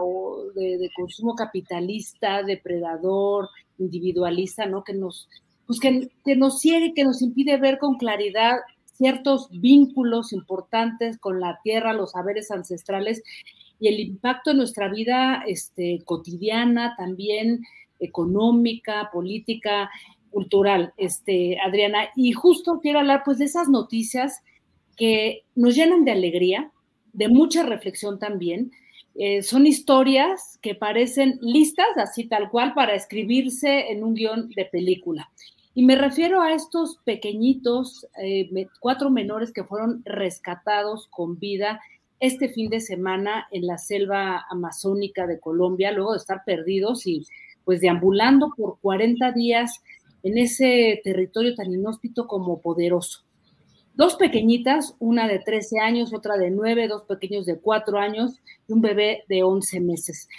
de, 0.55 0.89
consumo 0.95 1.35
capitalista, 1.35 2.43
depredador, 2.43 3.49
individualista, 3.77 4.65
¿no? 4.65 4.83
Que 4.83 4.93
nos, 4.93 5.27
pues 5.67 5.79
que, 5.79 6.09
que 6.23 6.35
nos 6.35 6.59
ciega 6.59 6.93
que 6.95 7.03
nos 7.03 7.21
impide 7.21 7.57
ver 7.57 7.79
con 7.79 7.97
claridad 7.97 8.57
ciertos 8.93 9.49
vínculos 9.49 10.31
importantes 10.31 11.17
con 11.17 11.39
la 11.39 11.59
tierra, 11.63 11.91
los 11.91 12.11
saberes 12.11 12.51
ancestrales 12.51 13.23
y 13.81 13.87
el 13.87 13.99
impacto 13.99 14.51
en 14.51 14.57
nuestra 14.57 14.87
vida 14.89 15.43
este, 15.47 16.03
cotidiana, 16.05 16.93
también 16.95 17.65
económica, 17.99 19.09
política, 19.11 19.89
cultural, 20.29 20.93
este, 20.97 21.59
Adriana. 21.59 22.09
Y 22.15 22.31
justo 22.33 22.79
quiero 22.79 22.99
hablar 22.99 23.23
pues 23.25 23.39
de 23.39 23.45
esas 23.45 23.69
noticias 23.69 24.43
que 24.95 25.45
nos 25.55 25.75
llenan 25.75 26.05
de 26.05 26.11
alegría, 26.11 26.71
de 27.11 27.27
mucha 27.27 27.63
reflexión 27.63 28.19
también. 28.19 28.71
Eh, 29.15 29.41
son 29.41 29.65
historias 29.65 30.59
que 30.61 30.75
parecen 30.75 31.39
listas, 31.41 31.89
así 31.97 32.25
tal 32.25 32.51
cual, 32.51 32.75
para 32.75 32.93
escribirse 32.93 33.91
en 33.91 34.03
un 34.03 34.13
guion 34.13 34.49
de 34.49 34.65
película. 34.65 35.31
Y 35.73 35.83
me 35.83 35.95
refiero 35.95 36.39
a 36.41 36.53
estos 36.53 36.99
pequeñitos, 37.03 38.05
eh, 38.21 38.47
cuatro 38.79 39.09
menores 39.09 39.51
que 39.51 39.63
fueron 39.63 40.03
rescatados 40.05 41.07
con 41.07 41.39
vida 41.39 41.81
este 42.21 42.49
fin 42.49 42.69
de 42.69 42.79
semana 42.79 43.47
en 43.51 43.65
la 43.65 43.79
selva 43.79 44.45
amazónica 44.49 45.25
de 45.25 45.39
Colombia, 45.39 45.91
luego 45.91 46.11
de 46.11 46.19
estar 46.19 46.43
perdidos 46.45 47.07
y 47.07 47.25
pues 47.65 47.81
deambulando 47.81 48.53
por 48.55 48.77
40 48.79 49.31
días 49.31 49.81
en 50.21 50.37
ese 50.37 51.01
territorio 51.03 51.55
tan 51.55 51.73
inhóspito 51.73 52.27
como 52.27 52.61
poderoso. 52.61 53.23
Dos 53.95 54.15
pequeñitas, 54.15 54.95
una 54.99 55.27
de 55.27 55.39
13 55.39 55.79
años, 55.79 56.13
otra 56.13 56.37
de 56.37 56.51
9, 56.51 56.87
dos 56.87 57.03
pequeños 57.03 57.47
de 57.47 57.57
4 57.59 57.97
años 57.97 58.39
y 58.67 58.73
un 58.73 58.81
bebé 58.81 59.23
de 59.27 59.41
11 59.41 59.79
meses. 59.79 60.29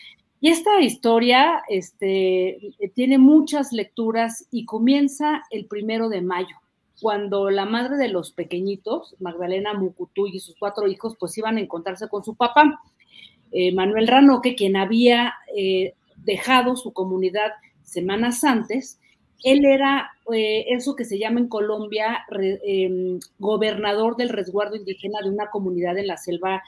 Y 0.40 0.50
esta 0.50 0.80
historia 0.80 1.62
este, 1.68 2.74
tiene 2.94 3.18
muchas 3.18 3.72
lecturas 3.72 4.46
y 4.52 4.66
comienza 4.66 5.42
el 5.50 5.66
primero 5.66 6.08
de 6.08 6.22
mayo 6.22 6.61
cuando 7.03 7.50
la 7.50 7.66
madre 7.66 7.96
de 7.96 8.07
los 8.07 8.30
pequeñitos, 8.30 9.16
Magdalena 9.18 9.74
Mucutú 9.74 10.28
y 10.28 10.38
sus 10.38 10.55
cuatro 10.55 10.86
hijos, 10.86 11.16
pues 11.18 11.36
iban 11.36 11.57
a 11.57 11.61
encontrarse 11.61 12.09
con 12.09 12.22
su 12.22 12.36
papá, 12.36 12.80
eh, 13.50 13.74
Manuel 13.74 14.07
Ranoque, 14.07 14.55
quien 14.55 14.76
había 14.76 15.34
eh, 15.57 15.94
dejado 16.18 16.76
su 16.76 16.92
comunidad 16.92 17.50
semanas 17.82 18.44
antes. 18.44 19.00
Él 19.42 19.64
era 19.64 20.12
eh, 20.32 20.66
eso 20.68 20.94
que 20.94 21.05
se 21.05 21.18
llama 21.18 21.40
en 21.40 21.48
Colombia 21.48 22.24
em, 22.30 23.18
gobernador 23.40 24.16
del 24.16 24.28
resguardo 24.28 24.76
indígena 24.76 25.18
de 25.24 25.30
una 25.30 25.50
comunidad 25.50 25.98
en 25.98 26.07
la 26.07 26.16
selva 26.16 26.62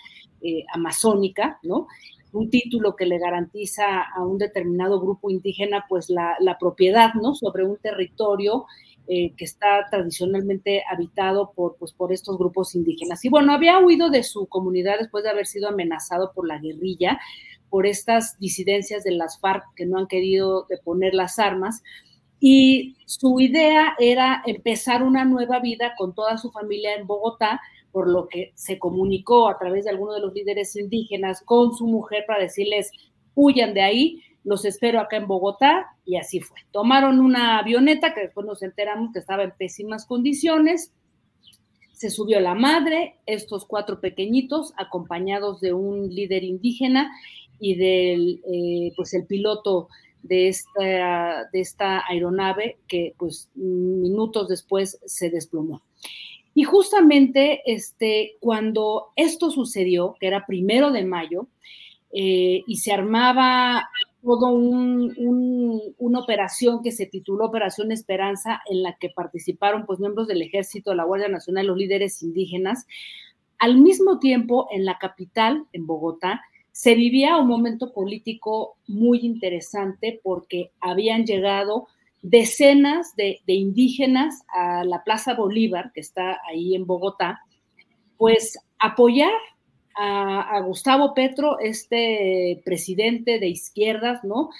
amazónica, 0.74 1.58
¿no? 1.62 1.86
un 2.32 2.50
título 2.50 2.96
que 2.96 3.06
le 3.06 3.18
garantiza 3.18 4.02
a 4.02 4.22
un 4.26 4.36
determinado 4.36 5.00
grupo 5.00 5.30
indígena 5.30 5.86
pues 5.88 6.10
la, 6.10 6.36
la 6.40 6.58
propiedad, 6.58 7.14
¿no? 7.14 7.34
Sobre 7.34 7.64
un 7.64 7.78
territorio 7.78 8.66
eh, 9.06 9.34
que 9.36 9.44
está 9.44 9.86
tradicionalmente 9.90 10.82
habitado 10.90 11.52
por, 11.54 11.76
pues, 11.76 11.92
por 11.92 12.10
estos 12.10 12.38
grupos 12.38 12.74
indígenas. 12.74 13.22
Y 13.24 13.28
bueno, 13.28 13.52
había 13.52 13.78
huido 13.78 14.08
de 14.08 14.22
su 14.22 14.46
comunidad 14.46 14.98
después 14.98 15.24
de 15.24 15.30
haber 15.30 15.46
sido 15.46 15.68
amenazado 15.68 16.32
por 16.32 16.48
la 16.48 16.58
guerrilla, 16.58 17.20
por 17.68 17.86
estas 17.86 18.38
disidencias 18.38 19.04
de 19.04 19.10
las 19.10 19.38
FARC 19.40 19.62
que 19.76 19.84
no 19.84 19.98
han 19.98 20.06
querido 20.06 20.64
deponer 20.70 21.12
las 21.12 21.38
armas. 21.38 21.82
Y 22.40 22.96
su 23.04 23.40
idea 23.40 23.94
era 23.98 24.42
empezar 24.46 25.02
una 25.02 25.24
nueva 25.24 25.60
vida 25.60 25.92
con 25.98 26.14
toda 26.14 26.38
su 26.38 26.50
familia 26.50 26.94
en 26.94 27.06
Bogotá, 27.06 27.60
por 27.92 28.08
lo 28.08 28.26
que 28.26 28.52
se 28.54 28.78
comunicó 28.78 29.48
a 29.48 29.58
través 29.58 29.84
de 29.84 29.90
algunos 29.90 30.14
de 30.14 30.22
los 30.22 30.32
líderes 30.34 30.74
indígenas 30.76 31.42
con 31.44 31.74
su 31.74 31.86
mujer 31.86 32.24
para 32.26 32.42
decirles, 32.42 32.90
huyan 33.34 33.74
de 33.74 33.82
ahí, 33.82 34.22
los 34.44 34.64
espero 34.64 35.00
acá 35.00 35.16
en 35.16 35.26
Bogotá 35.26 35.86
y 36.04 36.16
así 36.16 36.40
fue. 36.40 36.58
Tomaron 36.70 37.18
una 37.18 37.58
avioneta 37.58 38.14
que 38.14 38.20
después 38.20 38.46
nos 38.46 38.62
enteramos 38.62 39.12
que 39.12 39.18
estaba 39.18 39.42
en 39.42 39.52
pésimas 39.52 40.06
condiciones, 40.06 40.92
Se 41.92 42.10
subió 42.10 42.40
la 42.40 42.54
madre, 42.54 43.16
estos 43.24 43.64
cuatro 43.64 44.00
pequeñitos, 44.00 44.74
acompañados 44.76 45.60
de 45.60 45.72
un 45.72 46.12
líder 46.12 46.42
indígena 46.42 47.10
y 47.60 47.76
del, 47.76 48.42
eh, 48.52 48.92
pues 48.96 49.14
el 49.14 49.26
piloto 49.26 49.88
de 50.22 50.48
esta, 50.48 51.48
de 51.52 51.60
esta 51.60 52.02
aeronave 52.08 52.78
que 52.88 53.14
pues 53.16 53.48
minutos 53.54 54.48
después 54.48 54.98
se 55.06 55.30
desplomó. 55.30 55.82
Y 56.54 56.64
justamente 56.64 57.62
este, 57.66 58.36
cuando 58.40 59.12
esto 59.16 59.50
sucedió, 59.50 60.16
que 60.18 60.26
era 60.26 60.46
primero 60.46 60.90
de 60.90 61.04
mayo, 61.04 61.48
eh, 62.12 62.62
y 62.66 62.76
se 62.76 62.92
armaba 62.92 63.88
todo 64.24 64.48
una 65.98 66.18
operación 66.18 66.82
que 66.82 66.92
se 66.92 67.06
tituló 67.06 67.44
Operación 67.44 67.92
Esperanza, 67.92 68.62
en 68.70 68.82
la 68.82 68.96
que 68.98 69.10
participaron 69.10 69.84
pues 69.84 70.00
miembros 70.00 70.26
del 70.26 70.40
Ejército, 70.40 70.94
la 70.94 71.04
Guardia 71.04 71.28
Nacional, 71.28 71.66
los 71.66 71.76
líderes 71.76 72.22
indígenas. 72.22 72.86
Al 73.58 73.76
mismo 73.78 74.18
tiempo, 74.18 74.66
en 74.72 74.86
la 74.86 74.96
capital, 74.98 75.66
en 75.72 75.86
Bogotá, 75.86 76.40
se 76.72 76.94
vivía 76.94 77.36
un 77.36 77.46
momento 77.46 77.92
político 77.92 78.76
muy 78.88 79.20
interesante 79.20 80.20
porque 80.22 80.72
habían 80.80 81.24
llegado 81.24 81.86
decenas 82.22 83.14
de, 83.16 83.40
indígenas 83.46 84.42
a 84.48 84.84
la 84.84 85.04
Plaza 85.04 85.34
Bolívar, 85.34 85.92
que 85.94 86.00
está 86.00 86.40
ahí 86.48 86.74
en 86.74 86.86
Bogotá, 86.86 87.40
pues 88.16 88.58
apoyar 88.78 89.32
a, 89.96 90.60
Gustavo 90.60 91.14
Petro, 91.14 91.58
este 91.60 92.60
presidente 92.64 93.38
de 93.38 93.48
izquierdas, 93.48 94.24
¿no? 94.24 94.50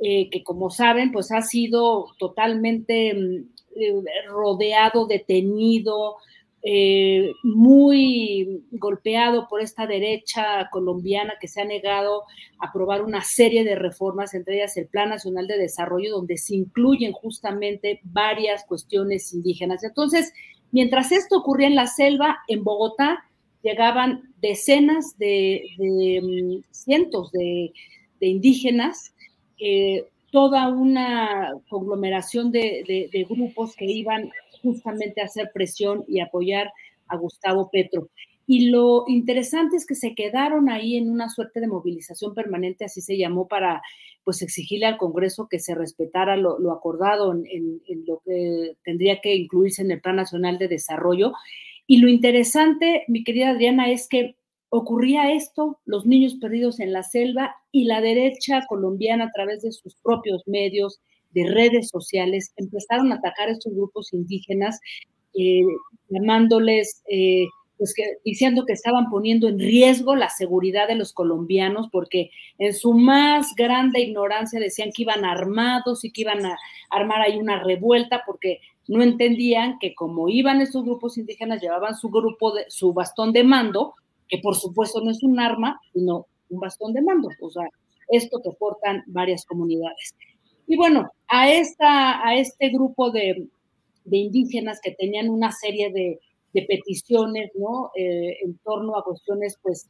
Eh, 0.00 0.30
que 0.30 0.44
como 0.44 0.70
saben, 0.70 1.12
pues 1.12 1.32
ha 1.32 1.42
sido 1.42 2.06
totalmente 2.18 3.14
mm, 3.14 3.46
eh, 3.76 3.94
rodeado, 4.28 5.06
detenido, 5.06 6.16
eh, 6.62 7.32
muy 7.44 8.64
golpeado 8.72 9.46
por 9.48 9.60
esta 9.60 9.86
derecha 9.86 10.68
colombiana 10.72 11.34
que 11.40 11.46
se 11.46 11.60
ha 11.60 11.64
negado 11.64 12.24
a 12.58 12.66
aprobar 12.68 13.02
una 13.02 13.22
serie 13.22 13.62
de 13.62 13.76
reformas, 13.76 14.34
entre 14.34 14.56
ellas 14.56 14.76
el 14.76 14.88
Plan 14.88 15.10
Nacional 15.10 15.46
de 15.46 15.56
Desarrollo, 15.56 16.10
donde 16.10 16.36
se 16.36 16.56
incluyen 16.56 17.12
justamente 17.12 18.00
varias 18.02 18.64
cuestiones 18.66 19.32
indígenas. 19.32 19.84
Entonces, 19.84 20.32
mientras 20.72 21.12
esto 21.12 21.38
ocurría 21.38 21.68
en 21.68 21.76
la 21.76 21.86
selva, 21.86 22.38
en 22.48 22.64
Bogotá 22.64 23.27
llegaban 23.62 24.34
decenas 24.40 25.16
de, 25.18 25.62
mm, 25.78 26.64
cientos 26.70 27.32
de, 27.32 27.72
indígenas. 28.20 29.14
Eh, 29.60 30.06
toda 30.30 30.68
una 30.68 31.54
conglomeración 31.68 32.52
de, 32.52 33.26
grupos 33.28 33.74
que 33.76 33.86
iban 33.86 34.30
justamente 34.62 35.22
hacer 35.22 35.50
presión 35.54 36.04
y 36.06 36.20
apoyar 36.20 36.70
a 37.08 37.16
Gustavo 37.16 37.70
Petro. 37.70 38.08
Y 38.46 38.70
lo 38.70 39.04
interesante 39.08 39.76
es 39.76 39.86
que 39.86 39.94
se 39.94 40.14
quedaron 40.14 40.70
ahí 40.70 40.96
en 40.96 41.10
una 41.10 41.28
suerte 41.28 41.60
de 41.60 41.68
movilización 41.68 42.34
permanente, 42.34 42.84
así 42.84 43.02
se 43.02 43.18
llamó, 43.18 43.46
para 43.46 43.82
pues 44.24 44.42
exigirle 44.42 44.86
al 44.86 44.98
Congreso 44.98 45.48
que 45.50 45.58
se 45.58 45.74
respetara 45.74 46.36
lo, 46.36 46.72
acordado 46.72 47.32
en, 47.32 47.80
lo 48.06 48.20
que 48.24 48.76
tendría 48.84 49.20
que 49.20 49.34
incluirse 49.34 49.82
en 49.82 49.90
el 49.90 50.00
Plan 50.00 50.16
Nacional 50.16 50.58
de 50.58 50.68
Desarrollo. 50.68 51.32
Y 51.88 51.96
lo 51.98 52.08
interesante, 52.08 53.04
mi 53.08 53.24
querida 53.24 53.48
Adriana, 53.48 53.90
es 53.90 54.08
que 54.08 54.36
ocurría 54.68 55.32
esto, 55.32 55.80
los 55.86 56.04
niños 56.04 56.34
perdidos 56.34 56.80
en 56.80 56.92
la 56.92 57.02
selva 57.02 57.56
y 57.72 57.84
la 57.84 58.02
derecha 58.02 58.66
colombiana 58.68 59.24
a 59.24 59.32
través 59.32 59.62
de 59.62 59.72
sus 59.72 59.96
propios 59.96 60.42
medios, 60.46 61.00
de 61.30 61.46
redes 61.48 61.88
sociales, 61.88 62.52
empezaron 62.56 63.10
a 63.10 63.16
atacar 63.16 63.48
a 63.48 63.52
estos 63.52 63.74
grupos 63.74 64.12
indígenas, 64.12 64.78
eh, 65.34 65.62
llamándoles, 66.10 67.02
eh, 67.10 67.46
pues 67.78 67.94
diciendo 68.22 68.64
que 68.66 68.72
estaban 68.74 69.08
poniendo 69.08 69.48
en 69.48 69.58
riesgo 69.58 70.14
la 70.14 70.28
seguridad 70.28 70.88
de 70.88 70.96
los 70.96 71.14
colombianos, 71.14 71.88
porque 71.90 72.30
en 72.58 72.74
su 72.74 72.92
más 72.92 73.54
grande 73.56 74.00
ignorancia 74.00 74.60
decían 74.60 74.90
que 74.94 75.02
iban 75.02 75.24
armados 75.24 76.04
y 76.04 76.10
que 76.10 76.22
iban 76.22 76.44
a 76.44 76.58
armar 76.90 77.22
ahí 77.22 77.38
una 77.38 77.62
revuelta, 77.62 78.24
porque 78.26 78.60
no 78.88 79.02
entendían 79.02 79.78
que 79.78 79.94
como 79.94 80.28
iban 80.28 80.60
estos 80.60 80.84
grupos 80.84 81.18
indígenas, 81.18 81.62
llevaban 81.62 81.94
su 81.94 82.08
grupo, 82.08 82.52
de, 82.52 82.64
su 82.68 82.92
bastón 82.92 83.32
de 83.32 83.44
mando, 83.44 83.94
que 84.26 84.38
por 84.38 84.56
supuesto 84.56 85.00
no 85.00 85.10
es 85.10 85.22
un 85.22 85.38
arma, 85.38 85.80
sino 85.92 86.26
un 86.48 86.60
bastón 86.60 86.94
de 86.94 87.02
mando, 87.02 87.28
o 87.40 87.50
sea, 87.50 87.68
esto 88.08 88.40
que 88.42 88.50
portan 88.58 89.04
varias 89.06 89.44
comunidades. 89.44 90.14
Y 90.66 90.76
bueno, 90.76 91.10
a, 91.28 91.50
esta, 91.50 92.26
a 92.26 92.36
este 92.36 92.70
grupo 92.70 93.10
de, 93.10 93.46
indígenas 94.10 94.80
que 94.82 94.92
tenían 94.92 95.28
una 95.28 95.52
serie 95.52 95.92
de, 95.92 96.18
peticiones, 96.66 97.52
¿no? 97.54 97.92
Eh, 97.94 98.36
en 98.42 98.58
torno 98.64 98.96
a 98.96 99.04
cuestiones, 99.04 99.56
pues, 99.62 99.88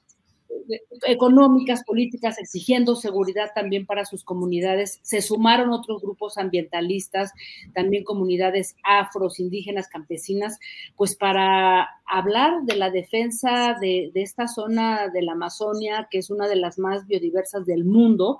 económicas, 1.07 1.84
políticas, 1.84 2.38
exigiendo 2.38 2.96
seguridad 2.96 3.51
también 3.55 3.86
para 3.86 4.05
sus 4.05 4.24
comunidades. 4.24 4.99
Se 5.03 5.22
sumaron 5.22 5.70
otros 5.70 6.03
grupos 6.03 6.38
ambientalistas, 6.38 7.32
también 7.74 8.05
comunidades 8.05 8.76
afros, 8.84 9.40
indígenas, 9.40 9.88
campesinas, 9.88 10.59
pues 10.96 11.16
para 11.16 11.88
hablar 12.07 12.62
de 12.64 12.76
la 12.76 12.90
defensa 12.90 13.76
de, 13.80 14.11
de 14.12 14.22
esta 14.22 14.49
zona 14.49 15.09
de 15.09 15.22
la 15.22 15.32
Amazonia, 15.32 16.09
que 16.11 16.18
es 16.18 16.30
una 16.30 16.49
de 16.49 16.57
las 16.57 16.78
más 16.78 17.07
biodiversas 17.07 17.66
del 17.66 17.84
mundo 17.84 18.38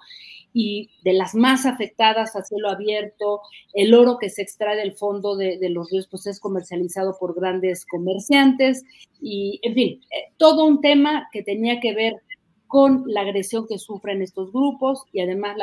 y 0.53 0.91
de 1.05 1.13
las 1.13 1.35
más 1.35 1.67
afectadas 1.67 2.35
a 2.35 2.45
cielo 2.45 2.71
abierto, 2.71 3.43
el 3.75 3.95
oro 3.95 4.19
que 4.19 4.31
se 4.31 4.43
extrae 4.43 4.77
del 4.77 4.97
fondo 4.97 5.37
de, 5.37 5.59
los 5.71 5.91
ríos 5.91 6.09
pues 6.11 6.27
es 6.27 6.41
comercializado 6.41 7.17
por 7.19 7.35
grandes 7.35 7.85
comerciantes 7.87 8.83
y, 9.21 9.61
en 9.63 9.75
fin, 9.75 10.01
eh, 10.11 10.33
todo 10.37 10.65
un 10.65 10.81
tema 10.81 11.29
que 11.33 11.43
tenía 11.43 11.81
que 11.81 11.95
ver 11.95 12.23
con 12.67 13.05
la 13.07 13.23
agresión 13.23 13.67
que 13.67 13.79
sufren 13.79 14.23
estos 14.23 14.53
grupos 14.53 15.05
y 15.13 15.21
además 15.21 15.57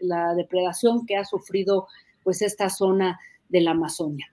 la, 0.00 0.34
depredación 0.34 1.06
que 1.06 1.16
ha 1.16 1.24
sufrido 1.24 1.88
pues 2.22 2.40
esta 2.40 2.70
zona 2.70 3.18
de 3.48 3.60
la 3.60 3.72
Amazonia. 3.72 4.26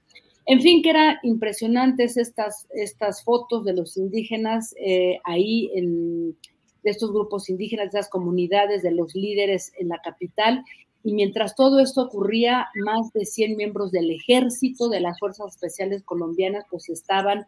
En 0.45 0.61
fin, 0.61 0.81
que 0.81 0.91
eran 0.91 1.17
impresionantes 1.23 2.17
estas, 2.17 2.67
estas 2.71 3.23
fotos 3.23 3.65
de 3.65 3.73
los 3.73 3.97
indígenas 3.97 4.73
eh, 4.79 5.19
ahí 5.23 5.69
en, 5.75 6.35
de 6.83 6.91
estos 6.91 7.11
grupos 7.11 7.49
indígenas, 7.49 7.91
de 7.91 7.99
las 7.99 8.09
comunidades, 8.09 8.81
de 8.81 8.91
los 8.91 9.15
líderes 9.15 9.71
en 9.77 9.89
la 9.89 9.99
capital. 9.99 10.63
Y 11.03 11.13
mientras 11.13 11.55
todo 11.55 11.79
esto 11.79 12.03
ocurría, 12.03 12.67
más 12.75 13.11
de 13.13 13.25
100 13.25 13.55
miembros 13.55 13.91
del 13.91 14.11
ejército, 14.11 14.89
de 14.89 14.99
las 14.99 15.19
Fuerzas 15.19 15.53
Especiales 15.53 16.03
Colombianas, 16.03 16.65
pues 16.69 16.89
estaban 16.89 17.45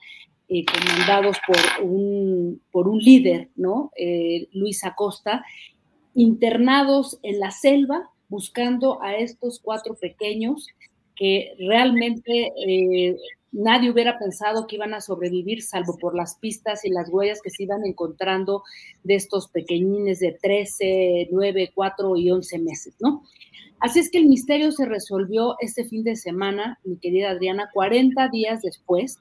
eh, 0.47 0.65
comandados 0.65 1.37
por 1.47 1.85
un, 1.85 2.61
por 2.71 2.87
un 2.87 2.99
líder, 2.99 3.49
¿no? 3.55 3.91
Eh, 3.95 4.47
Luis 4.51 4.83
Acosta, 4.83 5.45
internados 6.13 7.19
en 7.23 7.39
la 7.39 7.51
selva, 7.51 8.09
buscando 8.27 9.01
a 9.01 9.15
estos 9.15 9.59
cuatro 9.59 9.95
pequeños 9.95 10.67
que 11.15 11.53
realmente 11.59 12.51
eh, 12.65 13.17
nadie 13.51 13.91
hubiera 13.91 14.17
pensado 14.17 14.67
que 14.67 14.75
iban 14.75 14.93
a 14.93 15.01
sobrevivir, 15.01 15.61
salvo 15.61 15.97
por 15.97 16.15
las 16.15 16.35
pistas 16.35 16.85
y 16.85 16.89
las 16.89 17.09
huellas 17.09 17.41
que 17.41 17.49
se 17.49 17.63
iban 17.63 17.85
encontrando 17.85 18.63
de 19.03 19.15
estos 19.15 19.47
pequeñines 19.49 20.19
de 20.19 20.37
13, 20.41 21.29
9, 21.31 21.71
4 21.73 22.17
y 22.17 22.31
11 22.31 22.59
meses, 22.59 22.95
¿no? 22.99 23.23
Así 23.79 23.99
es 23.99 24.11
que 24.11 24.19
el 24.19 24.27
misterio 24.27 24.71
se 24.71 24.85
resolvió 24.85 25.55
este 25.59 25.85
fin 25.85 26.03
de 26.03 26.15
semana, 26.15 26.79
mi 26.83 26.97
querida 26.97 27.31
Adriana, 27.31 27.69
40 27.73 28.29
días 28.29 28.61
después, 28.61 29.17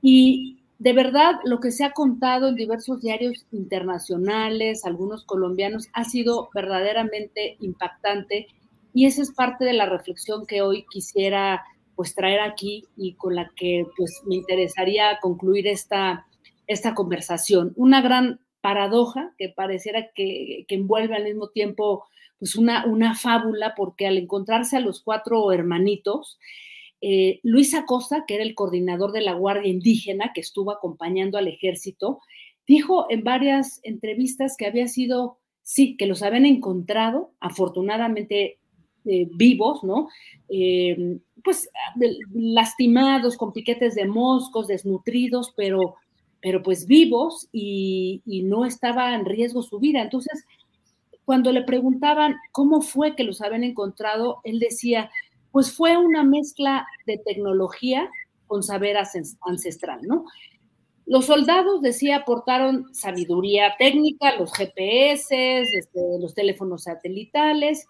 y 0.00 0.60
de 0.78 0.92
verdad 0.92 1.32
lo 1.44 1.60
que 1.60 1.72
se 1.72 1.84
ha 1.84 1.92
contado 1.92 2.48
en 2.48 2.54
diversos 2.54 3.00
diarios 3.00 3.46
internacionales, 3.52 4.84
algunos 4.84 5.24
colombianos, 5.24 5.88
ha 5.92 6.04
sido 6.04 6.50
verdaderamente 6.54 7.56
impactante 7.60 8.46
y 8.92 9.06
esa 9.06 9.22
es 9.22 9.32
parte 9.32 9.64
de 9.64 9.72
la 9.72 9.86
reflexión 9.86 10.46
que 10.46 10.62
hoy 10.62 10.86
quisiera 10.90 11.62
pues 11.96 12.14
traer 12.14 12.40
aquí 12.40 12.84
y 12.96 13.14
con 13.14 13.34
la 13.34 13.50
que 13.56 13.86
pues 13.96 14.22
me 14.26 14.36
interesaría 14.36 15.18
concluir 15.20 15.66
esta, 15.66 16.26
esta 16.66 16.94
conversación. 16.94 17.72
Una 17.76 18.00
gran 18.00 18.40
paradoja 18.60 19.34
que 19.38 19.50
pareciera 19.50 20.10
que, 20.14 20.64
envuelve 20.68 21.14
al 21.14 21.24
mismo 21.24 21.48
tiempo 21.48 22.04
pues 22.38 22.56
una, 22.56 22.86
una 22.86 23.14
fábula 23.14 23.74
porque 23.76 24.06
al 24.06 24.18
encontrarse 24.18 24.76
a 24.76 24.80
los 24.80 25.02
cuatro 25.02 25.52
hermanitos, 25.52 26.38
eh, 27.00 27.40
Luis 27.42 27.74
Acosta, 27.74 28.24
que 28.26 28.36
era 28.36 28.44
el 28.44 28.54
coordinador 28.54 29.12
de 29.12 29.20
la 29.20 29.34
Guardia 29.34 29.70
Indígena 29.70 30.32
que 30.34 30.40
estuvo 30.40 30.72
acompañando 30.72 31.36
al 31.36 31.48
ejército, 31.48 32.20
dijo 32.66 33.06
en 33.10 33.24
varias 33.24 33.80
entrevistas 33.82 34.56
que 34.56 34.66
había 34.66 34.88
sido, 34.88 35.38
sí, 35.62 35.96
que 35.96 36.06
los 36.06 36.22
habían 36.22 36.46
encontrado, 36.46 37.34
afortunadamente 37.40 38.58
eh, 39.04 39.28
vivos, 39.34 39.84
¿no? 39.84 40.08
Eh, 40.48 41.18
pues 41.44 41.68
lastimados, 42.32 43.36
con 43.36 43.52
piquetes 43.52 43.94
de 43.94 44.06
moscos, 44.06 44.66
desnutridos, 44.66 45.52
pero, 45.54 45.96
pero 46.40 46.62
pues 46.62 46.86
vivos 46.86 47.48
y, 47.52 48.22
no 48.44 48.64
estaba 48.64 49.14
en 49.14 49.26
riesgo 49.26 49.62
su 49.62 49.78
vida. 49.78 50.00
Entonces, 50.00 50.44
cuando 51.26 51.52
le 51.52 51.62
preguntaban 51.62 52.36
cómo 52.50 52.80
fue 52.80 53.14
que 53.14 53.24
los 53.24 53.42
habían 53.42 53.64
encontrado, 53.64 54.40
él 54.44 54.58
decía, 54.58 55.10
pues 55.52 55.70
fue 55.70 55.96
una 55.98 56.24
mezcla 56.24 56.86
de 57.06 57.18
tecnología 57.18 58.08
con 58.46 58.62
saber 58.62 58.96
ancestral, 59.42 60.00
¿no? 60.02 60.24
Los 61.06 61.26
soldados, 61.26 61.82
decía, 61.82 62.16
aportaron 62.16 62.94
sabiduría 62.94 63.74
técnica, 63.78 64.36
los 64.38 64.52
GPS, 64.54 65.60
este, 65.60 66.00
los 66.18 66.34
teléfonos 66.34 66.84
satelitales, 66.84 67.86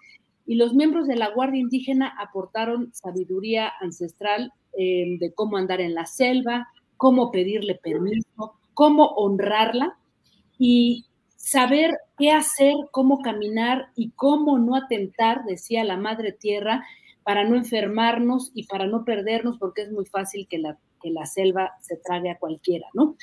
y 0.46 0.56
los 0.56 0.74
miembros 0.74 1.06
de 1.06 1.16
la 1.16 1.30
Guardia 1.30 1.60
Indígena 1.60 2.14
aportaron 2.18 2.92
sabiduría 2.92 3.72
ancestral 3.80 4.52
eh, 4.76 5.16
de 5.18 5.32
cómo 5.32 5.56
andar 5.56 5.80
en 5.80 5.94
la 5.94 6.06
selva, 6.06 6.68
cómo 6.96 7.30
pedirle 7.30 7.74
permiso, 7.76 8.54
cómo 8.74 9.06
honrarla 9.16 9.96
y 10.58 11.06
saber 11.36 11.92
qué 12.18 12.30
hacer, 12.30 12.74
cómo 12.90 13.20
caminar 13.20 13.88
y 13.96 14.10
cómo 14.10 14.58
no 14.58 14.76
atentar, 14.76 15.44
decía 15.44 15.84
la 15.84 15.96
Madre 15.96 16.32
Tierra, 16.32 16.84
para 17.22 17.44
no 17.44 17.56
enfermarnos 17.56 18.50
y 18.54 18.66
para 18.66 18.86
no 18.86 19.04
perdernos, 19.04 19.58
porque 19.58 19.82
es 19.82 19.92
muy 19.92 20.04
fácil 20.04 20.46
que 20.48 20.58
la, 20.58 20.78
que 21.02 21.10
la 21.10 21.26
selva 21.26 21.72
se 21.80 21.96
trague 21.96 22.30
a 22.30 22.38
cualquiera, 22.38 22.86
¿no? 22.92 23.16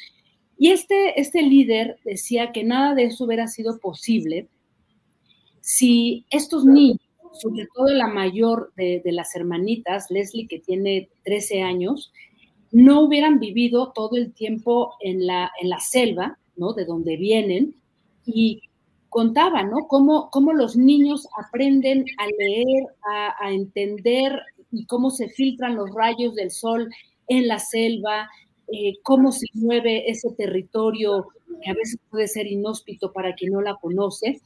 Y 0.57 0.71
este, 0.71 1.19
este 1.19 1.41
líder 1.41 1.97
decía 2.03 2.51
que 2.51 2.63
nada 2.63 2.93
de 2.93 3.05
eso 3.05 3.25
hubiera 3.25 3.47
sido 3.47 3.79
posible 3.79 4.47
si 5.61 6.25
estos 6.29 6.65
niños, 6.65 6.99
sobre 7.33 7.67
todo 7.73 7.87
la 7.87 8.07
mayor 8.07 8.71
de, 8.75 9.01
de 9.03 9.11
las 9.11 9.35
hermanitas, 9.35 10.09
Leslie, 10.09 10.47
que 10.47 10.59
tiene 10.59 11.09
13 11.23 11.61
años, 11.61 12.11
no 12.71 13.01
hubieran 13.01 13.39
vivido 13.39 13.91
todo 13.93 14.15
el 14.15 14.33
tiempo 14.33 14.93
en 15.01 15.27
la, 15.27 15.51
en 15.61 15.69
la 15.69 15.79
selva, 15.79 16.37
¿no? 16.55 16.73
De 16.73 16.85
donde 16.85 17.17
vienen, 17.17 17.75
y 18.25 18.61
contaba, 19.09 19.63
¿no? 19.63 19.87
Cómo, 19.87 20.29
cómo 20.29 20.53
los 20.53 20.75
niños 20.77 21.27
aprenden 21.37 22.05
a 22.17 22.27
leer, 22.27 22.85
a, 23.41 23.51
entender 23.51 24.39
y 24.71 24.85
cómo 24.85 25.09
se 25.11 25.27
filtran 25.27 25.75
los 25.75 25.93
rayos 25.93 26.33
del 26.35 26.49
sol 26.49 26.89
en 27.27 27.47
la 27.47 27.59
selva, 27.59 28.29
eh, 28.71 28.93
cómo 29.03 29.33
se 29.33 29.47
mueve 29.53 30.09
ese 30.09 30.31
territorio 30.31 31.27
que 31.61 31.71
a 31.71 31.73
veces 31.73 31.99
puede 32.09 32.27
ser 32.27 32.47
inhóspito 32.47 33.11
para 33.11 33.35
quien 33.35 33.51
no 33.51 33.61
la 33.61 33.75
conoce. 33.75 34.39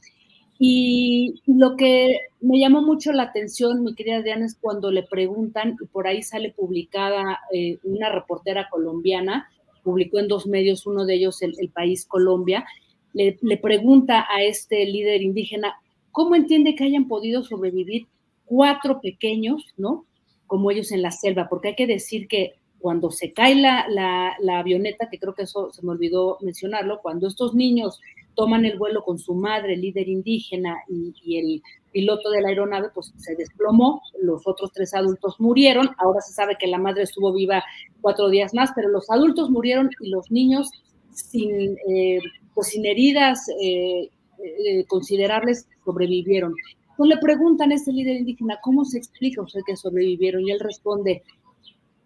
Y 0.58 1.42
lo 1.46 1.76
que 1.76 2.18
me 2.40 2.58
llamó 2.58 2.80
mucho 2.80 3.12
la 3.12 3.24
atención, 3.24 3.82
mi 3.82 3.94
querida 3.94 4.22
Diana, 4.22 4.46
es 4.46 4.56
cuando 4.58 4.90
le 4.90 5.02
preguntan, 5.02 5.76
y 5.80 5.86
por 5.86 6.06
ahí 6.06 6.22
sale 6.22 6.52
publicada 6.52 7.40
eh, 7.52 7.78
una 7.84 8.10
reportera 8.10 8.68
colombiana, 8.70 9.48
publicó 9.82 10.18
en 10.18 10.28
dos 10.28 10.46
medios, 10.46 10.86
uno 10.86 11.04
de 11.04 11.14
ellos 11.14 11.42
el, 11.42 11.70
País 11.70 12.06
Colombia, 12.06 12.64
le, 13.12 13.36
pregunta 13.62 14.26
a 14.28 14.42
este 14.42 14.84
líder 14.86 15.22
indígena, 15.22 15.74
¿cómo 16.10 16.34
entiende 16.34 16.74
que 16.74 16.84
hayan 16.84 17.06
podido 17.06 17.44
sobrevivir 17.44 18.06
cuatro 18.44 19.00
pequeños, 19.00 19.62
¿no? 19.76 20.04
Como 20.46 20.70
ellos 20.70 20.90
en 20.92 21.02
la 21.02 21.10
selva, 21.10 21.48
porque 21.48 21.68
hay 21.68 21.74
que 21.74 21.86
decir 21.86 22.28
que 22.28 22.54
cuando 22.78 23.10
se 23.10 23.32
cae 23.32 23.54
la, 23.54 23.86
la, 23.88 24.36
la 24.40 24.58
avioneta, 24.58 25.08
que 25.10 25.18
creo 25.18 25.34
que 25.34 25.42
eso 25.42 25.72
se 25.72 25.82
me 25.84 25.92
olvidó 25.92 26.38
mencionarlo, 26.40 27.00
cuando 27.02 27.26
estos 27.26 27.54
niños 27.54 28.00
toman 28.36 28.64
el 28.64 28.78
vuelo 28.78 29.02
con 29.02 29.18
su 29.18 29.34
madre, 29.34 29.76
líder 29.76 30.08
indígena 30.08 30.76
y, 30.88 31.38
el 31.38 31.62
piloto 31.90 32.30
de 32.30 32.42
la 32.42 32.50
aeronave, 32.50 32.90
pues 32.94 33.12
se 33.16 33.34
desplomó, 33.34 34.02
los 34.22 34.46
otros 34.46 34.70
tres 34.72 34.94
adultos 34.94 35.40
murieron, 35.40 35.90
ahora 35.98 36.20
se 36.20 36.34
sabe 36.34 36.56
que 36.60 36.66
la 36.66 36.78
madre 36.78 37.04
estuvo 37.04 37.32
viva 37.32 37.64
cuatro 38.02 38.28
días 38.28 38.52
más, 38.54 38.70
pero 38.76 38.90
los 38.90 39.10
adultos 39.10 39.50
murieron 39.50 39.90
y 40.00 40.10
los 40.10 40.30
niños 40.30 40.70
sin, 41.10 41.78
eh, 41.88 42.20
pues 42.54 42.68
sin 42.68 42.84
heridas 42.84 43.48
eh, 43.62 44.10
eh, 44.44 44.84
considerables 44.86 45.66
sobrevivieron. 45.84 46.54
Entonces 46.90 47.16
le 47.16 47.20
preguntan 47.22 47.72
a 47.72 47.76
este 47.76 47.92
líder 47.92 48.16
indígena, 48.16 48.58
¿cómo 48.62 48.84
se 48.84 48.98
explica 48.98 49.40
usted 49.40 49.60
que 49.66 49.76
sobrevivieron? 49.76 50.46
Y 50.46 50.50
él 50.50 50.60
responde, 50.60 51.22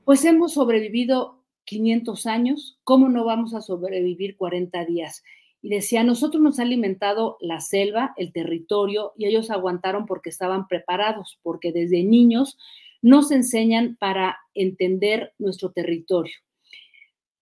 pues 0.04 0.24
hemos 0.24 0.54
sobrevivido 0.54 1.40
500 1.64 2.26
años, 2.26 2.78
¿cómo 2.84 3.08
no 3.08 3.24
vamos 3.24 3.54
a 3.54 3.60
sobrevivir 3.60 4.36
40 4.36 4.84
días? 4.84 5.22
Y 5.62 5.68
decía, 5.68 6.04
nosotros 6.04 6.42
nos 6.42 6.58
ha 6.58 6.62
alimentado 6.62 7.36
la 7.40 7.60
selva, 7.60 8.14
el 8.16 8.32
territorio, 8.32 9.12
y 9.16 9.26
ellos 9.26 9.50
aguantaron 9.50 10.06
porque 10.06 10.30
estaban 10.30 10.66
preparados, 10.68 11.38
porque 11.42 11.72
desde 11.72 12.02
niños 12.02 12.56
nos 13.02 13.30
enseñan 13.30 13.96
para 13.96 14.38
entender 14.54 15.32
nuestro 15.38 15.72
territorio. 15.72 16.34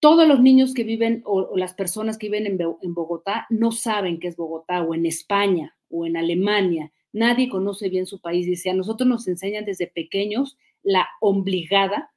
Todos 0.00 0.28
los 0.28 0.40
niños 0.40 0.74
que 0.74 0.84
viven 0.84 1.22
o, 1.24 1.56
las 1.56 1.74
personas 1.74 2.18
que 2.18 2.28
viven 2.28 2.46
en, 2.46 2.58
en 2.82 2.94
Bogotá 2.94 3.46
no 3.50 3.72
saben 3.72 4.20
qué 4.20 4.28
es 4.28 4.36
Bogotá 4.36 4.82
o 4.82 4.94
en 4.94 5.06
España 5.06 5.76
o 5.88 6.06
en 6.06 6.16
Alemania. 6.16 6.92
Nadie 7.12 7.48
conoce 7.48 7.88
bien 7.88 8.06
su 8.06 8.20
país. 8.20 8.46
Dice, 8.46 8.70
a 8.70 8.74
nosotros 8.74 9.08
nos 9.08 9.26
enseñan 9.26 9.64
desde 9.64 9.88
pequeños 9.88 10.56
la 10.82 11.08
obligada 11.20 12.12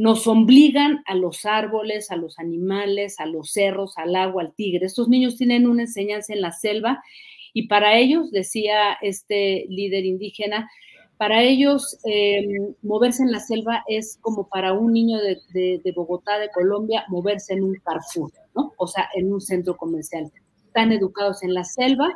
nos 0.00 0.26
obligan 0.26 1.02
a 1.04 1.14
los 1.14 1.44
árboles, 1.44 2.10
a 2.10 2.16
los 2.16 2.38
animales, 2.38 3.20
a 3.20 3.26
los 3.26 3.50
cerros, 3.52 3.98
al 3.98 4.16
agua, 4.16 4.44
al 4.44 4.54
tigre. 4.54 4.86
Estos 4.86 5.10
niños 5.10 5.36
tienen 5.36 5.66
una 5.66 5.82
enseñanza 5.82 6.32
en 6.32 6.40
la 6.40 6.52
selva 6.52 7.04
y 7.52 7.68
para 7.68 7.98
ellos, 7.98 8.30
decía 8.30 8.94
este 9.02 9.66
líder 9.68 10.06
indígena, 10.06 10.70
para 11.18 11.42
ellos 11.42 11.98
em, 12.04 12.74
moverse 12.80 13.22
en 13.22 13.30
la 13.30 13.40
selva 13.40 13.84
es 13.88 14.16
como 14.22 14.48
para 14.48 14.72
un 14.72 14.94
niño 14.94 15.18
de, 15.18 15.92
Bogotá, 15.94 16.38
de 16.38 16.48
Colombia, 16.48 17.04
moverse 17.08 17.52
en 17.52 17.62
un 17.62 17.74
Carrefour, 17.84 18.32
¿no? 18.56 18.72
O 18.78 18.86
sea, 18.86 19.06
en 19.14 19.30
un 19.30 19.42
centro 19.42 19.76
comercial. 19.76 20.32
Están 20.64 20.92
educados 20.92 21.42
en 21.42 21.52
la 21.52 21.64
selva 21.64 22.08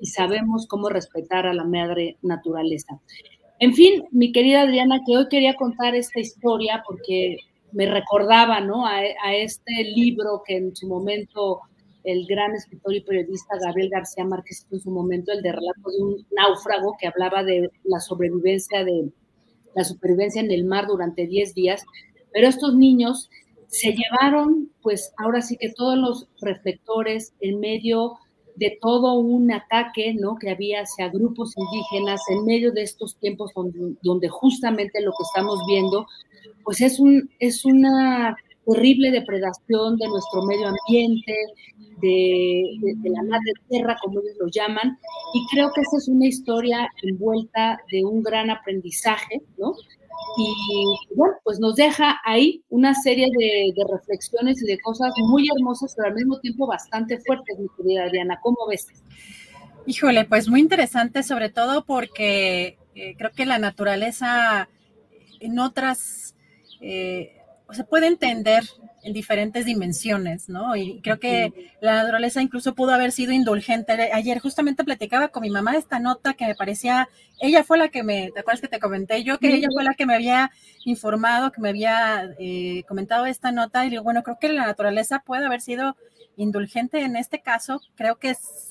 y 0.00 0.06
sabemos 0.06 0.66
cómo 0.66 0.88
respetar 0.88 1.46
a 1.46 1.54
la 1.54 1.62
madre 1.62 2.16
naturaleza. 2.20 2.98
En 3.60 3.74
fin, 3.74 4.04
mi 4.12 4.30
querida 4.30 4.62
Adriana, 4.62 5.00
que 5.04 5.16
hoy 5.16 5.28
quería 5.28 5.54
contar 5.54 5.96
esta 5.96 6.20
historia 6.20 6.82
porque 6.86 7.38
me 7.72 7.86
recordaba, 7.86 8.60
¿no? 8.60 8.86
A, 8.86 9.02
este 9.34 9.84
libro 9.84 10.42
que 10.46 10.56
en 10.56 10.76
su 10.76 10.86
momento 10.86 11.60
el 12.04 12.24
gran 12.26 12.54
escritor 12.54 12.94
y 12.94 13.00
periodista 13.00 13.58
Gabriel 13.60 13.90
García 13.90 14.24
Márquez 14.24 14.66
en 14.70 14.80
su 14.80 14.90
momento, 14.90 15.32
el 15.32 15.42
de 15.42 15.52
relato 15.52 15.90
de 15.90 16.02
un 16.02 16.26
náufrago 16.36 16.96
que 16.98 17.08
hablaba 17.08 17.42
de 17.42 17.68
la 17.84 18.00
sobrevivencia 18.00 18.84
de 18.84 19.10
la 19.74 19.84
supervivencia 19.84 20.40
en 20.40 20.50
el 20.50 20.64
mar 20.64 20.86
durante 20.86 21.26
10 21.26 21.54
días, 21.54 21.84
pero 22.32 22.46
estos 22.46 22.74
niños 22.74 23.28
se 23.66 23.92
llevaron, 23.92 24.70
pues 24.82 25.12
ahora 25.18 25.42
sí 25.42 25.56
que 25.58 25.70
todos 25.70 25.98
los 25.98 26.28
reflectores 26.40 27.34
en 27.40 27.60
medio 27.60 28.14
de 28.58 28.76
todo 28.80 29.14
un 29.14 29.52
ataque 29.52 30.14
¿no? 30.14 30.36
que 30.36 30.50
había 30.50 30.82
hacia 30.82 31.08
grupos 31.08 31.54
indígenas 31.56 32.20
en 32.28 32.44
medio 32.44 32.72
de 32.72 32.82
estos 32.82 33.16
tiempos 33.16 33.52
donde, 33.54 34.28
justamente 34.28 35.00
lo 35.00 35.12
que 35.12 35.22
estamos 35.22 35.60
viendo, 35.66 36.06
pues 36.64 36.80
es, 36.80 36.98
un, 36.98 37.30
es 37.38 37.64
una 37.64 38.36
terrible 38.68 39.10
depredación 39.10 39.96
de 39.96 40.08
nuestro 40.08 40.42
medio 40.44 40.68
ambiente, 40.68 41.34
de, 42.00 42.62
de, 42.80 43.10
la 43.10 43.22
madre 43.22 43.52
tierra, 43.68 43.96
como 44.00 44.20
ellos 44.20 44.36
lo 44.38 44.48
llaman, 44.48 44.98
y 45.34 45.46
creo 45.52 45.72
que 45.72 45.80
esa 45.80 45.96
es 45.96 46.08
una 46.08 46.26
historia 46.26 46.88
envuelta 47.02 47.80
de 47.90 48.04
un 48.04 48.22
gran 48.22 48.50
aprendizaje, 48.50 49.42
¿no? 49.56 49.74
Y 50.36 51.14
bueno, 51.14 51.34
pues 51.42 51.58
nos 51.58 51.74
deja 51.76 52.20
ahí 52.24 52.62
una 52.68 52.94
serie 52.94 53.26
de, 53.36 53.84
reflexiones 53.90 54.62
y 54.62 54.66
de 54.66 54.78
cosas 54.78 55.12
muy 55.18 55.46
hermosas, 55.56 55.94
pero 55.96 56.08
al 56.08 56.14
mismo 56.14 56.38
tiempo 56.38 56.66
bastante 56.66 57.18
fuertes, 57.20 57.58
mi 57.58 57.68
querida 57.76 58.08
Diana. 58.10 58.38
¿Cómo 58.42 58.58
ves? 58.68 58.86
Híjole, 59.86 60.24
pues 60.26 60.48
muy 60.48 60.60
interesante, 60.60 61.22
sobre 61.22 61.48
todo 61.48 61.84
porque 61.84 62.78
eh, 62.94 63.14
creo 63.16 63.32
que 63.32 63.46
la 63.46 63.58
naturaleza 63.58 64.68
en 65.40 65.58
otras 65.58 66.36
eh, 66.80 67.37
se 67.72 67.84
puede 67.84 68.06
entender 68.06 68.64
en 69.02 69.12
diferentes 69.12 69.64
dimensiones, 69.64 70.48
¿no? 70.48 70.74
Y 70.76 71.00
creo 71.02 71.18
que 71.20 71.72
la 71.80 71.94
naturaleza 71.94 72.42
incluso 72.42 72.74
pudo 72.74 72.92
haber 72.92 73.12
sido 73.12 73.32
indulgente. 73.32 73.92
Ayer 74.12 74.38
justamente 74.40 74.84
platicaba 74.84 75.28
con 75.28 75.42
mi 75.42 75.50
mamá 75.50 75.76
esta 75.76 75.98
nota 75.98 76.34
que 76.34 76.46
me 76.46 76.54
parecía, 76.54 77.08
ella 77.40 77.64
fue 77.64 77.78
la 77.78 77.88
que 77.88 78.02
me, 78.02 78.30
¿te 78.32 78.40
acuerdas 78.40 78.60
que 78.60 78.68
te 78.68 78.80
comenté 78.80 79.22
yo? 79.22 79.38
Que 79.38 79.54
ella 79.54 79.68
fue 79.72 79.84
la 79.84 79.94
que 79.94 80.06
me 80.06 80.14
había 80.14 80.50
informado, 80.84 81.52
que 81.52 81.60
me 81.60 81.68
había 81.68 82.34
eh, 82.38 82.84
comentado 82.88 83.26
esta 83.26 83.52
nota 83.52 83.84
y 83.84 83.90
digo, 83.90 84.02
bueno, 84.02 84.22
creo 84.22 84.38
que 84.38 84.48
la 84.48 84.66
naturaleza 84.66 85.22
puede 85.24 85.46
haber 85.46 85.60
sido 85.60 85.96
indulgente 86.36 87.02
en 87.02 87.16
este 87.16 87.40
caso. 87.40 87.80
Creo 87.94 88.16
que 88.16 88.30
es, 88.30 88.70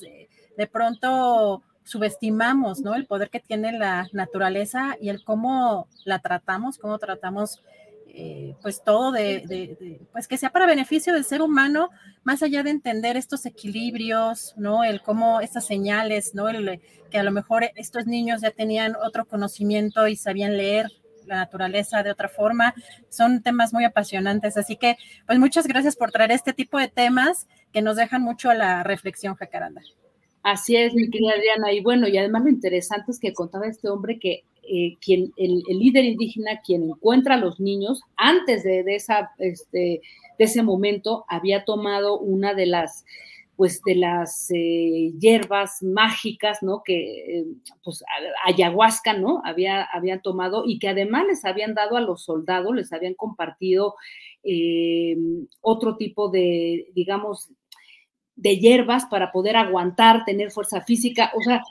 de 0.56 0.66
pronto 0.66 1.62
subestimamos, 1.84 2.80
¿no? 2.80 2.94
El 2.94 3.06
poder 3.06 3.30
que 3.30 3.40
tiene 3.40 3.72
la 3.72 4.08
naturaleza 4.12 4.96
y 5.00 5.08
el 5.08 5.24
cómo 5.24 5.88
la 6.04 6.18
tratamos, 6.18 6.76
cómo 6.76 6.98
tratamos 6.98 7.62
eh, 8.20 8.56
pues 8.62 8.82
todo 8.82 9.12
de, 9.12 10.00
pues 10.10 10.26
que 10.26 10.36
sea 10.36 10.50
para 10.50 10.66
beneficio 10.66 11.12
del 11.14 11.24
ser 11.24 11.40
humano, 11.40 11.90
más 12.24 12.42
allá 12.42 12.64
de 12.64 12.70
entender 12.70 13.16
estos 13.16 13.46
equilibrios, 13.46 14.54
¿no? 14.56 14.82
El 14.82 15.02
cómo 15.02 15.40
estas 15.40 15.64
señales, 15.64 16.34
¿no? 16.34 16.48
El, 16.48 16.80
que 17.12 17.18
a 17.18 17.22
lo 17.22 17.30
mejor 17.30 17.70
estos 17.76 18.06
niños 18.06 18.40
ya 18.40 18.50
tenían 18.50 18.96
otro 18.96 19.24
conocimiento 19.24 20.08
y 20.08 20.16
sabían 20.16 20.56
leer 20.56 20.88
la 21.26 21.36
naturaleza 21.36 22.02
de 22.02 22.10
otra 22.10 22.28
forma, 22.28 22.74
son 23.08 23.40
temas 23.40 23.72
muy 23.72 23.84
apasionantes, 23.84 24.56
así 24.56 24.74
que 24.74 24.96
pues 25.24 25.38
muchas 25.38 25.68
gracias 25.68 25.94
por 25.94 26.10
traer 26.10 26.32
este 26.32 26.52
tipo 26.52 26.76
de 26.76 26.88
temas 26.88 27.46
que 27.72 27.82
nos 27.82 27.94
dejan 27.94 28.22
mucho 28.22 28.50
a 28.50 28.54
la 28.54 28.82
reflexión, 28.82 29.36
Jacaranda. 29.36 29.82
Así 30.42 30.74
es, 30.74 30.92
mi 30.92 31.08
querida 31.08 31.34
Diana, 31.40 31.72
y 31.72 31.82
bueno, 31.82 32.08
y 32.08 32.18
además 32.18 32.42
lo 32.42 32.48
interesante 32.48 33.12
es 33.12 33.20
que 33.20 33.32
contaba 33.32 33.68
este 33.68 33.88
hombre 33.88 34.18
que 34.18 34.42
eh, 34.70 34.96
quien, 35.00 35.32
el, 35.36 35.62
líder 35.68 36.04
indígena, 36.04 36.60
quien 36.60 36.84
encuentra 36.84 37.34
a 37.34 37.38
los 37.38 37.58
niños, 37.58 38.02
antes 38.16 38.64
este, 38.64 39.28
de 39.38 40.00
ese 40.38 40.62
momento, 40.62 41.24
había 41.28 41.64
tomado 41.64 42.18
una 42.18 42.54
de 42.54 42.66
las 42.66 43.04
pues 43.56 43.82
de 43.84 43.96
las 43.96 44.52
eh, 44.54 45.12
hierbas 45.18 45.82
mágicas, 45.82 46.62
¿no? 46.62 46.82
Que, 46.84 47.40
eh, 47.40 47.44
pues, 47.82 48.04
ayahuasca, 48.44 49.14
¿no? 49.14 49.42
Había, 49.44 49.82
habían 49.82 50.22
tomado 50.22 50.62
y 50.64 50.78
que 50.78 50.88
además 50.88 51.26
les 51.26 51.44
habían 51.44 51.74
dado 51.74 51.96
a 51.96 52.00
los 52.00 52.22
soldados, 52.22 52.72
les 52.76 52.92
habían 52.92 53.14
compartido 53.14 53.96
otro 55.60 55.96
tipo 55.96 56.30
de, 56.30 56.86
digamos, 56.94 57.50
de 58.36 58.58
hierbas 58.58 59.06
para 59.06 59.32
poder 59.32 59.56
aguantar, 59.56 60.24
tener 60.24 60.52
fuerza 60.52 60.80
física. 60.80 61.32
O 61.36 61.42
sea, 61.42 61.62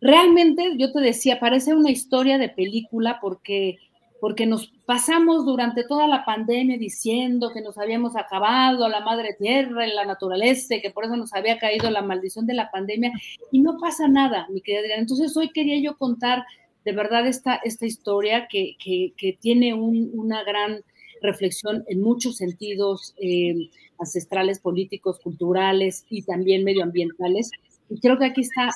realmente 0.00 0.74
yo 0.76 0.92
te 0.92 1.00
decía, 1.00 1.40
parece 1.40 1.74
una 1.74 1.90
historia 1.90 2.38
de 2.38 2.48
película 2.48 3.18
porque, 3.20 3.78
porque 4.20 4.46
nos 4.46 4.72
pasamos 4.86 5.44
durante 5.44 5.84
toda 5.84 6.06
la 6.06 6.24
pandemia 6.24 6.78
diciendo 6.78 7.50
que 7.52 7.60
nos 7.60 7.78
habíamos 7.78 8.16
acabado 8.16 8.88
la 8.88 9.00
madre 9.00 9.36
tierra 9.38 9.86
y 9.86 9.94
la 9.94 10.04
naturaleza, 10.04 10.76
que 10.82 10.90
por 10.90 11.04
eso 11.04 11.16
nos 11.16 11.32
había 11.34 11.58
caído 11.58 11.90
la 11.90 12.02
maldición 12.02 12.46
de 12.46 12.54
la 12.54 12.70
pandemia 12.70 13.12
y 13.52 13.60
no 13.60 13.78
pasa 13.78 14.08
nada, 14.08 14.46
mi 14.50 14.60
querida 14.60 14.80
Adriana. 14.80 15.02
Entonces 15.02 15.36
hoy 15.36 15.50
quería 15.50 15.78
yo 15.80 15.96
contar 15.96 16.44
de 16.84 16.92
verdad 16.92 17.26
esta, 17.26 17.56
esta 17.56 17.86
historia 17.86 18.48
que, 18.48 18.76
que, 18.78 19.38
tiene 19.40 19.74
una 19.74 20.42
gran 20.44 20.82
reflexión 21.22 21.84
en 21.88 22.00
muchos 22.00 22.38
sentidos 22.38 23.14
eh, 23.18 23.68
ancestrales, 23.98 24.60
políticos, 24.60 25.20
culturales 25.22 26.06
y 26.08 26.22
también 26.22 26.64
medioambientales. 26.64 27.50
Y 27.90 28.00
creo 28.00 28.18
que 28.18 28.24
aquí 28.24 28.40
está 28.40 28.70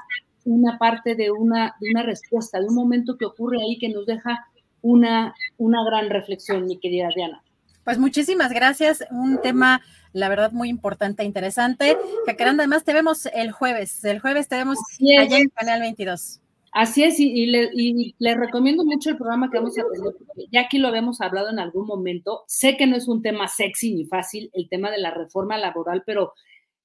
una 0.44 0.78
parte 0.78 1.14
de 1.14 1.30
una, 1.30 1.74
de 1.80 1.90
una 1.90 2.02
respuesta, 2.02 2.60
de 2.60 2.66
un 2.66 2.74
momento 2.74 3.16
que 3.16 3.24
ocurre 3.24 3.58
ahí 3.60 3.78
que 3.78 3.88
nos 3.88 4.06
deja 4.06 4.46
una, 4.82 5.34
una 5.56 5.84
gran 5.84 6.10
reflexión, 6.10 6.66
mi 6.66 6.78
querida 6.78 7.08
Diana. 7.14 7.42
Pues 7.84 7.98
muchísimas 7.98 8.50
gracias. 8.50 9.04
Un 9.10 9.40
tema, 9.42 9.82
la 10.12 10.28
verdad, 10.28 10.52
muy 10.52 10.68
importante 10.68 11.22
e 11.22 11.26
interesante. 11.26 11.96
Jacaranda, 12.26 12.62
además 12.62 12.84
te 12.84 12.94
vemos 12.94 13.26
el 13.26 13.52
jueves. 13.52 14.04
El 14.04 14.20
jueves 14.20 14.48
te 14.48 14.56
vemos 14.56 14.78
allá 15.18 15.38
en 15.38 15.48
Canal 15.50 15.80
22. 15.80 16.40
Así 16.72 17.04
es, 17.04 17.20
y, 17.20 17.46
le, 17.46 17.70
y, 17.72 18.16
les 18.18 18.36
recomiendo 18.36 18.84
mucho 18.84 19.08
el 19.10 19.16
programa 19.16 19.48
que 19.48 19.58
vamos 19.58 19.78
a 19.78 19.84
tener, 19.92 20.12
porque 20.18 20.48
ya 20.50 20.62
aquí 20.62 20.78
lo 20.78 20.88
habíamos 20.88 21.20
hablado 21.20 21.50
en 21.50 21.60
algún 21.60 21.86
momento. 21.86 22.42
Sé 22.48 22.76
que 22.76 22.88
no 22.88 22.96
es 22.96 23.06
un 23.06 23.22
tema 23.22 23.46
sexy 23.46 23.94
ni 23.94 24.06
fácil, 24.06 24.50
el 24.54 24.68
tema 24.68 24.90
de 24.90 24.98
la 24.98 25.12
reforma 25.12 25.56
laboral, 25.56 26.02
pero 26.04 26.32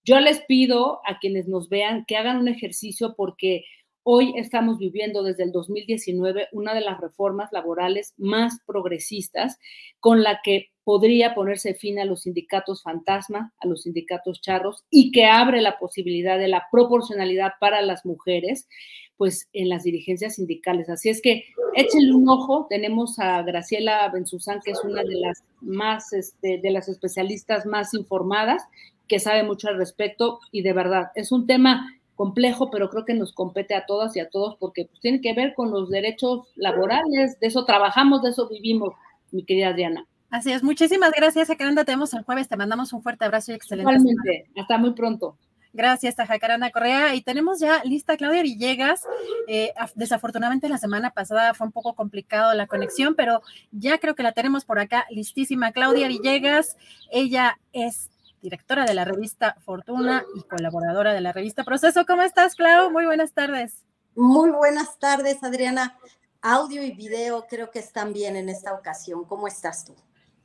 yo 0.10 0.20
les 0.20 0.42
pido 0.46 1.02
a 1.06 1.20
quienes 1.20 1.48
nos 1.48 1.70
vean 1.70 2.04
que 2.08 2.18
hagan 2.18 2.40
un 2.40 2.48
ejercicio 2.48 3.14
porque 3.16 3.66
hoy 4.02 4.34
estamos 4.38 4.80
viviendo 4.80 5.22
desde 5.22 5.44
el 5.44 5.52
2019 5.52 6.48
una 6.52 6.74
de 6.74 6.82
las 6.82 7.00
reformas 7.00 7.52
laborales 7.52 8.16
más 8.18 8.58
progresistas 8.66 9.60
con 10.00 10.24
la 10.24 10.40
que 10.44 10.72
podría 10.84 11.36
ponerse 11.36 11.76
fin 11.76 12.00
a 12.00 12.06
los 12.06 12.24
sindicatos 12.24 12.82
fantasma, 12.82 13.54
a 13.60 13.68
los 13.68 13.84
sindicatos 13.84 14.42
charros 14.42 14.84
y 14.90 15.12
que 15.12 15.26
abre 15.28 15.62
la 15.62 15.78
posibilidad 15.78 16.40
de 16.40 16.48
la 16.48 16.66
proporcionalidad 16.72 17.52
para 17.60 17.84
las 17.84 18.04
mujeres 18.04 18.68
pues 19.16 19.48
en 19.54 19.70
las 19.70 19.84
dirigencias 19.84 20.36
sindicales. 20.36 20.90
Así 20.90 21.10
es 21.10 21.22
que 21.22 21.44
échenle 21.76 22.16
un 22.16 22.30
ojo. 22.30 22.66
Tenemos 22.68 23.20
a 23.20 23.44
Graciela 23.44 24.10
Benzuzán, 24.10 24.62
que 24.64 24.72
es 24.72 24.80
una 24.84 25.04
de 25.04 25.16
las 25.16 25.44
más, 25.60 26.14
este, 26.14 26.58
de 26.58 26.72
las 26.72 26.88
especialistas 26.88 27.66
más 27.66 27.94
informadas 27.94 28.64
que 29.10 29.20
sabe 29.20 29.44
mucho 29.44 29.68
al 29.68 29.78
respecto 29.78 30.40
y 30.52 30.62
de 30.62 30.72
verdad 30.72 31.12
es 31.16 31.34
un 31.34 31.46
tema 31.46 31.94
complejo, 32.16 32.70
pero 32.70 32.90
creo 32.90 33.06
que 33.06 33.14
nos 33.14 33.34
compete 33.34 33.76
a 33.76 33.86
todas 33.86 34.16
y 34.16 34.20
a 34.20 34.30
todos 34.30 34.56
porque 34.58 34.86
pues, 34.86 35.02
tiene 35.02 35.20
que 35.20 35.34
ver 35.34 35.54
con 35.54 35.72
los 35.72 35.90
derechos 35.90 36.48
laborales, 36.56 37.40
de 37.40 37.48
eso 37.48 37.66
trabajamos, 37.66 38.22
de 38.22 38.30
eso 38.30 38.48
vivimos, 38.48 38.94
mi 39.32 39.44
querida 39.44 39.74
Diana. 39.74 40.06
Así 40.30 40.52
es, 40.52 40.62
muchísimas 40.62 41.12
gracias, 41.12 41.48
Jacaranda, 41.48 41.84
te 41.84 41.92
vemos 41.92 42.14
el 42.14 42.24
jueves, 42.24 42.48
te 42.48 42.56
mandamos 42.56 42.94
un 42.94 43.02
fuerte 43.02 43.26
abrazo 43.26 43.52
y 43.52 43.56
excelente. 43.56 43.92
Igualmente, 43.92 44.50
hasta 44.56 44.78
muy 44.78 44.92
pronto. 44.94 45.38
Gracias 45.72 46.16
Jacaranda 46.16 46.72
Correa. 46.72 47.14
Y 47.16 47.22
tenemos 47.22 47.60
ya 47.60 47.84
lista 47.84 48.18
Claudia 48.18 48.42
Villegas. 48.42 49.06
Eh, 49.48 49.72
desafortunadamente 49.96 50.68
la 50.68 50.80
semana 50.80 51.12
pasada 51.12 51.54
fue 51.54 51.68
un 51.68 51.72
poco 51.72 51.94
complicado 51.94 52.54
la 52.56 52.68
conexión, 52.68 53.14
pero 53.16 53.42
ya 53.72 54.00
creo 54.00 54.16
que 54.16 54.24
la 54.24 54.32
tenemos 54.32 54.66
por 54.66 54.80
acá 54.80 55.06
listísima. 55.12 55.72
Claudia 55.72 56.08
Villegas, 56.08 56.76
ella 57.12 57.60
es 57.72 58.10
directora 58.42 58.86
de 58.86 58.94
la 58.94 59.06
revista 59.06 59.56
Fortuna 59.66 60.24
y 60.36 60.44
colaboradora 60.44 61.14
de 61.14 61.22
la 61.22 61.32
revista 61.32 61.64
Proceso. 61.64 62.06
¿Cómo 62.06 62.22
estás, 62.22 62.56
Clau? 62.56 62.92
Muy 62.92 63.06
buenas 63.06 63.34
tardes. 63.34 63.84
Muy 64.16 64.52
buenas 64.52 64.98
tardes, 65.00 65.44
Adriana. 65.44 65.98
Audio 66.42 66.84
y 66.84 66.92
video 66.92 67.48
creo 67.48 67.70
que 67.70 67.80
están 67.80 68.14
bien 68.14 68.36
en 68.36 68.50
esta 68.50 68.74
ocasión. 68.74 69.26
¿Cómo 69.26 69.48
estás 69.48 69.86
tú? 69.86 69.96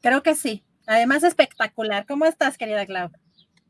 Creo 0.00 0.22
que 0.22 0.34
sí. 0.34 0.64
Además, 0.86 1.22
espectacular. 1.22 2.06
¿Cómo 2.06 2.24
estás, 2.24 2.58
querida 2.58 2.84
Clau? 2.86 3.10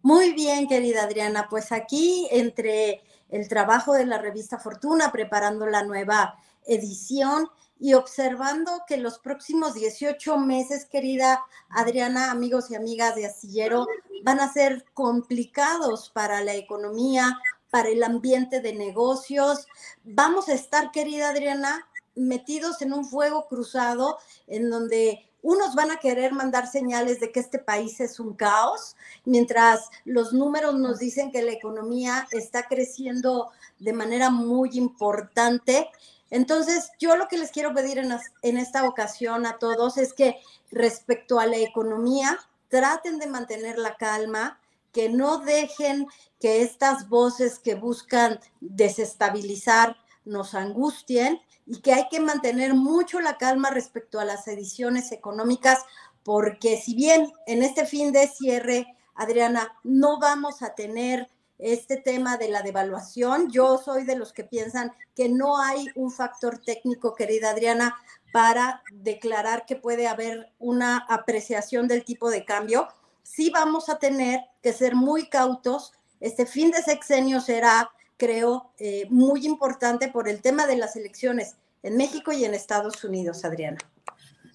Muy 0.03 0.33
bien, 0.33 0.67
querida 0.69 1.05
Adriana. 1.05 1.49
Pues 1.49 1.73
aquí, 1.73 2.29
entre 2.31 3.03
el 3.29 3.49
trabajo 3.49 3.95
de 3.95 4.07
la 4.07 4.19
revista 4.19 4.59
Fortuna, 4.59 5.13
preparando 5.13 5.67
la 5.67 5.83
nueva 5.83 6.39
edición 6.67 7.49
y 7.79 7.95
observando 7.95 8.83
que 8.87 8.97
los 8.97 9.19
próximos 9.19 9.75
18 9.75 10.39
meses, 10.39 10.87
querida 10.87 11.45
Adriana, 11.69 12.31
amigos 12.31 12.71
y 12.71 12.77
amigas 12.77 13.15
de 13.15 13.27
Astillero, 13.27 13.87
van 14.23 14.41
a 14.41 14.53
ser 14.53 14.85
complicados 14.95 16.11
para 16.11 16.43
la 16.43 16.55
economía, 16.55 17.39
para 17.71 17.89
el 17.89 18.03
ambiente 18.03 18.61
de 18.61 18.75
negocios. 18.75 19.67
Vamos 20.05 20.49
a 20.49 20.55
estar, 20.55 20.93
querida 20.93 21.31
Adriana, 21.31 21.87
metidos 22.15 22.81
en 22.83 22.93
un 22.93 23.05
fuego 23.05 23.49
cruzado 23.49 24.19
en 24.47 24.71
donde 24.71 25.29
unos 25.43 25.75
van 25.75 25.91
a 25.91 25.99
querer 25.99 26.33
mandar 26.33 26.67
señales 26.67 27.21
de 27.21 27.31
que 27.31 27.41
este 27.41 27.59
país 27.59 28.01
es 28.01 28.19
un 28.19 28.33
caos, 28.33 28.97
mientras 29.27 29.91
los 30.07 30.33
números 30.33 30.75
nos 30.77 30.99
dicen 30.99 31.31
que 31.31 31.43
la 31.43 31.53
economía 31.53 32.27
está 32.31 32.63
creciendo 32.67 33.51
de 33.79 33.93
manera 33.93 34.31
muy 34.31 34.71
importante 34.79 35.91
entonces, 36.35 36.91
yo 36.99 37.15
lo 37.15 37.29
que 37.29 37.39
les 37.39 37.53
quiero 37.53 37.73
pedir 37.73 37.97
en, 37.97 38.59
esta 38.59 38.89
ocasión 38.89 39.47
a 39.47 39.59
todos 39.59 39.99
es 39.99 40.13
que 40.13 40.37
respecto 40.73 41.39
a 41.39 41.47
la 41.47 41.59
economía, 41.59 42.41
traten 42.67 43.21
de 43.21 43.29
mantener 43.29 43.79
la 43.79 43.97
calma, 43.97 44.59
que 44.93 45.09
no 45.09 45.39
dejen 45.39 46.09
que 46.41 46.63
estas 46.63 47.09
voces 47.09 47.61
que 47.61 47.77
buscan 47.77 48.41
desestabilizar 48.61 49.97
nos 50.25 50.57
angustien 50.57 51.41
y 51.67 51.81
que 51.83 51.95
hay 51.95 52.09
que 52.09 52.19
mantener 52.19 52.75
mucho 52.75 53.21
la 53.21 53.39
calma 53.39 53.71
respecto 53.71 54.19
a 54.19 54.25
las 54.25 54.49
ediciones 54.49 55.13
económicas, 55.13 55.85
porque 56.25 56.79
si 56.79 56.97
bien 56.97 57.33
en 57.47 57.63
este 57.63 57.87
fin 57.87 58.11
de 58.11 58.27
cierre, 58.27 58.89
Adriana, 59.15 59.73
no 59.85 60.19
vamos 60.19 60.63
a 60.63 60.75
tener 60.75 61.31
este 61.59 61.97
tema 61.97 62.37
de 62.37 62.49
la 62.49 62.63
devaluación. 62.63 63.51
Yo 63.51 63.79
soy 63.79 64.05
de 64.05 64.17
los 64.17 64.33
que 64.33 64.45
piensan 64.45 64.93
que 65.15 65.29
no 65.29 65.61
hay 65.61 65.89
un 65.95 66.11
factor 66.11 66.59
técnico, 66.59 67.15
querida 67.15 67.51
Adriana, 67.51 67.97
para 68.33 68.83
declarar 68.93 69.65
que 69.65 69.77
puede 69.77 70.09
haber 70.09 70.53
una 70.59 70.99
apreciación 71.09 71.87
del 71.87 72.05
tipo 72.05 72.31
de 72.31 72.45
cambio. 72.45 72.89
Sí 73.23 73.51
vamos 73.51 73.89
a 73.89 73.99
tener 73.99 74.41
que 74.63 74.73
ser 74.73 74.95
muy 74.95 75.29
cautos. 75.29 75.93
Este 76.21 76.47
fin 76.47 76.71
de 76.71 76.83
sexenio 76.83 77.41
será, 77.41 77.91
creo, 78.17 78.73
eh, 78.79 79.07
muy 79.09 79.47
importante 79.47 80.09
por 80.09 80.29
el 80.29 80.43
tema 80.43 80.67
de 80.67 80.77
las 80.77 80.97
elecciones 80.97 81.57
en 81.83 81.97
México 81.97 82.33
y 82.33 82.45
en 82.45 82.55
Estados 82.55 83.05
Unidos, 83.05 83.45
Adriana. 83.45 83.79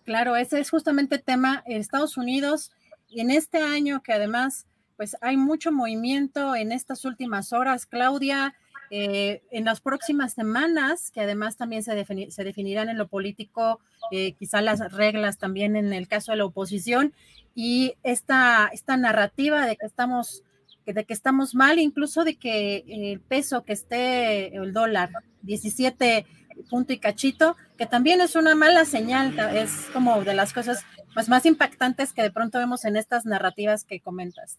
Claro, 0.03 0.35
ese 0.35 0.59
es 0.59 0.69
justamente 0.71 1.15
el 1.15 1.23
tema 1.23 1.63
en 1.65 1.79
Estados 1.79 2.17
Unidos 2.17 2.71
y 3.07 3.21
en 3.21 3.31
este 3.31 3.59
año 3.59 4.01
que 4.03 4.11
además 4.11 4.65
pues 4.99 5.15
hay 5.21 5.37
mucho 5.37 5.71
movimiento 5.71 6.57
en 6.57 6.73
estas 6.73 7.05
últimas 7.05 7.53
horas, 7.53 7.85
Claudia. 7.85 8.53
Eh, 8.91 9.41
en 9.49 9.63
las 9.63 9.79
próximas 9.79 10.33
semanas, 10.33 11.09
que 11.11 11.21
además 11.21 11.55
también 11.55 11.83
se, 11.83 12.05
se 12.31 12.43
definirán 12.43 12.89
en 12.89 12.97
lo 12.97 13.07
político, 13.07 13.79
eh, 14.11 14.33
quizá 14.33 14.59
las 14.59 14.91
reglas 14.91 15.37
también 15.37 15.77
en 15.77 15.93
el 15.93 16.09
caso 16.09 16.33
de 16.33 16.39
la 16.39 16.45
oposición, 16.45 17.13
y 17.55 17.93
esta, 18.03 18.69
esta 18.73 18.97
narrativa 18.97 19.65
de 19.67 19.77
que 19.77 19.85
estamos 19.85 20.43
de 20.85 21.05
que 21.05 21.13
estamos 21.13 21.55
mal, 21.55 21.79
incluso 21.79 22.25
de 22.25 22.35
que 22.35 22.83
el 22.87 23.21
peso 23.21 23.63
que 23.63 23.73
esté, 23.73 24.53
el 24.53 24.73
dólar, 24.73 25.11
17 25.43 26.25
punto 26.69 26.91
y 26.91 26.97
cachito, 26.97 27.55
que 27.77 27.85
también 27.85 28.19
es 28.19 28.35
una 28.35 28.53
mala 28.53 28.83
señal, 28.83 29.37
es 29.55 29.87
como 29.93 30.21
de 30.25 30.33
las 30.33 30.51
cosas 30.51 30.83
pues, 31.13 31.29
más 31.29 31.45
impactantes 31.45 32.11
que 32.11 32.21
de 32.21 32.31
pronto 32.31 32.57
vemos 32.57 32.83
en 32.83 32.97
estas 32.97 33.25
narrativas 33.25 33.85
que 33.85 34.01
comentas. 34.01 34.57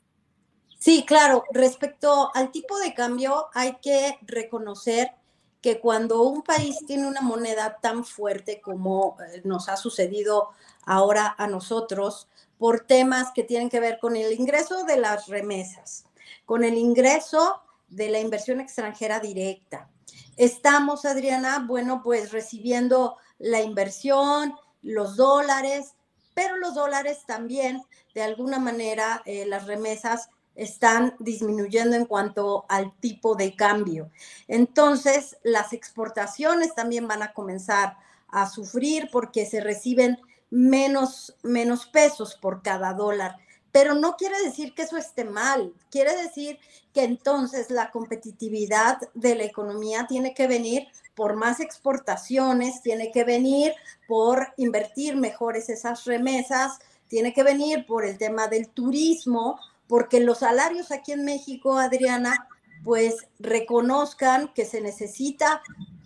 Sí, 0.81 1.05
claro. 1.05 1.45
Respecto 1.53 2.31
al 2.35 2.51
tipo 2.51 2.79
de 2.79 2.95
cambio, 2.95 3.49
hay 3.53 3.77
que 3.83 4.19
reconocer 4.23 5.13
que 5.61 5.79
cuando 5.79 6.23
un 6.23 6.41
país 6.41 6.79
tiene 6.87 7.07
una 7.07 7.21
moneda 7.21 7.77
tan 7.83 8.03
fuerte 8.03 8.63
como 8.63 9.19
eh, 9.21 9.43
nos 9.45 9.69
ha 9.69 9.77
sucedido 9.77 10.49
ahora 10.87 11.35
a 11.37 11.47
nosotros, 11.49 12.29
por 12.57 12.81
temas 12.87 13.29
que 13.35 13.45
tienen 13.45 13.69
que 13.69 13.79
ver 13.79 13.99
con 13.99 14.17
el 14.17 14.33
ingreso 14.33 14.85
de 14.85 14.97
las 14.97 15.29
remesas, 15.29 16.07
con 16.47 16.65
el 16.65 16.79
ingreso 16.79 17.61
de 17.89 18.09
la 18.09 18.19
inversión 18.19 18.59
extranjera 18.59 19.21
directa. 19.21 19.91
Estamos, 20.39 21.05
Adriana, 21.05 21.63
bueno, 21.67 22.01
pues 22.03 22.33
recibiendo 22.33 23.19
la 23.39 23.61
inversión, 23.61 24.55
los 24.81 25.17
dólares, 25.17 25.93
pero 26.33 26.57
los 26.57 26.75
dólares 26.75 27.19
también, 27.27 27.83
de 28.15 28.23
alguna 28.23 28.59
manera, 28.59 29.21
eh, 29.27 29.45
las 29.45 29.67
remesas 29.67 30.31
están 30.55 31.15
disminuyendo 31.19 31.97
en 31.97 32.05
cuanto 32.05 32.67
al 32.69 32.93
tipo 33.01 33.35
de 33.35 33.55
cambio. 33.57 34.11
Entonces, 34.49 35.37
las 35.43 35.73
exportaciones 35.73 36.75
también 36.75 37.09
van 37.09 37.23
a 37.23 37.33
comenzar 37.33 37.97
a 38.29 38.49
sufrir 38.49 39.09
porque 39.11 39.47
se 39.47 39.61
reciben 39.61 40.19
menos, 40.51 41.37
menos 41.43 41.87
pesos 41.87 42.37
por 42.37 42.63
cada 42.63 42.93
dólar. 42.93 43.37
Pero 43.73 43.95
no 43.95 44.17
quiere 44.17 44.41
decir 44.43 44.75
que 44.75 44.83
eso 44.83 44.97
esté 44.97 45.25
mal, 45.25 45.73
quiere 45.91 46.17
decir 46.17 46.59
que 46.93 47.05
entonces 47.05 47.71
la 47.71 47.93
competitividad 47.93 48.99
de 49.15 49.37
la 49.37 49.45
economía 49.45 50.07
tiene 50.09 50.35
que 50.35 50.49
venir 50.49 50.89
por 51.15 51.37
más 51.37 51.61
exportaciones, 51.61 52.83
tiene 52.83 53.13
que 53.13 53.23
venir 53.23 53.73
por 54.09 54.55
invertir 54.57 55.17
mejores 55.17 55.69
esas 55.69 56.05
remesas, 56.05 56.81
tiene 57.07 57.33
que 57.33 57.43
venir 57.43 57.87
por 57.87 58.05
el 58.05 58.19
tema 58.19 58.49
del 58.49 58.69
turismo, 58.69 59.61
porque 59.91 60.21
los 60.21 60.39
salarios 60.39 60.93
aquí 60.93 61.11
en 61.11 61.25
México, 61.25 61.77
Adriana, 61.77 62.47
pues 62.85 63.27
reconozcan 63.41 64.55
que 64.55 64.65
se 64.65 64.81
necesita 64.81 65.63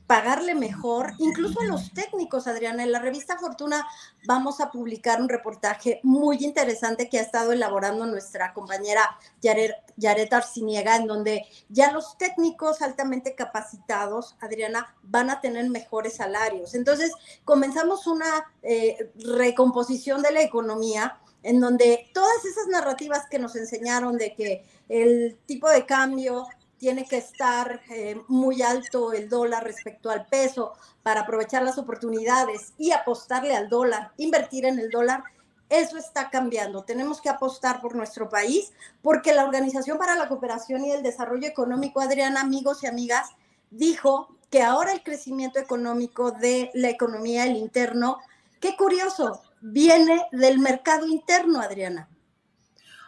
pagarle 0.06 0.54
mejor, 0.54 1.12
incluso 1.18 1.60
a 1.60 1.64
los 1.64 1.92
técnicos, 1.92 2.46
Adriana. 2.46 2.82
En 2.82 2.92
la 2.92 2.98
revista 2.98 3.38
Fortuna 3.38 3.86
vamos 4.26 4.62
a 4.62 4.70
publicar 4.70 5.20
un 5.20 5.28
reportaje 5.28 6.00
muy 6.02 6.38
interesante 6.44 7.10
que 7.10 7.18
ha 7.18 7.22
estado 7.22 7.52
elaborando 7.52 8.06
nuestra 8.06 8.54
compañera 8.54 9.18
Yaret, 9.42 10.32
Arciniega, 10.32 10.96
en 10.96 11.06
donde 11.06 11.44
ya 11.68 11.92
los 11.92 12.16
técnicos 12.16 12.80
altamente 12.80 13.34
capacitados, 13.34 14.34
Adriana, 14.40 14.94
van 15.02 15.28
a 15.28 15.42
tener 15.42 15.68
mejores 15.68 16.16
salarios. 16.16 16.74
Entonces, 16.74 17.12
comenzamos 17.44 18.06
una 18.06 18.50
eh, 18.62 19.10
recomposición 19.16 20.22
de 20.22 20.32
la 20.32 20.40
economía 20.40 21.18
en 21.44 21.60
donde 21.60 22.10
todas 22.12 22.44
esas 22.44 22.66
narrativas 22.66 23.26
que 23.30 23.38
nos 23.38 23.54
enseñaron 23.54 24.18
de 24.18 24.34
que 24.34 24.64
el 24.88 25.38
tipo 25.46 25.68
de 25.68 25.86
cambio 25.86 26.46
tiene 26.78 27.06
que 27.06 27.18
estar 27.18 27.80
eh, 27.90 28.20
muy 28.28 28.62
alto 28.62 29.12
el 29.12 29.28
dólar 29.28 29.62
respecto 29.62 30.10
al 30.10 30.26
peso 30.26 30.72
para 31.02 31.20
aprovechar 31.20 31.62
las 31.62 31.78
oportunidades 31.78 32.72
y 32.76 32.90
apostarle 32.90 33.54
al 33.54 33.68
dólar, 33.68 34.12
invertir 34.16 34.66
en 34.66 34.78
el 34.78 34.90
dólar, 34.90 35.22
eso 35.68 35.96
está 35.96 36.30
cambiando. 36.30 36.84
Tenemos 36.84 37.20
que 37.20 37.28
apostar 37.28 37.80
por 37.80 37.94
nuestro 37.94 38.28
país 38.28 38.72
porque 39.02 39.34
la 39.34 39.44
Organización 39.44 39.98
para 39.98 40.16
la 40.16 40.28
Cooperación 40.28 40.84
y 40.84 40.92
el 40.92 41.02
Desarrollo 41.02 41.46
Económico, 41.46 42.00
Adriana, 42.00 42.40
amigos 42.40 42.82
y 42.82 42.86
amigas, 42.86 43.30
dijo 43.70 44.28
que 44.50 44.62
ahora 44.62 44.92
el 44.92 45.02
crecimiento 45.02 45.58
económico 45.58 46.30
de 46.30 46.70
la 46.74 46.88
economía, 46.88 47.44
el 47.44 47.56
interno, 47.56 48.18
qué 48.60 48.76
curioso, 48.76 49.42
viene 49.66 50.26
del 50.30 50.58
mercado 50.58 51.06
interno, 51.06 51.60
Adriana. 51.60 52.08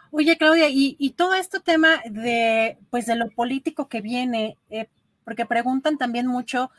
Oye, 0.09 0.37
Claudia, 0.37 0.67
y, 0.69 1.11
todo 1.11 1.35
este 1.35 1.59
tema 1.59 2.01
de, 2.09 2.77
pues, 2.89 3.05
de 3.05 3.15
lo 3.15 3.29
político 3.29 3.87
que 3.87 4.01
viene, 4.01 4.57
eh, 4.69 4.87
porque 5.23 5.45
preguntan 5.45 5.97
también 5.99 6.25
mucho 6.25 6.71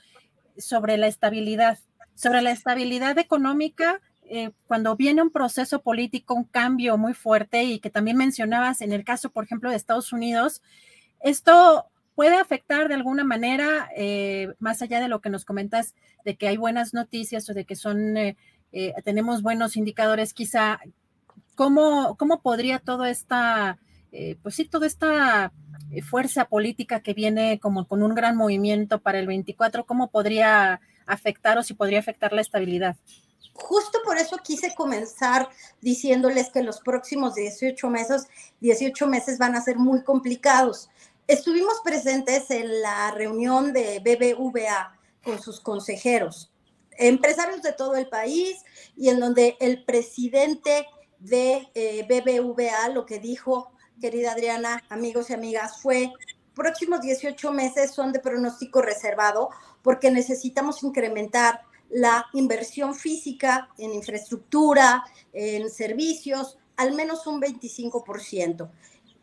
sobre 0.56 0.96
la 0.96 1.06
estabilidad, 1.06 1.78
sobre 2.16 2.42
la 2.42 2.50
estabilidad 2.50 3.18
económica, 3.18 4.00
eh, 4.24 4.50
cuando 4.66 4.96
viene 4.96 5.22
un 5.22 5.30
proceso 5.30 5.80
político, 5.80 6.34
un 6.34 6.44
cambio 6.44 6.98
muy 6.98 7.14
fuerte 7.14 7.62
y 7.62 7.78
que 7.78 7.90
también 7.90 8.16
mencionabas 8.16 8.80
en 8.80 8.92
el 8.92 9.04
caso, 9.04 9.30
por 9.30 9.44
ejemplo, 9.44 9.70
de 9.70 9.76
Estados 9.76 10.12
Unidos, 10.12 10.60
esto 11.20 11.86
puede 12.16 12.36
afectar 12.36 12.88
de 12.88 12.94
alguna 12.94 13.22
manera, 13.22 13.88
eh, 13.96 14.54
más 14.58 14.82
allá 14.82 15.00
de 15.00 15.08
lo 15.08 15.20
que 15.20 15.30
nos 15.30 15.44
comentas, 15.44 15.94
de 16.24 16.36
que 16.36 16.48
hay 16.48 16.56
buenas 16.56 16.94
noticias 16.94 17.48
o 17.48 17.54
de 17.54 17.64
que 17.64 17.76
son, 17.76 18.16
tenemos 19.04 19.42
buenos 19.42 19.76
indicadores, 19.76 20.34
quizá 20.34 20.80
¿Cómo, 21.58 22.16
cómo 22.16 22.40
podría 22.40 22.78
toda 22.78 23.10
esta, 23.10 23.80
eh, 24.12 24.36
pues 24.44 24.54
sí, 24.54 24.64
toda 24.64 24.86
esta 24.86 25.52
eh, 25.90 26.02
fuerza 26.02 26.44
política 26.44 27.00
que 27.00 27.14
viene 27.14 27.58
como 27.58 27.88
con 27.88 28.04
un 28.04 28.14
gran 28.14 28.36
movimiento 28.36 29.00
para 29.00 29.18
el 29.18 29.26
24, 29.26 29.84
cómo 29.84 30.08
podría 30.08 30.80
afectar 31.04 31.58
o 31.58 31.64
si 31.64 31.74
podría 31.74 31.98
afectar 31.98 32.32
la 32.32 32.42
estabilidad? 32.42 32.94
Justo 33.54 33.98
por 34.04 34.18
eso 34.18 34.36
quise 34.38 34.72
comenzar 34.76 35.48
diciéndoles 35.80 36.50
que 36.50 36.62
los 36.62 36.78
próximos 36.78 37.34
18 37.34 37.90
meses, 37.90 38.28
18 38.60 39.08
meses 39.08 39.36
van 39.38 39.56
a 39.56 39.60
ser 39.60 39.78
muy 39.78 40.04
complicados. 40.04 40.88
Estuvimos 41.26 41.80
presentes 41.82 42.52
en 42.52 42.82
la 42.82 43.10
reunión 43.10 43.72
de 43.72 43.98
BBVA 43.98 44.96
con 45.24 45.42
sus 45.42 45.58
consejeros, 45.58 46.52
empresarios 46.98 47.62
de 47.62 47.72
todo 47.72 47.96
el 47.96 48.08
país 48.08 48.62
y 48.96 49.08
en 49.08 49.20
donde 49.20 49.56
el 49.60 49.84
presidente 49.84 50.86
de 51.18 51.68
eh, 51.74 52.06
BBVA, 52.08 52.90
lo 52.90 53.06
que 53.06 53.18
dijo, 53.18 53.72
querida 54.00 54.32
Adriana, 54.32 54.84
amigos 54.90 55.30
y 55.30 55.34
amigas, 55.34 55.80
fue 55.80 56.12
próximos 56.54 57.00
18 57.00 57.52
meses 57.52 57.92
son 57.92 58.12
de 58.12 58.18
pronóstico 58.18 58.82
reservado 58.82 59.50
porque 59.82 60.10
necesitamos 60.10 60.82
incrementar 60.82 61.62
la 61.88 62.26
inversión 62.34 62.94
física 62.94 63.70
en 63.78 63.94
infraestructura, 63.94 65.04
en 65.32 65.70
servicios, 65.70 66.58
al 66.76 66.94
menos 66.94 67.26
un 67.26 67.40
25%. 67.40 68.68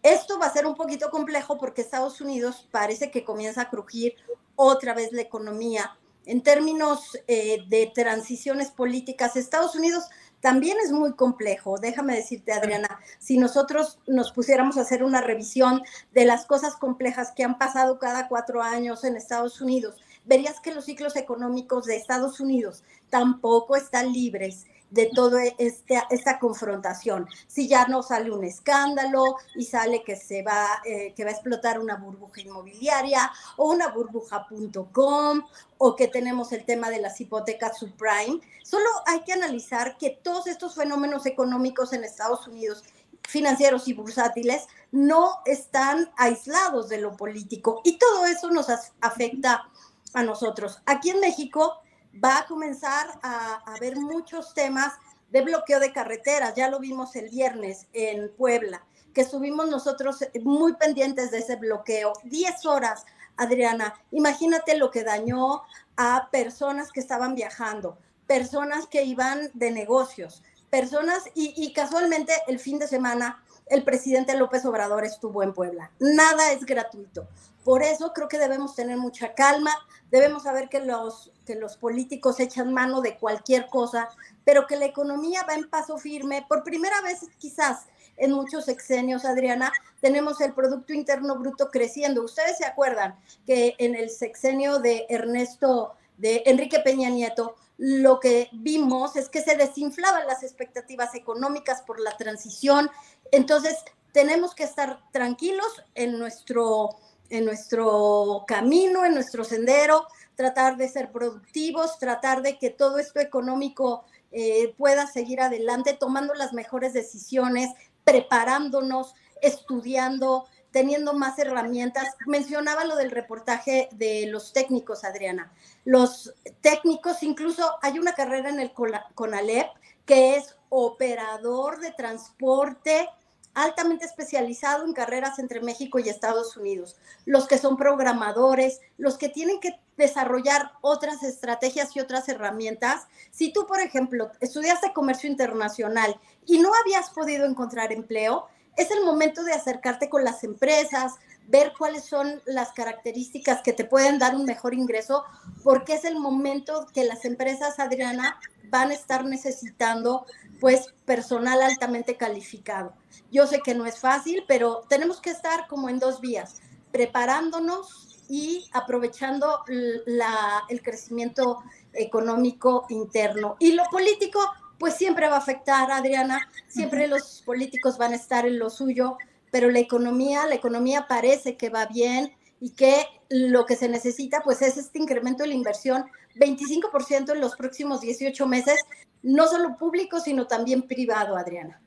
Esto 0.01 0.39
va 0.39 0.47
a 0.47 0.53
ser 0.53 0.65
un 0.65 0.76
poquito 0.76 1.09
complejo 1.09 1.57
porque 1.57 1.82
Estados 1.82 2.21
Unidos 2.21 2.67
parece 2.71 3.11
que 3.11 3.26
comienza 3.26 3.63
a 3.63 3.69
crujir 3.69 4.15
otra 4.55 4.93
vez 4.93 5.11
la 5.11 5.21
economía. 5.21 5.97
En 6.26 6.41
términos 6.41 7.17
eh, 7.28 7.63
de 7.67 7.91
transiciones 7.93 8.71
políticas, 8.71 9.36
Estados 9.36 9.76
Unidos 9.76 10.05
también 10.41 10.78
es 10.84 10.91
muy 10.91 11.13
complejo. 11.13 11.78
Déjame 11.78 12.15
decirte, 12.15 12.51
Adriana, 12.51 12.99
si 13.19 13.38
nosotros 13.38 13.99
nos 14.05 14.32
pusiéramos 14.32 14.78
a 14.78 14.82
hacer 14.82 15.03
una 15.03 15.21
revisión 15.21 15.82
de 16.13 16.26
las 16.26 16.45
cosas 16.45 16.76
complejas 16.76 17.32
que 17.36 17.43
han 17.43 17.57
pasado 17.57 17.99
cada 17.99 18.28
cuatro 18.28 18.61
años 18.61 19.03
en 19.03 19.15
Estados 19.15 19.61
Unidos, 19.61 19.95
verías 20.26 20.59
que 20.59 20.73
los 20.73 20.86
ciclos 20.86 21.15
económicos 21.15 21.86
de 21.86 21.95
Estados 21.95 22.39
Unidos 22.39 22.84
tampoco 23.09 23.76
están 23.76 24.13
libres 24.13 24.65
de 24.89 25.09
toda 25.13 25.43
este, 25.57 26.01
esta 26.09 26.39
confrontación. 26.39 27.27
Si 27.47 27.67
ya 27.67 27.88
no 27.88 28.03
sale 28.03 28.31
un 28.31 28.43
escándalo 28.43 29.38
y 29.55 29.65
sale 29.65 30.03
que 30.03 30.15
se 30.15 30.43
va, 30.43 30.81
eh, 30.86 31.13
que 31.15 31.23
va 31.23 31.31
a 31.31 31.33
explotar 31.33 31.79
una 31.79 31.95
burbuja 31.95 32.41
inmobiliaria 32.41 33.31
o 33.57 33.71
una 33.71 33.89
burbuja.com 33.89 35.43
o 35.77 35.95
que 35.95 36.07
tenemos 36.07 36.51
el 36.51 36.65
tema 36.65 36.89
de 36.89 37.01
las 37.01 37.19
hipotecas 37.19 37.77
subprime, 37.77 38.39
solo 38.63 38.89
hay 39.05 39.21
que 39.21 39.33
analizar 39.33 39.97
que 39.97 40.11
todos 40.11 40.47
estos 40.47 40.75
fenómenos 40.75 41.25
económicos 41.25 41.93
en 41.93 42.03
Estados 42.03 42.47
Unidos 42.47 42.83
financieros 43.27 43.88
y 43.88 43.93
bursátiles 43.93 44.67
no 44.91 45.39
están 45.45 46.11
aislados 46.15 46.89
de 46.89 46.99
lo 46.99 47.17
político 47.17 47.81
y 47.83 47.97
todo 47.97 48.25
eso 48.25 48.51
nos 48.51 48.67
afecta 49.01 49.69
a 50.13 50.23
nosotros. 50.23 50.81
Aquí 50.86 51.09
en 51.09 51.19
México 51.19 51.81
va 52.24 52.39
a 52.39 52.45
comenzar 52.45 53.20
a, 53.22 53.55
haber 53.74 53.97
muchos 53.97 54.53
temas 54.53 54.93
de 55.32 55.41
bloqueo 55.41 55.80
de 55.80 55.93
carreteras. 55.93 56.53
Ya 56.55 56.70
lo 56.70 56.80
vimos 56.80 57.16
el 57.16 57.30
viernes 57.30 57.88
en 57.93 58.34
Puebla, 58.36 58.86
que 59.13 59.22
estuvimos 59.22 59.70
nosotros 59.70 60.26
muy 60.43 60.74
pendientes 60.76 61.32
de 61.32 61.39
ese 61.39 61.55
bloqueo. 61.55 62.13
Diez 62.24 62.66
horas, 62.66 63.05
Adriana. 63.38 63.93
Imagínate 64.11 64.78
lo 64.78 64.91
que 64.91 65.03
dañó 65.03 65.63
a 65.97 66.30
personas 66.32 66.91
que 66.91 66.99
estaban 66.99 67.36
viajando, 67.36 67.97
personas 68.28 68.88
que 68.88 69.03
iban 69.03 69.51
de 69.53 69.72
negocios, 69.72 70.43
personas 70.70 71.24
y, 71.34 71.53
y 71.55 71.74
casualmente 71.74 72.34
el 72.47 72.59
fin 72.59 72.80
de 72.80 72.88
semana 72.88 73.41
el 73.68 73.84
presidente 73.84 74.38
López 74.38 74.66
Obrador 74.66 75.05
estuvo 75.05 75.43
en 75.43 75.53
Puebla. 75.53 75.91
Nada 75.99 76.51
es 76.51 76.66
gratuito. 76.66 77.28
Por 77.63 77.82
eso 77.82 78.13
creo 78.13 78.28
que 78.28 78.38
debemos 78.38 78.76
tener 78.76 78.97
mucha 78.97 79.34
calma, 79.34 79.72
debemos 80.11 80.43
saber 80.43 80.70
que 80.70 80.80
los, 80.80 81.32
que 81.45 81.55
los 81.55 81.77
políticos 81.77 82.39
echan 82.39 82.73
mano 82.73 83.01
de 83.01 83.17
cualquier 83.17 83.67
cosa, 83.67 84.09
pero 84.43 84.67
que 84.67 84.75
la 84.75 84.85
economía 84.85 85.45
va 85.47 85.55
en 85.55 85.69
paso 85.69 85.97
firme. 85.97 86.45
Por 86.47 86.63
primera 86.63 87.01
vez 87.01 87.21
quizás 87.37 87.85
en 88.17 88.31
muchos 88.31 88.65
sexenios, 88.65 89.25
Adriana, 89.25 89.71
tenemos 90.01 90.39
el 90.41 90.53
Producto 90.53 90.93
Interno 90.93 91.37
Bruto 91.37 91.69
creciendo. 91.69 92.23
Ustedes 92.23 92.57
se 92.57 92.65
acuerdan 92.65 93.15
que 93.45 93.75
en 93.77 93.95
el 93.95 94.09
sexenio 94.09 94.79
de 94.79 95.05
Ernesto, 95.09 95.93
de 96.17 96.43
Enrique 96.45 96.79
Peña 96.79 97.09
Nieto, 97.09 97.55
lo 97.77 98.19
que 98.21 98.49
vimos 98.53 99.17
es 99.17 99.27
que 99.27 99.41
se 99.41 99.57
desinflaban 99.57 100.27
las 100.27 100.43
expectativas 100.43 101.13
económicas 101.13 101.81
por 101.81 101.99
la 101.99 102.15
transición. 102.15 102.89
Entonces, 103.31 103.75
tenemos 104.13 104.55
que 104.55 104.63
estar 104.63 105.01
tranquilos 105.11 105.83
en 105.93 106.17
nuestro 106.17 106.91
en 107.29 107.43
nuestro 107.45 108.43
camino, 108.47 109.03
en 109.03 109.13
nuestro 109.13 109.43
sendero, 109.43 110.05
tratar 110.36 110.77
de 110.77 110.89
ser 110.89 111.11
productivos, 111.11 111.97
tratar 111.99 112.41
de 112.41 112.57
que 112.57 112.69
todo 112.69 112.99
esto 112.99 113.19
económico 113.19 114.05
eh, 114.31 114.73
pueda 114.77 115.07
seguir 115.07 115.41
adelante, 115.41 115.93
tomando 115.93 116.33
las 116.33 116.53
mejores 116.53 116.93
decisiones, 116.93 117.71
preparándonos, 118.03 119.15
estudiando, 119.41 120.45
teniendo 120.71 121.13
más 121.13 121.39
herramientas. 121.39 122.07
Mencionaba 122.27 122.83
lo 122.83 122.95
del 122.95 123.11
reportaje 123.11 123.88
de 123.93 124.27
los 124.27 124.53
técnicos, 124.53 125.03
Adriana. 125.03 125.53
Los 125.86 126.33
técnicos, 126.61 127.23
incluso 127.23 127.77
hay 127.81 127.97
una 127.97 128.13
carrera 128.13 128.49
en 128.49 128.59
el 128.59 128.73
CONALEP 128.73 129.67
que 130.05 130.36
es 130.36 130.55
operador 130.69 131.79
de 131.79 131.91
transporte 131.91 133.09
altamente 133.56 134.06
especializado 134.06 134.86
en 134.86 134.93
carreras 134.93 135.39
entre 135.39 135.62
México 135.62 135.97
y 135.97 136.10
Estados 136.10 136.56
Unidos, 136.58 136.97
los 137.26 137.47
que 137.47 137.58
son 137.58 137.78
programadores, 137.78 138.82
los 138.97 139.18
que 139.18 139.30
tienen 139.30 139.60
que 139.60 139.80
desarrollar 139.97 140.74
otras 140.82 141.24
estrategias 141.24 141.95
y 141.95 142.01
otras 142.01 142.30
herramientas. 142.30 143.08
Si 143.32 143.51
tú, 143.51 143.66
por 143.66 143.80
ejemplo, 143.80 144.30
estudiaste 144.41 144.93
comercio 144.93 145.30
internacional 145.30 146.20
y 146.45 146.60
no 146.60 146.72
habías 146.82 147.10
podido 147.10 147.45
encontrar 147.45 147.91
empleo, 147.91 148.47
es 148.78 148.91
el 148.91 149.06
momento 149.06 149.43
de 149.43 149.53
acercarte 149.53 150.10
con 150.10 150.24
las 150.24 150.43
empresas, 150.43 151.14
ver 151.47 151.73
cuáles 151.77 152.05
son 152.05 152.41
las 152.45 152.71
características 152.71 153.61
que 153.61 153.73
te 153.73 153.85
pueden 153.85 154.19
dar 154.19 154.35
un 154.35 154.45
mejor 154.45 154.73
ingreso, 154.73 155.23
porque 155.63 155.93
es 155.93 156.05
el 156.05 156.17
momento 156.19 156.87
que 156.93 157.03
las 157.03 157.25
empresas, 157.25 157.79
Adriana, 157.79 158.39
van 158.69 158.91
a 158.91 158.93
estar 158.93 159.25
necesitando 159.25 160.25
pues 160.59 160.93
personal 161.05 161.61
altamente 161.61 162.17
calificado. 162.17 162.93
Yo 163.31 163.45
sé 163.47 163.59
que 163.63 163.75
no 163.75 163.85
es 163.85 163.99
fácil, 163.99 164.43
pero 164.47 164.83
tenemos 164.89 165.21
que 165.21 165.29
estar 165.29 165.67
como 165.67 165.89
en 165.89 165.99
dos 165.99 166.21
vías, 166.21 166.61
preparándonos 166.91 168.23
y 168.29 168.67
aprovechando 168.73 169.63
la, 169.67 170.63
el 170.69 170.81
crecimiento 170.81 171.63
económico 171.93 172.85
interno. 172.89 173.55
Y 173.59 173.73
lo 173.73 173.83
político, 173.91 174.39
pues 174.79 174.95
siempre 174.95 175.29
va 175.29 175.35
a 175.35 175.39
afectar, 175.39 175.91
Adriana, 175.91 176.49
siempre 176.67 177.07
los 177.07 177.43
políticos 177.45 177.97
van 177.97 178.13
a 178.13 178.15
estar 178.15 178.45
en 178.45 178.57
lo 178.57 178.69
suyo, 178.69 179.17
pero 179.56 179.72
la 179.72 179.80
economía, 179.80 180.45
la 180.47 180.56
economía 180.56 181.06
parece 181.08 181.56
que 181.56 181.70
va 181.70 181.86
bien 181.86 182.34
y 182.60 182.72
que 182.72 183.06
lo 183.30 183.66
que 183.66 183.78
se 183.78 183.88
necesita 183.88 184.41
pues 184.43 184.62
es 184.62 184.76
este 184.76 184.99
incremento 184.99 185.43
de 185.43 185.47
la 185.47 185.56
inversión, 185.56 186.03
25% 186.36 187.32
en 187.32 187.39
los 187.39 187.56
próximos 187.56 188.01
18 188.01 188.47
meses, 188.47 188.78
no 189.24 189.47
solo 189.47 189.78
público, 189.78 190.20
sino 190.20 190.45
también 190.45 190.82
privado, 190.82 191.38
Adriana. 191.38 191.82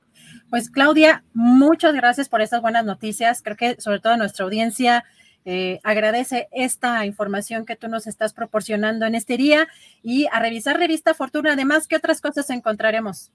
Pues 0.48 0.70
Claudia, 0.70 1.24
muchas 1.34 1.92
gracias 1.92 2.30
por 2.30 2.40
estas 2.40 2.62
buenas 2.62 2.86
noticias. 2.86 3.42
Creo 3.42 3.58
que 3.58 3.78
sobre 3.78 4.00
todo 4.00 4.16
nuestra 4.16 4.46
audiencia 4.46 5.04
eh, 5.44 5.78
agradece 5.84 6.48
esta 6.52 7.04
información 7.04 7.66
que 7.66 7.76
tú 7.76 7.88
nos 7.88 8.06
estás 8.06 8.32
proporcionando 8.32 9.04
en 9.04 9.14
este 9.14 9.36
día 9.36 9.68
y 10.02 10.26
a 10.32 10.40
revisar 10.40 10.78
Revista 10.78 11.12
Fortuna. 11.12 11.52
Además, 11.52 11.86
¿qué 11.86 11.96
otras 11.96 12.22
cosas 12.22 12.48
encontraremos? 12.48 13.30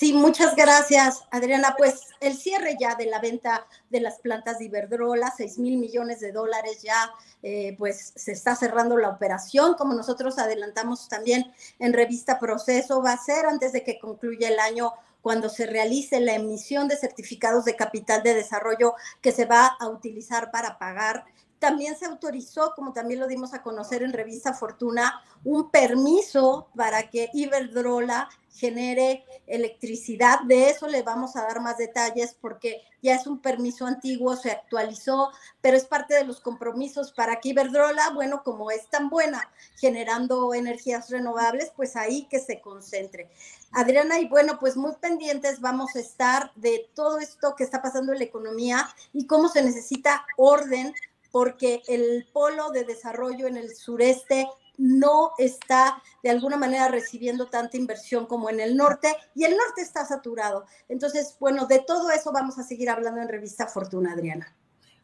Sí, 0.00 0.14
muchas 0.14 0.56
gracias, 0.56 1.24
Adriana. 1.30 1.74
Pues 1.76 2.06
el 2.20 2.34
cierre 2.34 2.78
ya 2.80 2.94
de 2.94 3.04
la 3.04 3.20
venta 3.20 3.66
de 3.90 4.00
las 4.00 4.18
plantas 4.18 4.58
de 4.58 4.64
Iberdrola, 4.64 5.30
6 5.36 5.58
mil 5.58 5.76
millones 5.76 6.20
de 6.20 6.32
dólares 6.32 6.80
ya, 6.80 7.12
eh, 7.42 7.76
pues 7.76 8.14
se 8.16 8.32
está 8.32 8.56
cerrando 8.56 8.96
la 8.96 9.10
operación, 9.10 9.74
como 9.74 9.92
nosotros 9.92 10.38
adelantamos 10.38 11.06
también 11.10 11.52
en 11.78 11.92
revista 11.92 12.38
Proceso, 12.38 13.02
va 13.02 13.12
a 13.12 13.22
ser 13.22 13.44
antes 13.44 13.74
de 13.74 13.84
que 13.84 13.98
concluya 13.98 14.48
el 14.48 14.58
año 14.58 14.94
cuando 15.20 15.50
se 15.50 15.66
realice 15.66 16.18
la 16.18 16.32
emisión 16.32 16.88
de 16.88 16.96
certificados 16.96 17.66
de 17.66 17.76
capital 17.76 18.22
de 18.22 18.32
desarrollo 18.32 18.94
que 19.20 19.32
se 19.32 19.44
va 19.44 19.66
a 19.66 19.88
utilizar 19.88 20.50
para 20.50 20.78
pagar 20.78 21.26
también 21.60 21.96
se 21.96 22.06
autorizó, 22.06 22.72
como 22.74 22.92
también 22.92 23.20
lo 23.20 23.28
dimos 23.28 23.54
a 23.54 23.62
conocer 23.62 24.02
en 24.02 24.12
Revista 24.12 24.54
Fortuna, 24.54 25.22
un 25.44 25.70
permiso 25.70 26.68
para 26.74 27.08
que 27.10 27.30
Iberdrola 27.34 28.28
genere 28.52 29.24
electricidad. 29.46 30.40
De 30.40 30.70
eso 30.70 30.88
le 30.88 31.02
vamos 31.02 31.36
a 31.36 31.42
dar 31.42 31.60
más 31.60 31.76
detalles 31.76 32.36
porque 32.40 32.82
ya 33.02 33.14
es 33.14 33.26
un 33.26 33.40
permiso 33.40 33.86
antiguo, 33.86 34.36
se 34.36 34.50
actualizó, 34.50 35.30
pero 35.60 35.76
es 35.76 35.84
parte 35.84 36.14
de 36.14 36.24
los 36.24 36.40
compromisos 36.40 37.12
para 37.12 37.40
que 37.40 37.50
Iberdrola, 37.50 38.10
bueno, 38.10 38.42
como 38.42 38.70
es 38.70 38.88
tan 38.88 39.08
buena 39.08 39.50
generando 39.76 40.54
energías 40.54 41.10
renovables, 41.10 41.72
pues 41.76 41.94
ahí 41.94 42.26
que 42.28 42.40
se 42.40 42.60
concentre. 42.60 43.30
Adriana, 43.70 44.18
y 44.18 44.28
bueno, 44.28 44.58
pues 44.58 44.76
muy 44.76 44.92
pendientes 44.96 45.60
vamos 45.60 45.94
a 45.94 46.00
estar 46.00 46.52
de 46.56 46.90
todo 46.94 47.18
esto 47.18 47.54
que 47.54 47.64
está 47.64 47.80
pasando 47.80 48.12
en 48.12 48.18
la 48.18 48.24
economía 48.24 48.88
y 49.12 49.26
cómo 49.26 49.48
se 49.48 49.62
necesita 49.62 50.26
orden 50.36 50.92
porque 51.30 51.82
el 51.88 52.28
polo 52.32 52.70
de 52.70 52.84
desarrollo 52.84 53.46
en 53.46 53.56
el 53.56 53.74
sureste 53.74 54.48
no 54.80 55.32
está 55.36 56.02
de 56.22 56.30
alguna 56.30 56.56
manera 56.56 56.88
recibiendo 56.88 57.48
tanta 57.48 57.76
inversión 57.76 58.26
como 58.26 58.48
en 58.48 58.60
el 58.60 58.76
norte 58.76 59.14
y 59.34 59.44
el 59.44 59.56
norte 59.56 59.82
está 59.82 60.06
saturado. 60.06 60.64
Entonces, 60.88 61.36
bueno, 61.38 61.66
de 61.66 61.80
todo 61.80 62.10
eso 62.10 62.32
vamos 62.32 62.58
a 62.58 62.62
seguir 62.62 62.88
hablando 62.88 63.20
en 63.20 63.28
Revista 63.28 63.66
Fortuna, 63.66 64.12
Adriana. 64.12 64.56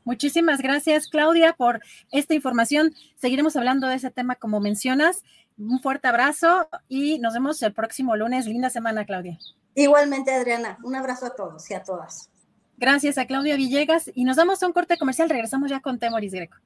Muchísimas 0.04 0.62
gracias, 0.62 1.08
Claudia, 1.08 1.52
por 1.52 1.80
esta 2.12 2.32
información. 2.32 2.94
Seguiremos 3.16 3.56
hablando 3.56 3.88
de 3.88 3.96
ese 3.96 4.10
tema 4.10 4.36
como 4.36 4.60
mencionas. 4.60 5.24
Un 5.58 5.80
fuerte 5.80 6.08
abrazo 6.08 6.68
y 6.88 7.18
nos 7.18 7.34
vemos 7.34 7.60
el 7.62 7.74
próximo 7.74 8.14
lunes. 8.16 8.46
Linda 8.46 8.70
semana, 8.70 9.04
Claudia. 9.04 9.38
Igualmente, 9.74 10.32
Adriana. 10.32 10.78
Un 10.84 10.94
abrazo 10.94 11.26
a 11.26 11.30
todos 11.34 11.68
y 11.70 11.74
a 11.74 11.82
todas. 11.82 12.30
Gracias 12.78 13.16
a 13.18 13.26
Claudia 13.26 13.56
Villegas 13.56 14.10
y 14.14 14.24
nos 14.24 14.36
damos 14.36 14.62
un 14.62 14.72
corte 14.72 14.98
comercial. 14.98 15.30
Regresamos 15.30 15.70
ya 15.70 15.80
con 15.80 15.98
Temoris 15.98 16.32
Greco. 16.32 16.58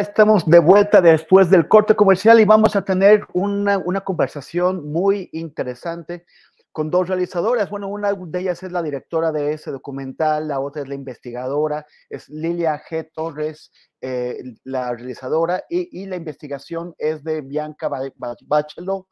Estamos 0.00 0.44
de 0.46 0.58
vuelta 0.58 1.00
después 1.00 1.50
del 1.50 1.68
corte 1.68 1.94
comercial 1.94 2.40
y 2.40 2.44
vamos 2.44 2.74
a 2.74 2.84
tener 2.84 3.26
una, 3.32 3.78
conversación 4.00 4.90
muy 4.90 5.28
interesante 5.32 6.26
con 6.72 6.90
dos 6.90 7.08
realizadoras. 7.08 7.70
Bueno, 7.70 7.86
una 7.86 8.12
de 8.12 8.40
ellas 8.40 8.62
es 8.64 8.72
la 8.72 8.82
directora 8.82 9.30
de 9.30 9.52
ese 9.52 9.70
documental, 9.70 10.48
la 10.48 10.58
otra 10.58 10.82
es 10.82 10.88
la 10.88 10.96
investigadora, 10.96 11.86
es 12.10 12.28
Lilia 12.28 12.82
G. 12.82 13.08
Torres, 13.14 13.70
eh, 14.00 14.42
la 14.64 14.92
realizadora, 14.94 15.62
y, 15.68 16.06
la 16.06 16.16
investigación 16.16 16.94
es 16.98 17.22
de 17.22 17.42
Bianca 17.42 17.88
Bachelot. 18.46 19.06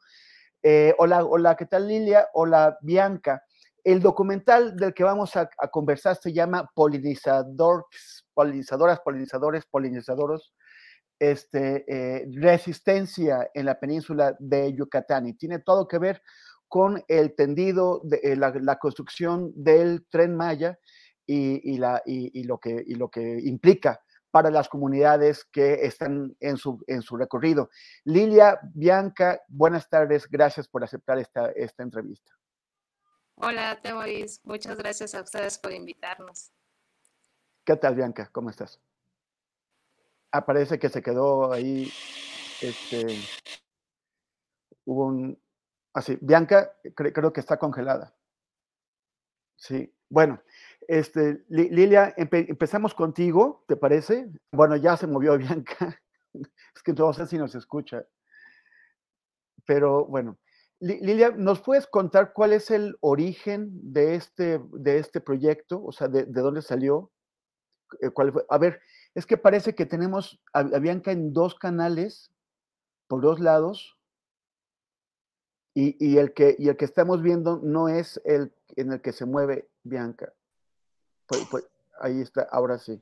Eh, 0.61 0.93
hola, 0.97 1.23
hola, 1.23 1.55
¿qué 1.55 1.65
tal 1.65 1.87
Lilia? 1.87 2.27
Hola, 2.33 2.77
Bianca. 2.81 3.41
El 3.85 4.01
documental 4.01 4.75
del 4.75 4.93
que 4.93 5.03
vamos 5.03 5.35
a, 5.37 5.49
conversar 5.71 6.17
se 6.17 6.33
llama 6.33 6.69
Polinizadores, 6.73 8.25
polinizadoras, 8.33 8.99
polinizadores, 8.99 9.65
polinizadoros 9.65 10.53
este, 11.31 11.85
eh, 11.87 12.25
resistencia 12.33 13.49
en 13.53 13.65
la 13.65 13.79
península 13.79 14.35
de 14.39 14.73
Yucatán 14.73 15.25
y 15.25 15.33
tiene 15.33 15.59
todo 15.59 15.87
que 15.87 15.97
ver 15.97 16.21
con 16.67 17.01
el 17.07 17.33
tendido, 17.35 18.01
de, 18.03 18.19
eh, 18.23 18.35
la, 18.35 18.77
construcción 18.77 19.53
del 19.55 20.05
tren 20.09 20.35
Maya 20.35 20.77
y, 21.25 21.77
la, 21.77 22.01
y, 22.05 22.43
lo 22.43 22.57
que, 22.57 22.83
y 22.85 22.95
lo 22.95 23.09
que 23.09 23.39
implica 23.43 24.01
para 24.31 24.51
las 24.51 24.67
comunidades 24.67 25.45
que 25.45 25.85
están 25.85 26.35
en 26.41 26.57
su, 26.57 26.83
en 26.87 27.01
su 27.01 27.15
recorrido. 27.15 27.69
Lilia, 28.03 28.59
Bianca, 28.73 29.41
buenas 29.47 29.87
tardes, 29.87 30.27
gracias 30.29 30.67
por 30.67 30.83
aceptar 30.83 31.19
esta, 31.19 31.51
esta 31.51 31.83
entrevista. 31.83 32.33
Hola, 33.35 33.79
Temoris, 33.81 34.41
muchas 34.43 34.77
gracias 34.77 35.15
a 35.15 35.21
ustedes 35.21 35.57
por 35.57 35.71
invitarnos. 35.71 36.51
¿Qué 37.63 37.77
tal, 37.77 37.95
Bianca? 37.95 38.27
¿Cómo 38.33 38.49
estás? 38.49 38.81
Ah, 40.35 40.43
parece 40.47 40.79
que 40.79 40.89
se 40.89 41.03
quedó 41.03 41.51
ahí, 41.51 41.91
este, 42.59 43.19
hubo 44.83 45.05
un, 45.05 45.39
así, 45.93 46.17
Bianca 46.21 46.75
creo 46.95 47.31
que 47.31 47.39
está 47.39 47.59
congelada. 47.59 48.15
Sí, 49.55 49.93
bueno, 50.09 50.41
este, 50.87 51.45
Lilia, 51.49 52.15
empezamos 52.17 52.95
contigo, 52.95 53.63
¿te 53.67 53.75
parece? 53.75 54.27
Bueno, 54.51 54.75
ya 54.75 54.97
se 54.97 55.05
movió 55.05 55.37
Bianca, 55.37 56.01
es 56.33 56.81
que 56.83 56.93
no 56.93 57.13
sé 57.13 57.27
si 57.27 57.37
nos 57.37 57.53
escucha, 57.53 58.03
pero 59.67 60.07
bueno. 60.07 60.39
Lilia, 60.79 61.29
¿nos 61.29 61.61
puedes 61.61 61.85
contar 61.85 62.33
cuál 62.33 62.53
es 62.53 62.71
el 62.71 62.97
origen 63.01 63.69
de 63.93 64.15
este, 64.15 64.59
de 64.73 64.97
este 64.97 65.21
proyecto? 65.21 65.81
O 65.81 65.91
sea, 65.91 66.07
de, 66.07 66.25
de 66.25 66.41
dónde 66.41 66.63
salió? 66.63 67.11
Eh, 68.01 68.09
¿Cuál 68.09 68.33
fue? 68.33 68.45
A 68.49 68.57
ver, 68.57 68.81
es 69.15 69.25
que 69.25 69.37
parece 69.37 69.75
que 69.75 69.85
tenemos 69.85 70.41
a, 70.53 70.63
Bianca 70.63 71.11
en 71.11 71.33
dos 71.33 71.55
canales, 71.55 72.31
por 73.07 73.21
dos 73.21 73.39
lados, 73.39 73.97
y, 75.75 76.17
el 76.17 76.33
que, 76.33 76.55
y 76.59 76.69
el 76.69 76.77
que 76.77 76.85
estamos 76.85 77.23
viendo 77.23 77.59
no 77.63 77.89
es 77.89 78.21
el 78.25 78.53
en 78.75 78.91
el 78.91 79.01
que 79.01 79.11
se 79.11 79.25
mueve 79.25 79.67
Bianca. 79.83 80.33
Ahí 81.99 82.21
está, 82.21 82.43
ahora 82.43 82.77
sí. 82.77 83.01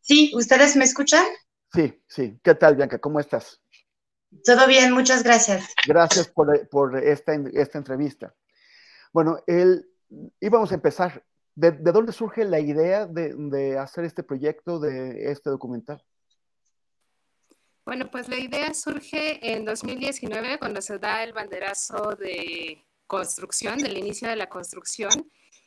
Sí, 0.00 0.32
¿ustedes 0.34 0.76
me 0.76 0.84
escuchan? 0.84 1.24
Sí, 1.72 2.02
sí. 2.06 2.38
¿Qué 2.42 2.54
tal, 2.54 2.76
Bianca? 2.76 2.98
¿Cómo 2.98 3.20
estás? 3.20 3.60
Todo 4.44 4.66
bien, 4.66 4.92
muchas 4.92 5.22
gracias. 5.22 5.74
Gracias 5.86 6.28
por, 6.28 6.68
por 6.68 6.96
esta, 6.98 7.34
esta 7.54 7.78
entrevista. 7.78 8.34
Bueno, 9.12 9.42
el, 9.46 9.88
íbamos 10.40 10.70
a 10.70 10.74
empezar. 10.74 11.24
¿De, 11.54 11.72
de 11.72 11.90
dónde 11.90 12.12
surge 12.12 12.44
la 12.44 12.60
idea 12.60 13.06
de, 13.06 13.34
de, 13.34 13.78
hacer 13.78 14.04
este 14.04 14.22
proyecto, 14.22 14.78
de 14.78 15.32
este 15.32 15.50
documental? 15.50 16.04
Bueno, 17.84 18.08
pues 18.12 18.28
la 18.28 18.38
idea 18.38 18.72
surge 18.74 19.40
en 19.42 19.64
2019 19.64 20.60
cuando 20.60 20.80
se 20.80 20.98
da 20.98 21.24
el 21.24 21.32
banderazo 21.32 22.14
de 22.14 22.86
construcción, 23.08 23.78
del 23.78 23.98
inicio 23.98 24.28
de 24.28 24.36
la 24.36 24.48
construcción. 24.48 25.10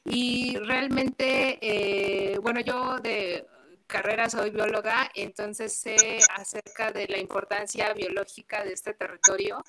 Y 0.06 0.56
realmente, 0.60 1.60
eh, 1.62 2.38
bueno, 2.40 2.62
yo 2.62 3.00
de 3.00 3.46
carrera 3.92 4.30
soy 4.30 4.52
bióloga, 4.52 5.12
entonces 5.14 5.74
sé 5.74 6.20
acerca 6.34 6.92
de 6.92 7.08
la 7.08 7.18
importancia 7.18 7.94
biológica 7.94 8.64
de 8.64 8.72
este 8.72 8.94
territorio, 8.94 9.62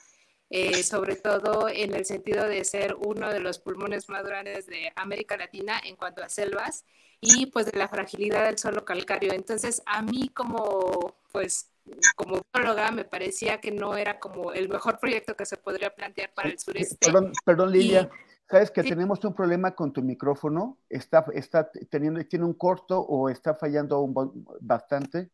eh, 0.49 0.85
sobre 0.85 1.17
todo 1.17 1.69
en 1.69 1.93
el 1.93 2.05
sentido 2.05 2.47
de 2.47 2.65
ser 2.65 2.95
uno 2.95 3.29
de 3.31 3.41
los 3.41 3.59
pulmones 3.59 4.09
más 4.09 4.25
grandes 4.25 4.67
de 4.67 4.93
América 4.95 5.37
Latina 5.37 5.81
en 5.85 5.97
cuanto 5.97 6.23
a 6.23 6.29
selvas 6.29 6.85
y 7.21 7.47
pues 7.47 7.67
de 7.67 7.77
la 7.77 7.89
fragilidad 7.89 8.47
del 8.47 8.59
suelo 8.59 8.85
calcáreo. 8.85 9.33
Entonces, 9.33 9.83
a 9.87 10.03
mí 10.03 10.29
como 10.29 11.17
pues 11.33 11.73
como 12.15 12.41
bióloga 12.55 12.93
me 12.93 13.05
parecía 13.05 13.61
que 13.61 13.73
no 13.73 13.97
era 13.97 14.21
como 14.21 14.53
el 14.53 14.69
mejor 14.69 15.01
proyecto 15.01 15.35
que 15.35 15.47
se 15.47 15.57
podría 15.57 15.93
plantear 15.93 16.33
para 16.33 16.49
el 16.49 16.59
sureste. 16.59 16.97
Perdón, 17.01 17.33
perdón 17.45 17.73
Lilia. 17.73 18.09
Y, 18.09 18.32
Sabes 18.53 18.71
que 18.71 18.83
sí. 18.83 18.91
tenemos 18.91 19.25
un 19.25 19.35
problema 19.35 19.75
con 19.75 19.95
tu 19.95 20.03
micrófono, 20.03 20.77
está, 20.91 21.25
está 21.33 21.71
teniendo, 21.89 22.23
tiene 22.27 22.45
un 22.45 22.53
corto 22.53 23.01
o 23.01 23.31
está 23.31 23.55
fallando 23.55 23.99
un, 24.01 24.45
bastante. 24.61 25.31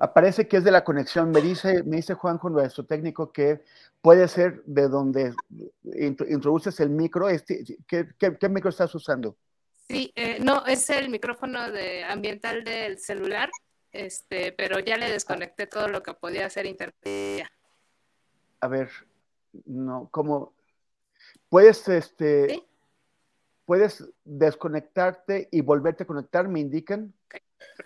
Aparece 0.00 0.48
que 0.48 0.56
es 0.56 0.64
de 0.64 0.72
la 0.72 0.82
conexión. 0.82 1.30
Me 1.30 1.40
dice, 1.40 1.84
me 1.84 1.98
dice 1.98 2.14
Juanjo, 2.14 2.50
nuestro 2.50 2.84
técnico, 2.84 3.30
que 3.30 3.62
puede 4.02 4.26
ser 4.26 4.64
de 4.64 4.88
donde 4.88 5.34
introduces 5.84 6.80
el 6.80 6.90
micro. 6.90 7.28
Este, 7.28 7.64
¿qué, 7.86 8.08
qué, 8.18 8.36
qué 8.38 8.48
micro 8.48 8.70
estás 8.70 8.92
usando? 8.96 9.36
Sí, 9.86 10.12
eh, 10.16 10.38
no, 10.40 10.66
es 10.66 10.90
el 10.90 11.10
micrófono 11.10 11.70
de, 11.70 12.02
ambiental 12.02 12.64
del 12.64 12.98
celular, 12.98 13.50
este, 13.92 14.50
pero 14.50 14.80
ya 14.80 14.96
le 14.96 15.12
desconecté 15.12 15.68
todo 15.68 15.86
lo 15.86 16.02
que 16.02 16.12
podía 16.12 16.46
hacer 16.46 16.66
internet. 16.66 17.46
A 18.58 18.66
ver, 18.66 18.90
no, 19.66 20.08
¿cómo? 20.10 20.53
Puedes, 21.54 21.88
este, 21.88 22.50
¿Sí? 22.50 22.64
puedes 23.64 24.04
desconectarte 24.24 25.48
y 25.52 25.60
volverte 25.60 26.02
a 26.02 26.06
conectar, 26.08 26.48
me 26.48 26.58
indican, 26.58 27.14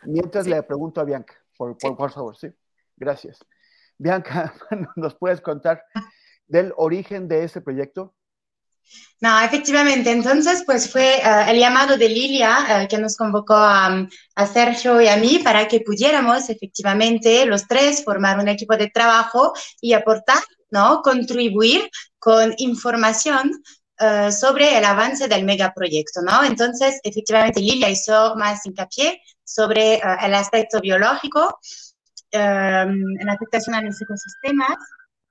mientras 0.05 0.47
sí. 0.47 0.51
le 0.53 0.62
pregunto 0.62 1.03
a 1.03 1.05
Bianca, 1.05 1.35
por, 1.55 1.77
por, 1.77 1.90
sí. 1.90 1.97
por, 1.99 2.11
favor, 2.11 2.35
sí. 2.35 2.49
Gracias. 2.97 3.45
Bianca, 3.99 4.55
¿nos 4.97 5.16
puedes 5.16 5.43
contar 5.43 5.85
del 6.47 6.73
origen 6.78 7.28
de 7.28 7.45
ese 7.45 7.61
proyecto? 7.61 8.15
No, 9.20 9.39
efectivamente. 9.39 10.12
Entonces, 10.12 10.62
pues 10.65 10.90
fue 10.90 11.20
uh, 11.23 11.51
el 11.51 11.59
llamado 11.59 11.99
de 11.99 12.09
Lilia 12.09 12.85
uh, 12.85 12.89
que 12.89 12.97
nos 12.97 13.19
convocó 13.19 13.53
a, 13.53 14.09
a, 14.35 14.47
Sergio 14.47 14.99
y 15.03 15.09
a 15.09 15.19
mí 15.19 15.40
para 15.45 15.69
que 15.69 15.81
pudiéramos 15.81 16.49
efectivamente 16.49 17.45
los 17.45 17.69
tres 17.69 18.03
formar 18.03 18.39
un 18.39 18.49
equipo 18.49 18.78
de 18.78 18.89
trabajo 18.89 19.53
y 19.82 19.93
aportar, 19.93 20.39
¿no? 20.70 21.03
Contribuir 21.03 21.89
con 22.19 22.55
información 22.59 23.51
uh, 24.01 24.31
sobre 24.31 24.77
el 24.78 24.85
avance 24.85 25.28
del 25.28 25.45
megaproyecto, 25.45 26.23
¿no? 26.23 26.45
Entonces, 26.45 27.01
efectivamente, 27.03 27.61
Lilia 27.61 27.90
hizo 27.90 28.35
más 28.36 28.65
hincapié 28.66 29.20
sobre 29.45 29.97
el 29.97 30.35
aspecto 30.35 30.81
biológico, 30.81 31.59
en 32.31 33.27
la 33.27 33.32
afectación 33.32 33.74
a 33.74 33.81
los 33.81 34.01
ecosistemas, 34.01 34.77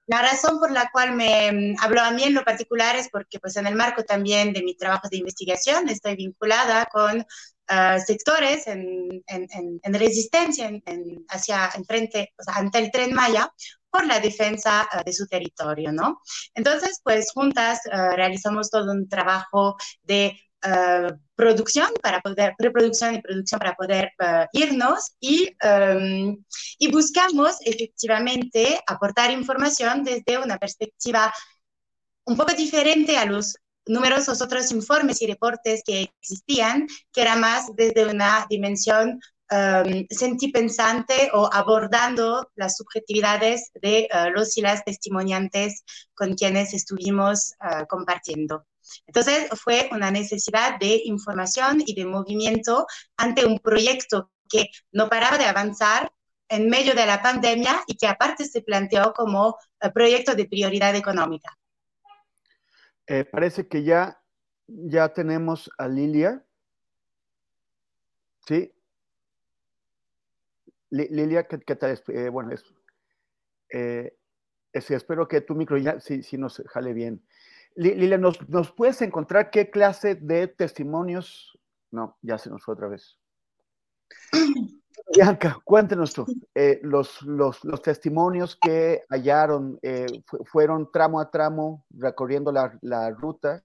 la 0.07 0.21
razón 0.21 0.57
por 0.57 0.71
la 0.71 0.89
cual 0.91 1.15
me 1.15 1.75
habló 1.81 2.01
a 2.01 2.11
mí 2.11 2.23
en 2.23 2.33
lo 2.33 2.45
particular 2.45 2.95
es 2.95 3.09
porque 3.09 3.39
pues 3.39 3.57
en 3.57 3.67
el 3.67 3.75
marco 3.75 4.03
también 4.03 4.53
de 4.53 4.63
mi 4.63 4.75
trabajo 4.75 5.09
de 5.09 5.17
investigación 5.17 5.89
estoy 5.89 6.15
vinculada 6.15 6.85
con 6.85 7.19
uh, 7.19 7.99
sectores 8.05 8.67
en, 8.67 9.21
en, 9.27 9.79
en 9.83 9.93
resistencia 9.93 10.71
hacia 11.27 11.69
enfrente, 11.75 12.33
o 12.39 12.43
sea, 12.43 12.55
ante 12.55 12.79
el 12.79 12.89
tren 12.89 13.13
Maya 13.13 13.51
por 13.97 14.05
la 14.05 14.19
defensa 14.19 14.87
uh, 14.93 15.03
de 15.03 15.13
su 15.13 15.25
territorio, 15.27 15.91
¿no? 15.91 16.21
Entonces, 16.53 17.01
pues 17.03 17.31
juntas 17.33 17.79
uh, 17.87 18.15
realizamos 18.15 18.69
todo 18.69 18.91
un 18.91 19.07
trabajo 19.09 19.75
de 20.03 20.39
Uh, 20.65 21.13
producción 21.35 21.87
para 22.01 22.19
poder, 22.19 22.55
preproducción 22.57 23.13
y 23.13 23.21
producción 23.21 23.59
para 23.59 23.75
poder 23.75 24.11
uh, 24.19 24.47
irnos 24.53 25.15
y, 25.19 25.55
um, 25.63 26.43
y 26.79 26.91
buscamos 26.91 27.57
efectivamente 27.63 28.79
aportar 28.87 29.29
información 29.29 30.03
desde 30.03 30.39
una 30.39 30.57
perspectiva 30.57 31.31
un 32.25 32.35
poco 32.35 32.53
diferente 32.53 33.17
a 33.17 33.25
los 33.25 33.55
numerosos 33.85 34.41
otros 34.41 34.71
informes 34.71 35.21
y 35.21 35.27
reportes 35.27 35.83
que 35.85 36.11
existían, 36.19 36.87
que 37.13 37.21
era 37.21 37.35
más 37.35 37.67
desde 37.75 38.07
una 38.07 38.47
dimensión 38.49 39.19
um, 39.51 40.05
sentipensante 40.09 41.29
o 41.33 41.49
abordando 41.51 42.49
las 42.55 42.77
subjetividades 42.77 43.71
de 43.81 44.07
uh, 44.13 44.29
los 44.31 44.57
y 44.57 44.61
las 44.61 44.83
testimoniantes 44.83 45.83
con 46.13 46.35
quienes 46.35 46.73
estuvimos 46.73 47.53
compartiendo. 47.89 48.65
Entonces, 49.05 49.49
fue 49.61 49.89
una 49.91 50.11
necesidad 50.11 50.79
de 50.79 51.01
información 51.05 51.83
y 51.85 51.93
de 51.93 52.05
movimiento 52.05 52.85
ante 53.17 53.45
un 53.45 53.59
proyecto 53.59 54.31
que 54.49 54.69
no 54.91 55.09
paraba 55.09 55.37
de 55.37 55.45
avanzar 55.45 56.11
en 56.49 56.69
medio 56.69 56.95
de 56.95 57.05
la 57.05 57.21
pandemia 57.21 57.81
y 57.87 57.97
que 57.97 58.07
aparte 58.07 58.45
se 58.45 58.61
planteó 58.61 59.13
como 59.13 59.49
uh, 59.49 59.91
proyecto 59.93 60.35
de 60.35 60.45
prioridad 60.45 60.95
económica. 60.95 61.57
Eh, 63.05 63.25
parece 63.25 63.67
que 63.67 63.83
ya, 63.83 64.21
ya 64.67 65.13
tenemos 65.13 65.69
a 65.77 65.87
Lilia. 65.87 66.43
Sí. 68.45 68.73
Lilia, 70.89 71.47
¿qué, 71.47 71.59
qué 71.59 71.75
tal? 71.75 72.01
Eh, 72.07 72.29
bueno, 72.29 72.51
es, 72.51 72.63
eh, 73.73 74.17
es, 74.73 74.91
espero 74.91 75.27
que 75.27 75.41
tu 75.41 75.55
micro 75.55 75.77
ya 75.77 75.99
sí, 75.99 76.23
sí 76.23 76.37
nos 76.37 76.61
jale 76.67 76.93
bien. 76.93 77.25
Lilia, 77.75 78.17
¿nos, 78.17 78.47
¿nos, 78.49 78.71
puedes 78.71 79.01
encontrar 79.01 79.51
qué 79.51 79.69
clase 79.69 80.15
de 80.15 80.47
testimonios? 80.47 81.59
No, 81.91 82.17
ya 82.21 82.37
se 82.37 82.49
nos 82.49 82.63
fue 82.63 82.73
otra 82.73 82.87
vez. 82.87 83.19
Bianca, 85.13 85.59
cuéntenos 85.63 86.13
tú. 86.13 86.25
Eh, 86.55 86.79
los, 86.83 87.21
los, 87.21 87.63
los, 87.63 87.81
testimonios 87.81 88.55
que 88.55 89.03
hallaron 89.09 89.79
eh, 89.81 90.05
fueron 90.45 90.91
tramo 90.91 91.19
a 91.19 91.29
tramo 91.29 91.85
recorriendo 91.91 92.51
la, 92.51 92.77
la, 92.81 93.11
ruta 93.11 93.63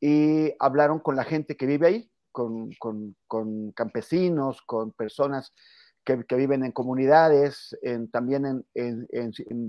y 0.00 0.52
hablaron 0.58 0.98
con 0.98 1.16
la 1.16 1.24
gente 1.24 1.56
que 1.56 1.66
vive 1.66 1.86
ahí, 1.86 2.10
con, 2.32 2.70
con, 2.78 3.14
con 3.26 3.72
campesinos, 3.72 4.62
con 4.62 4.92
personas 4.92 5.54
que, 6.04 6.36
viven 6.36 6.64
en 6.64 6.72
comunidades, 6.72 7.76
en, 7.82 8.10
también 8.10 8.64
en, 8.74 9.06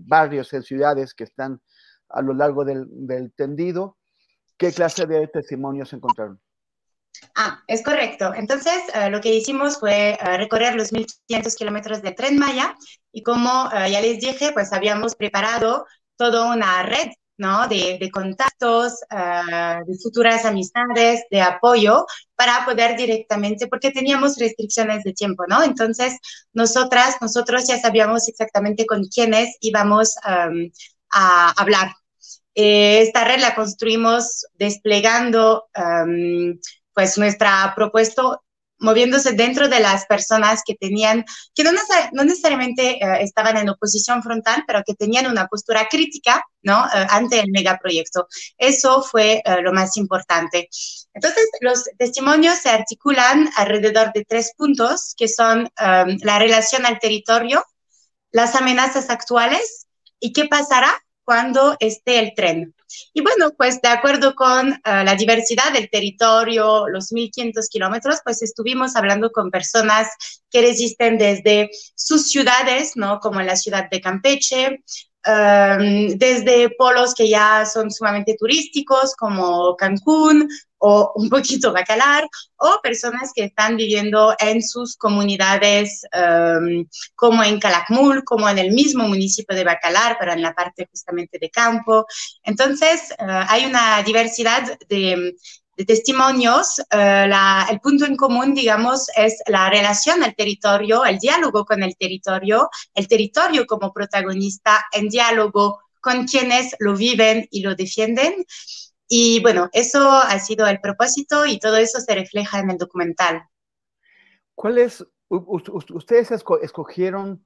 barrios, 0.07 0.53
en 0.53 0.63
ciudades 0.63 1.13
que 1.13 1.23
están 1.23 1.61
a 2.09 2.21
lo 2.21 2.33
largo 2.33 2.65
del, 2.65 2.85
del 2.89 3.33
tendido. 3.33 3.97
¿Qué 4.57 4.71
clase 4.71 5.05
de 5.05 5.27
testimonios 5.27 5.91
encontraron? 5.93 6.39
Ah, 7.35 7.63
es 7.67 7.83
correcto. 7.83 8.33
Entonces, 8.33 8.75
eh, 8.93 9.09
lo 9.09 9.21
que 9.21 9.33
hicimos 9.33 9.79
fue 9.79 10.11
eh, 10.11 10.37
recorrer 10.37 10.75
los 10.75 10.91
1.500 10.91 11.55
kilómetros 11.55 12.01
de 12.01 12.11
Tren 12.11 12.37
Maya 12.37 12.75
y 13.11 13.23
como 13.23 13.69
eh, 13.73 13.91
ya 13.91 14.01
les 14.01 14.19
dije, 14.19 14.51
pues 14.53 14.73
habíamos 14.73 15.15
preparado 15.15 15.85
toda 16.17 16.53
una 16.53 16.83
red 16.83 17.09
¿no? 17.37 17.67
De, 17.67 17.97
de 17.99 18.11
contactos, 18.11 18.93
de 19.09 19.97
futuras 20.01 20.45
amistades, 20.45 21.23
de 21.29 21.41
apoyo 21.41 22.05
para 22.35 22.65
poder 22.65 22.95
directamente, 22.95 23.67
porque 23.67 23.91
teníamos 23.91 24.37
restricciones 24.37 25.03
de 25.03 25.13
tiempo, 25.13 25.43
¿no? 25.47 25.63
Entonces, 25.63 26.17
nosotras, 26.53 27.17
nosotros 27.21 27.67
ya 27.67 27.79
sabíamos 27.79 28.27
exactamente 28.27 28.85
con 28.85 29.03
quiénes 29.05 29.55
íbamos 29.61 30.15
a 30.23 30.49
hablar. 31.57 31.91
esta 32.53 33.23
red 33.25 33.39
la 33.39 33.53
construimos 33.55 34.45
desplegando 34.57 35.65
pues 36.93 37.17
nuestra 37.17 37.73
propuesta 37.75 38.39
moviéndose 38.85 39.33
dentro 39.33 39.67
de 39.67 39.79
las 39.81 40.05
personas 40.05 40.61
que 40.65 40.75
tenían, 40.75 41.25
que 41.53 41.63
no, 41.63 41.71
necesariamente 42.23 43.03
eh, 43.03 43.21
estaban 43.21 43.57
en 43.57 43.69
oposición 43.69 44.23
frontal, 44.23 44.63
pero 44.65 44.83
que 44.85 44.93
tenían 44.93 45.27
una 45.27 45.47
postura 45.47 45.87
crítica, 45.89 46.45
¿no? 46.61 46.85
Eh, 46.85 47.07
ante 47.09 47.39
el 47.39 47.51
megaproyecto. 47.51 48.27
Eso 48.57 49.01
fue 49.01 49.41
eh, 49.43 49.61
lo 49.61 49.73
más 49.73 49.97
importante. 49.97 50.69
Entonces, 51.13 51.49
los 51.61 51.83
testimonios 51.97 52.59
se 52.59 52.69
articulan 52.69 53.49
alrededor 53.57 54.11
de 54.13 54.23
tres 54.23 54.53
puntos, 54.57 55.13
que 55.17 55.27
son 55.27 55.69
la 55.77 56.39
relación 56.39 56.85
al 56.85 56.99
territorio, 56.99 57.63
las 58.31 58.55
amenazas 58.55 59.09
actuales 59.09 59.87
y 60.19 60.33
qué 60.33 60.45
pasará 60.45 60.91
cuando 61.23 61.77
esté 61.79 62.19
el 62.19 62.33
tren. 62.35 62.74
Y 63.13 63.21
bueno, 63.21 63.51
pues 63.57 63.81
de 63.81 63.89
acuerdo 63.89 64.35
con 64.35 64.71
eh, 64.71 64.79
la 64.83 65.15
diversidad 65.15 65.73
del 65.73 65.89
territorio, 65.89 66.87
los 66.87 67.11
1.500 67.11 67.69
kilómetros, 67.69 68.19
pues 68.23 68.41
estuvimos 68.41 68.95
hablando 68.95 69.31
con 69.31 69.51
personas 69.51 70.07
que 70.49 70.61
resisten 70.61 71.17
desde 71.17 71.69
sus 71.95 72.29
ciudades, 72.29 72.93
¿no? 72.95 73.19
Como 73.19 73.39
en 73.39 73.47
la 73.47 73.55
ciudad 73.55 73.89
de 73.89 74.01
Campeche, 74.01 74.83
em, 75.25 76.17
desde 76.17 76.69
polos 76.77 77.13
que 77.13 77.27
ya 77.29 77.65
son 77.65 77.91
sumamente 77.91 78.35
turísticos, 78.37 79.15
como 79.15 79.75
Cancún 79.75 80.47
o 80.77 81.11
un 81.15 81.29
poquito 81.29 81.73
Bacalar, 81.73 82.25
o 82.57 82.79
personas 82.83 83.31
que 83.35 83.45
están 83.45 83.75
viviendo 83.77 84.35
en 84.39 84.61
sus 84.61 84.95
comunidades, 84.97 86.03
em, 86.11 86.85
como 87.15 87.43
en 87.43 87.59
Calakmul, 87.59 88.23
como 88.23 88.47
en 88.49 88.59
el 88.59 88.71
mismo 88.71 89.07
municipio 89.07 89.55
de 89.55 89.63
Bacalar, 89.63 90.17
pero 90.19 90.33
en 90.33 90.41
la 90.41 90.53
parte 90.53 90.87
justamente 90.89 91.37
de 91.39 91.49
campo. 91.49 92.05
Entonces, 92.43 93.11
eh, 93.11 93.15
hay 93.27 93.65
una 93.65 94.03
diversidad 94.03 94.77
de, 94.87 95.35
testimonios. 95.83 96.79
Eh, 96.91 97.29
el 97.69 97.79
punto 97.81 98.05
en 98.05 98.15
común, 98.15 98.53
digamos, 98.53 99.07
es 99.15 99.41
la 99.47 99.69
relación 99.69 100.23
al 100.23 100.35
territorio, 100.35 101.03
el 101.03 101.19
diálogo 101.19 101.65
con 101.65 101.83
el 101.83 101.95
territorio, 101.97 102.69
el 102.93 103.07
territorio 103.07 103.65
como 103.65 103.91
protagonista 103.91 104.85
en 104.93 105.09
diálogo 105.09 105.79
con 105.99 106.25
quienes 106.25 106.75
lo 106.79 106.95
viven 106.95 107.47
y 107.51 107.61
lo 107.61 107.75
defienden. 107.75 108.45
Y 109.07 109.41
bueno, 109.41 109.69
eso 109.73 110.09
ha 110.11 110.37
sido 110.39 110.67
el 110.67 110.79
propósito 110.79 111.45
y 111.45 111.59
todo 111.59 111.77
eso 111.77 111.99
se 111.99 112.15
refleja 112.15 112.59
en 112.59 112.71
el 112.71 112.77
documental. 112.77 113.43
¿Cuál 114.55 114.77
es, 114.77 115.05
ustedes 115.29 116.31
escogieron 116.31 117.43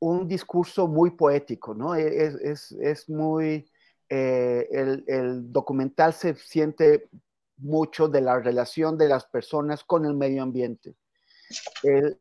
un 0.00 0.26
discurso 0.26 0.88
muy 0.88 1.10
poético, 1.10 1.74
¿no? 1.74 1.94
E, 1.94 2.34
es, 2.42 3.08
muy, 3.08 3.70
eh, 4.08 4.68
el, 5.06 5.52
documental 5.52 6.12
se 6.14 6.34
siente 6.34 7.08
mucho 7.60 8.08
de 8.08 8.20
la 8.20 8.38
relación 8.38 8.98
de 8.98 9.08
las 9.08 9.26
personas 9.26 9.84
con 9.84 10.04
el 10.04 10.14
medio 10.14 10.42
ambiente. 10.42 10.96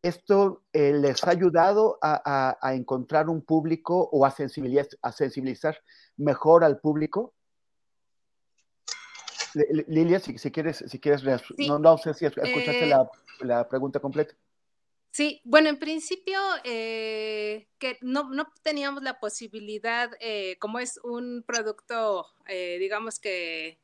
¿Esto 0.01 0.63
eh, 0.73 0.93
les 0.93 1.23
ha 1.23 1.29
ayudado 1.29 1.99
a, 2.01 2.57
encontrar 2.73 3.29
un 3.29 3.43
público 3.43 4.09
o 4.11 4.25
a 4.25 4.29
a 4.29 5.11
sensibilizar 5.11 5.77
mejor 6.17 6.63
al 6.63 6.79
público? 6.79 7.35
Lilia, 9.87 10.19
si, 10.19 10.33
quieres, 10.51 10.83
si 10.87 10.99
quieres, 10.99 11.23
no, 11.57 11.97
sé 11.97 12.13
si 12.13 12.25
escuchaste 12.25 12.89
eh, 12.89 12.95
la, 13.41 13.67
pregunta 13.67 13.99
completa. 13.99 14.35
Sí, 15.11 15.41
bueno, 15.43 15.69
en 15.69 15.79
principio 15.79 16.39
eh, 16.63 17.67
que 17.79 17.97
no, 18.01 18.29
teníamos 18.61 19.01
la 19.03 19.19
posibilidad, 19.19 20.11
como 20.59 20.79
es 20.79 20.99
un 21.03 21.43
producto, 21.45 22.27
digamos 22.47 23.19
que 23.19 23.79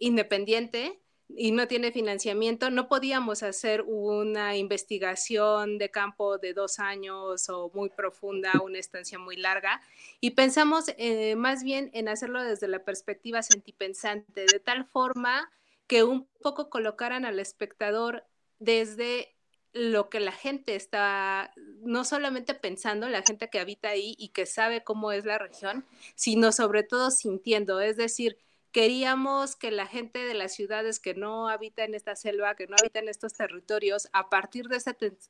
independiente, 0.00 1.00
y 1.36 1.52
no 1.52 1.68
tiene 1.68 1.92
financiamiento, 1.92 2.70
no 2.70 2.88
podíamos 2.88 3.42
hacer 3.42 3.82
una 3.86 4.56
investigación 4.56 5.78
de 5.78 5.90
campo 5.90 6.38
de 6.38 6.54
dos 6.54 6.78
años 6.78 7.48
o 7.48 7.70
muy 7.72 7.88
profunda, 7.88 8.52
una 8.64 8.78
estancia 8.78 9.18
muy 9.18 9.36
larga, 9.36 9.80
y 10.20 10.32
pensamos 10.32 10.86
eh, 10.98 11.36
más 11.36 11.62
bien 11.62 11.90
en 11.94 12.08
hacerlo 12.08 12.42
desde 12.42 12.68
la 12.68 12.84
perspectiva 12.84 13.42
sentipensante, 13.42 14.46
de 14.50 14.60
tal 14.60 14.86
forma 14.86 15.50
que 15.86 16.02
un 16.02 16.26
poco 16.42 16.70
colocaran 16.70 17.24
al 17.24 17.38
espectador 17.38 18.24
desde 18.58 19.36
lo 19.72 20.08
que 20.08 20.18
la 20.18 20.32
gente 20.32 20.74
está, 20.74 21.52
no 21.82 22.04
solamente 22.04 22.54
pensando, 22.54 23.08
la 23.08 23.22
gente 23.22 23.48
que 23.48 23.60
habita 23.60 23.90
ahí 23.90 24.16
y 24.18 24.30
que 24.30 24.46
sabe 24.46 24.82
cómo 24.82 25.12
es 25.12 25.24
la 25.24 25.38
región, 25.38 25.84
sino 26.16 26.50
sobre 26.50 26.82
todo 26.82 27.12
sintiendo, 27.12 27.80
es 27.80 27.96
decir, 27.96 28.36
queríamos 28.72 29.56
que 29.56 29.70
la 29.70 29.86
gente 29.86 30.20
de 30.20 30.34
las 30.34 30.54
ciudades 30.54 31.00
que 31.00 31.14
no 31.14 31.48
habita 31.48 31.84
en 31.84 31.94
esta 31.94 32.14
selva, 32.14 32.54
que 32.54 32.66
no 32.68 32.76
habita 32.78 33.00
en 33.00 33.08
estos 33.08 33.32
territorios, 33.32 34.08
a 34.12 34.30
partir 34.30 34.68
de, 34.68 34.78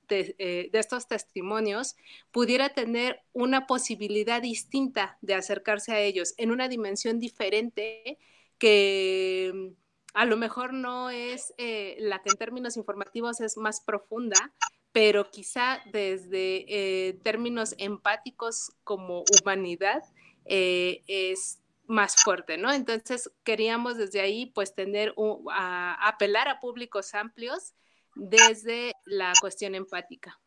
eh, 0.08 0.70
estos 0.72 1.08
testimonios, 1.08 1.96
pudiera 2.32 2.70
tener 2.70 3.22
una 3.32 3.66
posibilidad 3.66 4.42
distinta 4.42 5.18
de 5.22 5.34
acercarse 5.34 5.92
a 5.92 6.00
ellos 6.00 6.34
en 6.36 6.50
una 6.50 6.68
dimensión 6.68 7.18
diferente 7.18 8.18
que 8.58 9.52
mm, 9.54 9.68
a 10.14 10.24
lo 10.26 10.36
mejor 10.36 10.74
no 10.74 11.08
es 11.08 11.54
eh, 11.56 11.96
la 12.00 12.20
que 12.22 12.30
en 12.30 12.36
términos 12.36 12.76
informativos 12.76 13.40
es 13.40 13.56
más 13.56 13.80
profunda, 13.80 14.52
pero 14.92 15.30
quizá 15.30 15.80
desde 15.92 16.66
eh, 16.68 17.14
términos 17.22 17.74
empáticos 17.78 18.72
como 18.84 19.24
humanidad 19.40 20.02
es 20.46 21.60
más 21.90 22.22
fuerte, 22.22 22.56
¿no? 22.56 22.72
Entonces 22.72 23.30
queríamos 23.42 23.98
desde 23.98 24.20
ahí 24.20 24.46
pues 24.46 24.74
tener, 24.74 25.12
un, 25.16 25.44
apelar 25.50 26.48
a 26.48 26.60
públicos 26.60 27.14
amplios 27.14 27.74
desde 28.14 28.94
la 29.04 29.32
cuestión 29.40 29.74
empática. 29.74 30.38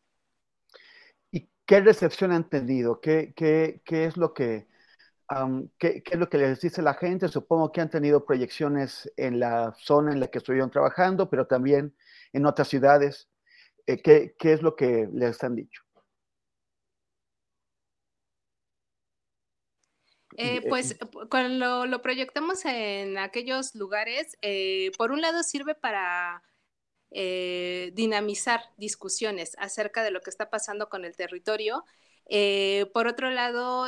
¿Y 1.32 1.50
qué 1.66 1.82
recepción 1.82 2.32
han 2.32 2.50
tenido? 2.50 3.02
¿Qué, 3.02 3.34
es 3.86 4.18
lo 4.18 4.34
que... 4.34 4.68
¿qué, 5.78 6.04
es 6.06 6.20
lo 6.20 6.30
que 6.30 6.38
les 6.38 6.62
dice 6.62 6.82
la 6.82 6.94
gente? 6.94 7.28
Supongo 7.28 7.72
que 7.72 7.82
han 7.82 7.90
tenido 7.90 8.26
proyecciones 8.26 9.12
en 9.18 9.40
la 9.40 9.74
zona 9.78 10.14
en 10.14 10.22
la 10.22 10.28
que 10.28 10.38
estuvieron 10.38 10.72
trabajando, 10.72 11.30
pero 11.30 11.46
también 11.46 11.94
en 12.32 12.46
otras 12.46 12.70
ciudades. 12.70 13.30
Eh, 13.86 14.02
¿qué, 14.02 14.34
¿Qué 14.40 14.54
es 14.54 14.62
lo 14.62 14.78
que 14.78 15.10
les 15.12 15.44
han 15.44 15.56
dicho? 15.56 15.83
Eh, 20.38 20.62
pues 20.68 20.98
cuando 21.30 21.86
lo 21.86 22.02
proyectamos 22.02 22.66
en 22.66 23.18
aquellos 23.18 23.76
lugares, 23.76 24.38
eh, 24.42 24.92
por 24.98 25.12
un 25.12 25.22
lado 25.22 25.44
sirve 25.44 25.76
para 25.76 26.44
eh, 27.12 27.92
dinamizar 27.94 28.62
discusiones 28.78 29.56
acerca 29.60 30.04
de 30.04 30.12
lo 30.12 30.22
que 30.22 30.30
está 30.30 30.50
pasando 30.50 30.90
con 30.90 31.06
el 31.06 31.16
territorio. 31.16 31.86
por 32.94 33.08
otro 33.08 33.30
lado, 33.30 33.88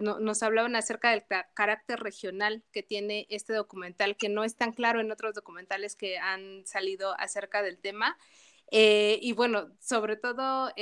nos 0.00 0.42
hablaban 0.42 0.76
acerca 0.76 1.10
del 1.10 1.24
carácter 1.54 2.00
regional 2.00 2.64
que 2.72 2.82
tiene 2.82 3.26
este 3.28 3.52
documental, 3.52 4.16
que 4.16 4.28
no 4.28 4.44
es 4.44 4.56
tan 4.56 4.72
claro 4.72 5.00
en 5.00 5.12
otros 5.12 5.34
documentales 5.34 5.94
que 5.94 6.18
han 6.18 6.66
salido 6.66 7.14
acerca 7.18 7.62
del 7.62 7.78
tema. 7.78 8.16
y 8.72 9.32
bueno, 9.32 9.70
sobre 9.80 10.16
todo 10.16 10.72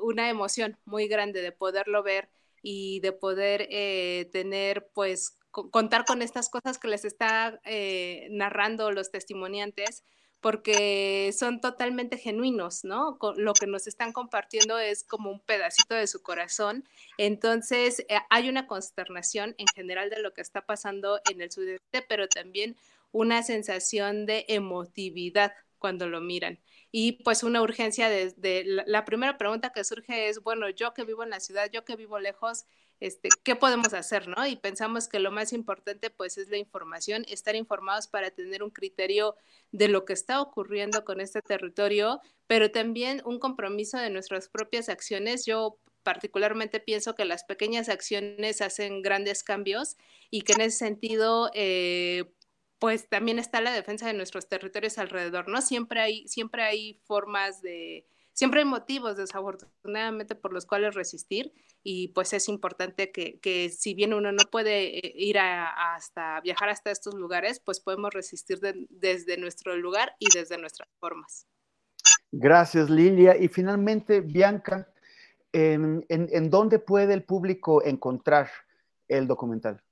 una 0.00 0.30
emoción 0.30 0.78
muy 0.84 1.06
grande 1.06 1.42
de 1.42 1.52
poderlo 1.52 2.02
ver 2.02 2.30
y 2.68 2.98
de 2.98 3.12
poder 3.12 3.68
eh, 3.70 4.28
tener, 4.32 4.88
pues, 4.92 5.38
contar 5.52 6.04
con 6.04 6.20
estas 6.20 6.48
cosas 6.48 6.78
que 6.78 6.88
les 6.88 7.04
está 7.04 7.60
eh, 7.64 8.26
narrando 8.32 8.90
los 8.90 9.12
testimoniantes, 9.12 10.02
porque 10.40 11.32
son 11.38 11.60
totalmente 11.60 12.18
genuinos, 12.18 12.82
¿no? 12.82 13.18
Lo 13.36 13.52
que 13.54 13.68
nos 13.68 13.86
están 13.86 14.12
compartiendo 14.12 14.80
es 14.80 15.04
como 15.04 15.30
un 15.30 15.38
pedacito 15.38 15.94
de 15.94 16.08
su 16.08 16.24
corazón. 16.24 16.82
Entonces, 17.18 18.00
eh, 18.08 18.18
hay 18.30 18.48
una 18.48 18.66
consternación 18.66 19.54
en 19.58 19.66
general 19.72 20.10
de 20.10 20.18
lo 20.20 20.34
que 20.34 20.40
está 20.40 20.66
pasando 20.66 21.20
en 21.30 21.40
el 21.42 21.52
sudeste, 21.52 22.02
pero 22.08 22.26
también 22.26 22.76
una 23.12 23.44
sensación 23.44 24.26
de 24.26 24.44
emotividad 24.48 25.52
cuando 25.78 26.08
lo 26.08 26.20
miran. 26.20 26.58
Y 26.92 27.22
pues 27.24 27.42
una 27.42 27.62
urgencia 27.62 28.08
de, 28.08 28.64
la, 28.86 29.04
primera 29.04 29.36
pregunta 29.38 29.72
que 29.72 29.84
surge 29.84 30.28
es, 30.28 30.42
bueno, 30.42 30.68
yo 30.70 30.94
que 30.94 31.04
vivo 31.04 31.22
en 31.22 31.30
la 31.30 31.40
ciudad, 31.40 31.70
yo 31.70 31.84
que 31.84 31.96
vivo 31.96 32.18
lejos, 32.18 32.64
este, 33.00 33.28
¿qué 33.42 33.56
podemos 33.56 33.92
hacer, 33.92 34.28
no? 34.28 34.46
Y 34.46 34.56
pensamos 34.56 35.06
que 35.08 35.18
lo 35.18 35.30
más 35.30 35.52
importante 35.52 36.10
pues 36.10 36.38
es 36.38 36.48
la 36.48 36.56
información, 36.56 37.26
estar 37.28 37.54
informados 37.54 38.06
para 38.06 38.30
tener 38.30 38.62
un 38.62 38.70
criterio 38.70 39.36
de 39.72 39.88
lo 39.88 40.04
que 40.04 40.14
está 40.14 40.40
ocurriendo 40.40 41.04
con 41.04 41.20
este 41.20 41.42
territorio, 41.42 42.20
pero 42.46 42.70
también 42.70 43.20
un 43.24 43.38
compromiso 43.38 43.98
de 43.98 44.08
nuestras 44.08 44.48
propias 44.48 44.88
acciones. 44.88 45.44
Yo 45.44 45.78
particularmente 46.06 46.78
pienso 46.78 47.16
que 47.16 47.24
las 47.24 47.42
pequeñas 47.42 47.88
acciones 47.88 48.62
hacen 48.62 49.02
grandes 49.02 49.42
cambios 49.42 49.96
y 50.30 50.42
que 50.42 50.52
en 50.52 50.60
ese 50.60 50.78
sentido, 50.78 51.50
eh, 51.52 52.32
pues 52.78 53.08
también 53.08 53.38
está 53.38 53.60
la 53.60 53.72
defensa 53.72 54.06
de 54.06 54.14
nuestros 54.14 54.48
territorios 54.48 54.98
alrededor, 54.98 55.48
¿no? 55.48 55.62
Siempre 55.62 56.00
hay, 56.00 56.28
siempre 56.28 56.62
hay 56.62 57.00
formas 57.04 57.62
de, 57.62 58.06
siempre 58.32 58.60
hay 58.60 58.66
motivos 58.66 59.16
desafortunadamente 59.16 60.34
por 60.34 60.52
los 60.52 60.66
cuales 60.66 60.94
resistir 60.94 61.54
y 61.82 62.08
pues 62.08 62.32
es 62.32 62.48
importante 62.48 63.10
que, 63.12 63.70
si 63.70 63.94
bien 63.94 64.12
uno 64.12 64.32
no 64.32 64.42
puede 64.50 64.98
eh, 64.98 65.12
ir 65.16 65.38
hasta 65.38 66.40
viajar 66.40 66.68
hasta 66.68 66.90
estos 66.90 67.14
lugares, 67.14 67.60
pues 67.60 67.80
podemos 67.80 68.12
resistir 68.12 68.58
desde 68.90 69.36
nuestro 69.38 69.76
lugar 69.76 70.16
y 70.18 70.26
desde 70.36 70.58
nuestras 70.58 70.88
formas. 70.98 71.46
Gracias, 72.32 72.90
Lilia. 72.90 73.36
Y 73.36 73.48
finalmente, 73.48 74.20
Bianca, 74.20 74.88
¿en, 75.52 76.50
dónde 76.50 76.78
puede 76.78 77.14
el 77.14 77.24
público 77.24 77.82
encontrar 77.84 78.50
el 79.08 79.26
documental? 79.26 79.82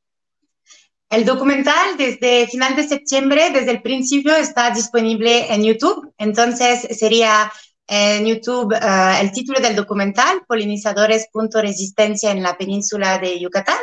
El 1.15 1.25
documental 1.25 1.97
desde 1.97 2.49
final 2.49 2.75
de 2.75 2.89
septiembre, 2.89 3.51
desde 3.53 3.71
el 3.71 3.83
principio, 3.83 4.35
está 4.35 4.71
disponible 4.71 5.55
en 5.55 5.63
YouTube. 5.63 6.13
Entonces 6.19 6.89
sería 6.99 7.53
en 7.87 8.27
YouTube 8.27 8.75
eh, 8.75 9.21
el 9.21 9.31
título 9.31 9.61
del 9.61 9.77
documental, 9.77 10.43
Polinizadores. 10.49 11.29
Resistencia 11.53 12.33
en 12.33 12.43
la 12.43 12.59
península 12.59 13.19
de 13.19 13.39
Yucatán. 13.39 13.79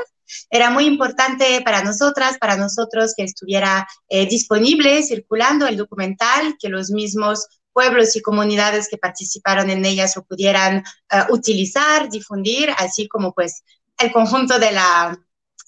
Era 0.49 0.71
muy 0.71 0.83
importante 0.83 1.61
para 1.63 1.81
nosotras, 1.81 2.37
para 2.37 2.57
nosotros 2.57 3.13
que 3.15 3.23
estuviera 3.23 3.87
eh, 4.09 4.25
disponible, 4.25 5.01
circulando 5.01 5.67
el 5.67 5.77
documental, 5.77 6.57
que 6.59 6.67
los 6.67 6.89
mismos 6.89 7.47
pueblos 7.71 8.13
y 8.17 8.21
comunidades 8.21 8.89
que 8.89 8.97
participaron 8.97 9.69
en 9.69 9.85
ellas 9.85 10.17
lo 10.17 10.23
pudieran 10.23 10.83
eh, 11.09 11.23
utilizar, 11.29 12.09
difundir, 12.09 12.71
así 12.77 13.07
como 13.07 13.31
pues 13.33 13.63
el 13.97 14.11
conjunto 14.11 14.59
de 14.59 14.73
la 14.73 15.17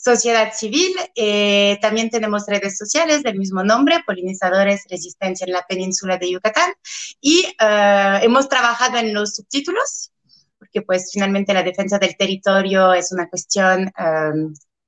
sociedad 0.03 0.53
civil. 0.53 0.91
Eh, 1.15 1.77
también 1.81 2.09
tenemos 2.09 2.45
redes 2.47 2.77
sociales 2.77 3.23
del 3.23 3.37
mismo 3.37 3.63
nombre, 3.63 4.03
Polinizadores 4.05 4.85
Resistencia 4.89 5.45
en 5.45 5.53
la 5.53 5.65
península 5.67 6.17
de 6.17 6.31
Yucatán. 6.31 6.73
Y 7.21 7.45
eh, 7.59 8.19
hemos 8.21 8.49
trabajado 8.49 8.97
en 8.97 9.13
los 9.13 9.35
subtítulos, 9.35 10.11
porque 10.57 10.81
pues 10.81 11.09
finalmente 11.13 11.53
la 11.53 11.63
defensa 11.63 11.97
del 11.99 12.17
territorio 12.17 12.93
es 12.93 13.11
una 13.11 13.29
cuestión 13.29 13.91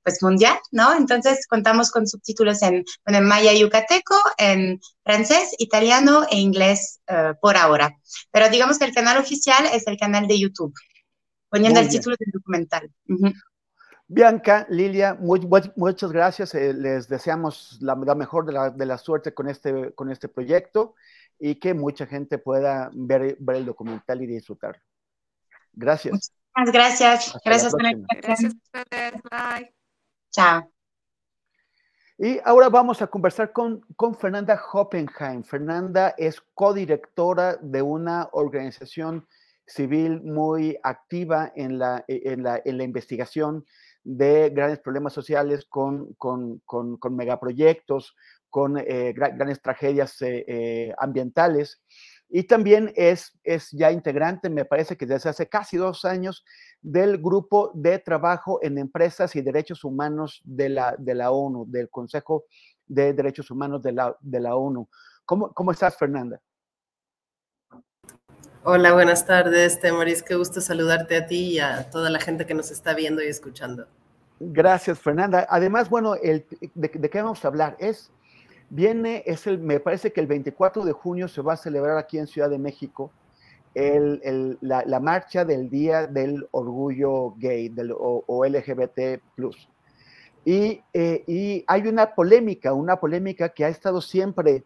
pues 0.06 0.22
mundial, 0.22 0.56
¿no? 0.70 0.96
Entonces 0.96 1.48
contamos 1.48 1.90
con 1.90 2.06
subtítulos 2.06 2.62
en, 2.62 2.84
en 3.06 3.24
maya 3.24 3.52
yucateco, 3.52 4.14
en 4.38 4.80
francés, 5.02 5.52
italiano 5.58 6.24
e 6.30 6.38
inglés 6.38 7.00
eh, 7.08 7.32
por 7.40 7.56
ahora. 7.56 7.92
Pero 8.30 8.48
digamos 8.48 8.78
que 8.78 8.84
el 8.84 8.94
canal 8.94 9.18
oficial 9.18 9.66
es 9.72 9.84
el 9.88 9.98
canal 9.98 10.28
de 10.28 10.38
YouTube, 10.38 10.72
poniendo 11.48 11.80
el 11.80 11.88
título 11.88 12.14
del 12.20 12.30
documental. 12.30 12.88
Bianca, 14.08 14.66
Lilia, 14.70 15.18
muchas 15.20 16.12
gracias. 16.12 16.54
Eh, 16.54 16.72
les 16.72 17.08
deseamos 17.08 17.78
la, 17.80 17.96
mejor 18.14 18.46
de 18.46 18.52
la, 18.52 18.70
de 18.70 18.86
la, 18.86 18.98
suerte 18.98 19.34
con 19.34 19.48
este, 19.48 19.92
con 19.94 20.10
este 20.10 20.28
proyecto 20.28 20.94
y 21.38 21.56
que 21.56 21.74
mucha 21.74 22.06
gente 22.06 22.38
pueda 22.38 22.90
ver, 22.94 23.36
ver 23.40 23.56
el 23.56 23.66
documental 23.66 24.22
y 24.22 24.26
disfrutarlo. 24.26 24.80
Gracias. 25.72 26.32
Muchas 26.56 26.72
gracias. 26.72 27.38
gracias, 27.44 27.74
gracias 28.22 28.54
Bye. 28.72 29.74
Chao. 30.30 30.72
Y 32.18 32.40
ahora 32.44 32.68
vamos 32.68 33.02
a 33.02 33.08
conversar 33.08 33.52
con, 33.52 33.80
con 33.96 34.14
Fernanda 34.14 34.58
Hoppenheim. 34.72 35.42
Fernanda 35.42 36.14
es 36.16 36.40
codirectora 36.54 37.56
de 37.56 37.82
una 37.82 38.28
organización 38.32 39.26
civil 39.66 40.22
muy 40.22 40.78
activa 40.82 41.52
en 41.56 41.78
la, 41.78 42.04
en 42.06 42.42
la, 42.42 42.62
en 42.64 42.78
la 42.78 42.84
investigación 42.84 43.66
de 44.06 44.50
grandes 44.50 44.78
problemas 44.78 45.12
sociales 45.12 45.66
con, 45.68 46.14
con, 46.14 46.60
con, 46.64 47.16
megaproyectos, 47.16 48.14
con 48.48 48.78
eh, 48.78 49.12
grandes 49.12 49.60
tragedias 49.60 50.22
eh, 50.22 50.44
eh, 50.46 50.94
ambientales. 50.98 51.82
Y 52.28 52.44
también 52.44 52.92
es, 52.94 53.36
es 53.42 53.70
ya 53.72 53.90
integrante, 53.90 54.48
me 54.48 54.64
parece 54.64 54.96
que 54.96 55.06
desde 55.06 55.30
hace 55.30 55.48
casi 55.48 55.76
dos 55.76 56.04
años, 56.04 56.44
del 56.80 57.18
Grupo 57.18 57.72
de 57.74 57.98
Trabajo 57.98 58.60
en 58.62 58.78
Empresas 58.78 59.34
y 59.34 59.42
Derechos 59.42 59.82
Humanos 59.82 60.40
de 60.44 60.68
la, 60.68 60.94
de 60.98 61.14
la 61.16 61.32
ONU, 61.32 61.66
del 61.68 61.90
Consejo 61.90 62.44
de 62.86 63.12
Derechos 63.12 63.50
Humanos 63.50 63.82
de 63.82 63.92
la, 63.92 64.16
de 64.20 64.40
la 64.40 64.54
ONU. 64.54 64.88
¿Cómo, 65.24 65.52
¿Cómo 65.52 65.72
estás, 65.72 65.96
Fernanda? 65.96 66.40
Hola, 68.68 68.92
buenas 68.94 69.24
tardes, 69.24 69.78
Temoris. 69.78 70.24
Qué 70.24 70.34
gusto 70.34 70.60
saludarte 70.60 71.16
a 71.16 71.26
ti 71.28 71.52
y 71.52 71.58
a 71.60 71.88
toda 71.88 72.10
la 72.10 72.18
gente 72.18 72.46
que 72.46 72.54
nos 72.54 72.72
está 72.72 72.94
viendo 72.94 73.22
y 73.22 73.28
escuchando. 73.28 73.86
Gracias, 74.40 74.98
Fernanda. 74.98 75.46
Además, 75.48 75.88
bueno, 75.88 76.16
el, 76.16 76.44
de, 76.74 76.88
de, 76.92 77.08
qué 77.08 77.22
vamos 77.22 77.44
a 77.44 77.48
hablar? 77.48 77.76
Es, 77.78 78.10
viene, 78.68 79.22
es 79.24 79.46
el, 79.46 79.60
me 79.60 79.78
parece 79.78 80.12
que 80.12 80.20
el 80.20 80.26
24 80.26 80.84
de 80.84 80.90
junio 80.90 81.28
se 81.28 81.42
va 81.42 81.52
a 81.52 81.56
celebrar 81.56 81.96
aquí 81.96 82.18
en 82.18 82.26
Ciudad 82.26 82.50
de 82.50 82.58
México 82.58 83.12
la, 83.72 85.00
marcha 85.00 85.44
del 85.44 85.70
Día 85.70 86.08
del 86.08 86.48
Orgullo 86.50 87.34
Gay 87.36 87.72
o, 87.96 88.44
LGBT. 88.44 89.20
Y, 90.44 90.82
eh, 90.92 91.22
y, 91.28 91.64
hay 91.68 91.86
una 91.86 92.16
polémica, 92.16 92.72
una 92.72 92.96
polémica 92.96 93.48
que 93.48 93.64
ha 93.64 93.68
estado 93.68 94.00
siempre 94.00 94.64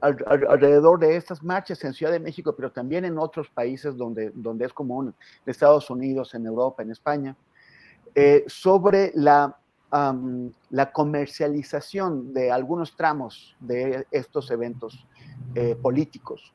alrededor 0.00 0.98
de 0.98 1.16
estas 1.16 1.42
marchas 1.42 1.82
en 1.84 1.92
Ciudad 1.92 2.12
de 2.12 2.20
México, 2.20 2.54
pero 2.54 2.70
también 2.70 3.04
en 3.04 3.18
otros 3.18 3.48
países 3.48 3.96
donde, 3.96 4.30
donde 4.34 4.66
es 4.66 4.72
común, 4.72 5.14
en 5.44 5.50
Estados 5.50 5.88
Unidos, 5.90 6.34
en 6.34 6.46
Europa, 6.46 6.82
en 6.82 6.90
España, 6.90 7.36
eh, 8.14 8.44
sobre 8.46 9.12
la, 9.14 9.56
la 10.70 10.92
comercialización 10.92 12.32
de 12.32 12.50
algunos 12.50 12.96
tramos 12.96 13.56
de 13.60 14.06
estos 14.10 14.50
eventos 14.50 15.06
eh, 15.54 15.76
políticos. 15.80 16.54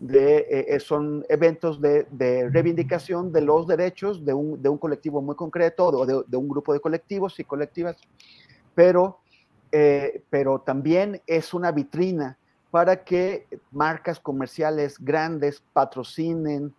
De, 0.00 0.38
eh, 0.38 0.66
eh, 0.68 0.80
son 0.80 1.24
eventos 1.28 1.80
de, 1.80 2.06
reivindicación 2.52 3.32
de 3.32 3.40
los 3.40 3.66
derechos 3.66 4.24
de 4.24 4.32
un, 4.32 4.62
de 4.62 4.68
un 4.68 4.78
colectivo 4.78 5.20
muy 5.20 5.34
concreto 5.34 5.88
o 5.88 6.06
de, 6.06 6.36
un 6.36 6.48
grupo 6.48 6.72
de 6.72 6.78
colectivos 6.78 7.38
y 7.40 7.44
colectivas, 7.44 7.96
pero, 8.76 9.18
eh, 9.72 10.22
pero 10.30 10.60
también 10.60 11.20
es 11.26 11.52
una 11.52 11.72
vitrina 11.72 12.37
para 12.70 13.04
que 13.04 13.46
marcas 13.70 14.20
comerciales 14.20 14.98
grandes 14.98 15.62
patrocinen 15.72 16.74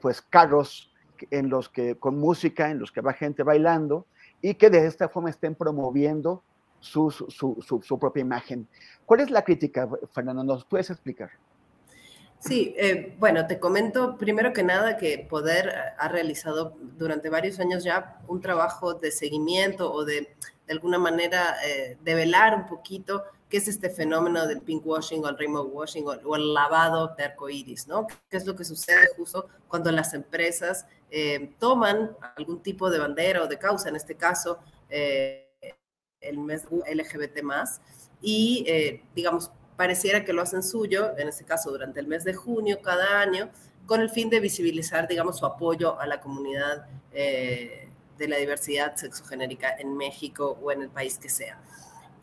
pues 0.00 0.22
carros 0.22 0.92
en 1.30 1.48
los 1.48 1.68
que 1.68 1.96
con 1.96 2.18
música, 2.18 2.70
en 2.70 2.78
los 2.78 2.92
que 2.92 3.00
va 3.00 3.12
gente 3.12 3.42
bailando 3.42 4.06
y 4.40 4.54
que 4.54 4.70
de 4.70 4.86
esta 4.86 5.08
forma 5.08 5.30
estén 5.30 5.54
promoviendo 5.54 6.42
su, 6.80 7.10
su, 7.10 7.80
su, 7.82 7.98
propia 7.98 8.20
imagen. 8.20 8.66
¿Cuál 9.06 9.20
es 9.20 9.30
la 9.30 9.42
crítica, 9.42 9.88
Fernando? 10.12 10.42
¿Nos 10.42 10.64
puedes 10.64 10.90
explicar? 10.90 11.30
Sí, 12.40 12.74
eh, 12.76 13.14
bueno, 13.20 13.46
te 13.46 13.60
comento 13.60 14.18
primero 14.18 14.52
que 14.52 14.64
nada 14.64 14.96
que 14.96 15.24
Poder 15.30 15.72
ha 15.96 16.08
realizado 16.08 16.76
durante 16.98 17.28
varios 17.28 17.60
años 17.60 17.84
ya 17.84 18.20
un 18.26 18.40
trabajo 18.40 18.94
de 18.94 19.12
seguimiento 19.12 19.92
o 19.92 20.04
de, 20.04 20.34
de 20.66 20.72
alguna 20.72 20.98
manera, 20.98 21.54
eh, 21.64 21.96
develar 22.02 22.56
un 22.56 22.66
poquito 22.66 23.22
qué 23.52 23.58
es 23.58 23.68
este 23.68 23.90
fenómeno 23.90 24.46
del 24.46 24.62
pinkwashing 24.62 25.22
o 25.22 25.28
el 25.28 25.36
rainbow 25.36 25.66
washing 25.66 26.06
o, 26.06 26.36
el 26.36 26.54
lavado 26.54 27.14
de 27.18 27.24
arcoíris, 27.24 27.86
¿no? 27.86 28.06
¿Qué 28.30 28.38
es 28.38 28.46
lo 28.46 28.56
que 28.56 28.64
sucede 28.64 29.08
justo 29.14 29.46
cuando 29.68 29.92
las 29.92 30.14
empresas 30.14 30.86
eh, 31.10 31.52
toman 31.58 32.16
algún 32.34 32.62
tipo 32.62 32.88
de 32.88 32.98
bandera 32.98 33.42
o 33.42 33.46
de 33.46 33.58
causa, 33.58 33.90
en 33.90 33.96
este 33.96 34.14
caso, 34.14 34.58
eh, 34.88 35.50
el 36.22 36.38
mes 36.38 36.64
LGBT 36.70 37.42
y, 38.22 38.64
digamos, 39.14 39.50
pareciera 39.76 40.24
que 40.24 40.32
lo 40.32 40.40
hacen 40.40 40.62
suyo, 40.62 41.12
en 41.18 41.28
este 41.28 41.44
caso 41.44 41.70
durante 41.70 42.00
el 42.00 42.06
mes 42.06 42.24
de 42.24 42.32
junio 42.32 42.80
cada 42.80 43.20
año, 43.20 43.50
con 43.84 44.00
el 44.00 44.08
fin 44.08 44.30
de 44.30 44.40
visibilizar, 44.40 45.08
digamos, 45.08 45.38
su 45.38 45.46
apoyo 45.46 46.00
a 46.00 46.06
la 46.06 46.20
comunidad 46.20 46.86
eh, 47.12 47.88
de 48.16 48.28
la 48.28 48.36
diversidad 48.36 48.94
sexogenérica 48.96 49.76
en 49.78 49.96
México 49.96 50.58
o 50.62 50.70
en 50.72 50.82
el 50.82 50.88
país 50.88 51.18
que 51.18 51.28
sea. 51.28 51.60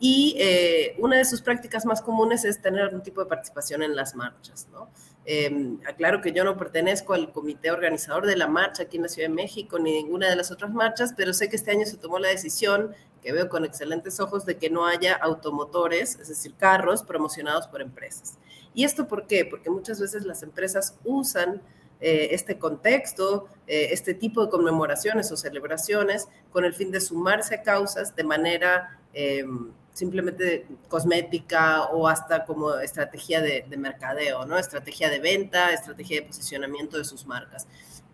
Y 0.02 0.34
eh, 0.38 0.96
una 0.98 1.18
de 1.18 1.26
sus 1.26 1.42
prácticas 1.42 1.84
más 1.84 2.00
comunes 2.00 2.46
es 2.46 2.62
tener 2.62 2.80
algún 2.80 3.02
tipo 3.02 3.20
de 3.20 3.26
participación 3.26 3.82
en 3.82 3.94
las 3.94 4.14
marchas, 4.14 4.66
¿no? 4.72 4.88
Eh, 5.26 5.76
aclaro 5.86 6.22
que 6.22 6.32
yo 6.32 6.42
no 6.42 6.56
pertenezco 6.56 7.12
al 7.12 7.30
comité 7.32 7.70
organizador 7.70 8.26
de 8.26 8.34
la 8.34 8.48
marcha 8.48 8.84
aquí 8.84 8.96
en 8.96 9.02
la 9.02 9.10
Ciudad 9.10 9.28
de 9.28 9.34
México 9.34 9.78
ni 9.78 9.92
ninguna 9.92 10.30
de 10.30 10.36
las 10.36 10.50
otras 10.50 10.72
marchas, 10.72 11.12
pero 11.14 11.34
sé 11.34 11.50
que 11.50 11.56
este 11.56 11.70
año 11.70 11.84
se 11.84 11.98
tomó 11.98 12.18
la 12.18 12.28
decisión 12.28 12.94
que 13.22 13.32
veo 13.32 13.50
con 13.50 13.66
excelentes 13.66 14.18
ojos 14.20 14.46
de 14.46 14.56
que 14.56 14.70
no 14.70 14.86
haya 14.86 15.14
automotores, 15.14 16.18
es 16.18 16.28
decir, 16.28 16.54
carros 16.54 17.02
promocionados 17.02 17.66
por 17.66 17.82
empresas. 17.82 18.38
¿Y 18.72 18.84
esto 18.84 19.06
por 19.06 19.26
qué? 19.26 19.44
Porque 19.44 19.68
muchas 19.68 20.00
veces 20.00 20.24
las 20.24 20.42
empresas 20.42 20.96
usan 21.04 21.60
eh, 22.00 22.28
este 22.32 22.58
contexto, 22.58 23.46
eh, 23.66 23.88
este 23.92 24.14
tipo 24.14 24.42
de 24.42 24.50
conmemoraciones 24.50 25.30
o 25.32 25.36
celebraciones 25.36 26.28
con 26.50 26.64
el 26.64 26.72
fin 26.72 26.90
de 26.90 27.00
sumarse 27.00 27.56
a 27.56 27.62
causas 27.62 28.16
de 28.16 28.24
manera 28.24 28.99
em, 29.12 29.72
simplemente 29.92 30.66
cosmética 30.88 31.86
o 31.86 32.08
hasta 32.08 32.44
como 32.44 32.74
estrategia 32.78 33.40
de, 33.40 33.64
de, 33.68 33.76
mercadeo, 33.76 34.46
¿no? 34.46 34.56
Estrategia 34.58 35.10
de 35.10 35.18
venta, 35.18 35.72
estrategia 35.72 36.20
de 36.20 36.26
posicionamiento 36.26 36.96
de 36.96 37.04
sus 37.04 37.26
marcas. 37.26 37.66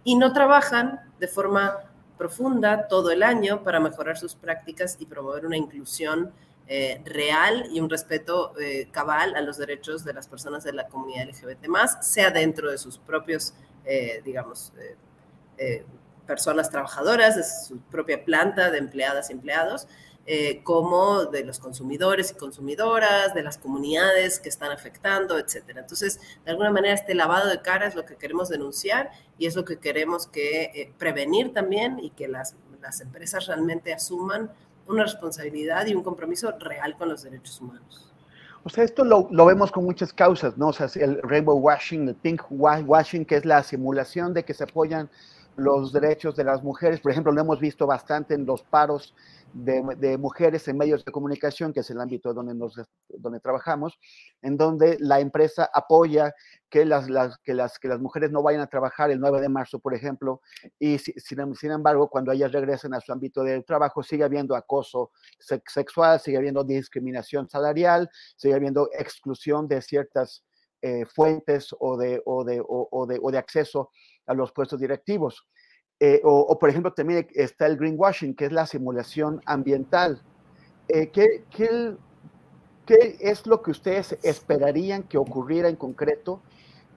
Y 0.05 0.17
no 0.17 0.33
trabajan 0.33 1.01
de 1.21 1.29
forma 1.29 1.79
profunda 2.17 2.89
todo 2.89 3.11
el 3.11 3.23
año 3.23 3.63
para 3.63 3.81
mejorar 3.81 4.17
sus 4.17 4.35
prácticas 4.35 4.97
y 5.01 5.07
promover 5.07 5.47
una 5.47 5.57
inclusión 5.57 6.33
eh, 6.69 7.01
real 7.05 7.69
y 7.71 7.79
un 7.79 7.89
respeto 7.89 8.59
eh, 8.59 8.89
cabal 8.91 9.37
a 9.37 9.41
los 9.41 9.57
derechos 9.57 10.05
de 10.05 10.13
las 10.13 10.27
personas 10.27 10.65
de 10.65 10.73
la 10.73 10.89
comunidad 10.89 11.29
LGBT 11.29 11.65
sea 12.01 12.31
dentro 12.31 12.73
de 12.73 12.79
sus 12.79 12.99
propios, 12.99 13.55
eh, 13.85 14.21
digamos, 14.25 14.73
personas 16.27 16.69
trabajadoras, 16.71 17.37
de 17.37 17.45
su 17.45 17.79
propia 17.83 18.25
planta 18.25 18.71
de 18.71 18.79
empleadas 18.79 19.31
y 19.31 19.35
empleados, 19.35 19.87
como 20.65 21.27
de 21.27 21.45
los 21.45 21.59
consumidores 21.59 22.33
y 22.33 22.35
consumidoras, 22.35 23.33
de 23.35 23.43
las 23.43 23.59
comunidades 23.59 24.41
que 24.41 24.49
están 24.49 24.73
afectando, 24.73 25.39
etcétera. 25.39 25.81
Entonces, 25.81 26.21
de 26.45 26.51
alguna 26.51 26.71
manera, 26.71 26.95
este 26.95 27.15
lavado 27.15 27.49
de 27.49 27.63
cara 27.63 27.87
es 27.87 27.95
lo 27.95 28.05
que 28.05 28.17
queremos 28.17 28.49
denunciar 28.49 29.11
y 29.39 29.47
es 29.47 29.55
lo 29.55 29.65
que 29.65 29.79
queremos 29.79 30.27
que 30.27 30.93
prevenir 30.99 31.53
también 31.53 31.99
y 32.01 32.11
que 32.11 32.27
las, 32.27 32.57
las 32.83 33.01
empresas 33.01 33.47
realmente 33.47 33.93
asuman 33.93 34.51
una 34.89 35.05
responsabilidad 35.05 35.87
y 35.87 35.95
un 35.95 36.03
compromiso 36.03 36.53
real 36.59 36.97
con 36.97 37.09
los 37.09 37.23
derechos 37.23 37.61
humanos. 37.61 38.13
O 38.65 38.69
sea, 38.69 38.83
esto 38.83 39.05
lo, 39.05 39.29
lo, 39.31 39.47
vemos 39.47 39.71
con 39.71 39.85
muchas 39.85 40.13
causas, 40.13 40.59
¿no? 40.59 40.69
O 40.69 40.73
sea, 40.73 40.89
el 40.97 41.23
rainbow 41.23 41.57
washing, 41.57 42.09
el 42.09 42.15
pink 42.17 42.43
washing, 42.51 43.25
que 43.25 43.37
es 43.37 43.45
la 43.45 43.63
simulación 43.63 44.35
de 44.35 44.45
que 44.45 44.55
se 44.55 44.65
apoyan 44.65 45.09
los 45.57 45.93
derechos 45.93 46.35
de 46.35 46.45
las 46.45 46.63
mujeres. 46.63 47.01
Por 47.01 47.13
ejemplo, 47.13 47.33
lo 47.33 47.41
hemos 47.41 47.61
visto 47.61 47.87
bastante 47.87 48.35
en 48.35 48.45
los 48.45 48.63
paros 48.63 49.15
de, 49.57 50.19
mujeres 50.19 50.69
en 50.69 50.77
medios 50.77 51.05
de 51.05 51.13
comunicación, 51.13 51.73
que 51.73 51.81
es 51.81 51.91
el 51.91 52.01
ámbito 52.01 52.35
donde, 52.35 52.55
donde 53.09 53.41
trabajamos, 53.41 53.99
en 54.43 54.57
donde 54.57 54.97
la 55.01 55.21
empresa 55.21 55.71
apoya 55.73 56.35
que 56.69 56.85
las, 56.85 57.09
las, 57.09 57.39
que, 57.39 57.55
las, 57.55 57.79
que 57.79 57.89
las 57.89 58.01
mujeres 58.01 58.31
no 58.31 58.43
vayan 58.43 58.61
a 58.61 58.67
trabajar 58.67 59.11
el 59.11 59.19
9 59.19 59.41
de 59.41 59.49
marzo, 59.49 59.79
por 59.79 59.95
ejemplo, 59.95 60.43
y 60.79 60.99
sin, 60.99 61.55
sin 61.55 61.71
embargo, 61.71 62.09
cuando 62.09 62.33
ellas 62.33 62.53
regresen 62.53 62.93
a 62.93 63.01
su 63.01 63.13
ámbito 63.13 63.43
de 63.43 63.63
trabajo, 63.63 64.03
sigue 64.03 64.25
habiendo 64.25 64.55
acoso 64.55 65.13
sexual, 65.39 66.21
sigue 66.21 66.37
habiendo 66.37 66.63
discriminación 66.63 67.49
salarial, 67.49 68.11
sigue 68.37 68.55
habiendo 68.55 68.91
exclusión 68.93 69.69
de 69.69 69.81
ciertas 69.81 70.45
eh, 70.83 71.07
fuentes 71.07 71.75
o 71.79 71.97
de, 71.97 72.21
o, 72.27 72.45
de, 72.45 72.63
o, 72.67 73.07
de, 73.07 73.19
o 73.23 73.31
de 73.31 73.39
acceso 73.39 73.91
a 74.27 74.35
los 74.35 74.53
puestos 74.53 74.79
directivos. 74.79 75.47
Eh, 75.99 76.21
o, 76.25 76.59
por 76.59 76.69
ejemplo, 76.69 76.93
también 76.93 77.27
está 77.35 77.67
el 77.67 77.77
greenwashing, 77.77 78.35
que 78.35 78.47
es 78.47 78.53
la 78.53 78.67
simulación 78.67 79.41
ambiental. 79.47 80.21
Eh, 80.89 81.11
¿qué, 81.11 81.45
es 83.21 83.47
lo 83.47 83.63
que 83.63 83.71
ustedes 83.71 84.19
esperarían 84.23 85.03
que 85.03 85.17
ocurriera 85.19 85.69
en 85.69 85.77
concreto 85.77 86.41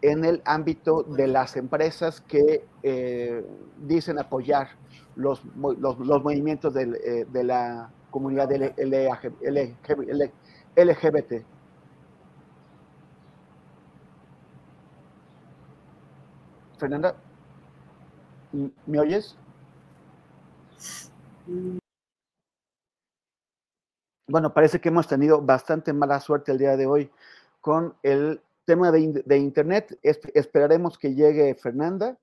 en 0.01 0.25
el 0.25 0.41
ámbito 0.45 1.03
de 1.03 1.27
las 1.27 1.55
empresas 1.55 2.21
que 2.21 2.65
eh, 2.83 3.43
dicen 3.85 4.19
apoyar 4.19 4.69
los, 5.15 5.41
los, 5.55 5.97
los 5.99 6.23
movimientos 6.23 6.73
de, 6.73 7.25
de, 7.25 7.43
la 7.43 7.89
comunidad 8.11 8.49
LGBT? 10.75 11.33
Fernanda. 16.77 17.15
¿Me 18.51 18.99
oyes? 18.99 19.35
Bueno, 24.27 24.53
parece 24.53 24.81
que 24.81 24.89
hemos 24.89 25.07
tenido 25.07 25.41
bastante 25.41 25.93
mala 25.93 26.19
suerte 26.19 26.51
el 26.51 26.57
día 26.57 26.75
de 26.75 26.87
hoy 26.87 27.11
con 27.61 27.95
el 28.01 28.41
tema 28.65 28.91
de, 28.91 29.37
Internet. 29.37 29.99
esperaremos 30.01 30.97
que 30.97 31.13
llegue 31.13 31.55
Fernanda 31.55 32.17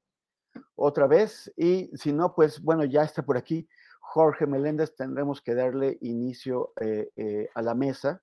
otra 0.74 1.07
vez 1.07 1.53
y 1.57 1.90
si 1.97 2.12
no, 2.12 2.35
pues 2.35 2.61
bueno, 2.61 2.85
ya 2.85 3.03
está 3.03 3.23
por 3.23 3.36
aquí 3.36 3.69
Jorge 4.01 4.47
Meléndez. 4.47 4.97
Tendremos 4.97 5.40
que 5.40 5.55
darle 5.55 5.98
inicio 6.01 6.73
eh, 6.81 7.11
eh, 7.16 7.48
a 7.55 7.62
la 7.62 7.74
mesa. 7.74 8.20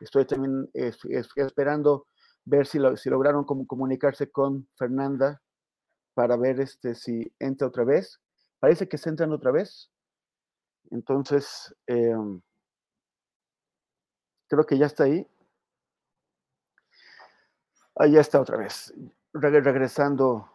Estoy 0.00 0.24
también 0.24 0.70
esperando 0.74 2.06
ver 2.44 2.66
si, 2.66 2.78
si 2.96 3.10
lograron 3.10 3.44
comunicarse 3.44 4.30
con 4.30 4.66
Fernanda 4.74 5.40
para 6.14 6.36
ver 6.36 6.60
este, 6.60 6.94
si 6.94 7.32
entra 7.38 7.68
otra 7.68 7.84
vez. 7.84 8.20
Parece 8.58 8.88
que 8.88 8.98
se 8.98 9.08
entran 9.08 9.32
otra 9.32 9.50
vez. 9.50 9.90
Entonces, 10.90 11.74
em, 11.86 12.40
creo 14.48 14.66
que 14.66 14.78
ya 14.78 14.86
está 14.86 15.04
ahí. 15.04 15.26
Ahí 17.96 18.12
ya 18.12 18.20
está 18.20 18.40
otra 18.40 18.56
vez. 18.56 18.92
regresando 19.34 20.52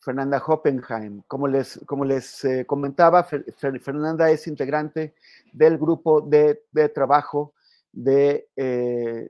Fernanda 0.00 0.42
Hoppenheim. 0.44 1.22
Como 1.26 1.46
les, 1.48 1.80
como 1.86 2.04
les 2.04 2.44
eh, 2.44 2.64
comentaba, 2.66 3.24
Fernanda 3.24 4.30
es 4.30 4.46
integrante 4.46 5.14
del 5.52 5.78
grupo 5.78 6.20
de, 6.20 6.64
de 6.72 6.88
trabajo 6.88 7.54
de, 7.92 8.48
eh, 8.56 9.28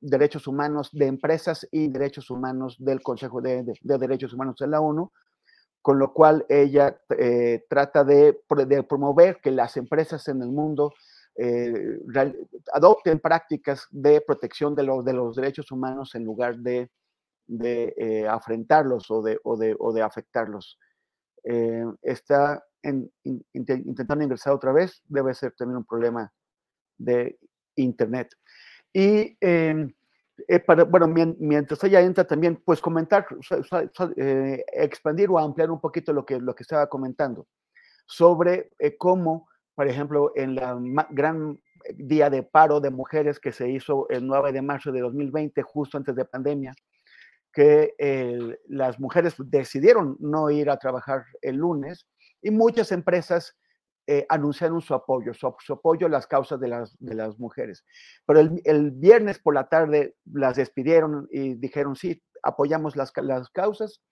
derechos 0.00 0.46
humanos 0.46 0.90
de 0.92 1.06
empresas 1.06 1.66
y 1.70 1.88
derechos 1.88 2.30
humanos 2.30 2.76
del 2.78 3.02
Consejo 3.02 3.40
de, 3.40 3.64
Derechos 3.82 4.32
Humanos 4.32 4.56
de 4.58 4.68
la 4.68 4.80
ONU, 4.80 5.10
con 5.80 5.98
lo 5.98 6.12
cual 6.12 6.46
ella 6.48 6.96
eh, 7.18 7.64
trata 7.68 8.04
de, 8.04 8.40
promover 8.88 9.40
que 9.40 9.50
las 9.50 9.76
empresas 9.76 10.28
en 10.28 10.42
el 10.42 10.50
mundo 10.50 10.92
eh, 11.34 11.98
adopten 12.72 13.18
prácticas 13.18 13.88
de 13.90 14.20
protección 14.20 14.74
de 14.74 14.84
los, 14.84 15.04
de 15.04 15.12
los 15.14 15.34
derechos 15.34 15.72
humanos 15.72 16.14
en 16.14 16.24
lugar 16.24 16.58
de, 16.58 16.90
de 17.46 18.26
afrentarlos 18.28 19.10
o 19.10 19.22
de 19.22 20.02
afectarlos. 20.02 20.78
está 22.02 22.62
intentando 23.24 24.22
ingresar 24.22 24.52
otra 24.52 24.72
vez, 24.72 25.02
debe 25.06 25.34
ser 25.34 25.52
también 25.56 25.78
un 25.78 25.84
problema 25.84 26.32
de 26.98 27.38
Internet. 27.76 28.34
Y 28.92 29.36
em, 29.40 29.92
eh, 30.48 30.60
para, 30.60 30.84
bueno, 30.84 31.06
mientras 31.06 31.82
ella 31.84 32.00
entra 32.00 32.24
también, 32.24 32.60
pues 32.64 32.80
comentar, 32.80 33.26
eh, 34.16 34.64
expandir 34.72 35.30
o 35.30 35.38
ampliar 35.38 35.70
un 35.70 35.80
poquito 35.80 36.12
lo 36.12 36.24
que, 36.24 36.40
lo 36.40 36.54
que 36.54 36.62
estaba 36.62 36.88
comentando 36.88 37.46
sobre 38.06 38.70
eh, 38.78 38.96
cómo, 38.96 39.48
por 39.74 39.88
ejemplo, 39.88 40.32
en 40.34 40.54
la 40.54 40.78
gran 41.10 41.60
día 41.94 42.30
de 42.30 42.42
paro 42.42 42.80
de 42.80 42.90
mujeres 42.90 43.40
que 43.40 43.52
se 43.52 43.68
hizo 43.68 44.08
el 44.08 44.26
9 44.26 44.52
de 44.52 44.62
marzo 44.62 44.92
de 44.92 45.00
2020, 45.00 45.62
justo 45.62 45.96
antes 45.98 46.14
de 46.14 46.24
pandemia, 46.24 46.74
que 47.52 47.94
las 48.68 48.98
mujeres 48.98 49.34
decidieron 49.38 50.16
no 50.20 50.48
ir 50.50 50.70
a 50.70 50.78
trabajar 50.78 51.24
el 51.42 51.56
lunes 51.56 52.06
y 52.40 52.50
muchas 52.50 52.92
empresas 52.92 53.58
eh, 54.06 54.26
anunciaron 54.28 54.80
su 54.80 54.94
apoyo, 54.94 55.32
su, 55.32 55.46
apoyo 55.72 56.06
a 56.06 56.10
las 56.10 56.26
causas 56.26 56.58
de 56.58 56.68
las, 56.68 56.96
de 56.98 57.14
las 57.14 57.38
mujeres. 57.38 57.84
Pero 58.26 58.40
el, 58.40 58.90
viernes 58.90 59.38
por 59.38 59.54
la 59.54 59.68
tarde 59.68 60.16
las 60.24 60.56
despidieron 60.56 61.28
y 61.30 61.54
dijeron, 61.54 61.94
sí, 61.94 62.22
apoyamos 62.42 62.96
las, 62.96 63.12
las 63.16 63.48
causas. 63.50 64.02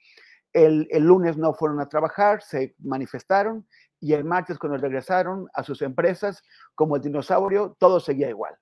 El, 0.53 0.87
el, 0.91 1.05
lunes 1.05 1.37
no 1.37 1.55
fueron 1.55 1.81
a 1.81 1.89
trabajar, 1.89 2.43
se 2.43 2.75
manifestaron 2.79 3.67
y 4.01 4.15
el 4.15 4.25
martes 4.25 4.59
cuando 4.59 4.79
regresaron 4.79 5.49
a 5.55 5.62
sus 5.62 5.83
empresas, 5.83 6.43
como 6.75 6.97
el 6.97 7.03
dinosaurio, 7.03 7.77
todo 7.79 8.01
seguía 8.01 8.31
igual. 8.31 8.55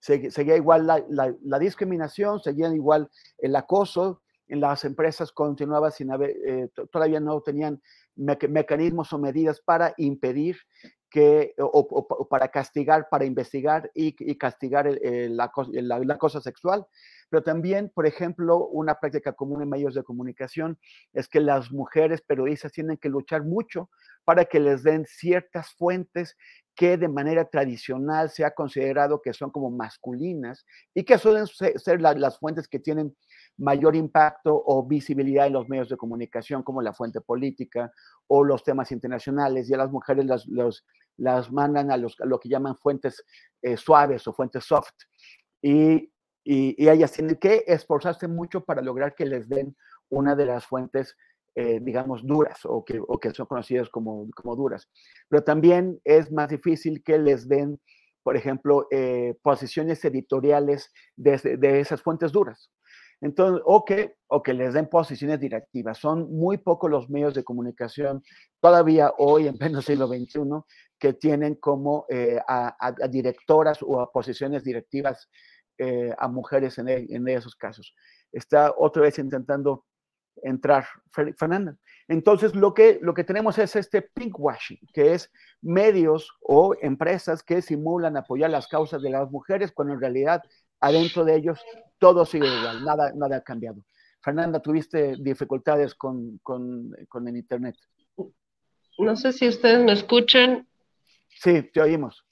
seguía 0.00 0.56
igual 0.56 0.86
la, 0.86 1.04
la, 1.08 1.58
discriminación, 1.58 2.40
seguía 2.40 2.68
igual 2.72 3.10
el 3.38 3.54
acoso, 3.56 4.22
las 4.48 4.84
empresas 4.84 5.32
continuaba 5.32 5.90
sin 5.90 6.10
haber, 6.10 6.30
eh, 6.46 6.68
todavía 6.90 7.20
no 7.20 7.40
tenían 7.40 7.82
mecanismos 8.16 9.12
o 9.12 9.18
medidas 9.18 9.60
para 9.60 9.94
impedir 9.96 10.56
que, 11.10 11.54
o, 11.58 12.28
para 12.28 12.48
castigar, 12.48 13.08
para 13.08 13.24
investigar 13.24 13.90
y, 13.94 14.36
castigar 14.36 14.86
la, 15.02 15.50
la, 15.80 16.18
cosa 16.18 16.40
sexual. 16.40 16.86
Pero 17.28 17.42
también, 17.42 17.90
por 17.94 18.06
ejemplo, 18.06 18.66
una 18.66 18.98
práctica 19.00 19.32
común 19.32 19.62
en 19.62 19.68
medios 19.68 19.94
de 19.94 20.04
comunicación 20.04 20.78
es 21.12 21.28
que 21.28 21.40
las 21.40 21.72
mujeres 21.72 22.22
periodistas 22.22 22.72
tienen 22.72 22.96
que 22.96 23.08
luchar 23.08 23.44
mucho 23.44 23.90
para 24.24 24.44
que 24.44 24.60
les 24.60 24.82
den 24.82 25.06
ciertas 25.06 25.72
fuentes 25.74 26.36
que 26.76 26.96
de 26.96 27.08
manera 27.08 27.44
tradicional 27.46 28.30
se 28.30 28.44
ha 28.44 28.52
considerado 28.52 29.20
que 29.22 29.32
son 29.32 29.50
como 29.50 29.70
masculinas 29.70 30.64
y 30.94 31.04
que 31.04 31.18
suelen 31.18 31.46
ser 31.46 32.00
las 32.00 32.38
fuentes 32.38 32.68
que 32.68 32.78
tienen 32.78 33.16
mayor 33.56 33.96
impacto 33.96 34.62
o 34.66 34.86
visibilidad 34.86 35.46
en 35.46 35.54
los 35.54 35.68
medios 35.68 35.88
de 35.88 35.96
comunicación, 35.96 36.62
como 36.62 36.82
la 36.82 36.92
fuente 36.92 37.20
política 37.22 37.90
o 38.28 38.44
los 38.44 38.62
temas 38.62 38.92
internacionales, 38.92 39.68
y 39.70 39.74
a 39.74 39.78
las 39.78 39.90
mujeres 39.90 40.26
las, 40.26 40.46
las 41.16 41.50
mandan 41.50 41.90
a, 41.90 41.96
los, 41.96 42.14
lo 42.20 42.38
que 42.38 42.50
llaman 42.50 42.76
fuentes 42.76 43.24
eh, 43.62 43.76
suaves 43.76 44.28
o 44.28 44.34
fuentes 44.34 44.64
soft. 44.64 44.94
Y 45.62 46.12
y, 46.48 46.76
y 46.78 46.88
ellas 46.88 47.10
tienen 47.10 47.36
que 47.36 47.64
esforzarse 47.66 48.28
mucho 48.28 48.64
para 48.64 48.80
lograr 48.80 49.16
que 49.16 49.26
les 49.26 49.48
den 49.48 49.76
una 50.08 50.36
de 50.36 50.46
las 50.46 50.64
fuentes 50.64 51.16
eh, 51.58 51.80
digamos, 51.80 52.22
duras 52.22 52.60
o 52.64 52.84
que, 52.84 53.00
o 53.00 53.18
que 53.18 53.30
son 53.30 53.46
conocidas 53.46 53.88
como, 53.88 54.28
como, 54.34 54.54
duras. 54.54 54.90
Pero 55.30 55.42
también 55.42 55.98
es 56.04 56.30
más 56.30 56.50
difícil 56.50 57.02
que 57.02 57.18
les 57.18 57.48
den, 57.48 57.80
por 58.22 58.36
ejemplo, 58.36 58.86
eh, 58.90 59.34
posiciones 59.42 60.04
editoriales 60.04 60.92
de, 61.16 61.56
de, 61.58 61.80
esas 61.80 62.02
fuentes 62.02 62.30
duras. 62.30 62.70
Entonces, 63.22 63.62
o 63.64 63.86
que, 63.86 64.16
o 64.26 64.42
que 64.42 64.52
les 64.52 64.74
den 64.74 64.86
posiciones 64.88 65.40
directivas. 65.40 65.96
Son 65.96 66.30
muy 66.30 66.58
pocos 66.58 66.90
los 66.90 67.08
medios 67.08 67.32
de 67.32 67.42
comunicación 67.42 68.22
todavía 68.60 69.14
hoy, 69.16 69.48
en 69.48 69.56
pleno 69.56 69.80
siglo 69.80 70.08
XXI, 70.08 70.40
que 70.98 71.14
tienen 71.14 71.54
como 71.54 72.04
eh, 72.10 72.38
a, 72.46 72.76
a, 72.78 73.08
directoras 73.08 73.82
o 73.82 74.00
a 74.00 74.12
posiciones 74.12 74.62
directivas 74.62 75.30
eh, 75.78 76.14
a 76.18 76.28
mujeres 76.28 76.76
en, 76.76 76.88
en 76.88 77.28
esos 77.28 77.56
casos. 77.56 77.94
Está 78.30 78.74
otra 78.76 79.00
vez 79.02 79.18
intentando 79.18 79.86
entrar 80.42 80.86
Fernanda. 81.10 81.76
Entonces, 82.08 82.54
lo 82.54 82.72
que, 82.72 82.98
lo 83.02 83.14
que 83.14 83.24
tenemos 83.24 83.58
es 83.58 83.74
este 83.74 84.02
pinkwashing, 84.02 84.78
que 84.92 85.14
es 85.14 85.32
medios 85.60 86.30
o 86.40 86.74
empresas 86.80 87.42
que 87.42 87.62
simulan 87.62 88.16
apoyar 88.16 88.50
las 88.50 88.68
causas 88.68 89.02
de 89.02 89.10
las 89.10 89.30
mujeres, 89.30 89.72
cuando 89.72 89.94
en 89.94 90.00
realidad 90.00 90.42
adentro 90.80 91.24
de 91.24 91.36
ellos 91.36 91.60
todo 91.98 92.24
sigue 92.24 92.46
igual, 92.46 92.84
nada, 92.84 93.12
nada 93.14 93.38
ha 93.38 93.40
cambiado. 93.40 93.82
Fernanda, 94.22 94.60
¿tuviste 94.60 95.16
dificultades 95.18 95.94
con, 95.94 96.38
con, 96.42 96.90
con 97.08 97.26
el 97.28 97.36
Internet? 97.36 97.76
No 98.98 99.16
sé 99.16 99.32
si 99.32 99.48
ustedes 99.48 99.84
me 99.84 99.92
escuchan. 99.92 100.66
Sí, 101.28 101.62
te 101.62 101.80
oímos. 101.80 102.24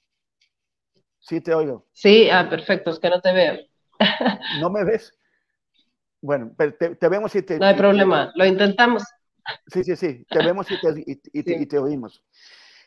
Sí, 1.19 1.41
te 1.41 1.53
oigo. 1.53 1.85
Sí, 1.93 2.29
ah, 2.29 2.47
perfecto, 2.49 2.91
es 2.91 2.99
que 2.99 3.09
no 3.09 3.19
te 3.19 3.33
veo. 3.33 3.57
¿No 4.59 4.69
me 4.69 4.83
ves? 4.83 5.11
Bueno, 6.25 6.51
pero 6.57 6.73
te, 6.73 6.95
te, 6.95 7.07
vemos 7.07 7.35
y 7.35 7.43
te... 7.43 7.59
No 7.59 7.67
hay 7.67 7.75
problema, 7.75 8.31
lo 8.33 8.45
intentamos. 8.45 9.03
Sí, 9.67 9.83
sí, 9.83 9.95
sí, 9.95 10.25
te 10.27 10.39
vemos 10.39 10.65
y 10.71 10.81
te, 10.81 11.03
y, 11.05 11.21
y, 11.33 11.43
sí. 11.43 11.53
y 11.53 11.65
te 11.67 11.77
oímos. 11.77 12.23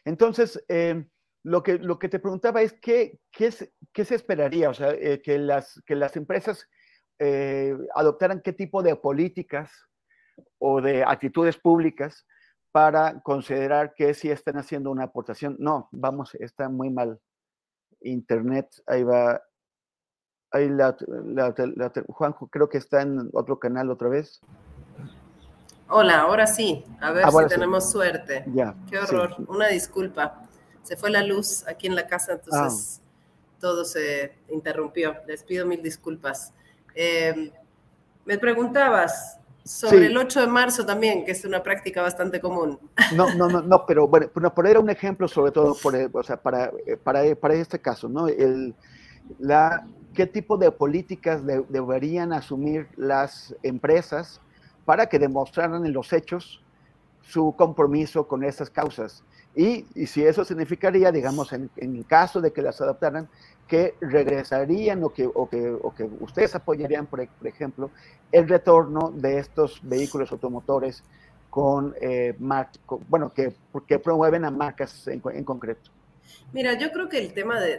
Entonces, 0.04 0.60
eh, 0.68 1.06
lo, 1.44 1.62
que, 1.62 1.78
lo 1.78 2.00
que 2.00 2.08
te 2.08 2.18
preguntaba 2.18 2.62
es 2.62 2.72
qué, 2.72 3.20
qué, 3.30 3.54
qué 3.92 4.04
se 4.04 4.16
esperaría, 4.16 4.70
o 4.70 4.74
sea, 4.74 4.90
eh, 4.90 5.22
que, 5.22 5.38
las, 5.38 5.80
que 5.86 5.94
las 5.94 6.16
empresas 6.16 6.68
eh, 7.20 7.76
adoptaran 7.94 8.42
qué 8.42 8.52
tipo 8.52 8.82
de 8.82 8.96
políticas 8.96 9.70
o 10.58 10.80
de 10.80 11.04
actitudes 11.04 11.56
públicas 11.56 12.26
para 12.72 13.20
considerar 13.20 13.94
que 13.94 14.14
sí 14.14 14.32
están 14.32 14.56
haciendo 14.58 14.90
una 14.90 15.04
aportación. 15.04 15.54
No, 15.60 15.88
vamos, 15.92 16.34
está 16.34 16.68
muy 16.68 16.90
mal. 16.90 17.20
Internet, 18.00 18.68
ahí 18.86 19.04
va 19.04 19.40
Ahí 20.50 20.68
la, 20.68 20.96
la, 21.26 21.54
la, 21.56 21.92
Juanjo 22.08 22.46
creo 22.46 22.68
que 22.68 22.78
está 22.78 23.02
en 23.02 23.28
otro 23.34 23.58
canal 23.58 23.90
otra 23.90 24.08
vez. 24.08 24.40
Hola, 25.90 26.20
ahora 26.20 26.46
sí. 26.46 26.84
A 27.00 27.12
ver 27.12 27.24
ahora 27.24 27.48
si 27.48 27.54
sí. 27.54 27.60
tenemos 27.60 27.90
suerte. 27.90 28.44
Ya, 28.54 28.74
Qué 28.88 28.98
horror. 28.98 29.34
sí. 29.36 29.44
Una 29.48 29.68
disculpa. 29.68 30.42
Se 30.82 30.96
fue 30.96 31.10
la 31.10 31.22
luz 31.22 31.66
aquí 31.66 31.86
en 31.86 31.94
la 31.94 32.06
casa, 32.06 32.32
entonces 32.32 33.02
todo 33.60 33.84
se 33.84 34.34
interrumpió. 34.50 35.16
Les 35.26 35.42
pido 35.42 35.66
mil 35.66 35.82
disculpas. 35.82 36.52
Eh, 36.94 37.52
me 38.24 38.38
preguntabas 38.38 39.38
sobre 39.64 39.98
Sí. 39.98 40.04
el 40.06 40.16
8 40.16 40.40
de 40.40 40.46
marzo 40.46 40.86
también, 40.86 41.24
que 41.26 41.32
es 41.32 41.44
una 41.44 41.62
práctica 41.62 42.00
bastante 42.00 42.40
común. 42.40 42.78
No, 43.14 43.34
no, 43.34 43.48
no, 43.48 43.60
no, 43.60 43.84
pero 43.86 44.08
bueno, 44.08 44.30
por 44.54 44.66
era 44.66 44.80
un 44.80 44.88
ejemplo 44.88 45.28
sobre 45.28 45.52
todo 45.52 45.76
por, 45.82 45.94
eh, 45.94 46.08
o 46.10 46.22
sea, 46.22 46.40
para, 46.40 46.72
eh, 46.86 46.96
para, 46.96 47.34
para 47.34 47.54
este 47.54 47.78
caso, 47.78 48.08
¿no? 48.08 48.28
El, 48.28 48.74
la, 49.38 49.86
¿Qué 50.18 50.26
tipo 50.26 50.56
de 50.58 50.72
políticas 50.72 51.46
de- 51.46 51.64
deberían 51.68 52.32
asumir 52.32 52.88
las 52.96 53.54
empresas 53.62 54.40
para 54.84 55.06
que 55.06 55.16
demostraran 55.16 55.86
en 55.86 55.92
los 55.92 56.12
hechos 56.12 56.60
su 57.22 57.54
compromiso 57.56 58.26
con 58.26 58.42
esas 58.42 58.68
causas? 58.68 59.22
Y, 59.54 59.84
si 60.08 60.24
eso 60.24 60.44
significaría, 60.44 61.12
digamos, 61.12 61.52
en, 61.52 62.02
caso 62.02 62.40
de 62.40 62.52
que 62.52 62.62
las 62.62 62.80
adoptaran, 62.80 63.28
que 63.68 63.94
regresarían 64.00 65.04
o 65.04 65.10
que, 65.10 65.24
ustedes 66.18 66.52
apoyarían, 66.52 67.06
por, 67.06 67.20
ejemplo, 67.44 67.88
el 68.32 68.48
retorno 68.48 69.12
de 69.14 69.38
estos 69.38 69.78
vehículos 69.84 70.32
automotores 70.32 71.04
con, 71.48 71.94
eh, 72.00 72.34
bueno, 73.08 73.32
que, 73.32 73.54
que 73.86 74.00
promueven 74.00 74.44
a 74.44 74.50
marcas 74.50 75.06
en 75.06 75.44
concreto. 75.44 75.92
Mira, 76.52 76.78
yo 76.78 76.90
creo 76.92 77.08
que 77.08 77.18
el 77.18 77.32
tema 77.32 77.60
de- 77.60 77.78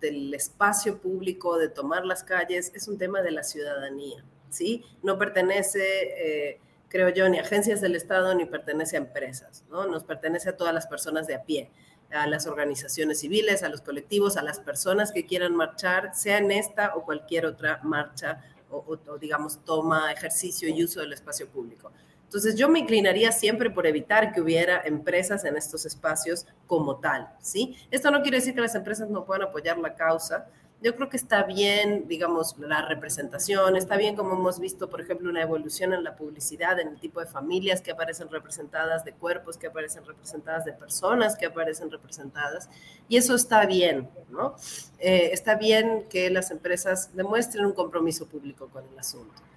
del, 0.00 0.34
espacio 0.34 0.98
público, 1.00 1.58
de 1.58 1.68
tomar 1.68 2.04
las 2.04 2.24
calles, 2.24 2.72
es 2.74 2.88
un 2.88 2.98
tema 2.98 3.22
de 3.22 3.30
la 3.30 3.42
ciudadanía, 3.42 4.24
¿sí? 4.48 4.84
No 5.02 5.18
pertenece, 5.18 5.80
eh, 5.82 6.60
creo 6.88 7.08
yo, 7.10 7.28
ni 7.28 7.38
a 7.38 7.42
agencias 7.42 7.80
del 7.80 7.96
Estado 7.96 8.34
ni 8.34 8.46
pertenece 8.46 8.96
a 8.96 9.00
empresas, 9.00 9.64
¿no? 9.70 9.86
Nos 9.86 10.04
pertenece 10.04 10.50
a 10.50 10.56
todas 10.56 10.74
las 10.74 10.86
personas 10.86 11.26
de 11.26 11.34
a 11.34 11.44
pie, 11.44 11.70
a 12.10 12.26
las 12.26 12.46
organizaciones 12.46 13.20
civiles, 13.20 13.62
a 13.62 13.68
los 13.68 13.80
colectivos, 13.82 14.36
a 14.36 14.42
las 14.42 14.58
personas 14.58 15.12
que 15.12 15.26
quieran 15.26 15.54
marchar, 15.54 16.14
sea 16.14 16.38
en 16.38 16.50
esta 16.50 16.94
o 16.96 17.04
cualquier 17.04 17.46
otra 17.46 17.80
marcha 17.84 18.42
o, 18.72 19.18
digamos, 19.18 19.64
toma, 19.64 20.12
ejercicio 20.12 20.68
y 20.68 20.84
uso 20.84 21.00
del 21.00 21.12
espacio 21.12 21.48
público. 21.48 21.92
Entonces 22.30 22.54
yo 22.54 22.68
me 22.68 22.78
inclinaría 22.78 23.32
siempre 23.32 23.70
por 23.70 23.88
evitar 23.88 24.30
que 24.30 24.40
hubiera 24.40 24.80
empresas 24.84 25.44
en 25.44 25.56
estos 25.56 25.84
espacios 25.84 26.46
como 26.68 27.00
tal, 27.00 27.28
¿sí? 27.40 27.76
Esto 27.90 28.12
no 28.12 28.22
quiere 28.22 28.36
decir 28.36 28.54
que 28.54 28.60
las 28.60 28.76
empresas 28.76 29.10
no 29.10 29.24
puedan 29.24 29.42
apoyar 29.42 29.78
la 29.78 29.96
causa. 29.96 30.46
Yo 30.80 30.94
creo 30.94 31.08
que 31.08 31.16
está 31.16 31.42
bien, 31.42 32.06
digamos, 32.06 32.56
la 32.60 32.86
representación, 32.86 33.74
está 33.74 33.96
bien 33.96 34.14
como 34.14 34.34
hemos 34.34 34.60
visto, 34.60 34.88
por 34.88 35.00
ejemplo, 35.00 35.28
una 35.28 35.42
evolución 35.42 35.92
en 35.92 36.04
la 36.04 36.14
publicidad, 36.14 36.78
en 36.78 36.86
el 36.86 37.00
tipo 37.00 37.18
de 37.18 37.26
familias 37.26 37.82
que 37.82 37.90
aparecen 37.90 38.30
representadas, 38.30 39.04
de 39.04 39.12
cuerpos 39.12 39.58
que 39.58 39.66
aparecen 39.66 40.06
representadas, 40.06 40.64
de 40.64 40.72
personas 40.72 41.34
que 41.34 41.46
aparecen 41.46 41.90
representadas, 41.90 42.70
y 43.08 43.16
eso 43.16 43.34
está 43.34 43.66
bien, 43.66 44.08
¿no? 44.28 44.54
Eh, 45.00 45.30
está 45.32 45.56
bien 45.56 46.06
que 46.08 46.30
las 46.30 46.52
empresas 46.52 47.10
demuestren 47.12 47.66
un 47.66 47.72
compromiso 47.72 48.28
público 48.28 48.68
con 48.68 48.84
el 48.86 48.96
asunto. 48.96 49.49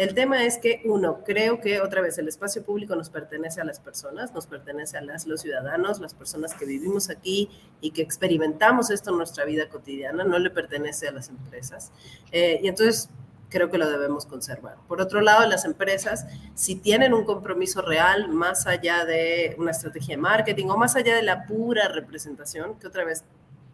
El 0.00 0.14
tema 0.14 0.46
es 0.46 0.56
que, 0.56 0.80
uno, 0.86 1.22
creo 1.24 1.60
que 1.60 1.82
otra 1.82 2.00
vez 2.00 2.16
el 2.16 2.26
espacio 2.26 2.62
público 2.62 2.96
nos 2.96 3.10
pertenece 3.10 3.60
a 3.60 3.64
las 3.64 3.80
personas, 3.80 4.32
nos 4.32 4.46
pertenece 4.46 4.96
a 4.96 5.02
las, 5.02 5.26
los 5.26 5.42
ciudadanos, 5.42 6.00
las 6.00 6.14
personas 6.14 6.54
que 6.54 6.64
vivimos 6.64 7.10
aquí 7.10 7.50
y 7.82 7.90
que 7.90 8.00
experimentamos 8.00 8.88
esto 8.88 9.10
en 9.10 9.18
nuestra 9.18 9.44
vida 9.44 9.68
cotidiana, 9.68 10.24
no 10.24 10.38
le 10.38 10.48
pertenece 10.48 11.08
a 11.08 11.12
las 11.12 11.28
empresas. 11.28 11.92
Eh, 12.32 12.60
y 12.62 12.68
entonces 12.68 13.10
creo 13.50 13.68
que 13.68 13.76
lo 13.76 13.90
debemos 13.90 14.24
conservar. 14.24 14.76
Por 14.88 15.02
otro 15.02 15.20
lado, 15.20 15.46
las 15.46 15.66
empresas, 15.66 16.24
si 16.54 16.76
tienen 16.76 17.12
un 17.12 17.26
compromiso 17.26 17.82
real, 17.82 18.30
más 18.30 18.66
allá 18.66 19.04
de 19.04 19.54
una 19.58 19.72
estrategia 19.72 20.16
de 20.16 20.22
marketing 20.22 20.68
o 20.68 20.78
más 20.78 20.96
allá 20.96 21.14
de 21.14 21.22
la 21.22 21.44
pura 21.44 21.88
representación, 21.88 22.78
que 22.78 22.86
otra 22.86 23.04
vez 23.04 23.22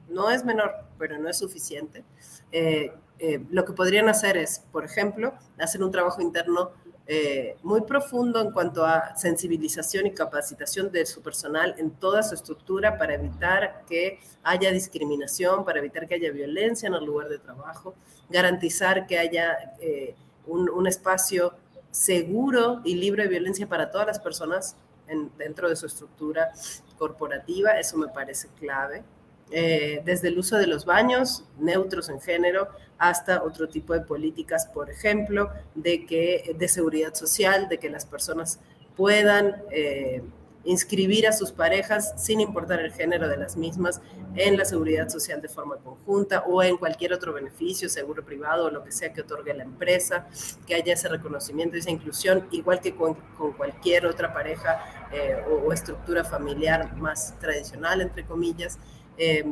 no 0.08 0.28
es 0.32 0.44
menor, 0.44 0.72
pero 0.98 1.18
no 1.18 1.28
es 1.28 1.38
suficiente, 1.38 2.04
eh, 2.50 2.92
eh, 3.18 3.44
lo 3.50 3.64
que 3.64 3.72
podrían 3.72 4.08
hacer 4.08 4.36
es, 4.36 4.62
por 4.72 4.84
ejemplo, 4.84 5.34
hacer 5.58 5.82
un 5.82 5.90
trabajo 5.90 6.20
interno 6.20 6.72
eh, 7.08 7.56
muy 7.62 7.82
profundo 7.82 8.40
en 8.40 8.50
cuanto 8.50 8.84
a 8.84 9.14
sensibilización 9.16 10.06
y 10.06 10.10
capacitación 10.10 10.90
de 10.90 11.06
su 11.06 11.22
personal 11.22 11.76
en 11.78 11.92
toda 11.92 12.24
su 12.24 12.34
estructura 12.34 12.98
para 12.98 13.14
evitar 13.14 13.84
que 13.88 14.18
haya 14.42 14.72
discriminación, 14.72 15.64
para 15.64 15.78
evitar 15.78 16.08
que 16.08 16.16
haya 16.16 16.32
violencia 16.32 16.88
en 16.88 16.94
el 16.94 17.04
lugar 17.04 17.28
de 17.28 17.38
trabajo, 17.38 17.94
garantizar 18.28 19.06
que 19.06 19.20
haya 19.20 19.76
eh, 19.80 20.16
un, 20.46 20.86
espacio 20.88 21.54
seguro 21.92 22.80
y 22.84 22.96
libre 22.96 23.22
de 23.22 23.28
violencia 23.28 23.68
para 23.68 23.90
todas 23.90 24.08
las 24.08 24.18
personas 24.18 24.76
en, 25.06 25.30
dentro 25.38 25.68
de 25.68 25.76
su 25.76 25.86
estructura 25.86 26.52
corporativa, 26.98 27.78
eso 27.78 27.96
me 27.98 28.08
parece 28.08 28.48
clave. 28.58 29.04
Eh, 29.52 30.02
desde 30.04 30.28
el 30.28 30.38
uso 30.38 30.56
de 30.56 30.66
los 30.66 30.84
baños 30.84 31.44
neutros 31.58 32.08
en 32.08 32.20
género 32.20 32.68
hasta 32.98 33.44
otro 33.44 33.68
tipo 33.68 33.92
de 33.92 34.00
políticas, 34.00 34.66
por 34.66 34.90
ejemplo, 34.90 35.50
de, 35.76 36.04
que, 36.04 36.56
de 36.58 36.68
seguridad 36.68 37.14
social, 37.14 37.68
de 37.68 37.78
que 37.78 37.88
las 37.88 38.06
personas 38.06 38.58
puedan 38.96 39.62
eh, 39.70 40.22
inscribir 40.64 41.28
a 41.28 41.32
sus 41.32 41.52
parejas 41.52 42.14
sin 42.16 42.40
importar 42.40 42.80
el 42.80 42.92
género 42.92 43.28
de 43.28 43.36
las 43.36 43.56
mismas 43.56 44.00
en 44.34 44.56
la 44.56 44.64
seguridad 44.64 45.08
social 45.08 45.40
de 45.40 45.48
forma 45.48 45.76
conjunta 45.76 46.40
o 46.40 46.62
en 46.62 46.76
cualquier 46.76 47.12
otro 47.12 47.32
beneficio, 47.32 47.88
seguro 47.88 48.24
privado 48.24 48.66
o 48.66 48.70
lo 48.70 48.82
que 48.82 48.90
sea 48.90 49.12
que 49.12 49.20
otorgue 49.20 49.54
la 49.54 49.62
empresa, 49.62 50.26
que 50.66 50.74
haya 50.74 50.94
ese 50.94 51.08
reconocimiento 51.08 51.76
esa 51.76 51.90
inclusión, 51.90 52.48
igual 52.50 52.80
que 52.80 52.96
con, 52.96 53.14
con 53.38 53.52
cualquier 53.52 54.06
otra 54.06 54.32
pareja 54.32 55.08
eh, 55.12 55.36
o, 55.48 55.68
o, 55.68 55.72
estructura 55.72 56.24
familiar 56.24 56.96
más 56.96 57.38
tradicional, 57.38 58.00
entre 58.00 58.24
comillas. 58.24 58.78
Eh, 59.18 59.44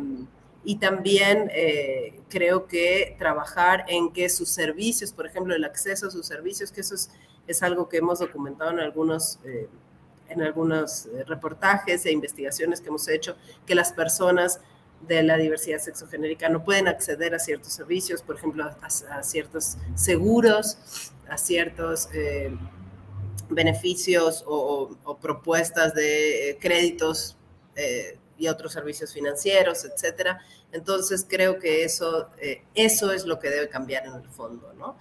y 0.66 0.77
también 0.77 1.51
eh, 1.55 2.20
creo 2.31 2.66
que 2.66 3.16
trabajar 3.19 3.85
en 3.89 4.12
que 4.12 4.28
sus 4.31 4.49
servicios, 4.49 5.12
por 5.12 5.27
ejemplo, 5.27 5.55
el 5.55 5.65
acceso 5.65 6.09
a 6.09 6.11
sus 6.11 6.27
servicios, 6.27 6.73
que 6.73 6.81
eso 6.81 6.95
es, 6.95 7.11
es 7.47 7.62
algo 7.62 7.89
que 7.89 7.99
hemos 7.99 8.20
documentado 8.20 8.70
en 8.70 8.81
algunos, 8.81 9.39
eh, 9.45 9.69
en 10.31 10.41
algunos 10.41 11.07
reportajes 11.27 12.07
e 12.07 12.12
investigaciones 12.12 12.81
que 12.81 12.89
hemos 12.89 13.07
hecho, 13.09 13.36
que 13.66 13.74
las 13.74 13.93
personas 13.93 14.61
de 15.07 15.23
la 15.23 15.36
diversidad 15.36 15.78
sexogenérica 15.78 16.49
no 16.49 16.65
pueden 16.65 16.89
acceder 16.89 17.35
a 17.35 17.39
ciertos 17.39 17.73
servicios, 17.73 18.23
por 18.23 18.36
ejemplo, 18.36 18.65
a, 18.65 19.23
ciertos 19.23 19.77
seguros, 19.95 21.12
a 21.28 21.36
ciertos 21.36 22.09
eh, 22.15 22.57
beneficios 23.49 24.43
o, 24.47 24.97
propuestas 25.20 25.95
de 25.95 26.51
eh, 26.51 26.59
créditos 26.59 27.36
eh, 27.77 28.19
y 28.36 28.48
otros 28.48 28.73
servicios 28.73 29.12
financieros, 29.12 29.85
etcétera. 29.85 30.40
Entonces 30.73 31.27
creo 31.28 31.59
que 31.59 31.85
eso, 31.85 32.31
eso 32.74 33.12
es 33.12 33.27
lo 33.27 33.39
que 33.39 33.51
debe 33.51 33.69
cambiar 33.69 34.06
en 34.06 34.15
el 34.15 34.28
fondo, 34.28 34.73
¿no? 34.74 34.97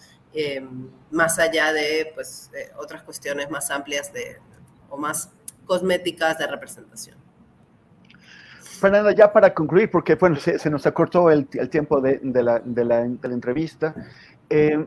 más 1.11 1.37
allá 1.37 1.71
de 1.73 2.11
pues, 2.15 2.49
otras 2.77 3.03
cuestiones 3.03 3.51
más 3.51 3.69
amplias 3.69 4.11
de, 4.11 4.39
o 4.89 4.97
más 4.97 5.29
cosméticas 5.65 6.37
de 6.37 6.47
representación. 6.47 7.17
Fernanda, 8.83 9.13
ya 9.13 9.31
para 9.31 9.53
concluir, 9.53 9.89
porque 9.89 10.15
bueno, 10.15 10.35
se, 10.35 10.69
nos 10.69 10.85
acortó 10.85 11.31
el, 11.31 11.47
el 11.53 11.69
tiempo 11.69 12.01
de, 12.01 12.19
de, 12.21 12.43
la, 12.43 12.59
de, 12.59 12.83
la, 12.83 13.01
entrevista, 13.01 13.95
eh, 14.49 14.85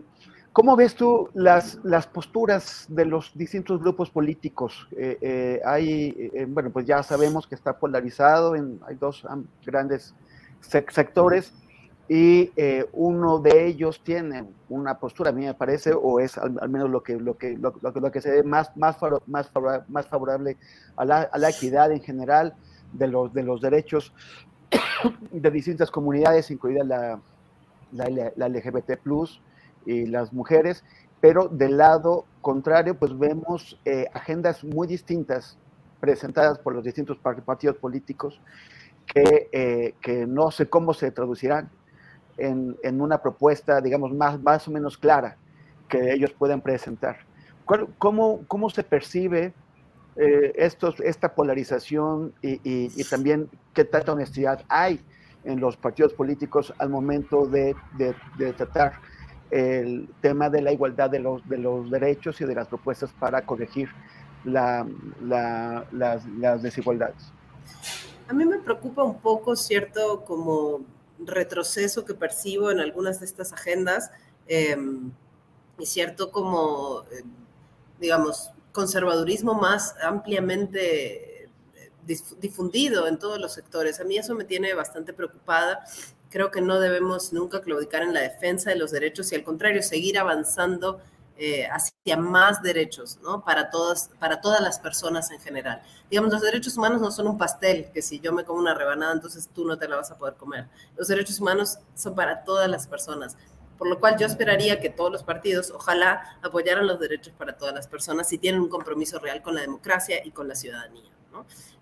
¿cómo 0.56 0.74
ves 0.74 0.94
tú 0.94 1.28
las, 1.34 1.78
las 1.84 2.06
posturas 2.06 2.86
de 2.88 3.04
los 3.04 3.30
distintos 3.36 3.78
grupos 3.78 4.08
políticos? 4.08 4.88
Eh, 4.96 5.18
eh, 5.20 5.60
hay, 5.66 6.30
bueno, 6.48 6.70
pues 6.70 6.86
ya 6.86 7.02
sabemos 7.02 7.46
que 7.46 7.54
está 7.54 7.78
polarizado, 7.78 8.56
en, 8.56 8.80
hay 8.86 8.94
dos 8.94 9.26
grandes 9.66 10.14
sectores 10.62 11.52
y 12.08 12.50
uno 12.94 13.38
de 13.38 13.66
ellos 13.66 14.00
tiene 14.02 14.46
una 14.70 14.98
postura, 14.98 15.28
a 15.28 15.32
mí 15.34 15.44
me 15.44 15.52
parece, 15.52 15.92
o 15.92 16.20
es 16.20 16.38
al, 16.38 16.70
menos 16.70 16.88
lo 16.88 17.02
que, 17.02 17.16
lo 17.16 17.36
que, 17.36 17.58
lo, 17.58 17.74
lo, 17.82 18.10
que 18.10 18.22
se 18.22 18.30
ve 18.30 18.42
más, 18.42 18.74
más, 18.78 18.96
más, 19.26 20.06
favorable, 20.08 20.56
a 20.96 21.04
la, 21.04 21.30
la 21.36 21.50
equidad 21.50 21.92
en 21.92 22.00
general 22.00 22.54
de 22.94 23.08
los, 23.08 23.30
de 23.34 23.42
los 23.42 23.60
derechos 23.60 24.14
de 25.30 25.50
distintas 25.50 25.90
comunidades, 25.90 26.50
incluida 26.50 26.82
la, 26.82 27.20
la, 27.92 28.48
LGBT 28.48 28.98
y 29.86 30.06
las 30.06 30.32
mujeres, 30.32 30.84
pero 31.20 31.48
del 31.48 31.78
lado 31.78 32.26
contrario, 32.42 32.98
pues 32.98 33.18
vemos 33.18 33.80
eh, 33.84 34.06
agendas 34.12 34.62
muy 34.64 34.86
distintas 34.86 35.58
presentadas 36.00 36.58
por 36.58 36.74
los 36.74 36.84
distintos 36.84 37.16
partidos 37.18 37.76
políticos 37.76 38.40
que, 39.06 39.48
eh, 39.52 39.94
que 40.00 40.26
no 40.26 40.50
sé 40.50 40.68
cómo 40.68 40.92
se 40.92 41.10
traducirán 41.10 41.70
en, 42.36 42.76
en, 42.82 43.00
una 43.00 43.22
propuesta, 43.22 43.80
digamos, 43.80 44.12
más, 44.12 44.40
más 44.42 44.68
o 44.68 44.70
menos 44.70 44.98
clara 44.98 45.36
que 45.88 46.12
ellos 46.12 46.32
pueden 46.32 46.60
presentar. 46.60 47.18
¿Cómo, 47.98 48.44
cómo 48.46 48.70
se 48.70 48.84
percibe 48.84 49.52
eh, 50.16 50.52
estos, 50.56 51.00
esta 51.00 51.34
polarización 51.34 52.32
y, 52.40 53.04
también 53.04 53.50
qué 53.74 53.84
tanta 53.84 54.12
honestidad 54.12 54.64
hay 54.68 55.00
en 55.44 55.60
los 55.60 55.76
partidos 55.76 56.14
políticos 56.14 56.72
al 56.78 56.90
momento 56.90 57.46
de, 57.46 57.74
tratar 58.56 58.94
el 59.50 60.08
tema 60.20 60.50
de 60.50 60.62
la 60.62 60.72
igualdad 60.72 61.10
de 61.10 61.20
los, 61.20 61.46
de 61.48 61.58
los 61.58 61.90
derechos 61.90 62.40
y 62.40 62.44
de 62.44 62.54
las 62.54 62.68
propuestas 62.68 63.10
para 63.18 63.42
corregir 63.44 63.88
la, 64.44 64.86
las, 65.22 66.62
desigualdades. 66.62 67.32
A 68.28 68.32
mí 68.32 68.44
me 68.44 68.58
preocupa 68.58 69.04
un 69.04 69.20
poco, 69.20 69.56
cierto, 69.56 70.24
como 70.24 70.80
retroceso 71.18 72.04
que 72.04 72.14
percibo 72.14 72.70
en 72.70 72.80
algunas 72.80 73.20
de 73.20 73.26
estas 73.26 73.52
agendas 73.52 74.10
em, 74.46 75.10
y 75.78 75.86
cierto 75.86 76.30
como, 76.30 77.04
eh, 77.12 77.22
digamos, 78.00 78.50
conservadurismo 78.72 79.54
más 79.54 79.94
ampliamente 80.02 81.44
eh, 81.44 81.50
difundido 82.40 83.06
en 83.06 83.18
todos 83.18 83.38
los 83.40 83.52
sectores. 83.54 84.00
A 84.00 84.04
mí 84.04 84.18
eso 84.18 84.34
me 84.34 84.44
tiene 84.44 84.74
bastante 84.74 85.12
preocupada. 85.12 85.84
Creo 86.30 86.50
que 86.50 86.60
no 86.60 86.80
debemos 86.80 87.32
nunca 87.32 87.60
claudicar 87.60 88.02
en 88.02 88.14
la 88.14 88.20
defensa 88.20 88.70
de 88.70 88.76
los 88.76 88.90
derechos 88.90 89.30
y 89.32 89.34
al 89.34 89.44
contrario, 89.44 89.82
seguir 89.82 90.18
avanzando 90.18 91.00
eh, 91.38 91.66
hacia 91.66 92.16
más 92.16 92.62
derechos, 92.62 93.18
¿no? 93.22 93.44
Para 93.44 93.70
todas, 93.70 94.10
para 94.18 94.40
todas 94.40 94.60
las 94.60 94.78
personas 94.78 95.30
en 95.30 95.40
general. 95.40 95.82
Digamos, 96.10 96.32
los 96.32 96.40
derechos 96.40 96.76
humanos 96.76 97.00
no 97.00 97.10
son 97.10 97.28
un 97.28 97.38
pastel, 97.38 97.90
que 97.92 98.02
si 98.02 98.20
yo 98.20 98.32
me 98.32 98.44
como 98.44 98.58
una 98.58 98.74
rebanada, 98.74 99.12
entonces 99.12 99.48
tú 99.54 99.66
no 99.66 99.78
te 99.78 99.86
la 99.86 99.96
vas 99.96 100.10
a 100.10 100.16
poder 100.16 100.34
comer. 100.34 100.68
Los 100.96 101.08
derechos 101.08 101.38
humanos 101.38 101.78
son 101.94 102.14
para 102.14 102.44
todas 102.44 102.68
las 102.68 102.86
personas 102.86 103.36
por 103.78 103.88
lo 103.88 104.00
cual 104.00 104.16
yo 104.18 104.26
esperaría 104.26 104.80
que 104.80 104.90
todos 104.90 105.12
los 105.12 105.22
partidos, 105.22 105.70
ojalá, 105.70 106.38
apoyaran 106.42 106.86
los 106.86 106.98
derechos 106.98 107.34
para 107.36 107.56
todas 107.56 107.74
las 107.74 107.86
personas 107.86 108.28
si 108.28 108.38
tienen 108.38 108.60
un 108.60 108.68
compromiso 108.68 109.18
real 109.18 109.42
con 109.42 109.54
la 109.54 109.60
democracia 109.60 110.24
y 110.24 110.30
con 110.30 110.48
la 110.48 110.54
ciudadanía. 110.54 111.10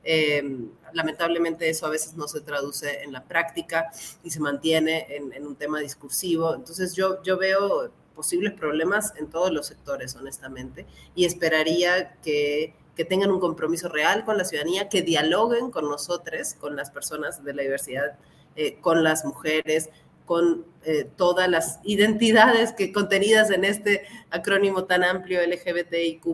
Em, 0.03 0.69
lamentablemente 0.93 1.69
eso 1.69 1.87
a 1.87 1.91
veces 1.91 2.15
no 2.15 2.29
se 2.29 2.43
traduce 2.43 3.03
en 3.03 3.13
la 3.13 3.25
práctica 3.25 3.91
y 4.23 4.31
se 4.31 4.39
mantiene 4.39 5.07
en, 5.09 5.47
un 5.47 5.57
tema 5.57 5.81
discursivo. 5.81 6.55
Entonces 6.55 6.95
yo, 6.95 7.23
yo 7.23 7.39
veo 7.39 7.91
posibles 8.15 8.53
problemas 8.53 9.15
en 9.17 9.29
todos 9.29 9.51
los 9.51 9.67
sectores, 9.67 10.15
honestamente, 10.15 10.87
y 11.15 11.25
esperaría 11.25 12.17
que, 12.23 12.75
que 12.95 13.05
tengan 13.05 13.31
un 13.31 13.41
compromiso 13.41 13.89
real 13.89 14.25
con 14.25 14.37
la 14.37 14.45
ciudadanía, 14.45 14.89
que 14.89 15.03
dialoguen 15.03 15.71
con 15.71 15.89
nosotros, 15.89 16.55
con 16.55 16.77
las 16.77 16.91
personas 16.91 17.43
de 17.43 17.55
la 17.55 17.63
diversidad, 17.63 18.19
eh, 18.57 18.79
con 18.81 19.03
las 19.03 19.25
mujeres, 19.25 19.89
con 20.27 20.67
eh, 20.85 21.09
todas 21.17 21.49
las 21.49 21.81
identidades 21.83 22.73
que 22.73 22.93
contenidas 22.93 23.51
en 23.51 23.65
este 23.65 24.07
acrónimo 24.31 24.85
tan 24.85 25.03
amplio 25.03 25.41
LGBTIQ+, 25.47 26.25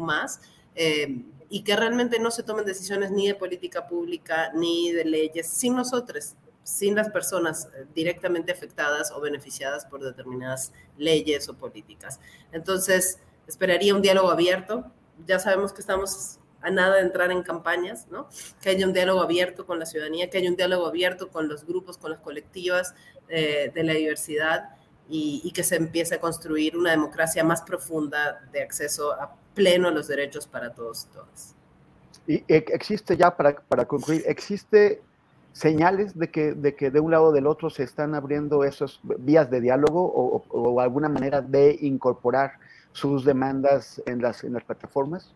y 1.52 1.62
que 1.62 1.74
realmente 1.74 2.20
no 2.20 2.30
se 2.30 2.44
tomen 2.44 2.64
decisiones 2.64 3.10
ni 3.10 3.26
de 3.26 3.34
política 3.34 3.88
pública 3.88 4.52
ni 4.54 4.92
de 4.92 5.04
leyes 5.04 5.48
sin 5.48 5.74
nosotros, 5.74 6.36
sin 6.62 6.94
las 6.94 7.10
personas 7.10 7.68
eh, 7.74 7.86
directamente 7.92 8.52
afectadas 8.52 9.10
o 9.10 9.20
beneficiadas 9.20 9.84
por 9.84 10.00
determinadas 10.00 10.72
leyes 10.96 11.48
o 11.48 11.54
políticas. 11.54 12.20
Entonces, 12.52 13.18
esperaría 13.48 13.94
un 13.94 14.00
diálogo 14.00 14.30
abierto. 14.30 14.84
Ya 15.26 15.40
sabemos 15.40 15.72
que 15.72 15.80
estamos 15.80 16.38
a 16.62 16.70
nada 16.70 16.96
de 16.96 17.02
entrar 17.02 17.32
en 17.32 17.42
campañas, 17.42 18.06
¿no? 18.10 18.28
Que 18.62 18.70
haya 18.70 18.86
un 18.86 18.92
diálogo 18.92 19.20
abierto 19.20 19.66
con 19.66 19.78
la 19.78 19.86
ciudadanía, 19.86 20.30
que 20.30 20.38
haya 20.38 20.50
un 20.50 20.56
diálogo 20.56 20.86
abierto 20.86 21.30
con 21.30 21.48
los 21.48 21.66
grupos, 21.66 21.98
con 21.98 22.12
las 22.12 22.20
colectivas 22.20 22.94
eh, 23.28 23.72
de 23.74 23.82
la 23.82 23.94
diversidad 23.94 24.76
y, 25.10 25.50
que 25.52 25.64
se 25.64 25.76
empiece 25.76 26.14
a 26.14 26.20
construir 26.20 26.76
una 26.76 26.92
democracia 26.92 27.42
más 27.42 27.62
profunda 27.62 28.40
de 28.52 28.62
acceso 28.62 29.12
a 29.12 29.34
pleno 29.54 29.88
a 29.88 29.90
los 29.90 30.06
derechos 30.06 30.46
para 30.46 30.72
todos 30.72 31.08
y 31.08 31.14
todas. 31.14 31.54
Y 32.26 32.44
existe 32.48 33.16
ya, 33.16 33.36
para, 33.36 33.56
para 33.56 33.86
concluir, 33.86 34.22
existe 34.26 35.02
señales 35.52 36.16
de 36.16 36.30
que, 36.30 36.52
de 36.52 36.76
que 36.76 36.90
de 36.90 37.00
un 37.00 37.10
lado 37.10 37.24
o 37.24 37.32
del 37.32 37.48
otro 37.48 37.70
se 37.70 37.82
están 37.82 38.14
abriendo 38.14 38.62
esas 38.62 39.00
vías 39.02 39.50
de 39.50 39.60
diálogo 39.60 40.00
o, 40.00 40.44
o, 40.48 40.80
alguna 40.80 41.08
manera 41.08 41.40
de 41.40 41.76
incorporar 41.80 42.52
sus 42.92 43.24
demandas 43.24 44.00
en 44.06 44.22
las, 44.22 44.44
en 44.44 44.52
las 44.52 44.64
plataformas? 44.64 45.34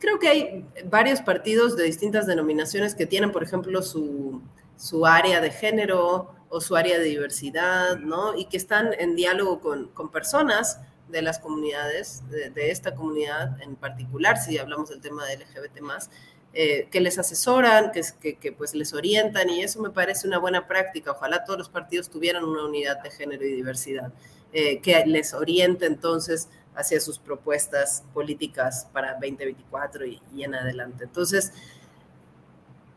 Creo 0.00 0.18
que 0.18 0.28
hay 0.28 0.66
varios 0.86 1.20
partidos 1.20 1.76
de 1.76 1.84
distintas 1.84 2.26
denominaciones 2.26 2.96
que 2.96 3.06
tienen, 3.06 3.30
por 3.30 3.44
ejemplo, 3.44 3.82
su, 3.82 4.42
su 4.76 5.06
área 5.06 5.40
de 5.40 5.50
género 5.50 6.34
o 6.54 6.60
su 6.60 6.76
área 6.76 6.98
de 6.98 7.06
diversidad, 7.06 7.96
¿no? 7.96 8.36
Y 8.36 8.44
que 8.44 8.58
están 8.58 8.90
en 8.98 9.16
diálogo 9.16 9.60
con, 9.60 9.88
con 9.88 10.10
personas 10.10 10.78
de 11.08 11.22
las 11.22 11.38
comunidades, 11.38 12.22
de, 12.28 12.70
esta 12.70 12.94
comunidad 12.94 13.58
en 13.62 13.74
particular, 13.74 14.36
si 14.36 14.58
hablamos 14.58 14.90
del 14.90 15.00
tema 15.00 15.24
de 15.24 15.38
LGBT 15.38 15.80
más, 15.80 16.10
eh, 16.52 16.88
que 16.90 17.00
les 17.00 17.18
asesoran, 17.18 17.90
que, 17.90 18.02
que, 18.20 18.36
que, 18.36 18.52
pues 18.52 18.74
les 18.74 18.92
orientan 18.92 19.48
y 19.48 19.62
eso 19.62 19.80
me 19.80 19.88
parece 19.88 20.28
una 20.28 20.36
buena 20.36 20.68
práctica. 20.68 21.12
Ojalá 21.12 21.42
todos 21.42 21.58
los 21.58 21.70
partidos 21.70 22.10
tuvieran 22.10 22.44
una 22.44 22.66
unidad 22.66 23.02
de 23.02 23.10
género 23.10 23.46
y 23.46 23.54
diversidad, 23.54 24.12
eh, 24.52 24.82
que 24.82 25.06
les 25.06 25.32
oriente 25.32 25.86
entonces 25.86 26.50
hacia 26.74 27.00
sus 27.00 27.18
propuestas 27.18 28.04
políticas 28.12 28.88
para 28.92 29.14
2024 29.14 30.04
y, 30.04 30.20
y, 30.34 30.44
en 30.44 30.54
adelante. 30.54 31.04
Entonces, 31.04 31.54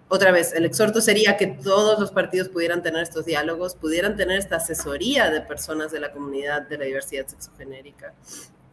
otra 0.07 0.31
vez, 0.31 0.53
el 0.53 0.65
exhorto 0.65 1.01
sería 1.01 1.35
que 1.35 1.47
todos 1.47 1.99
los 1.99 2.11
partidos 2.11 2.49
pudieran 2.49 2.83
tener 2.83 3.01
estos 3.01 3.25
diálogos, 3.25 3.75
pudieran 3.75 4.15
tener 4.15 4.37
esta 4.37 4.57
asesoría 4.57 5.31
de 5.31 5.41
personas 5.41 5.91
de 5.91 5.99
la 5.99 6.11
comunidad 6.11 6.63
de 6.63 6.77
la 6.77 6.85
diversidad 6.85 7.25
sexogenérica, 7.27 8.13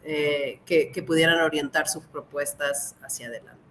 eh, 0.04 0.60
que, 0.66 0.92
que 0.92 1.02
pudieran 1.02 1.40
orientar 1.40 1.88
sus 1.88 2.04
propuestas 2.04 2.96
hacia 3.02 3.28
adelante. 3.28 3.62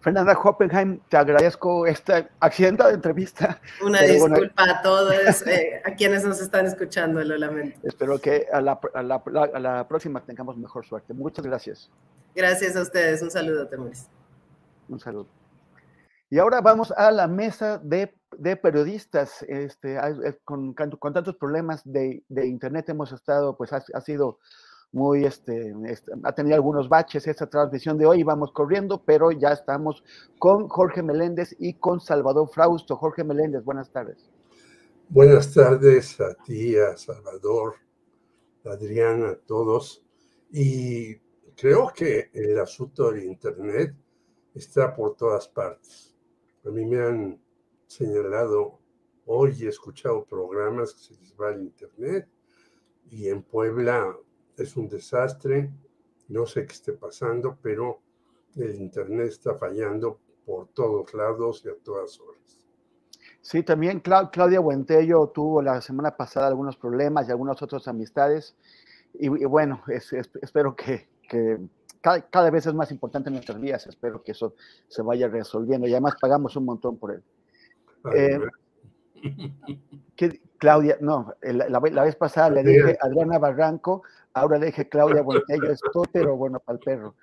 Fernanda 0.00 0.38
Hoppenheim, 0.40 1.00
te 1.08 1.16
agradezco 1.16 1.84
esta 1.84 2.30
accidentada 2.38 2.92
entrevista. 2.92 3.60
Una 3.82 4.02
disculpa 4.02 4.62
a 4.70 4.80
todos, 4.80 5.44
eh, 5.48 5.82
a 5.84 5.94
quienes 5.96 6.24
nos 6.24 6.40
están 6.40 6.64
escuchando, 6.64 7.24
lo 7.24 7.36
lamento. 7.36 7.80
Espero 7.82 8.16
que 8.20 8.46
a 8.52 8.60
la, 8.60 8.78
a 8.94 9.02
la, 9.02 9.20
a 9.52 9.58
la 9.58 9.88
próxima 9.88 10.24
tengamos 10.24 10.56
mejor 10.56 10.86
suerte. 10.86 11.12
Muchas 11.12 11.44
gracias. 11.44 11.90
Gracias 12.36 12.76
a 12.76 12.82
ustedes. 12.82 13.20
Un 13.20 13.32
saludo, 13.32 13.66
Temuris. 13.66 14.06
Un 14.88 15.00
saludo. 15.00 15.26
Y 16.28 16.38
ahora 16.38 16.60
vamos 16.60 16.92
a 16.96 17.12
la 17.12 17.28
mesa 17.28 17.78
de, 17.78 18.12
de 18.36 18.56
periodistas. 18.56 19.42
Este, 19.48 19.96
con, 20.44 20.74
con, 20.74 21.12
tantos 21.12 21.36
problemas 21.36 21.82
de, 21.84 22.24
de, 22.28 22.46
Internet 22.46 22.88
hemos 22.88 23.12
estado, 23.12 23.56
pues 23.56 23.72
ha, 23.72 24.00
sido 24.00 24.40
muy, 24.90 25.24
este, 25.24 25.72
este, 25.86 26.10
ha 26.24 26.32
tenido 26.32 26.56
algunos 26.56 26.88
baches 26.88 27.28
esta 27.28 27.46
transmisión 27.46 27.96
de 27.96 28.06
hoy, 28.06 28.24
vamos 28.24 28.50
corriendo, 28.50 29.04
pero 29.04 29.30
ya 29.30 29.52
estamos 29.52 30.02
con 30.38 30.68
Jorge 30.68 31.02
Meléndez 31.02 31.54
y 31.60 31.74
con 31.74 32.00
Salvador 32.00 32.48
Frausto. 32.48 32.96
Jorge 32.96 33.22
Meléndez, 33.22 33.62
buenas 33.62 33.90
tardes. 33.90 34.28
Buenas 35.08 35.54
tardes 35.54 36.20
a 36.20 36.34
ti, 36.34 36.76
a 36.76 36.96
Salvador, 36.96 37.74
a 38.64 38.70
Adriana, 38.70 39.30
a 39.30 39.36
todos. 39.36 40.02
Y 40.50 41.14
creo 41.56 41.92
que 41.94 42.30
el 42.32 42.58
asunto 42.58 43.12
del 43.12 43.22
Internet 43.24 43.94
está 44.54 44.92
por 44.92 45.14
todas 45.14 45.46
partes. 45.46 46.15
A 46.66 46.70
mí 46.70 46.84
me 46.84 47.00
han 47.00 47.40
señalado 47.86 48.80
hoy, 49.26 49.64
he 49.64 49.68
escuchado 49.68 50.24
programas 50.24 50.94
que 50.94 51.00
se 51.00 51.20
les 51.20 51.32
va 51.40 51.50
el 51.50 51.62
Internet 51.62 52.28
y 53.10 53.28
en 53.28 53.42
Puebla 53.42 54.16
es 54.56 54.76
un 54.76 54.88
desastre, 54.88 55.70
no 56.28 56.44
sé 56.44 56.66
qué 56.66 56.72
esté 56.72 56.92
pasando, 56.92 57.56
pero 57.62 58.00
el 58.56 58.74
Internet 58.74 59.28
está 59.28 59.54
fallando 59.54 60.18
por 60.44 60.68
todos 60.68 61.14
lados 61.14 61.62
y 61.64 61.68
a 61.68 61.76
todas 61.84 62.18
horas. 62.20 62.64
Sí, 63.40 63.62
también 63.62 64.00
Claudia 64.00 64.58
Buentello 64.58 65.28
tuvo 65.28 65.62
la 65.62 65.80
semana 65.80 66.16
pasada 66.16 66.48
algunos 66.48 66.76
problemas 66.76 67.28
y 67.28 67.30
algunas 67.30 67.62
otras 67.62 67.86
amistades. 67.86 68.56
Y, 69.14 69.28
bueno, 69.28 69.82
espero 69.86 70.74
que, 70.74 71.08
cada, 72.30 72.50
vez 72.50 72.66
es 72.66 72.74
más 72.74 72.90
importante 72.90 73.28
en 73.28 73.34
nuestras 73.34 73.60
vidas. 73.60 73.86
Espero 73.86 74.22
que 74.22 74.32
eso 74.32 74.54
se 74.88 75.02
vaya 75.02 75.28
resolviendo. 75.28 75.86
Y 75.86 75.92
además 75.92 76.14
pagamos 76.20 76.54
un 76.56 76.64
montón 76.64 76.98
por 76.98 77.12
él. 77.12 77.22
Eh, 78.14 78.40
Claudia, 80.58 80.96
no, 81.00 81.34
la, 81.42 81.80
vez 81.80 82.16
pasada 82.16 82.50
le 82.50 82.62
dije 82.62 82.96
Adriana 83.00 83.38
Barranco, 83.38 84.02
ahora 84.32 84.58
le 84.58 84.66
dije 84.66 84.88
Claudia 84.88 85.22
Buentello, 85.22 85.70
es 85.70 85.80
todo, 85.92 86.04
pero 86.12 86.36
bueno, 86.36 86.60
para 86.60 86.78
el 86.78 86.84
perro. 86.84 87.14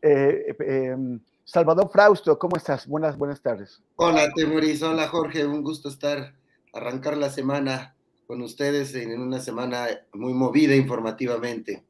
Eh, 0.00 0.56
em, 0.60 1.20
Salvador 1.44 1.90
Frausto, 1.90 2.38
¿cómo 2.38 2.56
estás? 2.56 2.86
Buenas, 2.86 3.18
buenas 3.18 3.42
tardes. 3.42 3.82
Hola, 3.96 4.30
Temoris. 4.34 4.82
Hola, 4.82 5.08
Jorge. 5.08 5.44
Un 5.44 5.62
gusto 5.62 5.88
estar, 5.88 6.34
arrancar 6.72 7.16
la 7.16 7.30
semana 7.30 7.94
con 8.26 8.40
ustedes 8.40 8.94
en 8.94 9.20
una 9.20 9.40
semana 9.40 9.88
muy 10.12 10.32
movida 10.32 10.74
informativamente. 10.74 11.84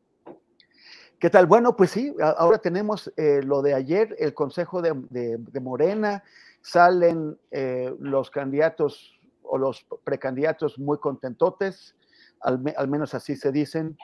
¿Qué 1.23 1.31
tal? 1.31 1.47
Bueno, 1.47 1.77
pues 1.77 1.93
sí, 1.93 2.13
ahora 2.21 2.59
tenemos 2.59 3.13
eh, 3.17 3.43
lo 3.45 3.63
de 3.63 3.75
ayer, 3.75 4.17
el 4.19 4.35
Consejo 4.35 4.83
de, 4.83 5.39
Morena, 5.61 6.25
salen 6.63 7.39
eh, 7.53 7.95
los 8.01 8.29
candidatos 8.29 9.21
o 9.45 9.57
los 9.57 9.87
precandidatos 10.03 10.81
muy 10.81 10.99
contentotes, 10.99 11.95
al, 12.41 12.59
menos 12.89 13.15
así 13.15 13.37
se 13.37 13.53
dicen, 13.53 13.97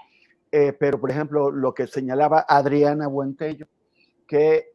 eh, 0.53 0.73
pero 0.73 1.01
por 1.01 1.11
ejemplo, 1.11 1.51
lo 1.51 1.74
que 1.74 1.89
señalaba 1.89 2.47
Adriana 2.49 3.09
Buentello, 3.09 3.66
que, 4.28 4.70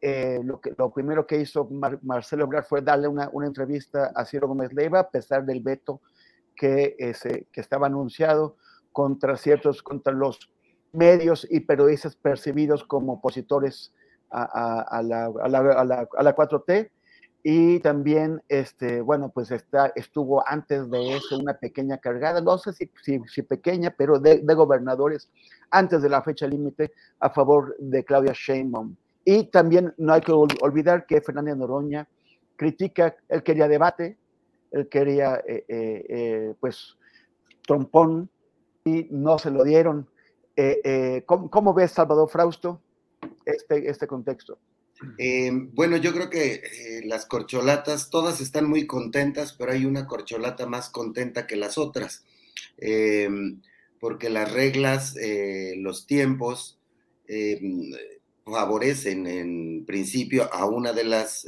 lo, 0.76 0.90
primero 0.92 1.26
que 1.26 1.40
hizo 1.40 1.66
Marcelo 2.02 2.44
Obrador 2.44 2.66
fue 2.68 2.82
darle 2.82 3.08
una, 3.08 3.30
entrevista 3.46 4.12
a 4.14 4.26
Ciro 4.26 4.48
Gómez 4.48 4.70
Leiva, 4.74 5.00
a 5.00 5.08
pesar 5.08 5.46
del 5.46 5.62
veto 5.62 6.02
que, 6.54 6.94
que 7.50 7.60
estaba 7.62 7.86
anunciado 7.86 8.58
contra 8.92 9.38
ciertos, 9.38 9.82
contra 9.82 10.12
los 10.12 10.50
medios 10.94 11.46
y 11.50 11.60
periodistas 11.60 12.16
percibidos 12.16 12.84
como 12.84 13.14
opositores 13.14 13.92
a, 14.30 15.00
la, 15.02 15.30
la, 15.48 15.58
a, 15.58 15.84
la, 15.84 16.36
4T. 16.36 16.90
Y 17.46 17.78
también, 17.80 18.42
este, 18.48 19.02
bueno, 19.02 19.28
pues 19.28 19.50
está, 19.50 19.92
estuvo 19.94 20.42
antes 20.48 20.90
de 20.90 21.16
eso 21.16 21.38
una 21.38 21.54
pequeña 21.54 21.98
cargada, 21.98 22.40
no 22.40 22.56
sé 22.56 22.72
si, 22.72 22.90
si, 23.26 23.42
pequeña, 23.42 23.94
pero 23.96 24.18
de, 24.18 24.38
de, 24.38 24.54
gobernadores 24.54 25.28
antes 25.70 26.00
de 26.00 26.08
la 26.08 26.22
fecha 26.22 26.46
límite 26.46 26.92
a 27.20 27.28
favor 27.28 27.76
de 27.78 28.02
Claudia 28.02 28.32
Sheinbaum. 28.34 28.96
Y 29.26 29.44
también 29.44 29.92
no 29.98 30.14
hay 30.14 30.22
que 30.22 30.32
olvidar 30.32 31.04
que 31.04 31.20
Fernández 31.20 31.56
Noroña 31.56 32.08
critica, 32.56 33.14
él 33.28 33.42
quería 33.42 33.68
debate, 33.68 34.16
él 34.70 34.88
quería, 34.88 35.36
eh, 35.46 35.64
eh, 35.68 36.06
eh, 36.08 36.54
pues, 36.60 36.96
trompón, 37.66 38.28
y 38.84 39.06
no 39.10 39.38
se 39.38 39.50
lo 39.50 39.64
dieron. 39.64 40.08
¿Cómo, 41.26 41.74
ves, 41.74 41.92
Salvador 41.92 42.28
Frausto, 42.28 42.80
este, 43.44 43.88
este 43.88 44.06
contexto? 44.06 44.58
bueno, 45.72 45.96
yo 45.98 46.12
creo 46.12 46.30
que 46.30 47.02
las 47.04 47.26
corcholatas, 47.26 48.08
todas 48.08 48.40
están 48.40 48.66
muy 48.68 48.86
contentas, 48.86 49.52
pero 49.52 49.72
hay 49.72 49.84
una 49.84 50.06
corcholata 50.06 50.66
más 50.66 50.88
contenta 50.88 51.46
que 51.46 51.56
las 51.56 51.76
otras, 51.76 52.24
porque 54.00 54.30
las 54.30 54.52
reglas, 54.52 55.14
los 55.76 56.06
tiempos, 56.06 56.78
favorecen 58.46 59.26
en 59.26 59.84
principio 59.84 60.48
a 60.54 60.64
una 60.64 60.92
de 60.92 61.04
las 61.04 61.44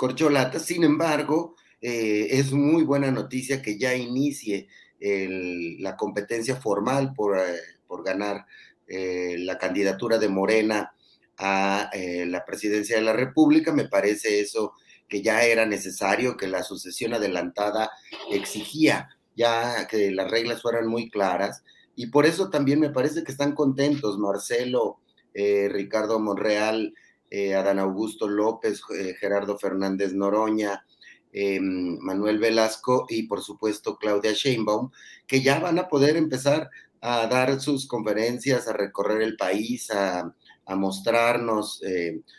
corcholatas. 0.00 0.64
Sin 0.64 0.82
embargo, 0.82 1.56
eh, 1.82 2.28
es 2.30 2.52
muy 2.52 2.84
buena 2.84 3.10
noticia 3.10 3.60
que 3.60 3.78
ya 3.78 3.94
inicie 3.94 4.68
la 4.98 5.96
competencia 5.96 6.56
formal 6.56 7.12
por, 7.14 7.38
eh, 7.38 7.42
por 7.90 8.04
ganar 8.04 8.46
eh, 8.86 9.34
la 9.40 9.58
candidatura 9.58 10.18
de 10.18 10.28
Morena 10.28 10.94
a 11.36 11.90
la 12.26 12.44
presidencia 12.44 12.96
de 12.96 13.02
la 13.02 13.14
República. 13.14 13.72
Me 13.72 13.88
parece 13.88 14.40
eso 14.40 14.74
que 15.08 15.22
ya 15.22 15.42
era 15.42 15.66
necesario, 15.66 16.36
que 16.36 16.46
la 16.46 16.62
sucesión 16.62 17.14
adelantada 17.14 17.90
exigía 18.30 19.08
ya 19.36 19.86
que 19.86 20.10
las 20.10 20.30
reglas 20.30 20.60
fueran 20.60 20.86
muy 20.86 21.08
claras. 21.08 21.64
Y 21.96 22.08
por 22.08 22.26
eso 22.26 22.50
también 22.50 22.78
me 22.78 22.90
parece 22.90 23.24
que 23.24 23.32
están 23.32 23.54
contentos 23.54 24.18
Marcelo 24.18 24.98
eh, 25.32 25.68
Ricardo 25.70 26.18
Monreal, 26.18 26.94
eh, 27.30 27.54
Adán 27.54 27.78
Augusto 27.78 28.28
López, 28.28 28.82
eh, 28.98 29.14
Gerardo 29.18 29.58
Fernández 29.58 30.12
Noroña, 30.12 30.84
Manuel 31.32 32.40
Velasco 32.40 33.06
y 33.08 33.22
por 33.28 33.40
supuesto 33.40 33.98
Claudia 33.98 34.32
Sheinbaum, 34.32 34.90
que 35.28 35.40
ya 35.42 35.60
van 35.60 35.78
a 35.78 35.88
poder 35.88 36.16
empezar 36.16 36.70
a 37.00 37.26
dar 37.26 37.60
sus 37.60 37.86
conferencias, 37.86 38.68
a 38.68 38.72
recorrer 38.72 39.22
el 39.22 39.36
país, 39.36 39.90
a, 39.90 40.34
mostrarnos 40.76 41.82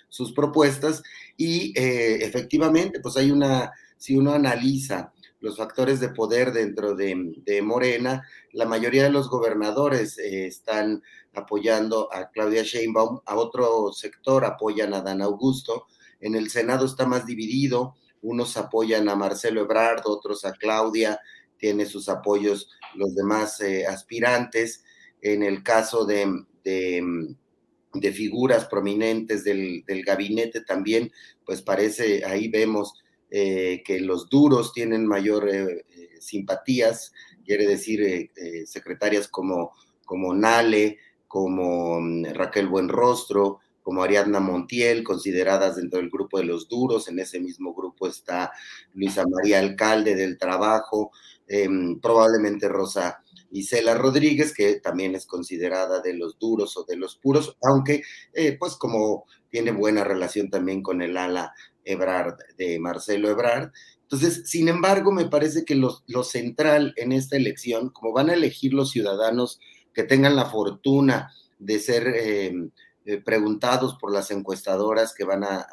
sus 0.07 0.31
propuestas. 0.31 1.03
Y 1.35 1.73
efectivamente, 1.75 3.01
pues 3.01 3.17
hay 3.17 3.29
una, 3.29 3.73
si 3.97 4.15
uno 4.15 4.31
analiza 4.31 5.11
los 5.41 5.57
factores 5.57 5.99
de 5.99 6.09
poder 6.09 6.53
dentro 6.53 6.95
de, 6.95 7.61
Morena, 7.63 8.25
la 8.53 8.65
mayoría 8.65 9.03
de 9.03 9.09
los 9.09 9.29
gobernadores 9.29 10.17
están 10.17 11.03
apoyando 11.33 12.13
a 12.13 12.29
Claudia 12.29 12.63
Sheinbaum, 12.63 13.19
a 13.25 13.35
otro 13.35 13.91
sector 13.91 14.45
apoyan 14.45 14.93
a 14.93 15.01
Dan 15.01 15.21
Augusto, 15.21 15.87
en 16.19 16.35
el 16.35 16.49
Senado 16.51 16.85
está 16.85 17.07
más 17.07 17.25
dividido, 17.25 17.95
unos 18.21 18.55
apoyan 18.55 19.09
a 19.09 19.15
Marcelo 19.15 19.61
Ebrard, 19.61 20.03
otros 20.05 20.45
a 20.45 20.53
Claudia, 20.53 21.19
tiene 21.61 21.85
sus 21.85 22.09
apoyos 22.09 22.69
los 22.95 23.15
demás 23.15 23.61
eh, 23.61 23.85
aspirantes, 23.85 24.83
en 25.21 25.43
el 25.43 25.61
caso 25.63 26.05
de, 26.05 26.43
de, 26.63 28.11
figuras 28.11 28.65
prominentes 28.65 29.43
del, 29.43 29.83
gabinete 30.03 30.61
también, 30.61 31.11
pues 31.45 31.61
parece, 31.61 32.25
ahí 32.25 32.47
vemos 32.49 32.95
eh, 33.29 33.83
que 33.85 33.99
los 33.99 34.27
duros 34.27 34.73
tienen 34.73 35.05
mayor 35.05 35.47
eh, 35.47 35.85
simpatías, 36.19 37.13
quiere 37.45 37.67
decir 37.67 38.31
secretarias 38.65 39.27
como, 39.27 39.71
como 40.05 40.33
Nale, 40.33 40.97
como 41.27 42.01
mm, 42.01 42.25
Raquel 42.33 42.67
Buenrostro, 42.67 43.59
como 43.83 44.03
Ariadna 44.03 44.39
Montiel, 44.39 45.03
consideradas 45.03 45.75
dentro 45.75 45.99
del 45.99 46.09
grupo 46.09 46.37
de 46.37 46.45
los 46.45 46.67
duros. 46.67 47.07
En 47.07 47.19
ese 47.19 47.39
mismo 47.39 47.73
grupo 47.73 48.07
está 48.07 48.51
Luisa 48.93 49.25
María 49.27 49.59
Alcalde 49.59 50.15
del 50.15 50.37
Trabajo, 50.37 51.11
em, 51.51 51.99
probablemente 51.99 52.69
Rosa 52.69 53.21
Isela 53.51 53.93
Rodríguez, 53.95 54.53
que 54.53 54.79
también 54.79 55.15
es 55.15 55.25
considerada 55.25 55.99
de 55.99 56.13
los 56.13 56.39
duros 56.39 56.77
o 56.77 56.85
de 56.85 56.95
los 56.95 57.17
puros, 57.17 57.57
aunque 57.61 58.03
eh, 58.33 58.55
pues 58.57 58.75
como 58.75 59.25
tiene 59.49 59.71
buena 59.71 60.05
relación 60.05 60.49
también 60.49 60.81
con 60.81 61.01
el 61.01 61.17
ala 61.17 61.53
Ebrard 61.83 62.37
de 62.57 62.79
Marcelo 62.79 63.29
Ebrard. 63.29 63.71
Entonces, 64.03 64.43
sin 64.45 64.69
embargo, 64.69 65.11
me 65.11 65.25
parece 65.25 65.65
que 65.65 65.75
lo, 65.75 66.23
central 66.23 66.93
en 66.95 67.11
esta 67.11 67.35
elección, 67.35 67.89
como 67.89 68.13
van 68.13 68.29
a 68.29 68.33
elegir 68.33 68.73
los 68.73 68.91
ciudadanos 68.91 69.59
que 69.93 70.03
tengan 70.03 70.37
la 70.37 70.45
fortuna 70.45 71.33
de 71.59 71.79
ser 71.79 72.07
em, 72.07 72.71
eh, 73.05 73.17
preguntados 73.17 73.97
por 73.99 74.13
las 74.13 74.31
encuestadoras 74.31 75.13
que 75.13 75.25
van 75.25 75.43
a, 75.43 75.67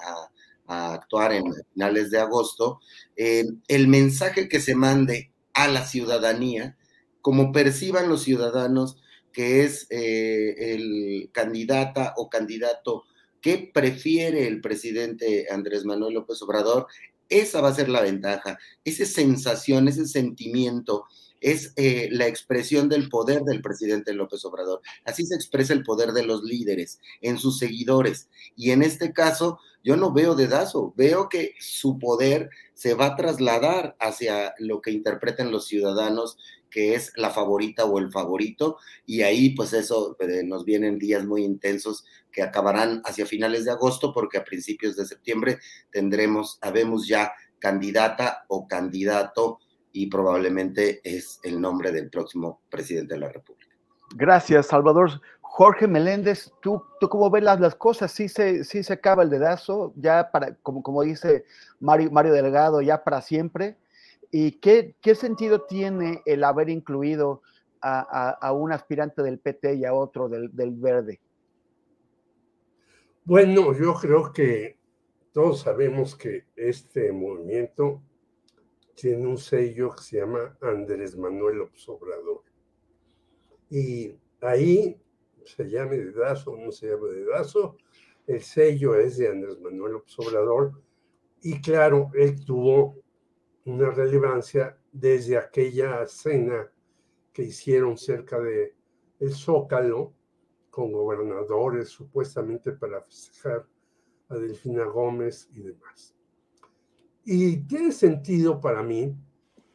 actuar 0.71 1.33
en 1.33 1.45
finales 1.73 2.11
de 2.11 2.19
agosto, 2.19 2.81
em, 3.17 3.63
el 3.69 3.89
mensaje 3.89 4.51
que 4.51 4.61
se 4.61 4.75
mande 4.75 5.33
a 5.59 5.67
la 5.67 5.85
ciudadanía, 5.85 6.77
como 7.21 7.51
perciban 7.51 8.09
los 8.09 8.23
ciudadanos 8.23 8.97
que 9.33 9.65
es 9.65 9.89
eh, 9.91 10.75
el 10.75 11.31
candidata 11.33 12.15
o 12.17 12.31
candidato 12.31 13.05
que 13.41 13.71
prefiere 13.75 14.47
el 14.47 14.61
presidente 14.61 15.47
Andrés 15.51 15.85
Manuel 15.85 16.15
López 16.15 16.41
Obrador, 16.43 16.87
Esa 17.29 17.61
va 17.61 17.71
a 17.71 17.75
ser 17.75 17.89
la 17.89 18.01
ventaja. 18.01 18.57
Esa 18.85 19.05
sensación, 19.05 19.89
ese 19.89 20.07
sentimiento 20.07 21.07
es 21.41 21.73
eh, 21.77 22.09
la 22.11 22.27
expresión 22.27 22.89
del 22.89 23.09
poder 23.09 23.43
del 23.43 23.63
presidente 23.63 24.13
López 24.13 24.45
Obrador. 24.45 24.81
Así 25.05 25.25
se 25.25 25.35
expresa 25.35 25.73
el 25.73 25.83
poder 25.83 26.13
de 26.13 26.25
los 26.25 26.43
líderes 26.43 27.01
en 27.21 27.39
sus 27.39 27.59
seguidores. 27.59 28.29
Y 28.57 28.71
en 28.71 28.83
este 28.83 29.13
caso, 29.13 29.59
yo 29.85 29.97
no 29.97 30.13
veo 30.13 30.35
dedazo, 30.35 30.93
veo 30.97 31.29
que 31.29 31.55
su 31.61 31.99
poder 31.99 32.51
se 32.75 32.95
va 32.95 33.07
a 33.07 33.17
trasladar 33.17 33.97
hacia 34.01 34.55
lo 34.59 34.81
que 34.81 34.91
interpreten 34.91 35.51
los 35.51 35.67
ciudadanos 35.67 36.37
que 36.71 36.95
es 36.95 37.13
la 37.17 37.31
favorita 37.31 37.85
o 37.85 37.99
el 37.99 38.11
favorito, 38.11 38.77
y 39.07 39.23
ahí 39.23 39.51
pues 39.51 39.73
eso 39.73 40.17
eh, 40.21 40.43
nos 40.45 40.65
vienen 40.65 40.99
días 40.99 41.25
muy 41.25 41.45
intensos 41.45 42.05
que 42.31 42.43
acabarán 42.43 43.01
hacia 43.05 43.27
finales 43.27 43.65
de 43.65 43.71
agosto, 43.71 44.13
porque 44.13 44.39
a 44.39 44.45
principios 44.45 44.97
de 44.97 45.07
septiembre 45.07 45.59
tendremos, 45.91 46.59
habemos 46.61 47.07
ya 47.09 47.33
candidata 47.59 48.45
o 48.49 48.69
candidato 48.69 49.61
y 49.99 50.07
probablemente 50.07 51.01
es 51.03 51.41
el 51.43 51.61
nombre 51.61 51.91
del 51.91 52.09
próximo 52.09 52.61
presidente 52.71 53.15
de 53.15 53.21
la 53.21 53.31
República. 53.31 53.75
Gracias, 54.15 54.67
Salvador. 54.67 55.21
Jorge 55.41 55.89
Meléndez, 55.89 56.53
¿tú, 56.63 56.85
tú 57.01 57.09
cómo 57.09 57.29
ves 57.31 57.43
las, 57.43 57.59
las 57.59 57.75
cosas? 57.75 58.13
¿Sí 58.13 58.29
se, 58.29 58.63
¿Sí 58.63 58.85
se 58.85 58.93
acaba 58.93 59.25
el 59.25 59.31
dedazo? 59.31 59.93
Ya 59.97 60.31
para, 60.31 60.55
como, 60.63 60.85
como 60.85 61.03
dice 61.03 61.45
Mario, 61.81 62.13
Mario 62.13 62.33
Delgado, 62.33 62.81
ya 62.81 63.03
para 63.03 63.21
siempre. 63.23 63.77
¿Y 64.31 64.53
qué, 64.53 64.95
qué 65.01 65.17
sentido 65.17 65.63
tiene 65.63 66.23
el 66.27 66.45
haber 66.45 66.69
incluido 66.69 67.43
a, 67.81 67.99
a, 67.99 68.31
a, 68.31 68.53
un 68.53 68.71
aspirante 68.71 69.25
del 69.25 69.41
PT 69.41 69.75
y 69.75 69.85
a 69.85 69.95
otro 69.95 70.29
del, 70.29 70.55
del 70.55 70.71
Verde? 70.77 71.19
Bueno, 73.25 73.75
yo 73.75 73.95
creo 73.95 74.33
que 74.33 74.79
todos 75.33 75.63
sabemos 75.63 76.15
que 76.15 76.45
este 76.55 77.11
movimiento 77.11 78.01
tiene 79.01 79.29
un 79.29 79.39
sello 79.39 79.95
que 79.95 80.03
se 80.03 80.17
llama 80.19 80.59
Andrés 80.61 81.17
Manuel 81.17 81.61
Obrador. 81.87 82.43
Y 83.71 84.19
ahí 84.41 85.01
se 85.45 85.71
llame 85.71 85.99
dedazo 85.99 86.53
o 86.53 86.57
no 86.57 86.73
se 86.73 86.89
llame 86.89 87.09
dedazo, 87.11 87.77
el 88.27 88.43
sello 88.43 88.97
es 88.97 89.17
de 89.19 89.29
Andrés 89.29 89.61
Manuel 89.61 90.03
Obrador. 90.17 90.83
Y 91.43 91.61
claro, 91.61 92.11
él 92.15 92.45
tuvo 92.45 92.97
una 93.67 93.91
relevancia 93.93 94.77
desde 94.91 95.37
aquella 95.37 96.05
cena 96.07 96.71
que 97.33 97.45
hicieron 97.45 97.97
cerca 97.97 98.41
de 98.41 98.75
el 99.21 99.33
Zócalo 99.33 100.13
con 100.71 100.91
gobernadores 100.91 101.89
supuestamente 101.89 102.73
para 102.73 103.01
festejar 103.03 103.65
a 104.29 104.37
Delfina 104.37 104.85
Gómez 104.85 105.49
y 105.53 105.61
demás. 105.61 106.18
Y 107.31 107.59
tiene 107.67 107.93
sentido 107.93 108.59
para 108.59 108.83
mí 108.83 109.15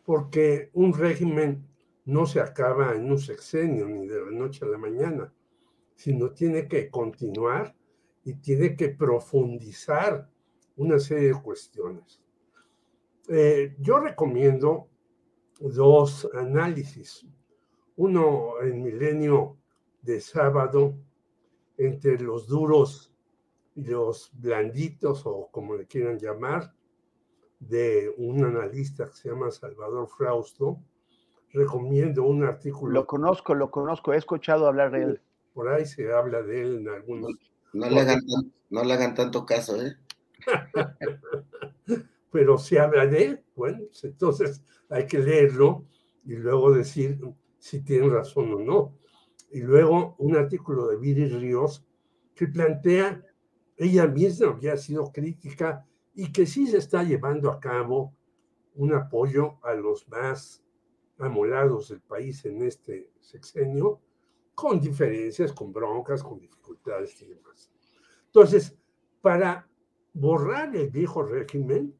porque 0.03 0.71
un 0.73 0.91
régimen 0.91 1.63
no 2.03 2.25
se 2.25 2.39
acaba 2.39 2.95
en 2.95 3.11
un 3.11 3.19
sexenio 3.19 3.87
ni 3.87 4.07
de 4.07 4.25
la 4.25 4.31
noche 4.31 4.65
a 4.65 4.69
la 4.69 4.79
mañana, 4.79 5.31
sino 5.95 6.31
tiene 6.31 6.67
que 6.67 6.89
continuar 6.89 7.75
y 8.23 8.33
tiene 8.37 8.75
que 8.75 8.89
profundizar 8.89 10.27
una 10.77 10.97
serie 10.97 11.27
de 11.27 11.41
cuestiones. 11.43 12.19
Eh, 13.29 13.75
yo 13.77 13.99
recomiendo 13.99 14.89
dos 15.59 16.27
análisis. 16.33 17.23
Uno 17.97 18.63
en 18.63 18.81
Milenio 18.81 19.57
de 20.01 20.21
sábado, 20.21 20.95
entre 21.77 22.17
los 22.17 22.47
duros 22.47 23.13
y 23.75 23.83
los 23.83 24.31
blanditos, 24.33 25.21
o 25.27 25.49
como 25.51 25.75
le 25.75 25.85
quieran 25.85 26.17
llamar, 26.17 26.73
de 27.67 28.13
un 28.17 28.43
analista 28.43 29.07
que 29.07 29.15
se 29.15 29.29
llama 29.29 29.51
Salvador 29.51 30.07
Frausto. 30.07 30.79
Recomiendo 31.51 32.23
un 32.23 32.43
artículo. 32.43 32.93
Lo 32.93 33.05
conozco, 33.05 33.53
lo 33.53 33.69
conozco, 33.69 34.13
he 34.13 34.17
escuchado 34.17 34.67
hablar 34.67 34.91
de 34.91 35.03
él. 35.03 35.21
Por 35.53 35.69
ahí 35.69 35.85
se 35.85 36.11
habla 36.11 36.41
de 36.41 36.61
él 36.61 36.77
en 36.79 36.89
algunos. 36.89 37.31
No, 37.73 37.89
le, 37.89 38.01
hagan, 38.01 38.19
no 38.69 38.83
le 38.83 38.93
hagan 38.93 39.13
tanto 39.13 39.45
caso, 39.45 39.81
¿eh? 39.81 39.95
Pero 42.31 42.57
se 42.57 42.79
habla 42.79 43.05
de 43.05 43.25
él, 43.25 43.43
bueno, 43.55 43.79
pues 43.85 44.03
entonces 44.03 44.63
hay 44.89 45.05
que 45.05 45.19
leerlo 45.19 45.85
y 46.25 46.35
luego 46.35 46.71
decir 46.71 47.19
si 47.59 47.81
tiene 47.81 48.09
razón 48.09 48.53
o 48.53 48.59
no. 48.59 48.97
Y 49.51 49.61
luego 49.61 50.15
un 50.17 50.35
artículo 50.35 50.87
de 50.87 50.97
Viri 50.97 51.27
Ríos 51.27 51.85
que 52.33 52.47
plantea, 52.47 53.23
ella 53.77 54.07
misma 54.07 54.49
había 54.49 54.75
sido 54.77 55.11
crítica 55.11 55.85
y 56.13 56.31
que 56.31 56.45
sí 56.45 56.67
se 56.67 56.77
está 56.77 57.03
llevando 57.03 57.51
a 57.51 57.59
cabo 57.59 58.13
un 58.75 58.93
apoyo 58.93 59.57
a 59.63 59.73
los 59.73 60.07
más 60.07 60.63
amolados 61.17 61.89
del 61.89 62.01
país 62.01 62.43
en 62.45 62.63
este 62.63 63.11
sexenio, 63.19 64.01
con 64.55 64.79
diferencias, 64.79 65.51
con 65.51 65.73
broncas, 65.73 66.23
con 66.23 66.39
dificultades 66.39 67.19
y 67.21 67.27
demás. 67.27 67.71
Entonces, 68.25 68.75
para 69.21 69.67
borrar 70.13 70.75
el 70.75 70.89
viejo 70.89 71.23
régimen, 71.23 71.95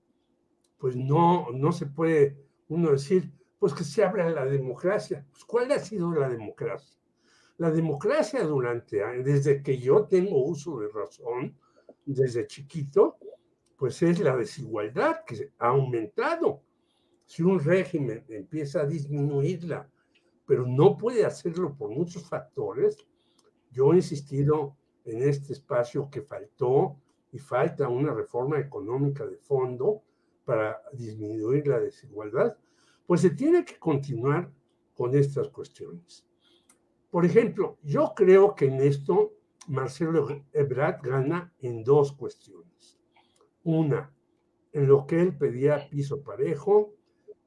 pues 0.77 0.95
no, 0.95 1.52
no 1.52 1.72
se 1.72 1.85
puede 1.85 2.38
uno 2.68 2.91
decir, 2.91 3.31
pues 3.60 3.73
que 3.73 3.84
se 3.84 4.03
abra 4.03 4.30
la 4.30 4.45
democracia. 4.45 5.26
Pues, 5.31 5.45
¿Cuál 5.45 5.72
ha 5.72 5.80
sido 5.80 6.11
la 6.11 6.30
democracia? 6.30 6.99
La 7.57 7.72
democracia 7.72 8.44
durante, 8.44 8.98
desde 9.23 9.64
que 9.64 9.77
yo 9.77 10.06
tengo 10.06 10.44
uso 10.44 10.80
de 10.80 10.90
razón, 10.90 11.57
desde 12.06 12.45
chiquito, 12.48 13.18
pues 13.84 14.01
es 14.01 14.18
la 14.22 14.38
desigualdad 14.38 15.26
que 15.26 15.51
ha 15.60 15.68
aumentado. 15.68 16.61
Si 17.26 17.43
un 17.43 17.60
régimen 17.60 18.23
empieza 18.30 18.80
a 18.80 18.85
disminuirla, 18.85 19.91
pero 20.45 20.65
no 20.65 20.95
puede 20.95 21.26
hacerlo 21.26 21.76
por 21.76 21.89
muchos 21.89 22.23
factores, 22.23 22.97
yo 23.72 23.91
he 23.91 23.97
insistido 23.97 24.77
en 25.03 25.22
este 25.23 25.51
espacio 25.51 26.10
que 26.10 26.22
faltó 26.22 26.95
y 27.34 27.39
falta 27.39 27.89
una 27.89 28.14
reforma 28.14 28.57
económica 28.57 29.26
de 29.26 29.35
fondo 29.35 30.01
para 30.45 30.81
disminuir 30.93 31.68
la 31.68 31.81
desigualdad, 31.81 32.57
pues 33.05 33.19
se 33.19 33.31
tiene 33.31 33.65
que 33.65 33.77
continuar 33.77 34.49
con 34.95 35.14
estas 35.14 35.49
cuestiones. 35.49 36.26
Por 37.11 37.26
ejemplo, 37.26 37.80
yo 37.84 38.14
creo 38.15 38.55
que 38.55 38.68
en 38.68 38.80
esto 38.80 39.34
Marcelo 39.68 40.41
Ebrard 40.53 41.01
gana 41.01 41.53
en 41.60 41.84
dos 41.84 42.14
cuestiones. 42.14 42.73
Una, 43.64 44.14
en 44.72 44.88
lo 44.88 45.06
que 45.06 45.22
él 45.22 45.38
pedía 45.38 45.90
piso 45.90 46.23
parejo, 46.23 46.94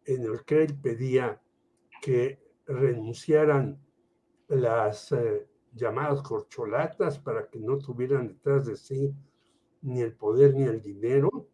en 0.05 0.23
el 0.23 0.45
que 0.45 0.63
él 0.63 0.79
pedía 0.81 1.43
que 2.01 2.41
renunciaran 2.67 3.81
las 4.49 5.13
eh, 5.13 5.49
llamadas 5.73 6.23
corcholatas 6.23 7.19
para 7.19 7.49
que 7.49 7.59
no 7.59 7.79
tuvieran 7.79 8.29
detrás 8.29 8.67
de 8.67 8.77
sí 8.77 9.15
ni 9.83 10.01
el 10.01 10.15
poder 10.15 10.55
ni 10.55 10.65
el 10.65 10.81
dinero, 10.81 11.49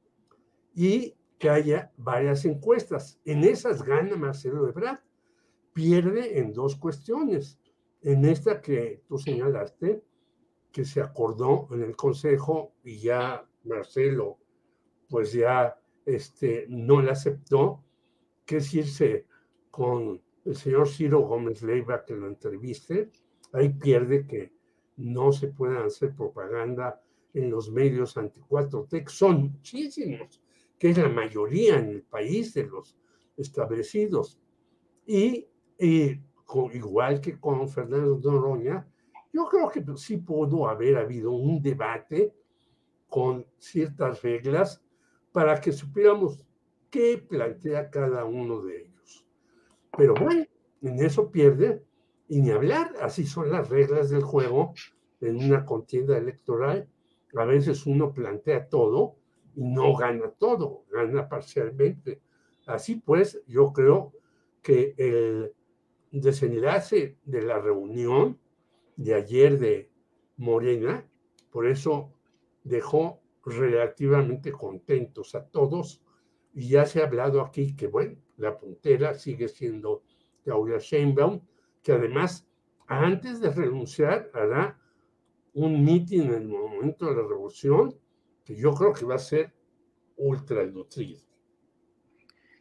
y 0.74 1.14
que 1.38 1.50
haya 1.50 1.92
varias 1.96 2.44
encuestas. 2.44 3.20
En 3.24 3.42
esas 3.42 3.82
gana 3.82 4.16
Marcelo 4.16 4.68
Ebrard. 4.68 5.00
Pierde 5.72 6.38
en 6.38 6.52
dos 6.52 6.76
cuestiones. 6.76 7.58
En 8.00 8.24
esta 8.24 8.60
que 8.60 9.02
tú 9.08 9.18
señalaste, 9.18 10.04
que 10.70 10.84
se 10.84 11.00
acordó 11.00 11.68
en 11.72 11.82
el 11.82 11.96
Consejo 11.96 12.74
y 12.84 12.98
ya 12.98 13.44
Marcelo 13.64 14.38
pues 15.12 15.34
ya 15.34 15.78
este, 16.06 16.64
no 16.70 17.02
la 17.02 17.12
aceptó, 17.12 17.84
que 18.46 18.56
es 18.56 18.72
irse 18.72 19.26
con 19.70 20.22
el 20.46 20.56
señor 20.56 20.88
Ciro 20.88 21.20
Gómez 21.20 21.62
Leiva 21.62 22.02
que 22.02 22.16
lo 22.16 22.26
entreviste, 22.26 23.10
ahí 23.52 23.68
pierde 23.68 24.26
que 24.26 24.54
no 24.96 25.30
se 25.30 25.48
pueda 25.48 25.84
hacer 25.84 26.16
propaganda 26.16 26.98
en 27.34 27.50
los 27.50 27.70
medios 27.70 28.16
anti-4 28.16 28.88
Tech, 28.88 29.10
son 29.10 29.52
muchísimos, 29.52 30.42
que 30.78 30.88
es 30.88 30.96
la 30.96 31.10
mayoría 31.10 31.78
en 31.78 31.90
el 31.90 32.02
país 32.04 32.54
de 32.54 32.64
los 32.64 32.96
establecidos. 33.36 34.40
Y, 35.04 35.46
igual 36.72 37.20
que 37.20 37.38
con 37.38 37.68
Fernando 37.68 38.18
Noroña, 38.18 38.88
yo 39.30 39.44
creo 39.44 39.68
que 39.68 39.84
sí 39.98 40.16
pudo 40.16 40.66
haber 40.66 40.96
habido 40.96 41.32
un 41.32 41.60
debate 41.60 42.32
con 43.08 43.46
ciertas 43.58 44.22
reglas 44.22 44.82
para 45.32 45.60
que 45.60 45.72
supiéramos 45.72 46.44
qué 46.90 47.18
plantea 47.18 47.90
cada 47.90 48.24
uno 48.24 48.62
de 48.62 48.82
ellos. 48.82 49.26
Pero 49.96 50.14
bueno, 50.14 50.46
en 50.82 51.04
eso 51.04 51.30
pierde 51.30 51.82
y 52.28 52.40
ni 52.40 52.50
hablar, 52.50 52.92
así 53.00 53.26
son 53.26 53.50
las 53.50 53.68
reglas 53.68 54.10
del 54.10 54.22
juego 54.22 54.74
en 55.20 55.36
una 55.36 55.64
contienda 55.64 56.16
electoral. 56.16 56.88
A 57.34 57.44
veces 57.44 57.86
uno 57.86 58.12
plantea 58.12 58.68
todo 58.68 59.16
y 59.54 59.64
no 59.64 59.94
gana 59.96 60.30
todo, 60.30 60.84
gana 60.90 61.28
parcialmente. 61.28 62.20
Así 62.66 62.96
pues, 62.96 63.42
yo 63.46 63.72
creo 63.72 64.12
que 64.62 64.94
el 64.96 65.52
desenlace 66.10 67.16
de 67.24 67.42
la 67.42 67.58
reunión 67.58 68.38
de 68.96 69.14
ayer 69.14 69.58
de 69.58 69.90
Morena, 70.36 71.08
por 71.50 71.66
eso 71.66 72.12
dejó 72.64 73.21
relativamente 73.44 74.52
contentos 74.52 75.34
a 75.34 75.44
todos, 75.46 76.02
Y 76.54 76.68
ya 76.68 76.84
se 76.84 77.00
ha 77.00 77.06
hablado 77.06 77.40
aquí 77.40 77.74
que, 77.74 77.86
bueno, 77.86 78.18
la 78.36 78.58
puntera 78.58 79.14
sigue 79.14 79.48
siendo 79.48 80.02
Claudia 80.44 80.76
Sheinbaum, 80.78 81.40
que 81.82 81.92
además, 81.92 82.46
antes 82.86 83.40
de 83.40 83.50
renunciar, 83.50 84.30
hará 84.34 84.78
un 85.54 85.82
mitin 85.82 86.24
en 86.24 86.34
el 86.34 86.48
momento 86.48 87.06
de 87.06 87.16
la 87.16 87.26
revolución, 87.26 87.98
que 88.44 88.54
yo 88.54 88.74
creo 88.74 88.92
que 88.92 89.06
va 89.06 89.14
a 89.14 89.18
ser 89.18 89.54
ultra 90.16 90.64
nutrido. 90.66 91.20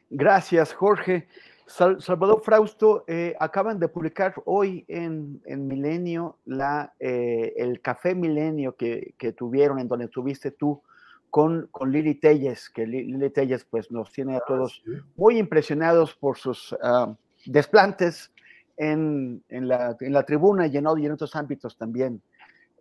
Gracias, 0.10 0.74
Jorge. 0.74 1.28
Salvador 1.72 2.42
Frausto, 2.44 3.06
eh, 3.08 3.36
acaban 3.40 3.80
de 3.80 3.88
publicar 3.88 4.34
hoy 4.46 4.84
en, 4.88 5.42
en 5.46 5.68
Milenio 5.68 6.38
la, 6.46 6.94
eh, 7.00 7.54
el 7.56 7.82
Café 7.82 8.14
Milenio 8.14 8.76
que, 8.76 9.14
que, 9.18 9.32
tuvieron, 9.32 9.80
en 9.80 9.88
donde 9.88 10.06
estuviste 10.06 10.52
tú 10.52 10.82
con, 11.30 11.68
con 11.72 11.92
Lili 11.92 12.16
Telles, 12.16 12.70
que 12.70 12.86
Lili 12.86 13.30
Telles 13.30 13.64
pues, 13.66 13.90
nos 13.90 14.12
tiene 14.12 14.36
a 14.36 14.40
ah, 14.40 14.44
todos 14.46 14.84
muy 15.16 15.38
impresionados 15.38 16.14
por 16.14 16.38
sus 16.38 16.74
uh, 16.74 17.16
desplantes 17.46 18.32
en, 18.76 19.44
en, 19.48 19.68
la, 19.68 19.96
en, 20.00 20.14
la, 20.14 20.24
tribuna 20.24 20.68
y 20.68 20.78
en, 20.78 20.86
y 20.98 21.06
en 21.06 21.12
otros 21.14 21.36
ámbitos 21.36 21.78
también. 21.78 22.22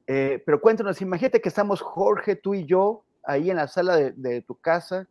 Eh, 0.06 0.42
pero 0.44 0.60
cuéntanos, 0.60 1.00
imagínate 1.00 1.40
que 1.40 1.48
estamos 1.48 1.80
Jorge, 1.80 2.34
tú 2.34 2.54
y 2.54 2.66
yo, 2.66 3.04
ahí 3.22 3.50
en 3.50 3.56
la 3.56 3.68
sala 3.68 3.94
de, 3.96 4.12
de 4.12 4.42
tu 4.42 4.56
casa, 4.56 5.06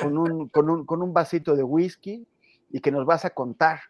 con 0.00 0.18
un, 0.18 0.48
con, 0.48 0.68
un, 0.68 0.84
con 0.84 1.02
un 1.02 1.12
vasito 1.12 1.54
de 1.54 1.62
whisky, 1.62 2.26
y 2.74 2.80
que 2.80 2.90
nos 2.90 3.06
vas 3.06 3.24
a 3.24 3.30
contar. 3.30 3.82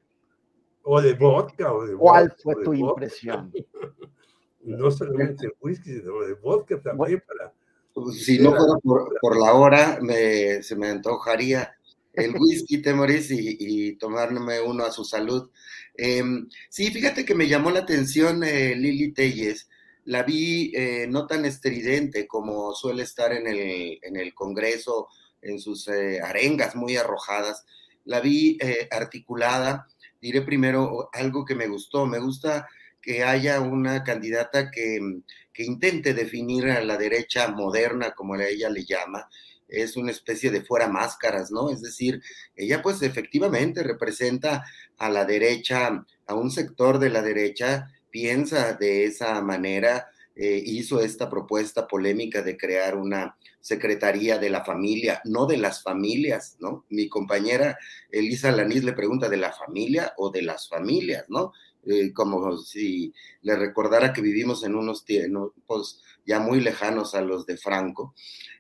O 0.82 1.00
de 1.00 1.14
vodka, 1.14 1.72
o 1.72 1.86
de 1.86 1.96
¿Cuál 1.96 2.36
fue 2.42 2.54
tu 2.62 2.74
impresión? 2.74 3.50
no 4.60 4.90
solamente 4.90 5.46
el 5.46 5.54
whisky, 5.58 5.94
sino 5.94 6.20
de 6.20 6.34
vodka 6.34 6.78
también 6.82 7.22
para... 7.26 7.50
Pues, 7.94 8.26
si 8.26 8.38
no 8.38 8.50
fuera 8.50 8.74
por, 9.22 9.40
la 9.40 9.54
hora, 9.54 9.98
me, 10.02 10.62
se 10.62 10.76
me 10.76 10.90
antojaría 10.90 11.74
el 12.12 12.34
whisky, 12.38 12.82
Temoris, 12.82 13.30
y, 13.30 13.56
y 13.58 13.96
tomarme 13.96 14.60
uno 14.60 14.84
a 14.84 14.92
su 14.92 15.02
salud. 15.02 15.50
Em, 15.96 16.46
sí, 16.68 16.90
fíjate 16.90 17.24
que 17.24 17.34
me 17.34 17.48
llamó 17.48 17.70
la 17.70 17.80
atención 17.80 18.44
eh, 18.44 18.74
Lili 18.76 19.14
Telles. 19.14 19.70
La 20.04 20.24
vi 20.24 20.72
eh, 20.74 21.06
no 21.08 21.26
tan 21.26 21.46
estridente 21.46 22.26
como 22.26 22.74
suele 22.74 23.04
estar 23.04 23.32
en 23.32 23.46
el, 23.46 23.98
en 24.02 24.16
el 24.16 24.34
Congreso, 24.34 25.08
en 25.40 25.58
sus 25.58 25.88
eh, 25.88 26.20
arengas 26.20 26.76
muy 26.76 26.98
arrojadas 26.98 27.64
la 28.04 28.20
vi 28.20 28.58
eh, 28.60 28.88
articulada. 28.90 29.86
Diré 30.20 30.42
primero 30.42 31.10
algo 31.12 31.44
que 31.44 31.54
me 31.54 31.66
gustó. 31.66 32.06
Me 32.06 32.18
gusta 32.18 32.68
que 33.00 33.22
haya 33.22 33.60
una 33.60 34.02
candidata 34.02 34.70
que, 34.70 34.98
que 35.52 35.64
intente 35.64 36.14
definir 36.14 36.66
a 36.70 36.82
la 36.82 36.96
derecha 36.96 37.48
moderna, 37.48 38.12
como 38.12 38.34
ella 38.36 38.70
le 38.70 38.84
llama, 38.84 39.28
es 39.68 39.96
una 39.96 40.10
especie 40.10 40.50
de 40.50 40.62
fuera 40.62 40.88
máscaras, 40.88 41.50
¿no? 41.50 41.70
Es 41.70 41.82
decir, 41.82 42.22
ella 42.56 42.82
pues 42.82 43.02
efectivamente 43.02 43.82
representa 43.82 44.64
a 44.98 45.10
la 45.10 45.24
derecha, 45.24 46.04
a 46.26 46.34
un 46.34 46.50
sector 46.50 46.98
de 46.98 47.10
la 47.10 47.22
derecha, 47.22 47.90
piensa 48.10 48.74
de 48.74 49.04
esa 49.04 49.40
manera, 49.42 50.08
eh, 50.36 50.62
hizo 50.64 51.00
esta 51.00 51.30
propuesta 51.30 51.86
polémica 51.86 52.42
de 52.42 52.56
crear 52.56 52.96
una 52.96 53.36
secretaría 53.60 54.38
de 54.38 54.50
la 54.50 54.64
familia, 54.64 55.20
no 55.24 55.46
de 55.46 55.56
las 55.56 55.82
familias, 55.82 56.56
¿no? 56.60 56.84
Mi 56.90 57.08
compañera 57.08 57.78
Elisa 58.10 58.50
Lanís 58.52 58.84
le 58.84 58.92
pregunta 58.92 59.28
de 59.28 59.36
la 59.36 59.52
familia 59.52 60.12
o 60.18 60.30
de 60.30 60.42
las 60.42 60.68
familias, 60.68 61.24
¿no? 61.28 61.52
Eh, 61.86 62.12
como 62.12 62.56
si 62.56 63.12
le 63.42 63.56
recordara 63.56 64.12
que 64.12 64.22
vivimos 64.22 64.64
en 64.64 64.74
unos 64.74 65.04
tiempos 65.04 66.02
ya 66.24 66.40
muy 66.40 66.60
lejanos 66.60 67.14
a 67.14 67.20
los 67.20 67.46
de 67.46 67.56
Franco. 67.58 68.14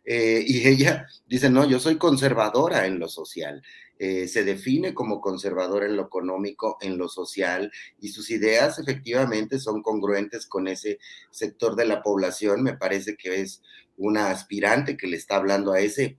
Eh, 0.04 0.44
y 0.46 0.68
ella 0.68 1.06
dice, 1.26 1.48
no, 1.48 1.66
yo 1.66 1.80
soy 1.80 1.96
conservadora 1.96 2.86
en 2.86 2.98
lo 2.98 3.08
social. 3.08 3.62
Eh, 3.98 4.26
se 4.26 4.42
define 4.42 4.92
como 4.92 5.20
conservador 5.20 5.84
en 5.84 5.96
lo 5.96 6.02
económico, 6.02 6.78
en 6.80 6.98
lo 6.98 7.08
social, 7.08 7.70
y 8.00 8.08
sus 8.08 8.30
ideas 8.30 8.78
efectivamente 8.78 9.60
son 9.60 9.82
congruentes 9.82 10.46
con 10.46 10.66
ese 10.66 10.98
sector 11.30 11.76
de 11.76 11.86
la 11.86 12.02
población. 12.02 12.62
Me 12.62 12.76
parece 12.76 13.16
que 13.16 13.40
es 13.40 13.62
una 13.96 14.30
aspirante 14.30 14.96
que 14.96 15.06
le 15.06 15.16
está 15.16 15.36
hablando 15.36 15.72
a 15.72 15.80
ese, 15.80 16.18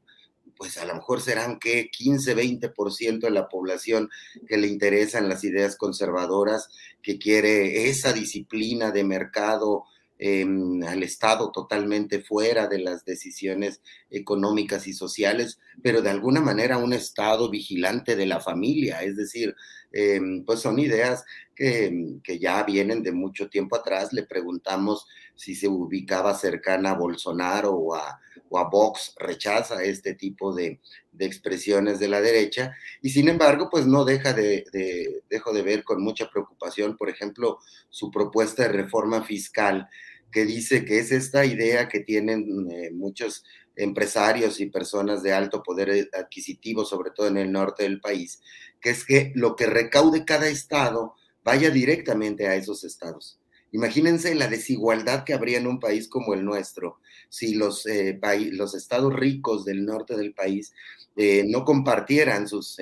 pues 0.55 0.77
a 0.77 0.85
lo 0.85 0.95
mejor 0.95 1.21
serán 1.21 1.59
que 1.59 1.89
15, 1.91 2.35
20% 2.35 3.19
de 3.19 3.31
la 3.31 3.49
población 3.49 4.09
que 4.47 4.57
le 4.57 4.67
interesan 4.67 5.27
las 5.27 5.43
ideas 5.43 5.75
conservadoras, 5.75 6.69
que 7.01 7.19
quiere 7.19 7.89
esa 7.89 8.13
disciplina 8.13 8.91
de 8.91 9.03
mercado 9.03 9.83
Al 10.17 11.03
Estado 11.03 11.51
totalmente 11.51 12.21
fuera 12.21 12.67
de 12.67 12.79
las 12.79 13.03
decisiones 13.03 13.81
económicas 14.09 14.87
y 14.87 14.93
sociales, 14.93 15.59
pero 15.81 16.01
de 16.01 16.09
alguna 16.09 16.39
manera 16.39 16.77
un 16.77 16.93
Estado 16.93 17.49
vigilante 17.49 18.15
de 18.15 18.25
la 18.25 18.39
familia, 18.39 19.03
es 19.03 19.17
decir, 19.17 19.55
em, 19.91 20.45
pues 20.45 20.61
son 20.61 20.79
ideas 20.79 21.25
que, 21.53 22.19
que, 22.23 22.39
ya 22.39 22.63
vienen 22.63 23.03
de 23.03 23.11
mucho 23.11 23.49
tiempo 23.49 23.75
atrás. 23.75 24.13
Le 24.13 24.23
preguntamos 24.23 25.05
si 25.35 25.55
se 25.55 25.67
ubicaba 25.67 26.33
cercana 26.33 26.91
a 26.91 26.97
Bolsonaro 26.97 27.71
o 27.73 27.95
a, 27.95 28.19
o 28.49 28.59
a 28.59 28.69
Vox, 28.69 29.13
rechaza 29.19 29.83
este 29.83 30.13
tipo 30.13 30.53
de, 30.53 30.79
expresiones 31.17 31.99
de 31.99 32.09
la 32.09 32.21
derecha 32.21 32.75
y 33.01 33.09
sin 33.09 33.29
embargo, 33.29 33.69
pues 33.69 33.85
no 33.87 34.03
deja 34.03 34.33
de, 34.33 34.65
de, 34.71 35.23
de 35.29 35.61
ver 35.61 35.83
con 35.83 36.01
mucha 36.01 36.29
preocupación, 36.29 36.97
por 36.97 37.09
ejemplo, 37.09 37.59
su 37.89 38.11
propuesta 38.11 38.63
de 38.63 38.69
reforma 38.69 39.23
fiscal 39.23 39.87
que 40.31 40.45
dice 40.45 40.83
que 40.83 40.99
es 40.99 41.11
esta 41.11 41.45
idea 41.45 41.87
que 41.87 42.01
tienen 42.01 42.69
eh, 42.69 42.91
muchos 42.91 43.45
empresarios 43.77 44.59
y 44.59 44.65
personas 44.65 45.23
de 45.23 45.33
alto 45.33 45.63
poder 45.63 46.09
adquisitivo, 46.13 46.85
sobre 46.85 47.11
todo 47.11 47.27
en 47.27 47.37
el 47.37 47.51
norte 47.51 47.83
del 47.83 48.01
país, 48.01 48.41
que 48.81 48.89
es 48.89 49.05
que 49.05 49.31
lo 49.35 49.55
que 49.55 49.65
recaude 49.65 50.25
cada 50.25 50.47
estado 50.47 51.15
vaya 51.43 51.69
directamente 51.69 52.47
a 52.47 52.55
esos 52.55 52.83
estados. 52.83 53.39
Imagínense 53.75 54.33
la 54.35 54.47
desigualdad 54.47 55.25
que 55.25 55.33
habría 55.33 55.57
en 55.57 55.67
un 55.67 55.81
país 55.81 56.07
como 56.07 56.33
el 56.33 56.45
nuestro 56.45 56.99
si 57.27 57.55
los, 57.55 57.85
eh, 57.85 58.17
los 58.51 58.73
estados 58.73 59.13
ricos 59.13 59.65
del 59.65 59.85
norte 59.85 60.15
del 60.15 60.33
país 60.33 60.73
no 61.17 61.63
compartieran 61.63 62.47
sus, 62.47 62.77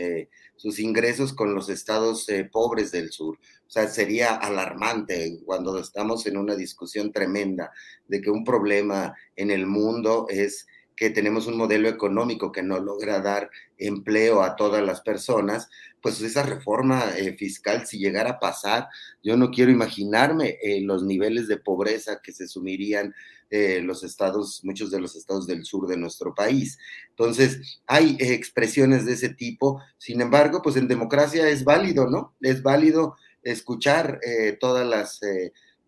sus 0.56 0.80
ingresos 0.80 1.34
con 1.34 1.53
los 1.53 1.70
estados 1.70 2.28
pobres 2.52 2.91
del 2.91 3.11
sur. 3.11 3.38
O 3.68 3.70
sea, 3.70 3.88
sería 3.88 4.36
alarmante 4.36 5.40
cuando 5.45 5.80
estamos 5.80 6.26
en 6.26 6.38
una 6.38 6.56
discusión 6.56 7.11
tremenda 7.11 7.72
de 8.07 8.22
que 8.22 8.32
un 8.32 8.44
problema 8.44 9.15
en 9.36 9.52
el 9.52 9.68
mundo 9.68 10.26
es 10.30 10.65
que 10.95 11.10
tenemos 11.10 11.48
un 11.48 11.57
modelo 11.57 11.90
económico 11.90 12.52
que 12.52 12.64
no 12.64 12.80
logra 12.80 13.20
dar 13.20 13.49
empleo 13.78 14.44
a 14.44 14.56
todas 14.56 14.84
las 14.84 15.02
personas, 15.02 15.70
pues 16.02 16.22
esa 16.22 16.44
reforma 16.44 17.18
eh, 17.18 17.34
fiscal, 17.34 17.88
si 17.88 17.98
llegara 17.98 18.32
a 18.32 18.40
pasar, 18.40 18.88
yo 19.24 19.38
no 19.38 19.52
quiero 19.52 19.72
imaginarme 19.72 20.57
eh, 20.61 20.82
los 20.82 21.03
niveles 21.03 21.48
de 21.48 21.57
pobreza 21.57 22.20
que 22.22 22.34
se 22.34 22.48
sumirían 22.48 23.15
eh, 23.49 23.82
los 23.82 24.03
estados, 24.03 24.61
muchos 24.64 24.91
de 24.91 24.99
los 24.99 25.15
estados 25.15 25.48
del 25.48 25.64
sur 25.64 25.88
de 25.88 25.98
nuestro 25.98 26.36
país. 26.36 26.78
Entonces, 27.10 27.80
hay 27.88 28.18
expresiones 28.20 29.06
de 29.06 29.14
ese 29.14 29.30
tipo, 29.30 29.82
sin 29.98 30.22
embargo, 30.22 30.61
pues 30.61 30.76
en 30.76 30.88
democracia 30.88 31.48
es 31.48 31.64
válido, 31.64 32.10
¿no? 32.10 32.36
Es 32.41 32.64
válido 32.64 33.15
escuchar 33.44 34.20
todas 34.60 34.88
las 34.88 35.20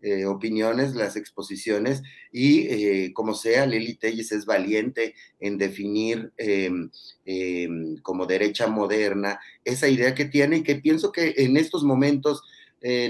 eh, 0.02 0.20
eh, 0.20 0.26
opiniones, 0.26 0.94
las 0.94 1.16
exposiciones 1.16 2.02
y 2.32 3.12
como 3.12 3.34
sea, 3.34 3.66
Lili 3.66 3.94
Telles 3.94 4.32
es 4.32 4.46
valiente 4.46 5.14
en 5.40 5.58
definir 5.58 6.32
em, 6.36 6.90
em, 7.24 7.96
como 7.98 8.26
derecha 8.26 8.66
moderna 8.66 9.40
esa 9.64 9.88
idea 9.88 10.14
que 10.14 10.26
tiene 10.26 10.58
y 10.58 10.62
que 10.62 10.76
pienso 10.76 11.12
que 11.12 11.34
en 11.38 11.56
estos 11.56 11.82
momentos 11.84 12.42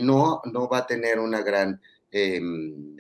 no, 0.02 0.40
no 0.50 0.68
va 0.68 0.78
a 0.78 0.86
tener 0.86 1.18
una 1.18 1.42
gran, 1.42 1.80
em, 2.10 2.96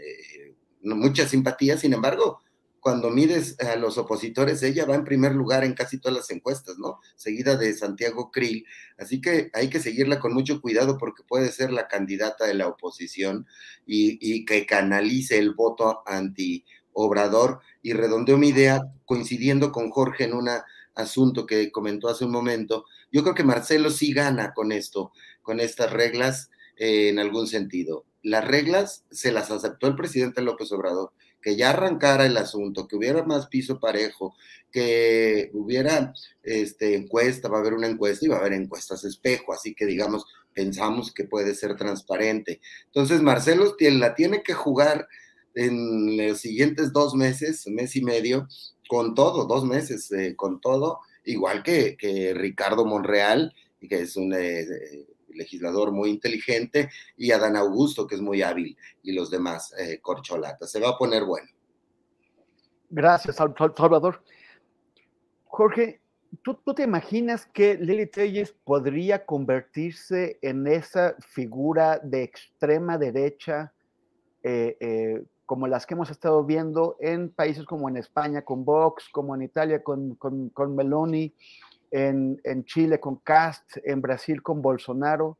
mucha 0.82 1.26
simpatía, 1.26 1.78
sin 1.78 1.94
embargo, 1.94 2.42
cuando 2.86 3.10
mides 3.10 3.58
a 3.58 3.74
los 3.74 3.98
opositores, 3.98 4.62
ella 4.62 4.86
va 4.86 4.94
en 4.94 5.02
primer 5.02 5.34
lugar 5.34 5.64
en 5.64 5.74
casi 5.74 5.98
todas 5.98 6.18
las 6.18 6.30
encuestas, 6.30 6.78
¿no? 6.78 7.00
Seguida 7.16 7.56
de 7.56 7.74
Santiago 7.74 8.30
Krill. 8.30 8.64
Así 8.96 9.20
que 9.20 9.50
hay 9.54 9.68
que 9.68 9.80
seguirla 9.80 10.20
con 10.20 10.32
mucho 10.32 10.60
cuidado 10.60 10.96
porque 10.96 11.24
puede 11.24 11.50
ser 11.50 11.72
la 11.72 11.88
candidata 11.88 12.46
de 12.46 12.54
la 12.54 12.68
oposición 12.68 13.44
y, 13.86 14.44
que 14.44 14.66
canalice 14.66 15.36
el 15.36 15.52
voto 15.52 16.04
anti-obrador. 16.06 17.58
Y 17.82 17.92
redondeo 17.92 18.38
mi 18.38 18.50
idea 18.50 18.80
coincidiendo 19.04 19.72
con 19.72 19.90
Jorge 19.90 20.22
en 20.22 20.34
un 20.34 20.48
asunto 20.94 21.44
que 21.44 21.72
comentó 21.72 22.08
hace 22.08 22.24
un 22.24 22.30
momento. 22.30 22.84
Yo 23.10 23.24
creo 23.24 23.34
que 23.34 23.42
Marcelo 23.42 23.90
sí 23.90 24.12
gana 24.12 24.54
con 24.54 24.70
esto, 24.70 25.10
con 25.42 25.58
estas 25.58 25.92
reglas 25.92 26.50
eh, 26.76 27.08
en 27.08 27.18
algún 27.18 27.48
sentido. 27.48 28.04
Las 28.22 28.46
reglas 28.46 29.04
se 29.10 29.32
las 29.32 29.50
aceptó 29.50 29.88
el 29.88 29.96
presidente 29.96 30.40
López 30.40 30.70
Obrador 30.70 31.10
que 31.46 31.54
ya 31.54 31.70
arrancara 31.70 32.26
el 32.26 32.36
asunto, 32.38 32.88
que 32.88 32.96
hubiera 32.96 33.22
más 33.22 33.46
piso 33.46 33.78
parejo, 33.78 34.34
que 34.72 35.52
hubiera 35.54 36.12
este, 36.42 36.96
encuesta, 36.96 37.48
va 37.48 37.58
a 37.58 37.60
haber 37.60 37.74
una 37.74 37.86
encuesta 37.86 38.26
y 38.26 38.28
va 38.28 38.34
a 38.34 38.40
haber 38.40 38.54
encuestas 38.54 39.04
espejo, 39.04 39.52
así 39.52 39.72
que 39.72 39.86
digamos, 39.86 40.26
pensamos 40.52 41.14
que 41.14 41.22
puede 41.22 41.54
ser 41.54 41.76
transparente. 41.76 42.60
Entonces, 42.86 43.22
Marcelo 43.22 43.76
la 43.78 44.16
tiene 44.16 44.42
que 44.42 44.54
jugar 44.54 45.06
en 45.54 46.16
los 46.16 46.40
siguientes 46.40 46.92
dos 46.92 47.14
meses, 47.14 47.64
mes 47.68 47.94
y 47.94 48.02
medio, 48.02 48.48
con 48.88 49.14
todo, 49.14 49.44
dos 49.44 49.64
meses, 49.64 50.10
eh, 50.10 50.34
con 50.34 50.60
todo, 50.60 50.98
igual 51.24 51.62
que, 51.62 51.96
Ricardo 52.34 52.84
Monreal, 52.84 53.54
que 53.88 54.00
es 54.00 54.16
un 54.16 54.34
eh, 54.34 54.66
legislador 55.36 55.92
muy 55.92 56.10
inteligente, 56.10 56.90
y 57.16 57.30
Adán 57.30 57.56
Augusto, 57.56 58.06
que 58.06 58.16
es 58.16 58.20
muy 58.20 58.42
hábil, 58.42 58.76
y 59.02 59.12
los 59.12 59.30
demás 59.30 59.72
eh, 59.78 60.00
corcholatas. 60.00 60.70
Se 60.70 60.80
va 60.80 60.90
a 60.90 60.98
poner 60.98 61.24
bueno. 61.24 61.48
Gracias, 62.90 63.36
Salvador. 63.36 64.22
Jorge, 65.44 66.00
¿tú, 66.42 66.54
¿tú, 66.54 66.74
te 66.74 66.82
imaginas 66.82 67.46
que 67.46 67.74
Lili 67.74 68.06
Telles 68.06 68.52
podría 68.64 69.24
convertirse 69.24 70.38
en 70.42 70.66
esa 70.66 71.16
figura 71.20 71.98
de 71.98 72.22
extrema 72.22 72.98
derecha 72.98 73.72
eh, 74.42 74.76
eh, 74.80 75.24
como 75.44 75.66
las 75.66 75.86
que 75.86 75.94
hemos 75.94 76.10
estado 76.10 76.44
viendo 76.44 76.96
en 77.00 77.30
países 77.30 77.64
como 77.64 77.88
en 77.88 77.96
España 77.96 78.42
con 78.42 78.64
Vox, 78.64 79.08
como 79.08 79.34
en 79.34 79.42
Italia 79.42 79.82
con, 79.82 80.16
con, 80.16 80.50
con 80.50 80.74
Meloni, 80.74 81.34
en, 81.90 82.40
en, 82.44 82.64
Chile 82.64 83.00
con 83.00 83.16
Cast, 83.16 83.78
en 83.84 84.00
Brasil 84.00 84.42
con 84.42 84.62
Bolsonaro? 84.62 85.38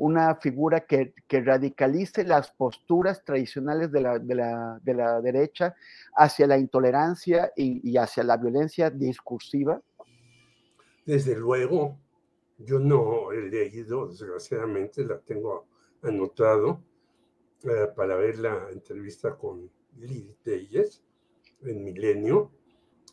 una 0.00 0.36
figura 0.36 0.86
que, 0.86 1.12
que, 1.26 1.40
radicalice 1.40 2.22
las 2.22 2.52
posturas 2.52 3.24
tradicionales 3.24 3.90
de 3.90 4.00
la, 4.00 4.20
de 4.20 4.34
la, 4.36 4.80
de 4.80 4.94
la 4.94 5.20
derecha 5.20 5.74
hacia 6.14 6.46
la 6.46 6.56
intolerancia 6.56 7.52
y, 7.56 7.80
y, 7.82 7.96
hacia 7.96 8.22
la 8.22 8.36
violencia 8.36 8.90
discursiva? 8.90 9.82
Desde 11.04 11.34
luego, 11.34 11.98
yo 12.58 12.78
no 12.78 13.32
he 13.32 13.40
leído, 13.48 14.06
desgraciadamente 14.06 15.04
la 15.04 15.18
tengo 15.18 15.66
anotado 16.02 16.80
eh, 17.64 17.88
para 17.96 18.14
ver 18.14 18.38
la 18.38 18.68
entrevista 18.70 19.36
con 19.36 19.68
Lili 19.96 20.36
Telles 20.44 21.02
en 21.62 21.82
Milenio, 21.82 22.52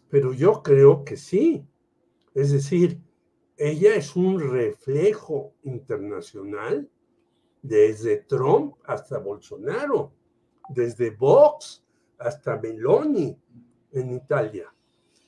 pero 0.10 0.34
yo 0.34 0.62
creo 0.62 1.04
que 1.04 1.18
sí. 1.18 1.66
Es 2.36 2.52
decir, 2.52 3.02
ella 3.58 3.96
es 3.96 4.16
un 4.18 4.40
reflejo 4.40 5.54
internacional 5.64 6.90
desde 7.62 8.18
Trump 8.18 8.76
hasta 8.84 9.20
Bolsonaro, 9.20 10.12
desde 10.68 11.12
Vox 11.12 11.82
hasta 12.20 12.60
Meloni 12.60 13.40
en 13.94 14.12
Italia. 14.12 14.72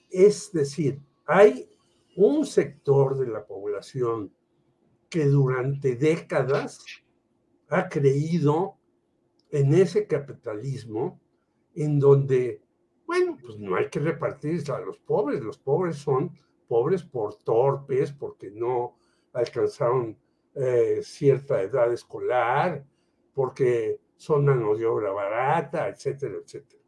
Es 0.10 0.52
decir, 0.52 1.02
hay 1.26 1.70
un 2.18 2.46
sector 2.46 3.18
de 3.18 3.28
la 3.28 3.46
población 3.46 4.34
que 5.10 5.26
durante 5.26 5.96
décadas 5.96 6.84
ha 7.70 7.88
creído 7.88 8.76
en 9.50 9.74
ese 9.74 10.08
capitalismo 10.08 11.22
en 11.74 12.00
donde, 12.00 12.62
bueno, 13.06 13.38
pues 13.42 13.58
no 13.58 13.78
hay 13.78 13.90
que 13.90 14.00
repartirse 14.00 14.74
a 14.74 14.80
los 14.80 14.98
pobres, 15.00 15.42
los 15.42 15.58
pobres 15.58 15.96
son 15.96 16.38
pobres 16.68 17.04
por 17.04 17.36
torpes, 17.36 18.12
porque 18.12 18.52
no 18.52 18.98
alcanzaron 19.34 20.18
eh, 20.54 21.02
cierta 21.04 21.62
edad 21.62 21.92
escolar, 21.94 22.84
porque 23.34 24.02
son 24.16 24.46
mano 24.46 24.76
de 24.76 24.86
obra 24.86 25.12
barata, 25.12 25.88
etcétera, 25.88 26.36
etcétera. 26.44 26.82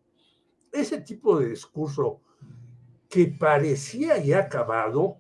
Ese 0.72 1.02
tipo 1.02 1.38
de 1.40 1.50
discurso 1.50 2.22
que 3.08 3.28
parecía 3.28 4.18
ya 4.18 4.40
acabado 4.40 5.20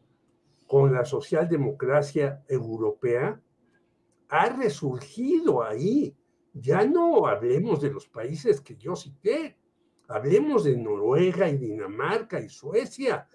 con 0.67 0.93
la 0.93 1.03
socialdemocracia 1.03 2.43
europea, 2.47 3.41
ha 4.29 4.49
resurgido 4.49 5.63
ahí. 5.63 6.15
Ya 6.53 6.85
no 6.85 7.25
hablemos 7.25 7.81
de 7.81 7.89
los 7.91 8.07
países 8.07 8.61
que 8.61 8.75
yo 8.75 8.95
cité, 8.95 9.57
hablemos 10.07 10.63
de 10.63 10.77
Noruega 10.77 11.49
y 11.49 11.57
Dinamarca 11.57 12.39
y 12.39 12.49
Suecia, 12.49 13.27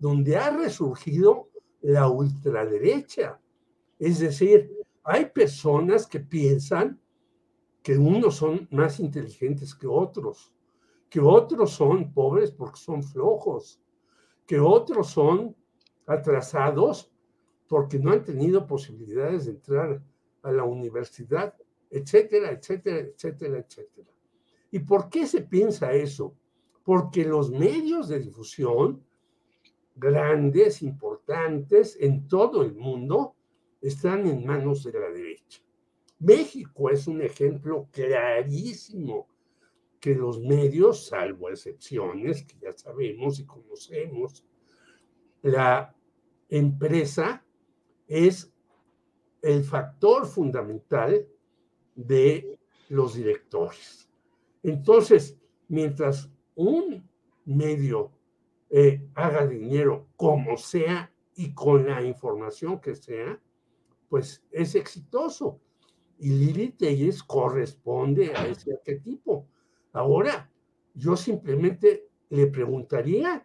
donde 0.00 0.36
ha 0.36 0.50
resurgido 0.50 1.50
la 1.82 2.08
ultraderecha. 2.08 3.38
Es 3.98 4.18
decir, 4.18 4.74
hay 5.04 5.26
personas 5.26 6.06
que 6.06 6.20
piensan 6.20 6.98
que 7.82 7.96
unos 7.96 8.36
son 8.36 8.66
más 8.70 8.98
inteligentes 8.98 9.74
que 9.74 9.86
otros, 9.86 10.52
que 11.08 11.20
otros 11.20 11.70
son 11.72 12.12
pobres 12.12 12.50
porque 12.50 12.78
son 12.78 13.02
flojos, 13.02 13.80
que 14.46 14.58
otros 14.58 15.08
son 15.10 15.54
atrasados 16.06 17.12
porque 17.68 17.98
no 17.98 18.12
han 18.12 18.24
tenido 18.24 18.66
posibilidades 18.66 19.44
de 19.44 19.52
entrar 19.52 20.02
a 20.42 20.50
la 20.50 20.64
universidad, 20.64 21.54
etcétera, 21.90 22.50
etcétera, 22.50 22.98
etcétera, 22.98 23.58
etcétera. 23.58 24.08
¿Y 24.70 24.78
por 24.80 25.10
qué 25.10 25.26
se 25.26 25.42
piensa 25.42 25.92
eso? 25.92 26.34
Porque 26.84 27.24
los 27.24 27.50
medios 27.50 28.08
de 28.08 28.18
difusión 28.18 29.04
grandes, 30.00 30.82
importantes 30.82 31.96
en 32.00 32.26
todo 32.26 32.62
el 32.62 32.74
mundo, 32.74 33.36
están 33.80 34.26
en 34.26 34.44
manos 34.44 34.82
de 34.84 34.92
la 34.98 35.10
derecha. 35.10 35.60
México 36.18 36.90
es 36.90 37.06
un 37.06 37.22
ejemplo 37.22 37.88
clarísimo 37.92 39.28
que 40.00 40.14
los 40.14 40.40
medios, 40.40 41.06
salvo 41.06 41.50
excepciones 41.50 42.44
que 42.44 42.58
ya 42.60 42.72
sabemos 42.72 43.38
y 43.38 43.44
conocemos, 43.44 44.44
la 45.42 45.94
empresa 46.48 47.44
es 48.06 48.52
el 49.42 49.62
factor 49.62 50.26
fundamental 50.26 51.26
de 51.94 52.58
los 52.88 53.14
directores. 53.14 54.10
Entonces, 54.62 55.38
mientras 55.68 56.30
un 56.54 57.08
medio 57.44 58.12
eh, 58.70 59.04
haga 59.14 59.46
dinero 59.46 60.06
como 60.16 60.56
sea 60.56 61.12
y 61.34 61.52
con 61.52 61.86
la 61.86 62.02
información 62.02 62.80
que 62.80 62.94
sea, 62.94 63.40
pues 64.08 64.44
es 64.50 64.74
exitoso. 64.74 65.60
Y 66.18 66.30
Lili 66.30 66.70
Telles 66.70 67.22
corresponde 67.22 68.32
a 68.34 68.46
ese 68.46 68.72
arquetipo. 68.74 69.48
Ahora, 69.92 70.50
yo 70.94 71.16
simplemente 71.16 72.08
le 72.28 72.46
preguntaría, 72.46 73.44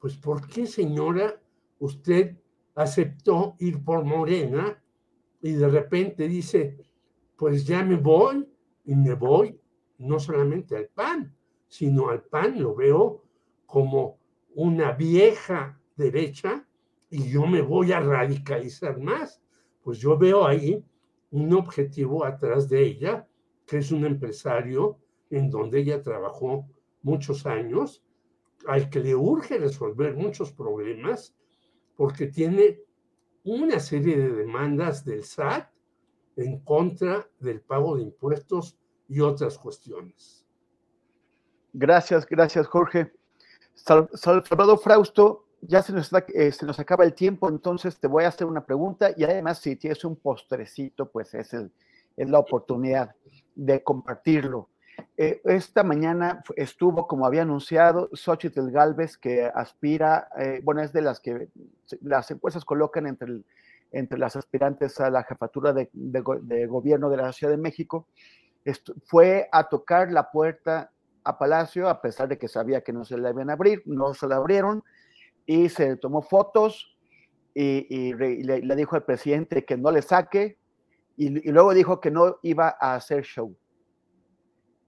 pues, 0.00 0.16
¿por 0.16 0.46
qué, 0.48 0.66
señora, 0.66 1.40
usted 1.78 2.36
aceptó 2.74 3.54
ir 3.58 3.84
por 3.84 4.04
Morena 4.04 4.82
y 5.40 5.52
de 5.52 5.68
repente 5.68 6.26
dice, 6.26 6.78
pues 7.36 7.66
ya 7.66 7.84
me 7.84 7.96
voy 7.96 8.48
y 8.84 8.94
me 8.94 9.14
voy 9.14 9.60
no 9.98 10.18
solamente 10.18 10.76
al 10.76 10.88
PAN, 10.88 11.36
sino 11.68 12.08
al 12.08 12.22
PAN 12.22 12.60
lo 12.60 12.74
veo 12.74 13.24
como 13.66 14.18
una 14.54 14.92
vieja 14.92 15.80
derecha 15.96 16.66
y 17.10 17.28
yo 17.28 17.46
me 17.46 17.62
voy 17.62 17.92
a 17.92 18.00
radicalizar 18.00 18.98
más. 18.98 19.40
Pues 19.82 19.98
yo 19.98 20.16
veo 20.16 20.46
ahí 20.46 20.84
un 21.30 21.52
objetivo 21.52 22.24
atrás 22.24 22.68
de 22.68 22.82
ella, 22.82 23.26
que 23.66 23.78
es 23.78 23.92
un 23.92 24.04
empresario 24.04 24.98
en 25.30 25.50
donde 25.50 25.80
ella 25.80 26.02
trabajó 26.02 26.66
muchos 27.02 27.46
años, 27.46 28.02
al 28.66 28.88
que 28.88 29.00
le 29.00 29.14
urge 29.14 29.58
resolver 29.58 30.14
muchos 30.16 30.52
problemas, 30.52 31.34
porque 31.96 32.26
tiene 32.26 32.80
una 33.44 33.78
serie 33.78 34.16
de 34.16 34.32
demandas 34.32 35.04
del 35.04 35.22
SAT 35.22 35.70
en 36.36 36.60
contra 36.60 37.28
del 37.38 37.60
pago 37.60 37.96
de 37.96 38.02
impuestos 38.02 38.78
y 39.08 39.20
otras 39.20 39.58
cuestiones. 39.58 40.46
Gracias, 41.72 42.26
gracias, 42.26 42.66
Jorge. 42.66 43.12
Salvador 43.74 44.78
Frausto, 44.78 45.44
ya 45.60 45.82
se 45.82 45.92
nos, 45.92 46.10
eh, 46.12 46.52
se 46.52 46.66
nos 46.66 46.78
acaba 46.78 47.04
el 47.04 47.14
tiempo, 47.14 47.48
entonces 47.48 47.98
te 47.98 48.06
voy 48.06 48.24
a 48.24 48.28
hacer 48.28 48.46
una 48.46 48.64
pregunta 48.64 49.10
y 49.16 49.24
además 49.24 49.58
si 49.58 49.76
tienes 49.76 50.04
un 50.04 50.16
postrecito, 50.16 51.10
pues 51.10 51.34
es, 51.34 51.52
el, 51.54 51.70
es 52.16 52.30
la 52.30 52.38
oportunidad 52.38 53.14
de 53.54 53.82
compartirlo. 53.82 54.68
Eh, 55.16 55.40
esta 55.44 55.82
mañana 55.82 56.42
estuvo, 56.56 57.06
como 57.06 57.26
había 57.26 57.42
anunciado, 57.42 58.10
Xochitl 58.12 58.70
Galvez, 58.70 59.16
que 59.16 59.44
aspira, 59.44 60.28
eh, 60.38 60.60
bueno, 60.62 60.82
es 60.82 60.92
de 60.92 61.02
las 61.02 61.20
que 61.20 61.48
las 62.02 62.30
encuestas 62.30 62.64
colocan 62.64 63.06
entre, 63.06 63.42
entre 63.92 64.18
las 64.18 64.36
aspirantes 64.36 65.00
a 65.00 65.10
la 65.10 65.24
jefatura 65.24 65.72
de, 65.72 65.88
de, 65.92 66.66
gobierno 66.66 67.10
de 67.10 67.16
la 67.16 67.32
Ciudad 67.32 67.52
de 67.52 67.58
México, 67.58 68.06
fue 69.04 69.48
a 69.52 69.68
tocar 69.68 70.10
la 70.10 70.30
puerta 70.30 70.90
a 71.24 71.38
Palacio, 71.38 71.88
a 71.88 72.00
pesar 72.00 72.28
de 72.28 72.38
que 72.38 72.48
sabía 72.48 72.82
que 72.82 72.92
no 72.92 73.04
se 73.04 73.16
le 73.16 73.30
iban 73.30 73.50
a 73.50 73.54
abrir, 73.54 73.82
no 73.86 74.14
se 74.14 74.28
la 74.28 74.36
abrieron, 74.36 74.84
y 75.46 75.68
se 75.68 75.96
tomó 75.96 76.22
fotos 76.22 76.96
y, 77.54 78.12
le, 78.14 78.76
dijo 78.76 78.96
al 78.96 79.04
presidente 79.04 79.64
que 79.64 79.76
no 79.76 79.90
le 79.90 80.02
saque, 80.02 80.58
y, 81.16 81.50
luego 81.50 81.72
dijo 81.74 82.00
que 82.00 82.10
no 82.10 82.36
iba 82.42 82.76
a 82.80 82.94
hacer 82.94 83.24
show. 83.24 83.56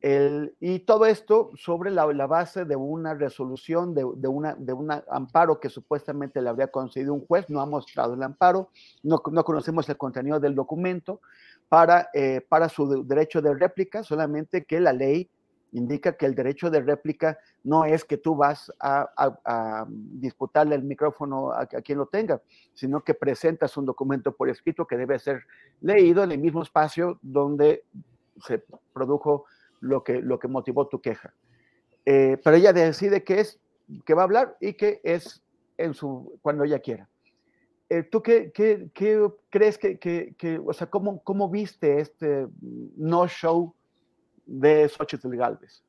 El, 0.01 0.55
y 0.61 0.81
todo 0.81 1.07
esto 1.07 1.51
sobre 1.57 1.91
la, 1.91 2.07
la 2.13 2.27
base 2.27 2.65
de 2.65 2.77
una 2.77 3.15
resolución, 3.15 3.95
de, 3.95 4.05
de 4.17 4.73
un 4.73 4.91
amparo 5.09 5.59
que 5.59 5.69
supuestamente 5.69 6.43
le 6.43 6.51
habría 6.51 6.69
concedido 6.69 7.15
un 7.15 7.27
juez, 7.27 7.49
no 7.49 7.61
ha 7.61 7.67
mostrado 7.67 8.15
el 8.15 8.23
amparo, 8.23 8.71
no, 9.03 9.23
no 9.33 9.45
conocemos 9.45 9.89
el 9.89 9.97
contenido 9.97 10.39
del 10.39 10.55
documento, 10.55 11.21
para, 11.69 12.11
eh, 12.13 12.41
para 12.49 12.69
su 12.69 13.05
derecho 13.05 13.43
de 13.43 13.55
réplica, 13.55 14.03
solamente 14.03 14.65
que 14.65 14.81
la 14.81 14.93
ley 14.93 15.29
indica 15.77 16.17
que 16.17 16.25
el 16.25 16.35
derecho 16.35 16.71
de 16.71 16.81
réplica 16.81 17.39
no 17.63 17.85
es 17.85 18.05
que 18.05 18.17
tú 18.17 18.35
vas 18.35 18.73
a, 18.81 19.87
disputarle 19.89 20.75
el 20.75 20.83
micrófono 20.83 21.53
a, 21.53 21.67
quien 21.67 21.99
lo 21.99 22.07
tenga, 22.07 22.41
sino 22.73 23.05
que 23.05 23.13
presentas 23.13 23.77
un 23.77 23.85
documento 23.85 24.33
por 24.33 24.49
escrito 24.49 24.87
que 24.87 24.97
debe 24.97 25.19
ser 25.19 25.43
leído 25.83 26.25
en 26.25 26.33
el 26.33 26.39
mismo 26.39 26.63
espacio 26.63 27.19
donde 27.21 27.85
se 28.43 28.65
produjo 28.95 29.45
lo 29.81 30.03
que, 30.03 30.23
lo 30.23 30.39
que 30.39 30.49
motivó 30.49 30.89
tu 30.89 31.01
queja. 31.01 31.35
Eh, 32.07 32.39
pero 32.43 32.57
ella 32.57 32.73
decide 32.73 33.23
que 33.23 33.41
es 33.41 33.61
que 34.05 34.15
va 34.15 34.23
a 34.23 34.25
hablar 34.25 34.57
y 34.61 34.73
que 34.75 35.01
es 35.05 35.43
en 35.77 35.93
su 35.93 36.39
cuando 36.41 36.65
ella 36.65 36.79
quiera. 36.79 37.09
Eh, 37.89 38.03
¿Tú 38.03 38.23
qué, 38.23 38.51
qué, 38.53 38.89
crees 39.51 39.79
que, 39.79 39.99
que, 39.99 40.61
o 40.65 40.73
sea, 40.73 40.89
cómo, 40.89 41.23
cómo 41.23 41.51
viste 41.51 42.01
este 42.01 42.49
no 42.97 43.29
show 43.29 43.75
de 44.47 44.89
Xochitl 44.89 45.37
Galvez? 45.37 45.83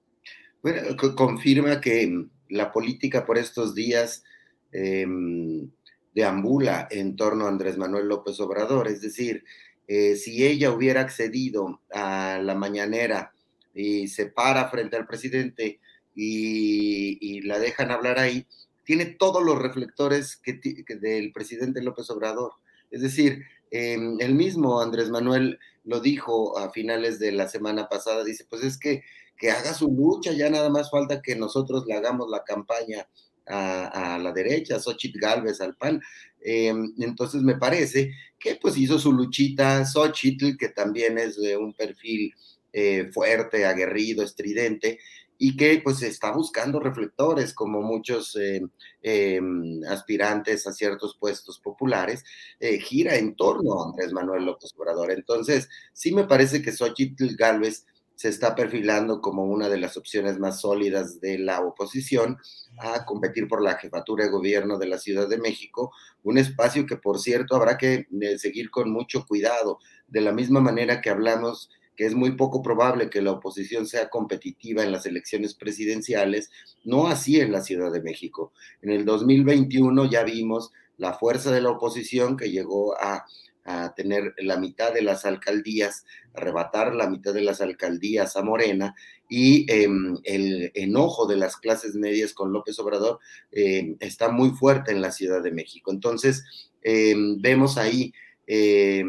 Bueno, 0.62 0.82
confirma 1.16 1.80
que 1.80 2.28
la 2.50 2.72
política 2.72 3.26
por 3.26 3.38
estos 3.38 3.76
días 3.76 4.24
em, 4.72 5.70
deambula 6.14 6.88
en 6.90 7.16
torno 7.16 7.46
a 7.46 7.50
Andrés 7.50 7.78
Manuel 7.78 8.08
López 8.08 8.40
Obrador, 8.40 8.88
es 8.88 9.02
decir, 9.02 9.44
eh, 9.88 10.16
si 10.16 10.46
ella 10.46 10.72
hubiera 10.72 11.02
accedido 11.02 11.82
a 11.94 12.40
la 12.44 12.56
mañanera 12.56 13.34
y 13.74 14.08
se 14.10 14.26
para 14.26 14.70
frente 14.70 14.98
al 14.98 15.08
presidente 15.08 15.80
y, 16.14 17.42
la 17.42 17.60
dejan 17.60 17.92
hablar 17.92 18.20
ahí, 18.20 18.48
tiene 18.84 19.06
todos 19.06 19.44
los 19.44 19.62
reflectores 19.62 20.36
que, 20.36 20.60
del 21.00 21.32
presidente 21.32 21.82
López 21.82 22.10
Obrador. 22.10 22.54
Es 22.90 23.02
decir, 23.02 23.44
em, 23.72 24.20
el 24.20 24.36
mismo 24.36 24.82
Andrés 24.82 25.10
Manuel 25.10 25.60
lo 25.84 26.00
dijo 26.00 26.58
a 26.58 26.72
finales 26.72 27.20
de 27.20 27.32
la 27.32 27.48
semana 27.48 27.88
pasada, 27.88 28.24
dice, 28.24 28.46
pues 28.50 28.64
es 28.64 28.78
que, 28.78 29.04
que 29.38 29.52
haga 29.52 29.74
su 29.74 29.88
lucha, 29.88 30.32
ya 30.34 30.50
nada 30.50 30.70
más 30.70 30.92
falta 30.92 31.22
que 31.22 31.36
nosotros 31.36 31.86
le 31.88 31.96
hagamos 31.96 32.30
la 32.30 32.44
campaña 32.44 33.08
a, 33.46 34.20
la 34.22 34.32
derecha, 34.34 34.80
Xochitl 34.80 35.20
Galvez 35.20 35.62
al 35.62 35.76
PAN. 35.76 36.02
Em, 36.42 36.94
entonces 37.00 37.42
me 37.42 37.56
parece 37.56 38.12
que 38.40 38.58
pues 38.62 38.78
hizo 38.78 39.00
su 39.00 39.12
luchita 39.14 39.86
Xochitl, 39.86 40.58
que 40.58 40.70
también 40.70 41.18
es 41.18 41.38
de 41.38 41.58
un 41.58 41.74
perfil 41.74 42.34
eh, 42.74 43.10
fuerte, 43.14 43.66
aguerrido, 43.66 44.24
estridente, 44.24 45.00
y 45.38 45.56
que 45.56 45.82
pues 45.84 46.02
está 46.02 46.32
buscando 46.32 46.80
reflectores 46.80 47.54
como 47.54 47.82
muchos 47.82 48.36
eh, 48.36 48.62
em, 49.02 49.84
aspirantes 49.90 50.66
a 50.68 50.74
ciertos 50.74 51.18
puestos 51.20 51.60
populares, 51.60 52.24
eh, 52.60 52.80
gira 52.80 53.16
en 53.16 53.36
torno 53.36 53.82
a 53.82 53.86
Andrés 53.90 54.12
Manuel 54.14 54.46
López 54.46 54.74
Obrador. 54.76 55.12
Entonces, 55.12 55.70
sí 55.94 56.14
me 56.14 56.26
parece 56.26 56.62
que 56.62 56.72
Xochitl 56.72 57.36
Galvez 57.36 57.86
se 58.18 58.30
está 58.30 58.56
perfilando 58.56 59.22
como 59.22 59.46
una 59.46 59.70
de 59.70 59.78
las 59.78 59.96
opciones 59.96 60.40
más 60.40 60.62
sólidas 60.62 61.22
de 61.22 61.38
la 61.38 61.62
oposición 61.62 62.38
a 62.80 63.06
competir 63.06 63.48
por 63.48 63.62
la 63.62 63.76
jefatura 63.76 64.26
de 64.26 64.32
gobierno 64.32 64.80
de 64.80 64.88
la 64.88 64.98
Ciudad 64.98 65.30
de 65.30 65.38
México, 65.38 65.94
un 66.24 66.40
espacio 66.40 66.88
que 66.88 66.98
por 66.98 67.20
cierto 67.20 67.56
habrá 67.56 67.78
que 67.78 68.08
eh, 68.20 68.40
seguir 68.40 68.72
con 68.72 68.92
mucho 68.92 69.24
cuidado, 69.28 69.78
de 70.08 70.22
la 70.22 70.32
misma 70.32 70.60
manera 70.62 71.00
que 71.00 71.12
hablamos 71.12 71.70
que 71.98 72.06
es 72.06 72.14
muy 72.14 72.34
poco 72.34 72.62
probable 72.62 73.10
que 73.10 73.24
la 73.24 73.32
oposición 73.32 73.88
sea 73.88 74.08
competitiva 74.08 74.84
en 74.84 74.92
las 74.92 75.08
elecciones 75.08 75.56
presidenciales, 75.56 76.52
no 76.86 77.08
así 77.08 77.42
en 77.42 77.52
la 77.52 77.62
Ciudad 77.62 77.92
de 77.92 78.04
México. 78.04 78.54
En 78.84 78.92
el 78.92 79.04
2021 79.04 80.10
ya 80.10 80.24
vimos 80.24 80.72
la 80.98 81.14
fuerza 81.14 81.52
de 81.52 81.62
la 81.62 81.72
oposición 81.72 82.38
que 82.38 82.52
llegó 82.52 82.96
a, 82.98 83.26
tener 83.98 84.34
la 84.38 84.56
mitad 84.56 84.94
de 84.94 85.02
las 85.02 85.26
alcaldías, 85.26 86.06
arrebatar 86.34 86.96
la 86.96 87.10
mitad 87.10 87.34
de 87.34 87.42
las 87.42 87.60
alcaldías 87.60 88.38
a 88.38 88.42
Morena 88.42 88.96
y 89.28 89.70
em, 89.70 90.16
el 90.24 90.72
enojo 90.74 91.28
de 91.28 91.36
las 91.36 91.58
clases 91.58 91.94
medias 91.96 92.32
con 92.32 92.54
López 92.54 92.80
Obrador 92.80 93.20
em, 93.52 93.98
está 94.00 94.30
muy 94.30 94.52
fuerte 94.52 94.94
en 94.94 95.02
la 95.02 95.12
Ciudad 95.12 95.44
de 95.44 95.52
México. 95.52 95.92
Entonces, 95.92 96.70
em, 96.82 97.42
vemos 97.42 97.78
ahí 97.78 98.14
eh, 98.48 99.04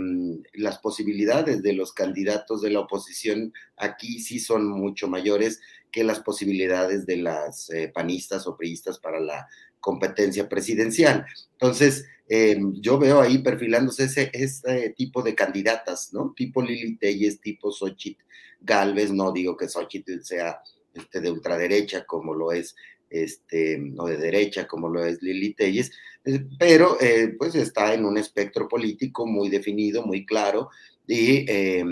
las 0.55 0.79
posibilidades 0.79 1.63
de 1.63 1.73
los 1.73 1.93
candidatos 1.93 2.61
de 2.61 2.71
la 2.71 2.81
oposición 2.81 3.53
aquí 3.77 4.19
sí 4.21 4.41
son 4.41 4.69
mucho 4.69 5.07
mayores 5.07 5.61
que 5.93 6.03
las 6.03 6.21
posibilidades 6.21 7.07
de 7.07 7.19
las 7.19 7.71
eh, 7.71 7.91
panistas 7.95 8.47
o 8.47 8.57
priistas 8.57 8.99
para 8.99 9.21
la 9.21 9.47
competencia 9.81 10.49
presidencial. 10.49 11.25
Entonces, 11.53 12.05
eh, 12.29 12.59
yo 12.75 12.99
veo 12.99 13.21
ahí 13.21 13.39
perfilándose 13.39 14.05
ese, 14.05 14.31
ese 14.35 14.91
tipo 14.91 15.23
de 15.23 15.35
candidatas, 15.35 16.13
¿no? 16.13 16.35
Tipo 16.37 16.61
Lili 16.61 16.97
Telles, 16.97 17.41
tipo 17.41 17.71
Xochitl 17.71 18.23
Galvez, 18.61 19.13
no 19.13 19.33
digo 19.33 19.57
que 19.57 19.69
Xochitl 19.69 20.21
sea 20.23 20.61
este, 20.95 21.21
de 21.21 21.31
ultraderecha 21.31 22.05
como 22.05 22.35
lo 22.35 22.53
es 22.53 22.75
este, 23.11 23.93
o 23.97 24.07
de 24.07 24.17
derecha, 24.17 24.67
como 24.67 24.89
lo 24.89 25.05
es 25.05 25.23
Lili 25.23 25.55
Telles, 25.55 25.91
eh, 26.25 26.45
pero 26.59 26.99
eh, 27.01 27.35
pues 27.39 27.55
está 27.55 27.95
en 27.95 28.05
un 28.05 28.19
espectro 28.19 28.69
político 28.69 29.27
muy 29.27 29.49
definido, 29.49 30.05
muy 30.05 30.27
claro, 30.27 30.71
y, 31.07 31.47
eh, 31.49 31.83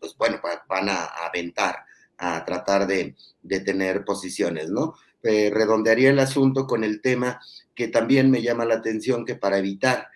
pues 0.00 0.16
bueno, 0.16 0.40
van 0.68 0.88
a, 0.88 1.04
aventar, 1.04 1.76
a 2.16 2.42
tratar 2.46 2.86
de, 2.86 3.14
de 3.42 3.60
tener 3.60 4.04
posiciones, 4.04 4.70
¿no? 4.70 4.94
redondearía 5.22 6.08
el 6.08 6.18
asunto 6.18 6.66
con 6.66 6.82
el 6.82 7.02
tema 7.02 7.42
que 7.74 7.88
también 7.88 8.30
me 8.30 8.40
llama 8.40 8.64
la 8.64 8.76
atención, 8.76 9.26
que 9.26 9.34
para 9.34 9.58
evitar 9.58 10.08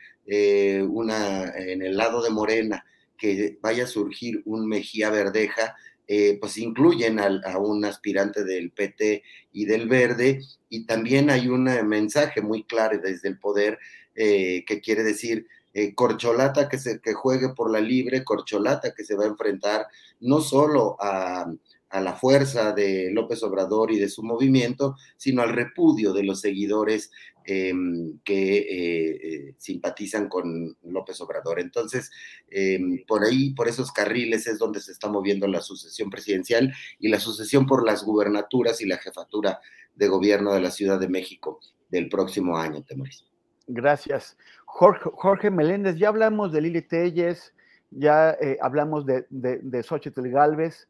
una, 0.88 1.52
en 1.58 1.82
el 1.82 1.94
lado 1.98 2.22
de 2.22 2.30
Morena, 2.30 2.86
que 3.18 3.58
vaya 3.60 3.84
a 3.84 3.86
surgir 3.86 4.40
un 4.46 4.66
Mejía 4.66 5.10
Verdeja, 5.10 5.76
eh, 6.06 6.36
pues 6.40 6.58
incluyen 6.58 7.18
a, 7.18 7.58
un 7.58 7.84
aspirante 7.84 8.44
del 8.44 8.70
PT 8.70 9.22
y 9.52 9.64
del 9.64 9.88
Verde, 9.88 10.40
y 10.68 10.84
también 10.84 11.30
hay 11.30 11.48
un 11.48 11.64
mensaje 11.86 12.42
muy 12.42 12.64
claro 12.64 12.98
desde 13.02 13.28
el 13.28 13.38
poder 13.38 13.78
eh, 14.14 14.64
que 14.66 14.80
quiere 14.80 15.02
decir 15.02 15.46
eh, 15.72 15.94
corcholata 15.94 16.68
que, 16.68 16.78
se, 16.78 17.00
que 17.00 17.14
juegue 17.14 17.48
por 17.48 17.70
la 17.70 17.80
libre, 17.80 18.22
corcholata 18.22 18.94
que 18.94 19.04
se 19.04 19.16
va 19.16 19.24
a 19.24 19.28
enfrentar 19.28 19.86
no 20.20 20.40
solo 20.40 20.96
a, 21.00 21.50
a 21.88 22.00
la 22.00 22.14
fuerza 22.14 22.72
de 22.72 23.10
López 23.12 23.42
Obrador 23.42 23.90
y 23.92 23.98
de 23.98 24.08
su 24.08 24.22
movimiento, 24.22 24.96
sino 25.16 25.42
al 25.42 25.50
repudio 25.50 26.12
de 26.12 26.24
los 26.24 26.40
seguidores 26.40 27.10
em, 27.44 28.18
que 28.24 28.58
eh, 28.58 29.20
eh, 29.22 29.54
simpatizan 29.58 30.28
con 30.28 30.76
López 30.82 31.20
Obrador. 31.20 31.60
Entonces, 31.60 32.10
em, 32.48 33.04
por 33.06 33.22
ahí, 33.24 33.54
por 33.54 33.68
esos 33.68 33.92
carriles 33.92 34.46
es 34.46 34.58
donde 34.58 34.80
se 34.80 34.92
está 34.92 35.08
moviendo 35.08 35.46
la 35.46 35.60
sucesión 35.60 36.10
presidencial 36.10 36.72
y 36.98 37.08
la 37.08 37.20
sucesión 37.20 37.66
por 37.66 37.84
las 37.84 38.02
gubernaturas 38.02 38.80
y 38.80 38.86
la 38.86 38.96
jefatura 38.96 39.60
de 39.94 40.08
gobierno 40.08 40.54
de 40.54 40.60
la 40.60 40.70
Ciudad 40.70 40.98
de 40.98 41.08
México 41.08 41.60
del 41.90 42.08
próximo 42.08 42.56
año, 42.56 42.82
Temoris. 42.82 43.26
Gracias. 43.66 44.36
Jorge, 44.64 45.50
Meléndez, 45.50 45.96
ya 45.96 46.08
hablamos 46.08 46.50
de 46.52 46.60
Lili 46.62 46.82
Telles, 46.82 47.54
ya 47.90 48.32
eh, 48.40 48.58
hablamos 48.60 49.06
de, 49.06 49.26
de, 49.30 49.58
de 49.62 49.82
Xochitl 49.82 50.28
Galvez. 50.28 50.88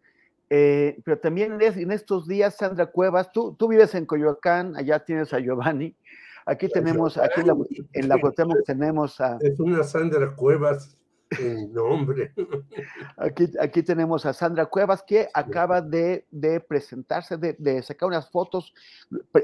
Pero 0.48 1.18
también 1.18 1.60
en 1.60 1.90
estos 1.90 2.28
días, 2.28 2.56
Sandra 2.56 2.86
Cuevas, 2.86 3.32
tú, 3.32 3.56
tú 3.58 3.66
vives 3.66 3.92
en 3.96 4.06
Coyoacán, 4.06 4.76
allá 4.76 5.04
tienes 5.04 5.32
a 5.32 5.40
Giovanni. 5.40 5.96
Aquí 6.46 6.68
tenemos, 6.68 7.16
aquí 7.16 7.40
en 7.40 7.46
la, 7.46 7.56
en 7.92 8.08
la 8.08 8.62
tenemos 8.64 9.20
a. 9.20 9.38
Es 9.40 9.58
una 9.58 9.82
Sandra 9.82 10.34
Cuevas 10.34 10.96
en 11.38 11.72
nombre. 11.72 12.32
Aquí, 13.16 13.50
aquí 13.58 13.82
tenemos 13.82 14.24
a 14.26 14.32
Sandra 14.32 14.66
Cuevas 14.66 15.02
que 15.02 15.28
acaba 15.32 15.80
de, 15.80 16.26
de 16.30 16.60
presentarse, 16.60 17.36
de, 17.36 17.56
de, 17.58 17.82
sacar 17.82 18.08
unas 18.08 18.30
fotos 18.30 18.72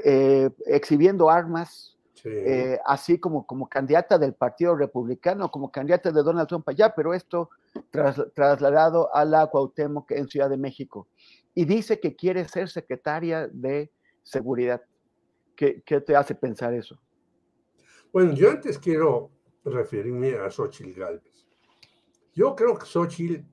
eh, 0.03 0.49
exhibiendo 0.67 1.29
armas 1.29 1.97
eh, 2.23 2.79
así 2.85 3.19
como, 3.19 3.45
como 3.47 3.67
candidata 3.67 4.17
del 4.17 4.33
Partido 4.33 4.75
Republicano, 4.75 5.49
como 5.49 5.71
candidata 5.71 6.11
de 6.11 6.21
Donald 6.21 6.47
Trump 6.47 6.67
allá, 6.69 6.93
pero 6.95 7.13
esto 7.13 7.49
trasladado 8.33 9.13
a 9.13 9.25
la 9.25 9.47
Cuauhtémoc 9.47 10.11
en 10.11 10.27
Ciudad 10.27 10.49
de 10.49 10.57
México. 10.57 11.07
Y 11.55 11.65
dice 11.65 11.99
que 11.99 12.15
quiere 12.15 12.47
ser 12.47 12.69
secretaria 12.69 13.47
de 13.47 13.91
Seguridad. 14.23 14.81
¿Qué, 15.61 15.83
qué 15.85 16.01
te 16.01 16.15
hace 16.15 16.33
pensar 16.33 16.73
eso? 16.73 16.99
Bueno, 18.11 18.33
yo 18.33 18.49
antes 18.49 18.79
quiero 18.79 19.29
referirme 19.63 20.33
a 20.33 20.49
Xochitl 20.49 20.99
Galvez. 20.99 21.45
Yo 22.33 22.55
creo 22.55 22.75
que 22.75 22.87
Xochitl 22.87 23.45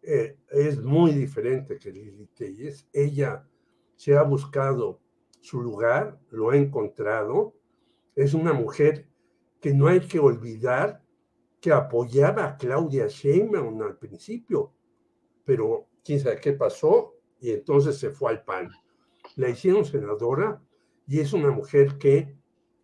eh, 0.00 0.38
es 0.48 0.78
muy 0.78 1.12
diferente 1.12 1.78
que 1.78 1.92
Lili 1.92 2.26
Telles. 2.28 2.88
Ella 2.90 3.46
se 3.96 4.16
ha 4.16 4.22
buscado 4.22 5.02
su 5.42 5.60
lugar, 5.60 6.18
lo 6.30 6.48
ha 6.48 6.56
encontrado 6.56 7.52
es 8.14 8.32
una 8.32 8.54
mujer 8.54 9.06
que 9.60 9.74
no 9.74 9.88
hay 9.88 10.00
que 10.00 10.18
olvidar 10.18 11.04
que 11.60 11.70
apoyaba 11.70 12.46
a 12.46 12.56
Claudia 12.56 13.08
Sheinbaum 13.08 13.82
al 13.82 13.98
principio, 13.98 14.72
pero 15.44 15.86
quién 16.02 16.18
sabe 16.18 16.40
qué 16.40 16.54
pasó 16.54 17.12
y 17.38 17.50
entonces 17.50 17.98
se 17.98 18.08
fue 18.08 18.30
al 18.30 18.42
PAN. 18.42 18.70
La 19.34 19.50
hicieron 19.50 19.84
senadora 19.84 20.62
y 21.06 21.20
es 21.20 21.32
una 21.32 21.50
mujer 21.50 21.98
que 21.98 22.36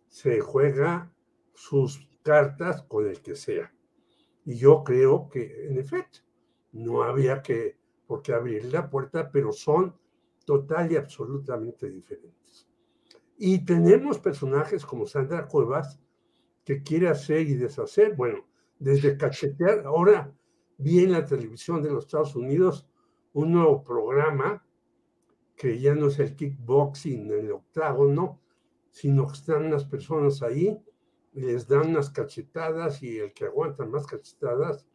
se 0.07 0.39
juega 0.39 1.13
sus 1.53 2.07
cartas 2.23 2.83
con 2.83 3.07
el 3.07 3.21
que 3.21 3.35
sea. 3.35 3.73
Y 4.45 4.55
yo 4.55 4.83
creo 4.83 5.29
que, 5.29 5.67
en 5.67 5.77
efecto, 5.77 6.19
no 6.71 7.03
había 7.03 7.41
que 7.41 7.77
por 8.07 8.21
qué 8.21 8.33
abrir 8.33 8.65
la 8.65 8.89
puerta, 8.89 9.29
pero 9.31 9.51
son 9.51 9.95
total 10.45 10.91
y 10.91 10.95
absolutamente 10.95 11.89
diferentes. 11.89 12.67
Y 13.37 13.65
tenemos 13.65 14.19
personajes 14.19 14.85
como 14.85 15.05
Sandra 15.05 15.47
Cuevas, 15.47 15.99
que 16.63 16.81
quiere 16.81 17.09
hacer 17.09 17.41
y 17.41 17.55
deshacer, 17.55 18.15
bueno, 18.15 18.45
desde 18.79 19.17
cachetear, 19.17 19.85
ahora 19.85 20.33
vi 20.77 21.03
en 21.03 21.11
la 21.11 21.25
televisión 21.25 21.81
de 21.81 21.91
los 21.91 22.05
Estados 22.05 22.35
Unidos 22.35 22.87
un 23.33 23.51
nuevo 23.51 23.83
programa 23.83 24.62
que 25.63 25.79
ya 25.79 25.95
no 25.95 26.07
es 26.07 26.19
el 26.19 26.35
kickboxing, 26.35 27.31
el 27.31 27.53
octágono, 27.53 28.41
sino 28.89 29.25
que 29.27 29.33
están 29.35 29.67
unas 29.67 29.85
personas 29.85 30.43
ahí, 30.43 30.77
les 31.31 31.69
dan 31.69 31.91
unas 31.91 32.09
cachetadas 32.09 33.01
y 33.01 33.19
el 33.19 33.31
que 33.31 33.45
aguanta 33.45 33.85
más 33.85 34.05
cachetadas 34.05 34.85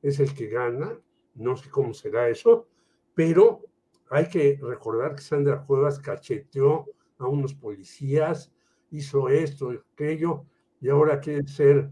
es 0.00 0.20
el 0.20 0.32
que 0.32 0.48
gana. 0.48 0.98
No 1.34 1.58
sé 1.58 1.68
cómo 1.68 1.92
será 1.92 2.30
eso, 2.30 2.66
pero 3.14 3.66
hay 4.08 4.26
que 4.30 4.58
recordar 4.62 5.14
que 5.14 5.20
Sandra 5.20 5.62
Cuevas 5.62 5.98
cacheteó 5.98 6.86
a 7.18 7.26
unos 7.26 7.52
policías, 7.52 8.50
hizo 8.90 9.28
esto, 9.28 9.74
y 9.74 9.80
aquello, 9.92 10.46
y 10.80 10.88
ahora 10.88 11.20
quiere 11.20 11.46
ser, 11.46 11.90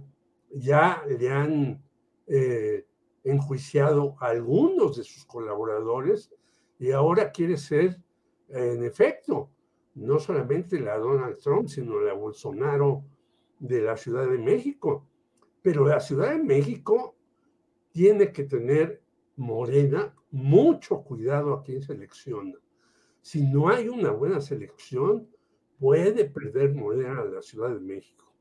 ya 0.55 1.05
le 1.07 1.31
han 1.31 1.85
eh, 2.29 2.87
enjuiciado 3.25 4.17
a 4.21 4.29
algunos 4.29 4.97
de 4.97 5.05
sus 5.05 5.27
colaboradores 5.27 6.33
y 6.79 6.93
ahora 6.93 7.31
quiere 7.31 7.59
ser, 7.59 8.01
en 8.53 8.85
efecto, 8.85 9.51
no 9.95 10.19
solamente 10.19 10.79
la 10.79 10.99
Donald 10.99 11.39
Trump, 11.39 11.69
sino 11.69 12.01
la 12.01 12.13
Bolsonaro 12.13 13.05
de 13.59 13.81
la 13.81 13.97
Ciudad 13.97 14.29
de 14.29 14.39
México. 14.39 15.07
Pero 15.63 15.87
la 15.87 16.01
Ciudad 16.01 16.31
de 16.31 16.43
México 16.43 17.17
tiene 17.93 18.33
que 18.33 18.45
tener 18.45 19.03
Morena 19.37 20.15
mucho 20.31 21.03
cuidado 21.03 21.55
a 21.55 21.63
quién 21.63 21.83
selecciona. 21.83 22.59
Si 23.21 23.43
no 23.43 23.69
hay 23.69 23.89
una 23.89 24.11
buena 24.11 24.41
selección, 24.41 25.29
puede 25.79 26.25
perder 26.25 26.75
Morena 26.75 27.25
la 27.25 27.43
Ciudad 27.43 27.71
de 27.71 27.81
México. 27.81 28.33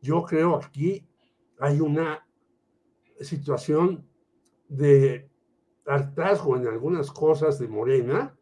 Yo 0.00 0.22
creo 0.22 0.56
aquí 0.56 1.06
hay 1.58 1.80
una 1.80 2.26
situación 3.20 4.06
de 4.68 5.28
hartazgo 5.84 6.56
en 6.56 6.66
algunas 6.66 7.10
cosas 7.10 7.58
de 7.58 7.66
Morena 7.66 8.37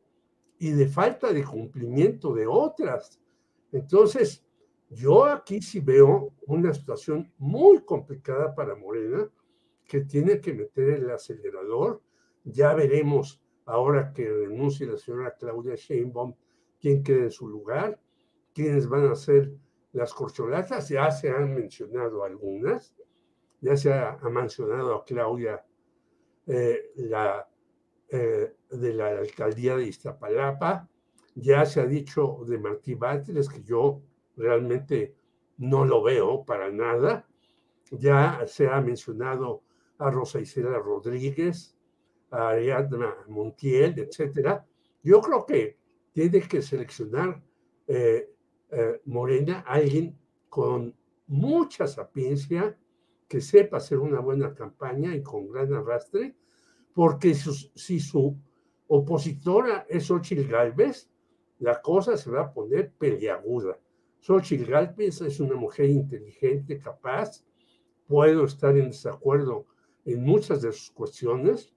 y 0.58 0.70
de 0.70 0.86
falta 0.86 1.32
de 1.32 1.44
cumplimiento 1.44 2.34
de 2.34 2.46
otras. 2.46 3.20
Entonces, 3.72 4.44
yo 4.90 5.24
aquí 5.24 5.60
sí 5.60 5.80
veo 5.80 6.32
una 6.46 6.72
situación 6.72 7.32
muy 7.38 7.80
complicada 7.80 8.54
para 8.54 8.74
Morena 8.74 9.28
que 9.84 10.00
tiene 10.00 10.40
que 10.40 10.54
meter 10.54 10.90
el 10.90 11.10
acelerador. 11.10 12.00
Ya 12.44 12.74
veremos 12.74 13.42
ahora 13.64 14.12
que 14.12 14.28
renuncie 14.28 14.86
la 14.86 14.96
señora 14.96 15.34
Claudia 15.36 15.74
Sheinbaum 15.74 16.34
quién 16.80 17.02
queda 17.02 17.24
en 17.24 17.30
su 17.30 17.48
lugar, 17.48 18.00
quiénes 18.54 18.88
van 18.88 19.08
a 19.08 19.16
ser 19.16 19.52
las 19.92 20.12
corcholatas. 20.14 20.88
Ya 20.88 21.10
se 21.10 21.30
han 21.30 21.54
mencionado 21.54 22.24
algunas, 22.24 22.94
ya 23.60 23.76
se 23.76 23.92
ha, 23.92 24.18
mencionado 24.30 24.94
a 24.94 25.04
Claudia 25.04 25.64
eh, 26.46 26.92
la, 26.96 27.48
eh, 28.08 28.54
de 28.70 28.94
la 28.94 29.08
alcaldía 29.08 29.76
de 29.76 29.86
Iztapalapa, 29.86 30.88
ya 31.34 31.66
se 31.66 31.80
ha 31.80 31.86
dicho 31.86 32.44
de 32.46 32.58
Martí 32.58 32.94
Báteres 32.94 33.48
que 33.48 33.62
yo 33.62 34.00
realmente 34.36 35.14
no 35.58 35.84
lo 35.84 36.02
veo 36.02 36.44
para 36.44 36.70
nada, 36.70 37.26
ya 37.90 38.44
se 38.46 38.68
ha 38.68 38.80
mencionado 38.80 39.62
a 39.98 40.10
Rosa 40.10 40.40
Isela 40.40 40.78
Rodríguez, 40.78 41.76
a 42.30 42.50
Ariadna 42.50 43.14
Montiel, 43.28 43.98
etcétera. 43.98 44.66
Yo 45.02 45.20
creo 45.20 45.46
que 45.46 45.78
tiene 46.12 46.40
que 46.42 46.62
seleccionar 46.62 47.42
eh, 47.86 48.30
eh, 48.70 49.00
Morena 49.04 49.60
alguien 49.66 50.18
con 50.48 50.94
mucha 51.28 51.86
sapiencia, 51.86 52.76
que 53.28 53.40
sepa 53.40 53.78
hacer 53.78 53.98
una 53.98 54.20
buena 54.20 54.54
campaña 54.54 55.14
y 55.14 55.22
con 55.22 55.50
gran 55.50 55.72
arrastre, 55.74 56.36
porque 56.96 57.34
si 57.34 58.00
su 58.00 58.34
opositora 58.88 59.84
es 59.86 60.06
Xochitl 60.06 60.48
Galvez, 60.48 61.10
la 61.58 61.82
cosa 61.82 62.16
se 62.16 62.30
va 62.30 62.40
a 62.40 62.52
poner 62.54 62.90
peleaguda. 62.90 63.78
Xochitl 64.20 64.64
Galvez 64.64 65.20
es 65.20 65.38
una 65.38 65.56
mujer 65.56 65.90
inteligente, 65.90 66.78
capaz, 66.78 67.44
puedo 68.06 68.46
estar 68.46 68.74
en 68.78 68.86
desacuerdo 68.86 69.66
en 70.06 70.24
muchas 70.24 70.62
de 70.62 70.72
sus 70.72 70.90
cuestiones, 70.90 71.74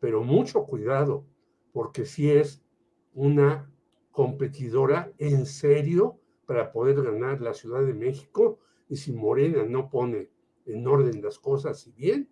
pero 0.00 0.24
mucho 0.24 0.64
cuidado, 0.64 1.26
porque 1.74 2.06
si 2.06 2.30
es 2.30 2.64
una 3.12 3.70
competidora 4.10 5.12
en 5.18 5.44
serio 5.44 6.18
para 6.46 6.72
poder 6.72 7.02
ganar 7.02 7.42
la 7.42 7.52
Ciudad 7.52 7.84
de 7.84 7.92
México 7.92 8.58
y 8.88 8.96
si 8.96 9.12
Morena 9.12 9.64
no 9.64 9.90
pone 9.90 10.30
en 10.64 10.86
orden 10.86 11.20
las 11.20 11.38
cosas 11.38 11.86
y 11.86 11.92
bien, 11.92 12.30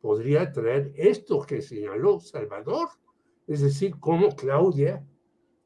podría 0.00 0.52
traer 0.52 0.92
esto 0.96 1.40
que 1.40 1.62
señaló 1.62 2.20
Salvador, 2.20 2.88
es 3.46 3.60
decir, 3.60 3.96
cómo 4.00 4.34
Claudia 4.34 5.04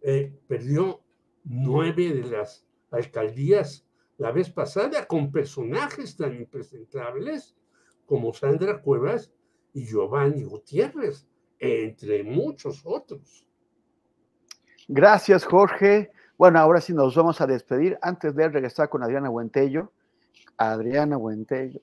eh, 0.03 0.33
perdió 0.47 1.03
nueve 1.45 2.13
de 2.13 2.25
las 2.25 2.67
alcaldías 2.91 3.87
la 4.19 4.33
vez 4.33 4.51
pasada 4.51 5.07
con 5.07 5.33
personajes 5.33 6.17
tan 6.17 6.35
impresentables 6.35 7.57
como 8.05 8.35
Sandra 8.35 8.83
Cuevas 8.83 9.33
y 9.73 9.87
Giovanni 9.87 10.43
Gutiérrez, 10.43 11.27
entre 11.59 12.25
muchos 12.25 12.83
otros. 12.85 13.47
Gracias, 14.89 15.45
Jorge. 15.45 16.11
Bueno, 16.37 16.59
ahora 16.59 16.81
sí 16.81 16.93
nos 16.93 17.15
vamos 17.15 17.41
a 17.41 17.47
despedir. 17.47 17.99
Antes 18.03 18.35
de 18.35 18.49
regresar 18.49 18.89
con 18.89 19.03
Adriana 19.03 19.29
Buentello, 19.29 19.93
Adriana 20.57 21.17
Buentello. 21.17 21.81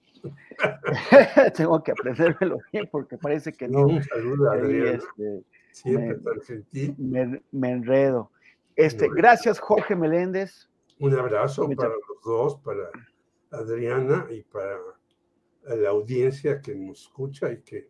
Tengo 1.56 1.84
que 1.84 1.92
aprendérmelo 1.92 2.60
bien 2.72 2.88
porque 2.92 3.18
parece 3.18 3.54
que 3.54 3.68
no. 3.68 3.82
Un 3.88 4.04
saludo, 4.04 4.52
Adriana. 4.52 4.92
Este, 4.92 5.44
Siempre 5.72 6.16
tan 6.16 6.42
gentil. 6.42 6.96
Me, 6.98 7.42
me, 7.52 7.72
enredo. 7.72 8.32
Este, 8.76 9.08
gracias, 9.14 9.60
Jorge 9.60 9.96
Meléndez. 9.96 10.70
Un 11.00 11.14
abrazo 11.14 11.70
para 11.76 11.90
los 11.90 12.24
dos, 12.24 12.56
para 12.58 12.90
Adriana 13.52 14.28
y 14.32 14.42
para 14.42 14.78
la 15.76 15.90
audiencia 15.90 16.62
que 16.62 16.74
nos 16.76 17.04
escucha 17.04 17.52
y 17.52 17.62
que 17.62 17.90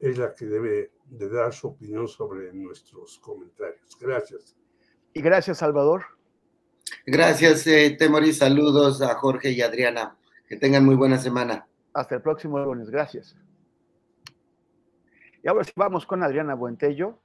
es 0.00 0.18
la 0.18 0.34
que 0.34 0.46
debe 0.46 0.92
de 1.06 1.28
dar 1.28 1.52
su 1.52 1.68
opinión 1.68 2.08
sobre 2.08 2.52
nuestros 2.52 3.18
comentarios. 3.18 3.96
Gracias. 4.00 4.56
Y 5.14 5.22
gracias, 5.22 5.58
Salvador. 5.58 6.04
Gracias, 7.06 7.66
eh, 7.66 7.96
Temori. 7.98 8.32
Saludos 8.32 9.00
a 9.00 9.14
Jorge 9.14 9.50
y 9.50 9.62
Adriana. 9.62 10.16
Que 10.48 10.56
tengan 10.56 10.84
muy 10.84 10.94
buena 10.94 11.18
semana. 11.18 11.66
Hasta 11.92 12.16
el 12.16 12.22
próximo 12.22 12.58
lunes. 12.58 12.90
Gracias. 12.90 13.36
Y 15.42 15.48
ahora 15.48 15.64
sí 15.64 15.72
vamos 15.76 16.04
con 16.06 16.22
Adriana 16.22 16.54
Buentello, 16.54 17.20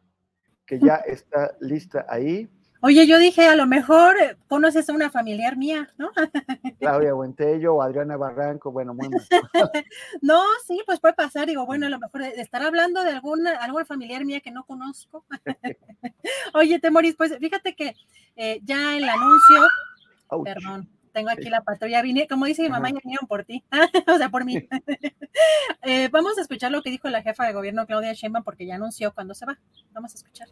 que 0.65 0.79
ya 0.79 0.95
está 1.07 1.55
lista 1.59 2.05
ahí. 2.07 2.49
Oye, 2.83 3.05
yo 3.05 3.19
dije, 3.19 3.47
a 3.47 3.55
lo 3.55 3.67
mejor 3.67 4.15
conoces 4.47 4.89
a 4.89 4.93
una 4.93 5.11
familiar 5.11 5.55
mía, 5.55 5.93
¿no? 5.97 6.11
Claudia 6.79 7.13
Buentello 7.13 7.75
o 7.75 7.81
Adriana 7.83 8.17
Barranco, 8.17 8.71
bueno, 8.71 8.95
muy 8.95 9.07
mal. 9.07 9.21
no, 10.21 10.41
sí, 10.65 10.81
pues 10.85 10.99
puede 10.99 11.13
pasar, 11.13 11.47
digo, 11.47 11.65
bueno, 11.67 11.85
a 11.85 11.89
lo 11.89 11.99
mejor 11.99 12.23
estar 12.23 12.63
hablando 12.63 13.03
de 13.03 13.11
alguna, 13.11 13.51
alguna 13.57 13.85
familiar 13.85 14.25
mía 14.25 14.41
que 14.41 14.49
no 14.49 14.65
conozco. 14.65 15.25
Oye, 16.55 16.79
Temoris, 16.79 17.15
pues 17.15 17.37
fíjate 17.37 17.75
que 17.75 17.95
eh, 18.35 18.61
ya 18.63 18.97
el 18.97 19.03
anuncio, 19.07 19.67
perdón, 20.43 20.89
tengo 21.11 21.29
aquí 21.29 21.49
la 21.49 21.61
patrulla, 21.61 22.01
vine, 22.01 22.27
como 22.27 22.45
dice 22.45 22.63
mi 22.63 22.69
mamá, 22.69 22.89
ya 22.89 22.99
vinieron 23.03 23.27
por 23.27 23.43
ti, 23.43 23.63
o 24.07 24.17
sea, 24.17 24.29
por 24.29 24.45
mí. 24.45 24.67
eh, 25.83 26.09
vamos 26.11 26.37
a 26.37 26.41
escuchar 26.41 26.71
lo 26.71 26.81
que 26.81 26.89
dijo 26.89 27.09
la 27.09 27.21
jefa 27.21 27.45
de 27.45 27.53
gobierno, 27.53 27.85
Claudia 27.85 28.13
Sheinbaum, 28.13 28.43
porque 28.43 28.65
ya 28.65 28.75
anunció 28.75 29.13
cuándo 29.13 29.33
se 29.33 29.45
va. 29.45 29.59
Vamos 29.91 30.13
a 30.13 30.17
escuchar. 30.17 30.47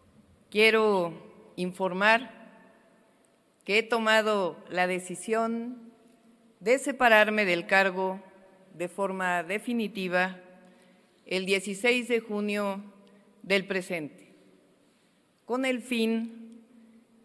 Quiero 0.49 1.13
informar 1.55 2.31
que 3.63 3.79
he 3.79 3.83
tomado 3.83 4.57
la 4.69 4.87
decisión 4.87 5.91
de 6.59 6.79
separarme 6.79 7.45
del 7.45 7.67
cargo 7.67 8.21
de 8.73 8.87
forma 8.87 9.43
definitiva 9.43 10.39
el 11.25 11.45
16 11.45 12.07
de 12.07 12.19
junio 12.19 12.83
del 13.43 13.65
presente, 13.65 14.33
con 15.45 15.65
el 15.65 15.81
fin 15.81 16.63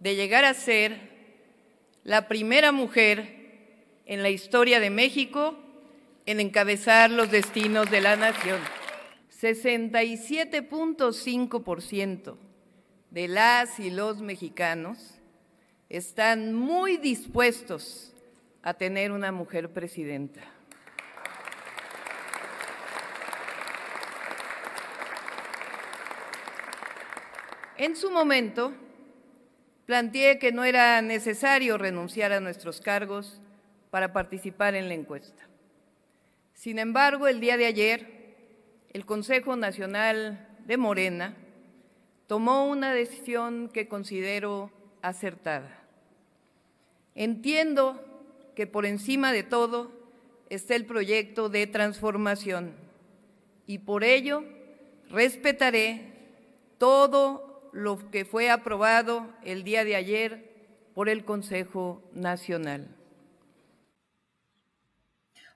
de 0.01 0.17
llegar 0.17 0.45
a 0.45 0.53
ser 0.53 1.14
la 2.05 2.29
primera 2.29 2.71
mujer 2.71 3.43
en 4.05 4.23
la 4.23 4.29
historia 4.29 4.79
de 4.79 4.91
México 4.91 5.57
en 6.27 6.39
encabezar 6.39 7.11
los 7.11 7.31
destinos 7.31 7.91
de 7.91 8.03
la 8.03 8.17
nación. 8.17 8.61
67.5% 9.41 12.37
de 13.11 13.29
las 13.29 13.81
y 13.81 13.91
los 13.91 14.21
mexicanos 14.21 15.19
están 15.89 16.53
muy 16.55 16.99
dispuestos 16.99 18.13
a 18.63 18.75
tener 18.75 19.11
una 19.11 19.33
mujer 19.33 19.73
presidenta. 19.73 20.43
En 27.77 27.97
su 27.97 28.09
momento, 28.11 28.73
planteé 29.87 30.39
que 30.39 30.53
no 30.53 30.65
era 30.65 31.01
necesario 31.03 31.79
renunciar 31.79 32.33
a 32.33 32.41
nuestros 32.41 32.81
cargos 32.81 33.41
para 33.91 34.13
participar 34.13 34.75
en 34.75 34.89
la 34.89 34.95
encuesta. 34.95 35.49
Sin 36.55 36.79
embargo, 36.79 37.29
el 37.29 37.41
día 37.41 37.57
de 37.57 37.67
ayer, 37.67 38.37
el 38.93 39.05
Consejo 39.05 39.57
Nacional 39.57 40.49
de 40.67 40.77
Morena 40.77 41.37
tomó 42.27 42.67
una 42.67 42.93
decisión 42.93 43.69
que 43.69 43.89
considero 43.89 44.71
acertada. 45.03 45.83
Entiendo 47.15 48.03
que 48.57 48.67
por 48.67 48.87
encima 48.87 49.33
de 49.33 49.43
todo 49.43 49.93
está 50.49 50.75
el 50.75 50.87
proyecto 50.87 51.49
de 51.49 51.67
transformación 51.67 52.73
y 53.67 53.79
por 53.79 54.05
ello 54.05 54.45
respetaré 55.11 56.13
todo 56.79 57.54
lo 57.75 58.11
que 58.11 58.25
fue 58.25 58.51
aprobado 58.51 59.29
el 59.43 59.65
día 59.65 59.85
de 59.85 59.97
ayer 59.97 60.55
por 60.95 61.09
el 61.09 61.25
Consejo 61.25 62.09
Nacional. 62.15 62.89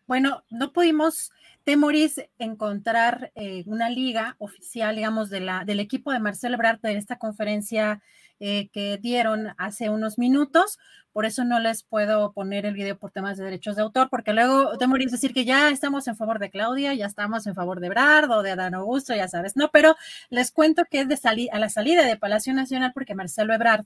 Bueno, 0.08 0.42
no 0.50 0.72
pudimos, 0.72 1.30
Temoris, 1.62 2.20
encontrar 2.38 3.30
eh, 3.36 3.62
una 3.66 3.88
liga 3.88 4.34
oficial, 4.38 4.96
digamos, 4.96 5.30
de 5.30 5.40
la, 5.40 5.64
del 5.64 5.78
equipo 5.78 6.10
de 6.10 6.18
Marcelo 6.18 6.56
Ebrard 6.56 6.84
en 6.84 6.96
esta 6.96 7.18
conferencia 7.18 8.02
eh, 8.40 8.68
que 8.72 8.98
dieron 8.98 9.54
hace 9.58 9.90
unos 9.90 10.18
minutos. 10.18 10.78
Por 11.12 11.24
eso 11.24 11.44
no 11.44 11.58
les 11.58 11.82
puedo 11.82 12.32
poner 12.32 12.66
el 12.66 12.74
video 12.74 12.96
por 12.96 13.10
temas 13.10 13.38
de 13.38 13.44
derechos 13.44 13.76
de 13.76 13.82
autor, 13.82 14.08
porque 14.10 14.32
luego 14.32 14.78
Temoris 14.78 15.10
decir 15.10 15.32
que 15.32 15.44
ya 15.44 15.70
estamos 15.70 16.06
en 16.06 16.16
favor 16.16 16.38
de 16.38 16.50
Claudia, 16.50 16.94
ya 16.94 17.06
estamos 17.06 17.46
en 17.46 17.54
favor 17.54 17.80
de 17.80 17.88
Ebrard 17.88 18.30
o 18.30 18.42
de 18.42 18.52
Adán 18.52 18.74
Augusto, 18.74 19.14
ya 19.14 19.26
sabes, 19.26 19.56
no, 19.56 19.70
pero 19.72 19.96
les 20.30 20.52
cuento 20.52 20.84
que 20.88 21.00
es 21.00 21.08
de 21.08 21.18
a 21.50 21.58
la 21.58 21.68
salida 21.68 22.04
de 22.04 22.16
Palacio 22.16 22.54
Nacional, 22.54 22.92
porque 22.94 23.16
Marcelo 23.16 23.52
Ebrard 23.52 23.84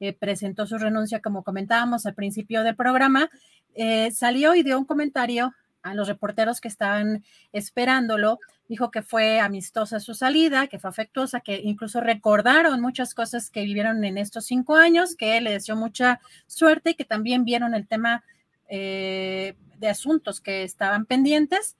eh, 0.00 0.12
presentó 0.12 0.66
su 0.66 0.76
renuncia, 0.76 1.20
como 1.20 1.42
comentábamos 1.42 2.04
al 2.04 2.14
principio 2.14 2.62
del 2.62 2.76
programa, 2.76 3.30
eh, 3.74 4.10
salió 4.10 4.54
y 4.54 4.62
dio 4.62 4.78
un 4.78 4.84
comentario 4.84 5.54
a 5.86 5.94
los 5.94 6.08
reporteros 6.08 6.60
que 6.60 6.68
estaban 6.68 7.24
esperándolo. 7.52 8.40
Dijo 8.68 8.90
que 8.90 9.02
fue 9.02 9.38
amistosa 9.38 10.00
su 10.00 10.14
salida, 10.14 10.66
que 10.66 10.80
fue 10.80 10.90
afectuosa, 10.90 11.40
que 11.40 11.60
incluso 11.62 12.00
recordaron 12.00 12.80
muchas 12.80 13.14
cosas 13.14 13.50
que 13.50 13.62
vivieron 13.62 14.04
en 14.04 14.18
estos 14.18 14.46
cinco 14.46 14.74
años, 14.74 15.14
que 15.14 15.40
le 15.40 15.52
deseó 15.52 15.76
mucha 15.76 16.20
suerte 16.46 16.90
y 16.90 16.94
que 16.94 17.04
también 17.04 17.44
vieron 17.44 17.74
el 17.74 17.86
tema 17.86 18.24
eh, 18.68 19.54
de 19.78 19.88
asuntos 19.88 20.40
que 20.40 20.64
estaban 20.64 21.06
pendientes. 21.06 21.76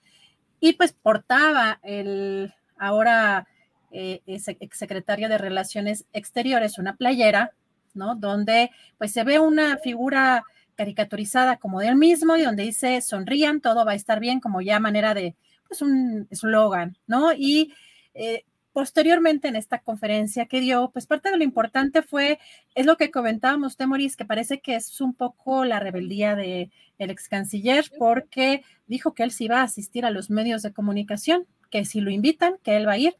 Y 0.60 0.74
pues 0.74 0.92
portaba 0.92 1.80
el 1.82 2.54
ahora 2.78 3.48
eh, 3.90 4.22
exsecretario 4.26 5.28
de 5.28 5.38
Relaciones 5.38 6.06
Exteriores 6.12 6.78
una 6.78 6.96
playera, 6.96 7.52
¿no? 7.94 8.14
Donde 8.14 8.70
pues 8.98 9.12
se 9.12 9.24
ve 9.24 9.40
una 9.40 9.78
figura 9.78 10.44
caricaturizada 10.76 11.56
como 11.56 11.80
de 11.80 11.88
él 11.88 11.96
mismo 11.96 12.36
y 12.36 12.42
donde 12.42 12.62
dice 12.62 13.00
sonrían, 13.00 13.60
todo 13.60 13.84
va 13.84 13.92
a 13.92 13.96
estar 13.96 14.20
bien, 14.20 14.40
como 14.40 14.60
ya 14.60 14.78
manera 14.78 15.14
de, 15.14 15.34
pues 15.66 15.82
un 15.82 16.28
eslogan, 16.30 16.96
¿no? 17.06 17.32
Y 17.32 17.74
eh, 18.14 18.44
posteriormente 18.72 19.48
en 19.48 19.56
esta 19.56 19.78
conferencia 19.78 20.46
que 20.46 20.60
dio, 20.60 20.90
pues 20.92 21.06
parte 21.06 21.30
de 21.30 21.38
lo 21.38 21.44
importante 21.44 22.02
fue, 22.02 22.38
es 22.74 22.84
lo 22.84 22.98
que 22.98 23.10
comentábamos 23.10 23.72
usted, 23.72 23.86
Maurice, 23.86 24.16
que 24.16 24.26
parece 24.26 24.60
que 24.60 24.76
es 24.76 25.00
un 25.00 25.14
poco 25.14 25.64
la 25.64 25.80
rebeldía 25.80 26.36
del 26.36 26.70
el 26.98 27.10
ex 27.10 27.28
canciller, 27.28 27.90
porque 27.98 28.62
dijo 28.86 29.14
que 29.14 29.22
él 29.22 29.30
sí 29.30 29.48
va 29.48 29.60
a 29.60 29.64
asistir 29.64 30.04
a 30.04 30.10
los 30.10 30.28
medios 30.28 30.62
de 30.62 30.74
comunicación, 30.74 31.46
que 31.70 31.86
si 31.86 32.00
lo 32.00 32.10
invitan, 32.10 32.56
que 32.62 32.76
él 32.76 32.86
va 32.86 32.92
a 32.92 32.98
ir, 32.98 33.16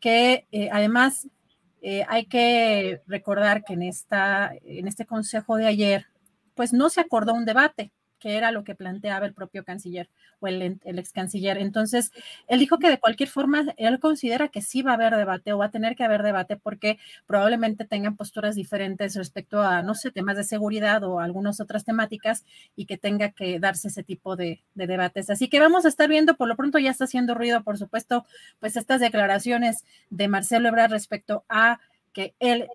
que 0.00 0.46
eh, 0.52 0.68
además 0.70 1.28
eh, 1.80 2.04
hay 2.08 2.26
que 2.26 3.00
recordar 3.06 3.64
que 3.64 3.72
en, 3.72 3.82
esta, 3.82 4.52
en 4.64 4.86
este 4.86 5.06
consejo 5.06 5.56
de 5.56 5.66
ayer 5.66 6.06
pues 6.54 6.72
no 6.72 6.90
se 6.90 7.00
acordó 7.00 7.34
un 7.34 7.44
debate, 7.44 7.92
que 8.20 8.36
era 8.36 8.52
lo 8.52 8.62
que 8.62 8.76
planteaba 8.76 9.26
el 9.26 9.32
propio 9.32 9.64
canciller 9.64 10.08
o 10.38 10.46
el, 10.46 10.78
ex 10.84 11.12
canciller. 11.12 11.58
Entonces, 11.58 12.12
él 12.46 12.60
dijo 12.60 12.78
que 12.78 12.90
de 12.90 13.00
cualquier 13.00 13.28
forma, 13.28 13.64
él 13.78 13.98
considera 13.98 14.48
que 14.48 14.62
sí 14.62 14.82
va 14.82 14.92
a 14.92 14.94
haber 14.94 15.16
debate 15.16 15.52
o 15.52 15.58
va 15.58 15.66
a 15.66 15.70
tener 15.70 15.96
que 15.96 16.04
haber 16.04 16.22
debate 16.22 16.56
porque 16.56 16.98
probablemente 17.26 17.84
tengan 17.84 18.16
posturas 18.16 18.54
diferentes 18.54 19.16
respecto 19.16 19.62
a, 19.62 19.82
no 19.82 19.94
sé, 19.94 20.12
temas 20.12 20.36
de 20.36 20.44
seguridad 20.44 21.02
o 21.02 21.18
algunas 21.18 21.60
otras 21.60 21.84
temáticas 21.84 22.44
y 22.76 22.84
que 22.84 22.98
tenga 22.98 23.30
que 23.30 23.58
darse 23.58 23.88
ese 23.88 24.04
tipo 24.04 24.36
de, 24.36 24.62
de 24.74 24.86
debates. 24.86 25.30
Así 25.30 25.48
que 25.48 25.58
vamos 25.58 25.84
a 25.86 25.88
estar 25.88 26.08
viendo, 26.08 26.36
por 26.36 26.46
lo 26.46 26.56
pronto 26.56 26.78
ya 26.78 26.90
está 26.90 27.04
haciendo 27.04 27.34
ruido, 27.34 27.64
por 27.64 27.78
supuesto, 27.78 28.26
pues 28.60 28.76
estas 28.76 29.00
declaraciones 29.00 29.84
de 30.10 30.28
Marcelo 30.28 30.68
Ebrard 30.68 30.90
respecto 30.90 31.44
a 31.48 31.80
que 32.12 32.34
él 32.38 32.68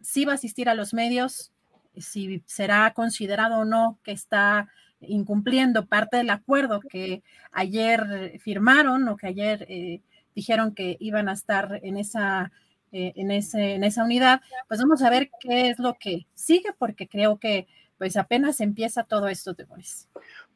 sí 0.00 0.24
va 0.24 0.32
a 0.32 0.34
asistir 0.36 0.68
a 0.68 0.74
los 0.74 0.94
medios, 0.94 1.52
si 1.96 2.42
será 2.46 2.92
considerado 2.94 3.58
o 3.60 3.64
no 3.64 3.98
que 4.02 4.12
está 4.12 4.68
incumpliendo 5.00 5.86
parte 5.86 6.16
del 6.16 6.30
acuerdo 6.30 6.80
que 6.80 7.22
ayer 7.50 8.38
firmaron 8.40 9.08
o 9.08 9.16
que 9.16 9.26
ayer 9.26 9.66
eh, 9.68 10.00
dijeron 10.34 10.74
que 10.74 10.96
iban 11.00 11.28
a 11.28 11.32
estar 11.32 11.80
en 11.82 11.96
esa, 11.96 12.52
eh, 12.92 13.12
en, 13.16 13.30
ese, 13.30 13.74
en 13.74 13.84
esa 13.84 14.04
unidad, 14.04 14.40
pues 14.68 14.80
vamos 14.80 15.02
a 15.02 15.10
ver 15.10 15.30
qué 15.40 15.70
es 15.70 15.78
lo 15.78 15.94
que 15.98 16.26
sigue, 16.34 16.70
porque 16.78 17.08
creo 17.08 17.38
que 17.38 17.66
pues 17.98 18.16
apenas 18.16 18.60
empieza 18.60 19.04
todo 19.04 19.28
esto, 19.28 19.54
de 19.54 19.64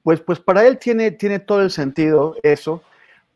Pues, 0.03 0.21
pues 0.21 0.41
para 0.41 0.67
él 0.67 0.79
tiene, 0.79 1.13
tiene 1.13 1.39
todo 1.39 1.63
el 1.63 1.71
sentido 1.71 2.35
eso, 2.43 2.83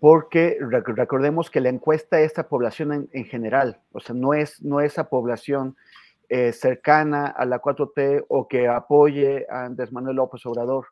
porque 0.01 0.59
recordemos 0.61 1.49
que 1.49 1.61
la 1.61 1.69
encuesta 1.69 2.21
es 2.21 2.37
a 2.39 2.49
población 2.49 2.93
en, 2.93 3.09
en, 3.13 3.25
general, 3.25 3.79
o 3.93 4.01
sea, 4.01 4.15
no 4.15 4.35
es, 4.35 4.61
no 4.63 4.81
es 4.81 4.99
a 4.99 5.09
población 5.09 5.77
eh, 6.33 6.53
cercana 6.53 7.27
a 7.27 7.45
la 7.45 7.61
4T 7.61 8.27
o 8.29 8.47
que 8.47 8.69
apoye 8.69 9.49
a 9.51 9.65
Andrés 9.65 9.91
Manuel 9.91 10.15
López 10.15 10.47
Obrador. 10.47 10.87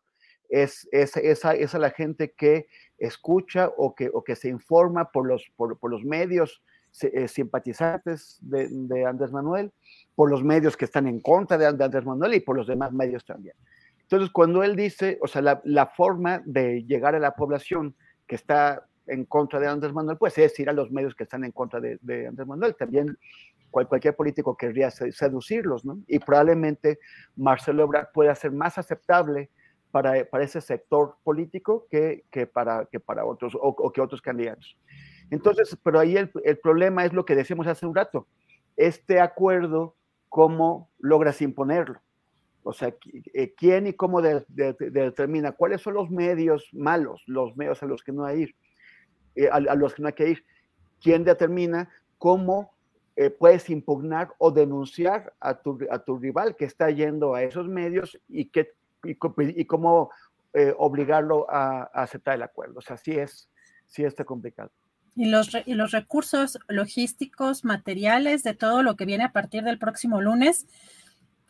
Es, 0.49 0.89
es, 0.91 1.17
esa, 1.17 1.55
es 1.55 1.75
la 1.75 1.91
gente 1.91 2.33
que 2.33 2.67
escucha 2.99 3.71
o 3.77 3.95
que, 3.95 4.11
o 4.13 4.25
que 4.25 4.35
se 4.35 4.49
informa 4.49 5.13
por 5.13 5.29
los, 5.29 5.49
por, 5.55 5.79
los 5.89 6.03
medios 6.03 6.61
eh, 7.03 7.29
simpatizantes 7.29 8.39
de, 8.41 9.07
Andrés 9.07 9.31
Manuel, 9.31 9.71
por 10.17 10.29
los 10.29 10.43
medios 10.43 10.77
que 10.77 10.87
están 10.87 11.07
en 11.07 11.21
contra 11.21 11.57
de, 11.57 11.67
Andrés 11.67 12.05
Manuel 12.05 12.35
y 12.35 12.41
por 12.41 12.57
los 12.57 12.67
demás 12.67 12.93
medios 12.93 13.25
también. 13.25 13.55
Entonces, 14.03 14.31
cuando 14.31 14.65
él 14.65 14.75
dice, 14.75 15.21
o 15.23 15.29
sea, 15.29 15.41
la, 15.41 15.61
la 15.63 15.87
forma 15.87 16.43
de 16.47 16.83
llegar 16.83 17.15
a 17.15 17.21
la 17.21 17.37
población 17.37 17.95
que 18.27 18.35
está 18.35 18.89
en 19.07 19.25
contra 19.25 19.61
de 19.61 19.69
Andrés 19.69 19.93
Manuel, 19.93 20.19
pues 20.19 20.37
es 20.37 20.59
ir 20.59 20.69
a 20.69 20.73
los 20.73 20.91
medios 20.91 21.15
que 21.15 21.23
están 21.23 21.45
en 21.45 21.53
contra 21.53 21.79
de, 21.79 21.97
de 22.01 22.27
Andrés 22.27 22.49
Manuel. 22.49 22.75
También 22.75 23.17
cualquier 23.71 24.17
político 24.17 24.57
querría 24.57 24.91
seducirlos, 24.91 25.85
¿no? 25.85 25.99
Y 26.07 26.19
probablemente 26.19 26.99
Marcelo 27.37 27.85
Ebrard 27.85 28.09
pueda 28.13 28.35
ser 28.35 28.53
más 28.53 28.79
aceptable 28.79 29.51
para, 29.91 30.25
para 30.25 30.45
ese 30.45 30.61
sector 30.61 31.17
político 31.23 31.87
que, 31.91 32.25
que, 32.31 32.47
para, 32.47 32.87
que 32.87 33.01
para 33.01 33.25
otros 33.25 33.57
o, 33.61 33.93
que 33.93 34.01
otros 34.01 34.21
candidatos. 34.21 34.77
Entonces, 35.31 35.77
pero 35.83 36.01
ahí 36.01 36.17
el, 36.17 36.31
el, 36.45 36.59
problema 36.59 37.05
es 37.05 37.13
lo 37.13 37.25
que 37.25 37.35
decíamos 37.35 37.67
hace 37.67 37.87
un 37.87 37.95
rato, 37.95 38.27
este 38.77 39.21
acuerdo, 39.21 39.97
¿cómo 40.29 40.91
logras 40.99 41.43
imponerlo? 41.43 42.01
O 42.63 42.73
sea, 42.73 42.95
eh, 43.33 43.55
¿quién 43.57 43.87
y 43.87 43.95
cómo 43.95 44.21
determina 44.21 45.53
cuáles 45.53 45.81
son 45.81 45.95
los 45.95 46.11
medios 46.11 46.69
malos, 46.73 47.23
los 47.27 47.57
medios 47.57 47.83
a 47.83 47.87
los 47.87 48.03
que 48.03 48.13
no 48.13 48.25
hay, 48.25 48.43
ir, 48.43 48.55
eh, 49.37 49.49
a 49.51 49.75
los 49.75 49.95
que 49.95 50.03
no 50.03 50.09
hay 50.09 50.15
que 50.15 50.29
ir? 50.31 50.45
¿Quién 51.01 51.25
determina 51.25 51.89
cómo 52.19 52.78
eh, 53.21 53.31
puedes 53.31 53.69
impugnar 53.69 54.33
o 54.39 54.53
denunciar 54.53 55.35
a 55.41 55.55
tu, 55.55 55.81
a 55.91 55.99
tu 55.99 56.19
rival 56.19 56.55
que 56.55 56.67
está 56.67 56.89
yendo 56.89 57.35
a 57.35 57.43
esos 57.43 57.67
medios 57.67 58.17
y, 58.29 58.45
que, 58.45 58.75
y, 59.03 59.17
cómo 59.65 60.11
eh, 60.55 60.73
obligarlo 60.79 61.51
a, 61.51 61.91
aceptar 61.95 62.37
el 62.37 62.45
acuerdo. 62.45 62.79
O 62.79 62.81
sea, 62.81 62.97
sí 62.97 63.19
es, 63.19 63.49
sí 63.89 64.05
está 64.05 64.25
complicado. 64.25 64.71
Y 65.17 65.31
los, 65.31 65.51
y 65.67 65.75
los 65.75 65.91
recursos 65.91 66.61
logísticos, 66.69 67.65
materiales, 67.65 68.45
de 68.45 68.55
todo 68.55 68.85
lo 68.85 68.95
que 68.95 69.05
viene 69.05 69.25
a 69.25 69.33
partir 69.33 69.65
del 69.65 69.81
próximo 69.81 70.21
lunes, 70.21 70.69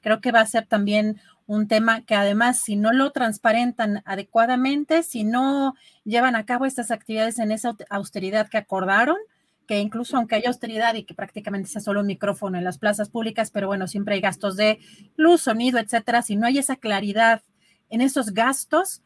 creo 0.01 0.23
que 0.23 0.33
va 0.33 0.41
a 0.41 0.47
ser 0.47 0.67
también 0.67 1.21
un 1.45 1.69
tema 1.69 2.01
que 2.01 2.15
además, 2.15 2.61
si 2.61 2.77
no 2.77 2.95
lo 2.95 3.11
transparentan 3.11 4.03
adecuadamente, 4.07 5.03
si 5.03 5.23
no 5.23 5.75
llevan 6.05 6.35
a 6.35 6.47
cabo 6.47 6.65
estas 6.65 6.91
actividades 6.91 7.39
en 7.39 7.53
esa 7.53 7.77
austeridad 7.91 8.49
que 8.49 8.57
acordaron, 8.57 9.19
que 9.69 9.79
incluso 9.79 10.17
aunque 10.17 10.35
haya 10.35 10.49
austeridad 10.49 10.95
y 10.95 11.05
que 11.05 11.15
prácticamente 11.15 11.69
sea 11.69 11.83
solo 11.83 12.01
un 12.01 12.07
micrófono 12.07 12.57
en 12.57 12.65
las 12.65 12.79
plazas 12.79 13.11
públicas, 13.11 13.51
pero 13.51 13.67
bueno, 13.67 13.87
siempre 13.87 14.15
hay 14.15 14.23
gastos 14.23 14.57
de 14.57 14.79
luz, 15.15 15.43
sonido, 15.43 15.79
etcétera, 15.79 16.23
si 16.23 16.37
no 16.37 16.47
hay 16.47 16.57
esa 16.57 16.77
claridad 16.77 17.43
en 17.91 18.01
esos 18.01 18.33
gastos, 18.33 19.03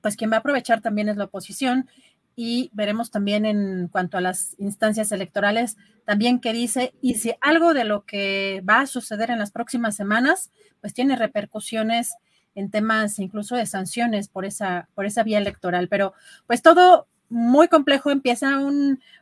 pues 0.00 0.16
quien 0.16 0.30
va 0.30 0.36
a 0.36 0.38
aprovechar 0.38 0.80
también 0.80 1.08
es 1.08 1.16
la 1.16 1.24
oposición. 1.24 1.90
Y 2.36 2.70
veremos 2.72 3.10
también 3.10 3.46
en 3.46 3.88
cuanto 3.88 4.16
a 4.16 4.20
las 4.20 4.54
instancias 4.58 5.10
electorales 5.10 5.76
también 6.04 6.38
qué 6.38 6.52
dice 6.52 6.94
y 7.00 7.14
si 7.14 7.34
algo 7.40 7.74
de 7.74 7.84
lo 7.84 8.04
que 8.04 8.62
va 8.68 8.80
a 8.80 8.86
suceder 8.86 9.30
en 9.30 9.38
las 9.38 9.50
próximas 9.50 9.96
semanas 9.96 10.50
pues 10.80 10.92
tiene 10.92 11.16
repercusiones 11.16 12.14
en 12.54 12.70
temas 12.70 13.18
incluso 13.18 13.56
de 13.56 13.64
sanciones 13.64 14.28
por 14.28 14.44
esa 14.44 14.88
por 14.94 15.06
esa 15.06 15.22
vía 15.22 15.38
electoral, 15.38 15.88
pero 15.88 16.12
pues 16.46 16.60
todo 16.60 17.08
muy 17.28 17.68
complejo, 17.68 18.10
empieza 18.10 18.58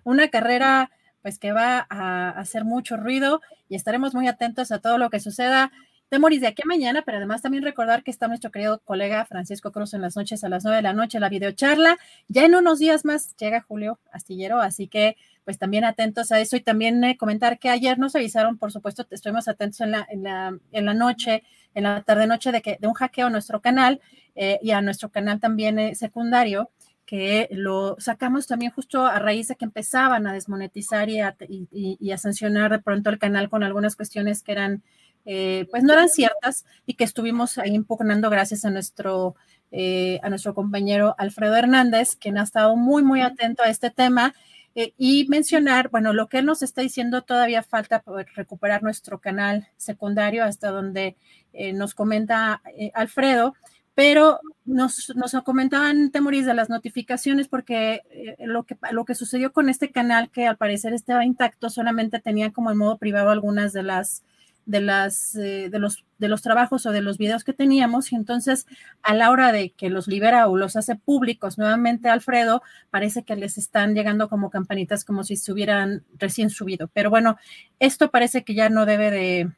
una 0.05 0.29
carrera 0.29 0.91
pues 1.23 1.39
que 1.39 1.53
va 1.53 1.87
a 1.89 2.31
hacer 2.31 2.65
mucho 2.65 2.97
ruido 2.99 3.41
y 3.69 3.77
estaremos 3.77 4.15
muy 4.15 4.29
atentos 4.29 4.71
a 4.73 4.79
todo 4.79 4.99
lo 4.99 5.09
que 5.09 5.21
suceda. 5.21 5.73
Temoris 6.11 6.43
de 6.43 6.49
aquí 6.49 6.63
a 6.63 6.67
mañana, 6.67 7.03
pero 7.03 7.17
además 7.17 7.41
también 7.41 7.65
recordar 7.65 8.05
que 8.05 8.11
está 8.11 8.29
nuestro 8.29 8.51
querido 8.51 8.79
colega 8.81 9.25
Francisco 9.25 9.73
Cruz 9.73 9.95
en 9.95 10.03
las 10.03 10.17
noches 10.17 10.45
a 10.45 10.49
las 10.49 10.65
nueve 10.65 10.77
de 10.77 10.83
la 10.83 10.93
noche, 10.93 11.19
la 11.19 11.31
videocharla. 11.31 11.97
Ya 12.29 12.45
en 12.45 12.55
unos 12.55 12.79
días 12.79 13.05
más 13.05 13.35
llega 13.37 13.63
Julio 13.63 13.99
Astillero, 14.13 14.61
así 14.61 14.87
que 14.87 15.17
pues 15.45 15.59
también 15.59 15.85
atentos 15.85 16.31
a 16.31 16.41
eso 16.41 16.57
y 16.57 16.61
también 16.61 17.03
eh, 17.05 17.17
comentar 17.17 17.59
que 17.59 17.71
ayer 17.71 17.99
nos 17.99 18.15
avisaron, 18.15 18.59
por 18.59 18.71
supuesto, 18.71 19.07
estuvimos 19.11 19.49
atentos 19.49 19.81
en 19.81 19.91
la, 19.93 20.07
la, 20.15 20.57
la 20.71 20.95
noche, 20.95 21.43
en 21.75 21.85
la 21.85 22.03
tarde-noche 22.03 22.53
de, 22.53 22.63
que, 22.63 22.79
de 22.81 22.87
un 22.87 22.95
hackeo 22.95 23.27
a 23.27 23.31
nuestro 23.31 23.61
canal 23.61 24.01
eh, 24.37 24.59
y 24.63 24.71
a 24.73 24.83
nuestro 24.83 25.09
canal 25.11 25.41
también 25.41 25.79
eh, 25.79 25.95
secundario 25.95 26.71
que 27.07 27.49
lo 27.51 27.97
sacamos 27.99 28.47
también 28.47 28.73
justo 28.73 29.05
a 29.05 29.19
raíz 29.19 29.49
de 29.49 29.57
que 29.57 29.65
empezaban 29.65 30.27
a 30.27 30.33
desmonetizar 30.33 31.09
y 31.09 31.21
a, 31.21 31.37
y 31.49 32.11
a 32.11 32.19
sancionar 32.19 32.71
de 32.71 32.79
pronto 32.79 33.11
el 33.11 33.19
canal 33.19 33.51
con 33.51 33.63
algunas 33.63 33.97
cuestiones 33.97 34.43
que 34.43 34.53
eran 34.53 34.83
eh, 35.27 35.67
pues 35.71 35.83
no 35.83 35.95
eran 35.95 36.09
ciertas 36.09 36.67
y 36.87 36.95
que 36.95 37.05
estuvimos 37.05 37.57
ahí 37.59 37.75
impugnando 37.75 38.29
gracias 38.29 38.65
a 38.65 38.71
nuestro, 38.71 39.37
eh, 39.71 40.21
a 40.23 40.29
nuestro 40.29 40.55
compañero 40.55 41.15
Alfredo 41.19 41.57
Hernández, 41.57 42.17
quien 42.17 42.37
ha 42.39 42.43
estado 42.43 42.77
muy, 42.77 43.03
muy 43.03 43.23
atento 43.23 43.63
a 43.63 43.71
este 43.71 43.91
tema. 43.91 44.35
Eh, 44.77 44.93
y 44.99 45.27
mencionar, 45.29 45.89
bueno, 45.89 46.13
lo 46.13 46.29
que 46.29 46.39
él 46.39 46.47
nos 46.47 46.63
está 46.63 46.83
diciendo, 46.83 47.23
todavía 47.23 47.63
falta 47.63 48.03
recuperar 48.35 48.83
nuestro 48.83 49.21
canal 49.21 49.69
secundario 49.77 50.45
hasta 50.45 50.71
donde 50.71 51.17
nos 51.75 51.95
comenta 51.95 52.61
Alfredo, 52.95 53.55
pero 53.95 54.41
nos, 54.65 55.12
nos 55.15 55.33
comentaban 55.45 56.11
Temoris 56.11 56.47
de 56.47 56.55
las 56.55 56.69
notificaciones 56.69 57.49
porque 57.49 58.03
lo, 58.41 58.65
que, 58.65 58.77
lo 58.91 59.05
que 59.05 59.15
sucedió 59.15 59.53
con 59.53 59.69
este 59.69 59.91
canal, 59.91 60.31
que 60.31 60.47
al 60.47 60.57
parecer 60.57 60.95
estaba 60.95 61.25
intacto, 61.25 61.71
solamente 61.71 62.21
tenía 62.21 62.53
como 62.53 62.71
en 62.71 62.79
modo 62.79 62.99
privado 62.99 63.31
algunas 63.31 63.73
de 63.73 63.83
las 63.83 64.23
de, 64.66 64.81
las, 64.81 65.35
eh, 65.37 65.69
de, 65.71 65.79
los, 65.79 66.05
de 66.19 66.29
los 66.29 66.43
trabajos 66.43 66.87
o 66.87 66.93
de 66.93 67.03
los 67.03 67.19
videos 67.19 67.45
que 67.45 67.53
teníamos 67.53 68.12
y 68.12 68.16
entonces 68.16 68.66
a 69.03 69.15
la 69.15 69.31
hora 69.31 69.53
de 69.53 69.71
que 69.71 69.91
los 69.91 70.09
libera 70.09 70.49
o 70.49 70.57
los 70.57 70.77
hace 70.77 70.97
públicos 70.97 71.59
nuevamente 71.59 72.09
Alfredo, 72.09 72.62
parece 72.91 73.25
que 73.25 73.37
les 73.37 73.59
están 73.59 73.95
llegando 73.95 74.29
como 74.29 74.51
campanitas 74.51 75.05
como 75.05 75.25
si 75.25 75.37
se 75.37 75.53
hubieran 75.53 76.05
recién 76.19 76.51
subido. 76.51 76.89
Pero 76.89 77.11
bueno, 77.11 77.37
esto 77.79 78.11
parece 78.11 78.45
que 78.45 78.55
ya 78.55 78.69
no 78.69 78.87
debe 78.87 79.11
de, 79.11 79.51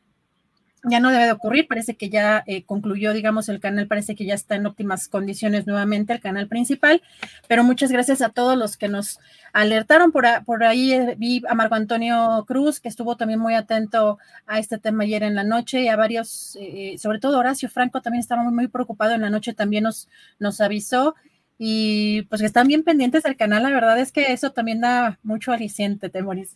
ya 0.89 1.01
no 1.01 1.11
debe 1.11 1.25
de 1.25 1.33
ocurrir, 1.33 1.67
parece 1.67 1.97
que 1.97 2.09
ya 2.09 2.45
eh, 2.47 2.65
concluyó, 2.65 3.13
digamos, 3.13 3.49
el 3.49 3.61
canal 3.61 3.87
parece 3.89 4.15
que 4.15 4.25
ya 4.25 4.35
está 4.35 4.55
en 4.55 4.67
óptimas 4.67 5.09
condiciones 5.09 5.67
nuevamente, 5.67 6.13
el 6.13 6.21
canal 6.21 6.47
principal, 6.47 7.03
pero 7.49 7.65
muchas 7.65 7.91
gracias 7.91 8.23
a 8.23 8.29
todos 8.29 8.57
los 8.57 8.77
que 8.77 8.89
nos 8.89 9.19
alertaron 9.53 10.13
por, 10.13 10.27
por 10.45 10.63
ahí, 10.65 10.93
eh, 10.93 11.15
vi 11.19 11.43
a 11.49 11.55
Marco 11.55 11.75
Antonio 11.75 12.45
Cruz, 12.47 12.79
que 12.79 12.89
estuvo 12.89 13.17
también 13.17 13.41
muy 13.41 13.55
atento 13.55 14.19
a 14.47 14.59
este 14.61 14.79
tema 14.79 15.03
ayer 15.03 15.25
en 15.25 15.35
la 15.35 15.45
noche, 15.45 15.83
y 15.83 15.89
a 15.89 15.97
varios, 15.97 16.57
eh, 16.61 16.97
sobre 16.99 17.19
todo 17.19 17.39
Horacio 17.39 17.69
Franco 17.69 18.01
también 18.01 18.21
estaba 18.21 18.45
muy, 18.45 18.69
preocupado 18.69 19.15
en 19.15 19.23
la 19.23 19.31
noche, 19.31 19.55
también 19.55 19.85
nos, 19.85 20.09
nos 20.39 20.61
avisó, 20.61 21.17
y 21.59 22.23
pues 22.23 22.43
que 22.43 22.47
están 22.47 22.69
bien 22.69 22.85
pendientes 22.85 23.25
del 23.25 23.37
canal, 23.37 23.65
la 23.65 23.71
verdad 23.71 23.99
es 23.99 24.13
que 24.13 24.33
eso 24.33 24.53
también 24.53 24.81
da 24.81 25.19
mucho 25.23 25.53
aliciente, 25.53 26.11
Temoris. 26.11 26.55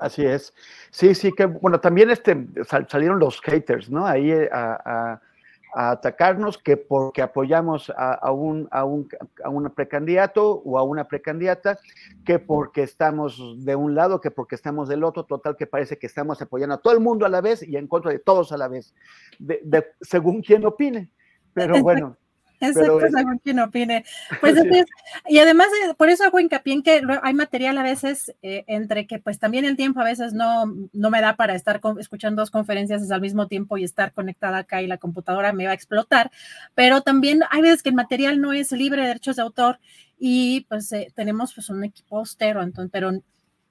Así 0.00 0.24
es. 0.24 0.54
Sí, 0.90 1.14
sí, 1.14 1.32
que 1.32 1.46
bueno, 1.46 1.80
también 1.80 2.10
este, 2.10 2.46
salieron 2.88 3.18
los 3.18 3.40
haters, 3.40 3.90
¿no? 3.90 4.06
Ahí 4.06 4.30
eh, 4.30 4.48
a, 4.52 5.20
atacarnos 5.74 6.56
que 6.56 6.76
porque 6.76 7.20
apoyamos 7.20 7.92
a, 7.96 8.32
un, 8.32 8.68
a, 8.70 8.84
un, 8.84 9.08
a 9.44 9.50
un 9.50 9.70
precandidato 9.70 10.62
o 10.64 10.78
a 10.78 10.82
una 10.82 11.06
precandidata, 11.06 11.78
que 12.24 12.38
porque 12.38 12.82
estamos 12.82 13.64
de 13.64 13.76
un 13.76 13.94
lado, 13.94 14.20
que 14.20 14.30
porque 14.30 14.54
estamos 14.54 14.88
del 14.88 15.04
otro, 15.04 15.24
total 15.24 15.56
que 15.56 15.66
parece 15.66 15.98
que 15.98 16.06
estamos 16.06 16.40
apoyando 16.40 16.76
a 16.76 16.78
todo 16.78 16.94
el 16.94 17.00
mundo 17.00 17.26
a 17.26 17.28
la 17.28 17.42
vez 17.42 17.62
y 17.62 17.76
en 17.76 17.86
contra 17.86 18.12
de 18.12 18.18
todos 18.18 18.50
a 18.52 18.56
la 18.56 18.68
vez, 18.68 18.94
de, 19.38 19.86
según 20.00 20.42
quien 20.42 20.64
opine. 20.64 21.10
Pero 21.52 21.82
bueno. 21.82 22.16
Exacto, 22.60 23.00
según 23.00 23.38
quien 23.38 23.60
opine. 23.60 24.04
Pues 24.40 24.56
y 25.28 25.38
además, 25.38 25.68
eh, 25.84 25.94
por 25.96 26.10
eso 26.10 26.24
hago 26.24 26.40
hincapié 26.40 26.74
en 26.74 26.82
que 26.82 27.02
hay 27.22 27.34
material 27.34 27.78
a 27.78 27.82
veces 27.82 28.34
eh, 28.42 28.64
entre 28.66 29.06
que 29.06 29.18
pues 29.18 29.38
también 29.38 29.64
el 29.64 29.76
tiempo 29.76 30.00
a 30.00 30.04
veces 30.04 30.32
no, 30.32 30.66
no 30.92 31.10
me 31.10 31.20
da 31.20 31.36
para 31.36 31.54
estar 31.54 31.80
escuchando 31.98 32.42
dos 32.42 32.50
conferencias 32.50 33.10
al 33.10 33.20
mismo 33.20 33.46
tiempo 33.46 33.78
y 33.78 33.84
estar 33.84 34.12
conectada 34.12 34.58
acá 34.58 34.82
y 34.82 34.86
la 34.86 34.98
computadora 34.98 35.52
me 35.52 35.66
va 35.66 35.72
a 35.72 35.74
explotar, 35.74 36.30
pero 36.74 37.02
también 37.02 37.40
hay 37.50 37.62
veces 37.62 37.82
que 37.82 37.90
el 37.90 37.94
material 37.94 38.40
no 38.40 38.52
es 38.52 38.72
libre 38.72 39.02
de 39.02 39.08
derechos 39.08 39.36
de 39.36 39.42
autor 39.42 39.78
y 40.18 40.66
pues 40.68 40.90
eh, 40.92 41.12
tenemos 41.14 41.54
pues 41.54 41.68
un 41.70 41.84
equipo 41.84 42.18
austero, 42.18 42.62
entonces, 42.62 42.90
pero 42.92 43.12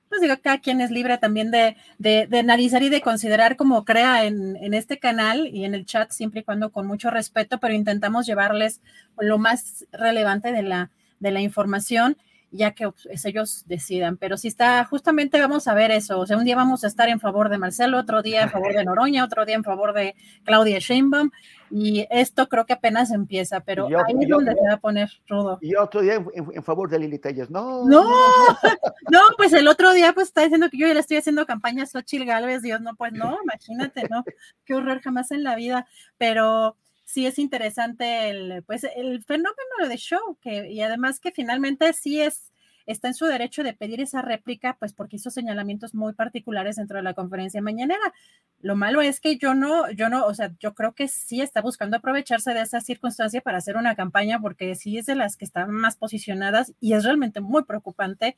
pues 0.09 0.21
digo, 0.21 0.35
cada 0.41 0.59
quien 0.59 0.81
es 0.81 0.91
libre 0.91 1.17
también 1.17 1.51
de, 1.51 1.75
de, 1.97 2.27
analizar 2.37 2.81
y 2.83 2.89
de 2.89 3.01
considerar 3.01 3.55
como 3.55 3.85
crea 3.85 4.25
en, 4.25 4.55
en, 4.57 4.73
este 4.73 4.99
canal 4.99 5.47
y 5.47 5.65
en 5.65 5.73
el 5.73 5.85
chat, 5.85 6.11
siempre 6.11 6.41
y 6.41 6.43
cuando 6.43 6.71
con 6.71 6.87
mucho 6.87 7.09
respeto, 7.09 7.59
pero 7.59 7.73
intentamos 7.73 8.25
llevarles 8.25 8.81
lo 9.19 9.37
más 9.37 9.85
relevante 9.91 10.51
de 10.51 10.63
la, 10.63 10.91
de 11.19 11.31
la 11.31 11.41
información 11.41 12.17
ya 12.51 12.71
que 12.71 12.89
pues, 12.89 13.25
ellos 13.25 13.63
decidan. 13.67 14.17
Pero 14.17 14.37
si 14.37 14.47
está, 14.47 14.83
justamente 14.85 15.39
vamos 15.39 15.67
a 15.67 15.73
ver 15.73 15.91
eso. 15.91 16.19
O 16.19 16.25
sea, 16.25 16.37
un 16.37 16.45
día 16.45 16.55
vamos 16.55 16.83
a 16.83 16.87
estar 16.87 17.09
en 17.09 17.19
favor 17.19 17.49
de 17.49 17.57
Marcelo, 17.57 17.97
otro 17.97 18.21
día 18.21 18.43
en 18.43 18.49
favor 18.49 18.73
de 18.73 18.83
Noroña, 18.85 19.23
otro 19.23 19.45
día 19.45 19.55
en 19.55 19.63
favor 19.63 19.93
de 19.93 20.15
Claudia 20.43 20.79
Sheinbaum. 20.79 21.31
Y 21.69 22.07
esto 22.09 22.47
creo 22.47 22.65
que 22.65 22.73
apenas 22.73 23.11
empieza, 23.11 23.59
pero 23.59 23.87
ahí 23.87 24.15
es 24.21 24.29
donde 24.29 24.53
se 24.53 24.67
va 24.67 24.75
a 24.75 24.79
poner 24.79 25.09
rudo. 25.27 25.57
Y 25.61 25.75
otro 25.75 26.01
día 26.01 26.15
en, 26.15 26.63
favor 26.63 26.89
de 26.89 26.99
Lili 26.99 27.19
Telles. 27.19 27.49
No, 27.49 27.85
no, 27.85 28.03
no, 29.11 29.19
pues 29.35 29.51
el 29.51 29.67
otro 29.67 29.91
día 29.91 30.13
pues 30.13 30.27
está 30.27 30.43
diciendo 30.43 30.69
que 30.69 30.77
yo 30.77 30.87
ya 30.87 30.93
le 30.93 31.01
estoy 31.01 31.17
haciendo 31.17 31.45
campaña 31.45 31.83
a 31.83 31.85
Xochitl 31.85 32.25
Galvez. 32.25 32.61
Dios, 32.61 32.79
no, 32.79 32.95
pues 32.95 33.11
no, 33.11 33.37
imagínate, 33.43 34.07
¿no? 34.09 34.23
Qué 34.63 34.75
horror 34.75 35.01
jamás 35.01 35.31
en 35.31 35.43
la 35.43 35.55
vida. 35.55 35.85
Pero 36.17 36.77
sí 37.07 37.25
es 37.25 37.39
interesante 37.39 38.29
el, 38.29 38.63
pues, 38.63 38.83
el 38.83 39.23
fenómeno 39.23 39.87
de 39.87 39.95
show, 39.95 40.37
que, 40.41 40.69
y 40.69 40.81
además 40.81 41.21
que 41.21 41.31
finalmente 41.31 41.93
sí 41.93 42.19
es, 42.19 42.51
está 42.85 43.07
en 43.07 43.13
su 43.13 43.25
derecho 43.25 43.63
de 43.63 43.73
pedir 43.73 44.01
esa 44.01 44.21
réplica, 44.21 44.75
pues 44.77 44.91
porque 44.91 45.15
hizo 45.15 45.29
señalamientos 45.29 45.95
muy 45.95 46.11
particulares 46.13 46.75
dentro 46.75 46.97
de 46.97 47.03
la 47.03 47.13
conferencia 47.13 47.61
mañanera. 47.61 48.13
Lo 48.59 48.75
malo 48.75 49.01
es 49.01 49.21
que 49.21 49.37
yo 49.37 49.53
no, 49.55 49.89
yo 49.91 50.09
no, 50.09 50.25
o 50.25 50.33
sea, 50.33 50.53
yo 50.59 50.73
creo 50.73 50.95
que 50.95 51.07
sí 51.07 51.39
está 51.39 51.61
buscando 51.61 51.95
aprovecharse 51.95 52.53
de 52.53 52.61
esa 52.61 52.81
circunstancia 52.81 53.39
para 53.39 53.59
hacer 53.59 53.77
una 53.77 53.95
campaña, 53.95 54.41
porque 54.41 54.75
sí 54.75 54.97
es 54.97 55.05
de 55.05 55.15
las 55.15 55.37
que 55.37 55.45
están 55.45 55.71
más 55.71 55.95
posicionadas 55.95 56.73
y 56.81 56.91
es 56.91 57.05
realmente 57.05 57.39
muy 57.39 57.63
preocupante 57.63 58.35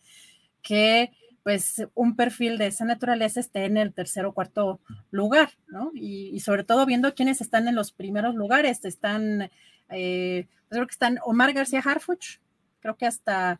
que 0.62 1.12
pues 1.50 1.84
un 1.96 2.16
perfil 2.16 2.60
de 2.60 2.68
esa 2.68 2.86
naturaleza 2.86 3.40
esté 3.40 3.66
en 3.66 3.76
el 3.76 3.92
tercer 3.92 4.24
o 4.28 4.34
cuarto 4.34 4.80
lugar, 5.10 5.50
¿no? 5.66 5.90
Y, 5.96 6.40
sobre 6.42 6.64
todo 6.64 6.86
viendo 6.86 7.16
quiénes 7.16 7.42
están 7.42 7.68
en 7.68 7.74
los 7.74 7.92
primeros 7.92 8.36
lugares, 8.36 8.86
están, 8.86 9.50
eh, 9.90 10.46
pues 10.46 10.78
creo 10.78 10.86
que 10.86 10.92
están 10.92 11.18
Omar 11.26 11.52
García 11.54 11.82
Harfuch, 11.84 12.38
creo 12.82 12.98
que 12.98 13.08
hasta 13.08 13.60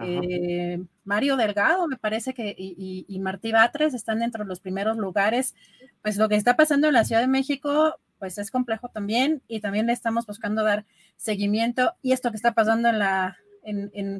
eh, 0.00 0.80
Mario 1.02 1.36
Delgado, 1.36 1.88
me 1.88 1.96
parece 1.96 2.34
que, 2.34 2.54
y, 2.56 3.04
y, 3.08 3.18
Martí 3.18 3.50
Batres 3.50 3.94
están 3.94 4.20
dentro 4.20 4.44
de 4.44 4.48
los 4.48 4.60
primeros 4.60 4.96
lugares. 4.96 5.56
Pues 6.02 6.16
lo 6.16 6.28
que 6.28 6.36
está 6.36 6.54
pasando 6.54 6.86
en 6.86 6.94
la 6.94 7.04
Ciudad 7.04 7.20
de 7.20 7.26
México, 7.26 7.98
pues 8.20 8.38
es 8.38 8.52
complejo 8.52 8.90
también, 8.90 9.42
y 9.48 9.58
también 9.58 9.86
le 9.88 9.92
estamos 9.92 10.24
buscando 10.24 10.62
dar 10.62 10.84
seguimiento. 11.16 11.94
Y 12.00 12.12
esto 12.12 12.30
que 12.30 12.36
está 12.36 12.52
pasando 12.52 12.90
en 12.90 13.00
la, 13.00 13.38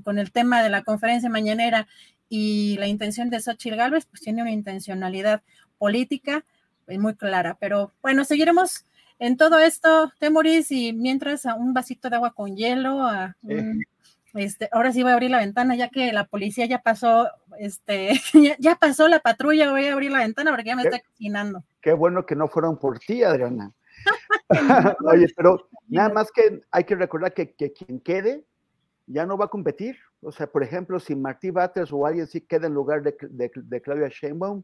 con 0.03 0.19
el 0.19 0.33
tema 0.33 0.63
de 0.63 0.71
la 0.71 0.83
conferencia 0.83 1.29
mañanera 1.29 1.87
y 2.29 2.77
la 2.79 2.87
intención 2.87 3.31
de 3.31 3.41
Xochitl 3.41 3.77
Gálvez, 3.77 4.07
pues 4.07 4.23
tiene 4.23 4.43
una 4.43 4.51
intencionalidad 4.51 5.43
política 5.79 6.45
eh, 6.87 6.99
muy 6.99 7.15
clara. 7.15 7.57
Pero 7.61 7.93
bueno, 8.03 8.25
seguiremos 8.25 8.87
en 9.19 9.37
todo 9.37 9.59
esto, 9.59 10.13
Temoris, 10.19 10.71
y 10.73 10.93
mientras 10.93 11.47
a 11.47 11.55
un 11.55 11.75
vasito 11.75 12.11
de 12.11 12.17
agua 12.17 12.33
con 12.33 12.57
hielo, 12.57 13.07
a 13.07 13.37
este, 14.35 14.69
ahora 14.73 14.93
sí 14.93 15.03
voy 15.03 15.13
a 15.13 15.15
abrir 15.15 15.31
la 15.31 15.39
ventana, 15.39 15.77
ya 15.77 15.89
que 15.89 16.13
la 16.13 16.25
policía 16.25 16.67
ya 16.67 16.83
pasó, 16.83 17.29
este, 17.59 18.13
ya, 18.59 18.75
pasó 18.75 19.07
la 19.09 19.21
patrulla, 19.21 19.71
voy 19.71 19.87
a 19.87 19.93
abrir 19.93 20.11
la 20.11 20.19
ventana 20.19 20.51
porque 20.51 20.71
ya 20.71 20.77
me 20.77 20.83
está 20.83 21.01
cocinando. 21.01 21.65
Qué 21.81 21.93
bueno 21.93 22.27
que 22.27 22.35
no 22.35 22.49
fueron 22.49 22.79
por 22.79 22.99
ti, 22.99 23.23
Adriana. 23.23 23.73
Oye, 25.07 25.29
pero 25.37 25.69
nada 25.87 26.09
más 26.09 26.33
que 26.33 26.61
hay 26.71 26.85
que 26.85 26.97
recordar 26.97 27.33
que, 27.33 27.55
que 27.55 27.73
quien 27.73 28.01
quede 28.01 28.45
ya 29.07 29.27
no 29.27 29.37
va 29.37 29.47
a 29.47 29.49
competir. 29.49 29.97
O 30.21 30.33
sea, 30.33 30.47
por 30.47 30.63
ejemplo, 30.63 30.99
si 31.01 31.15
Martí 31.15 31.51
Batres 31.51 31.93
o 31.93 32.07
alguien 32.07 32.27
sí 32.27 32.41
queda 32.41 32.67
en 32.67 32.75
lugar 32.75 33.03
de, 33.03 33.15
de, 33.21 33.83
Claudia 33.83 34.09
Sheinbaum 34.09 34.63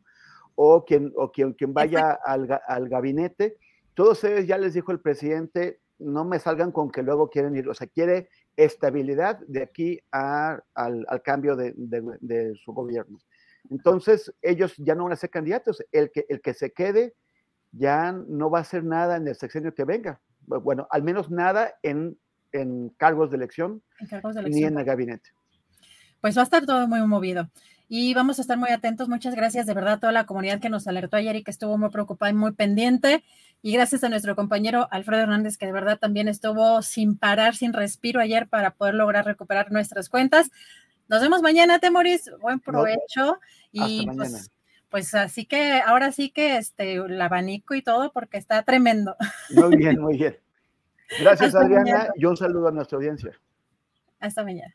o 0.55 0.85
quien, 0.85 1.13
o 1.17 1.31
quien, 1.31 1.53
quien 1.53 1.73
vaya 1.73 2.19
al, 2.25 2.61
al, 2.67 2.89
gabinete, 2.89 3.57
todos 3.95 4.25
ellos 4.25 4.47
ya 4.47 4.59
les 4.59 4.75
dijo 4.75 4.93
el 4.93 5.01
presidente, 5.01 5.81
no 5.99 6.25
me 6.25 6.39
salgan 6.39 6.73
con 6.73 6.91
que 6.91 7.03
luego 7.03 7.29
quieren 7.29 7.55
ir. 7.57 7.69
O 7.69 7.75
sea, 7.75 7.87
quiere 7.87 8.29
estabilidad 8.57 9.39
de 9.47 9.63
aquí 9.63 10.01
a, 10.13 10.61
al, 10.75 11.05
al, 11.09 11.23
cambio 11.23 11.57
de, 11.57 11.75
de, 11.77 12.55
su 12.65 12.73
gobierno. 12.73 13.19
Entonces, 13.71 14.33
ellos 14.41 14.75
ya 14.79 14.95
no 14.95 15.05
van 15.05 15.13
a 15.13 15.17
ser 15.17 15.31
candidatos. 15.31 15.85
El 15.93 16.11
que, 16.11 16.25
el 16.29 16.41
que 16.41 16.55
se 16.55 16.73
quede 16.73 17.15
ya 17.73 18.13
no 18.13 18.51
va 18.51 18.59
a 18.59 18.63
hacer 18.63 18.85
nada 18.85 19.17
en 19.17 19.29
el 19.29 19.37
sexenio 19.37 19.75
que 19.75 19.85
venga. 19.85 20.21
Bueno, 20.47 20.89
al 20.91 21.03
menos 21.03 21.31
nada 21.31 21.75
en 21.83 22.19
en 22.53 22.91
cargos 22.91 23.31
de 23.31 23.37
elección, 23.37 23.83
ni 24.49 24.65
en 24.65 24.79
el 24.79 24.85
gabinete. 24.85 25.31
pues 26.21 26.37
va 26.37 26.43
a 26.43 26.45
estar 26.45 26.67
todo 26.67 26.87
muy 26.87 27.01
movido. 27.07 27.51
Y 27.93 28.15
vamos 28.15 28.39
a 28.39 28.43
estar 28.43 28.57
muy 28.57 28.71
atentos. 28.71 29.09
Muchas 29.09 29.35
gracias 29.35 29.67
de 29.67 29.75
verdad 29.75 29.95
a 29.95 29.99
toda 29.99 30.13
la 30.13 30.25
comunidad 30.25 30.61
que 30.61 30.69
nos 30.69 30.87
alertó 30.87 31.17
ayer 31.17 31.35
y 31.35 31.43
que 31.43 31.51
estuvo 31.51 31.77
muy 31.77 31.91
preocupada 31.91 32.31
y 32.31 32.35
muy 32.35 32.53
pendiente. 32.53 33.25
Y 33.63 33.73
gracias 33.73 34.05
a 34.05 34.09
nuestro 34.09 34.37
compañero 34.37 34.87
Alfredo 34.93 35.23
Hernández, 35.23 35.59
que 35.59 35.67
de 35.67 35.73
verdad 35.73 35.99
también 35.99 36.29
estuvo 36.29 36.83
sin 36.83 37.19
parar, 37.19 37.57
sin 37.57 37.73
respiro 37.73 38.21
ayer 38.21 38.49
para 38.49 38.71
poder 38.71 38.95
lograr 38.95 39.27
recuperar 39.27 39.73
nuestras 39.73 40.09
cuentas. 40.09 40.51
Nos 41.09 41.21
vemos 41.21 41.43
mañana, 41.43 41.81
Temoris. 41.81 42.31
Buen 42.41 42.61
provecho. 42.61 43.41
y 43.73 44.07
pues, 44.07 44.53
pues, 44.89 45.13
así 45.15 45.45
que 45.45 45.81
ahora 45.85 46.13
sí 46.13 46.31
que 46.31 46.59
este 46.59 46.95
el 46.95 47.21
abanico 47.21 47.75
y 47.75 47.83
todo, 47.83 48.13
porque 48.13 48.39
está 48.39 48.63
tremendo. 48.63 49.17
Muy 49.51 49.77
bien, 49.77 50.01
muy 50.01 50.17
bien. 50.17 50.37
Gracias, 51.19 51.55
Adriana, 51.55 52.09
y 52.17 52.25
un 52.25 52.37
saludo 52.37 52.69
a 52.69 52.71
nuestra 52.71 52.97
audiencia. 52.97 53.33
Hasta 54.21 54.45
mañana. 54.45 54.75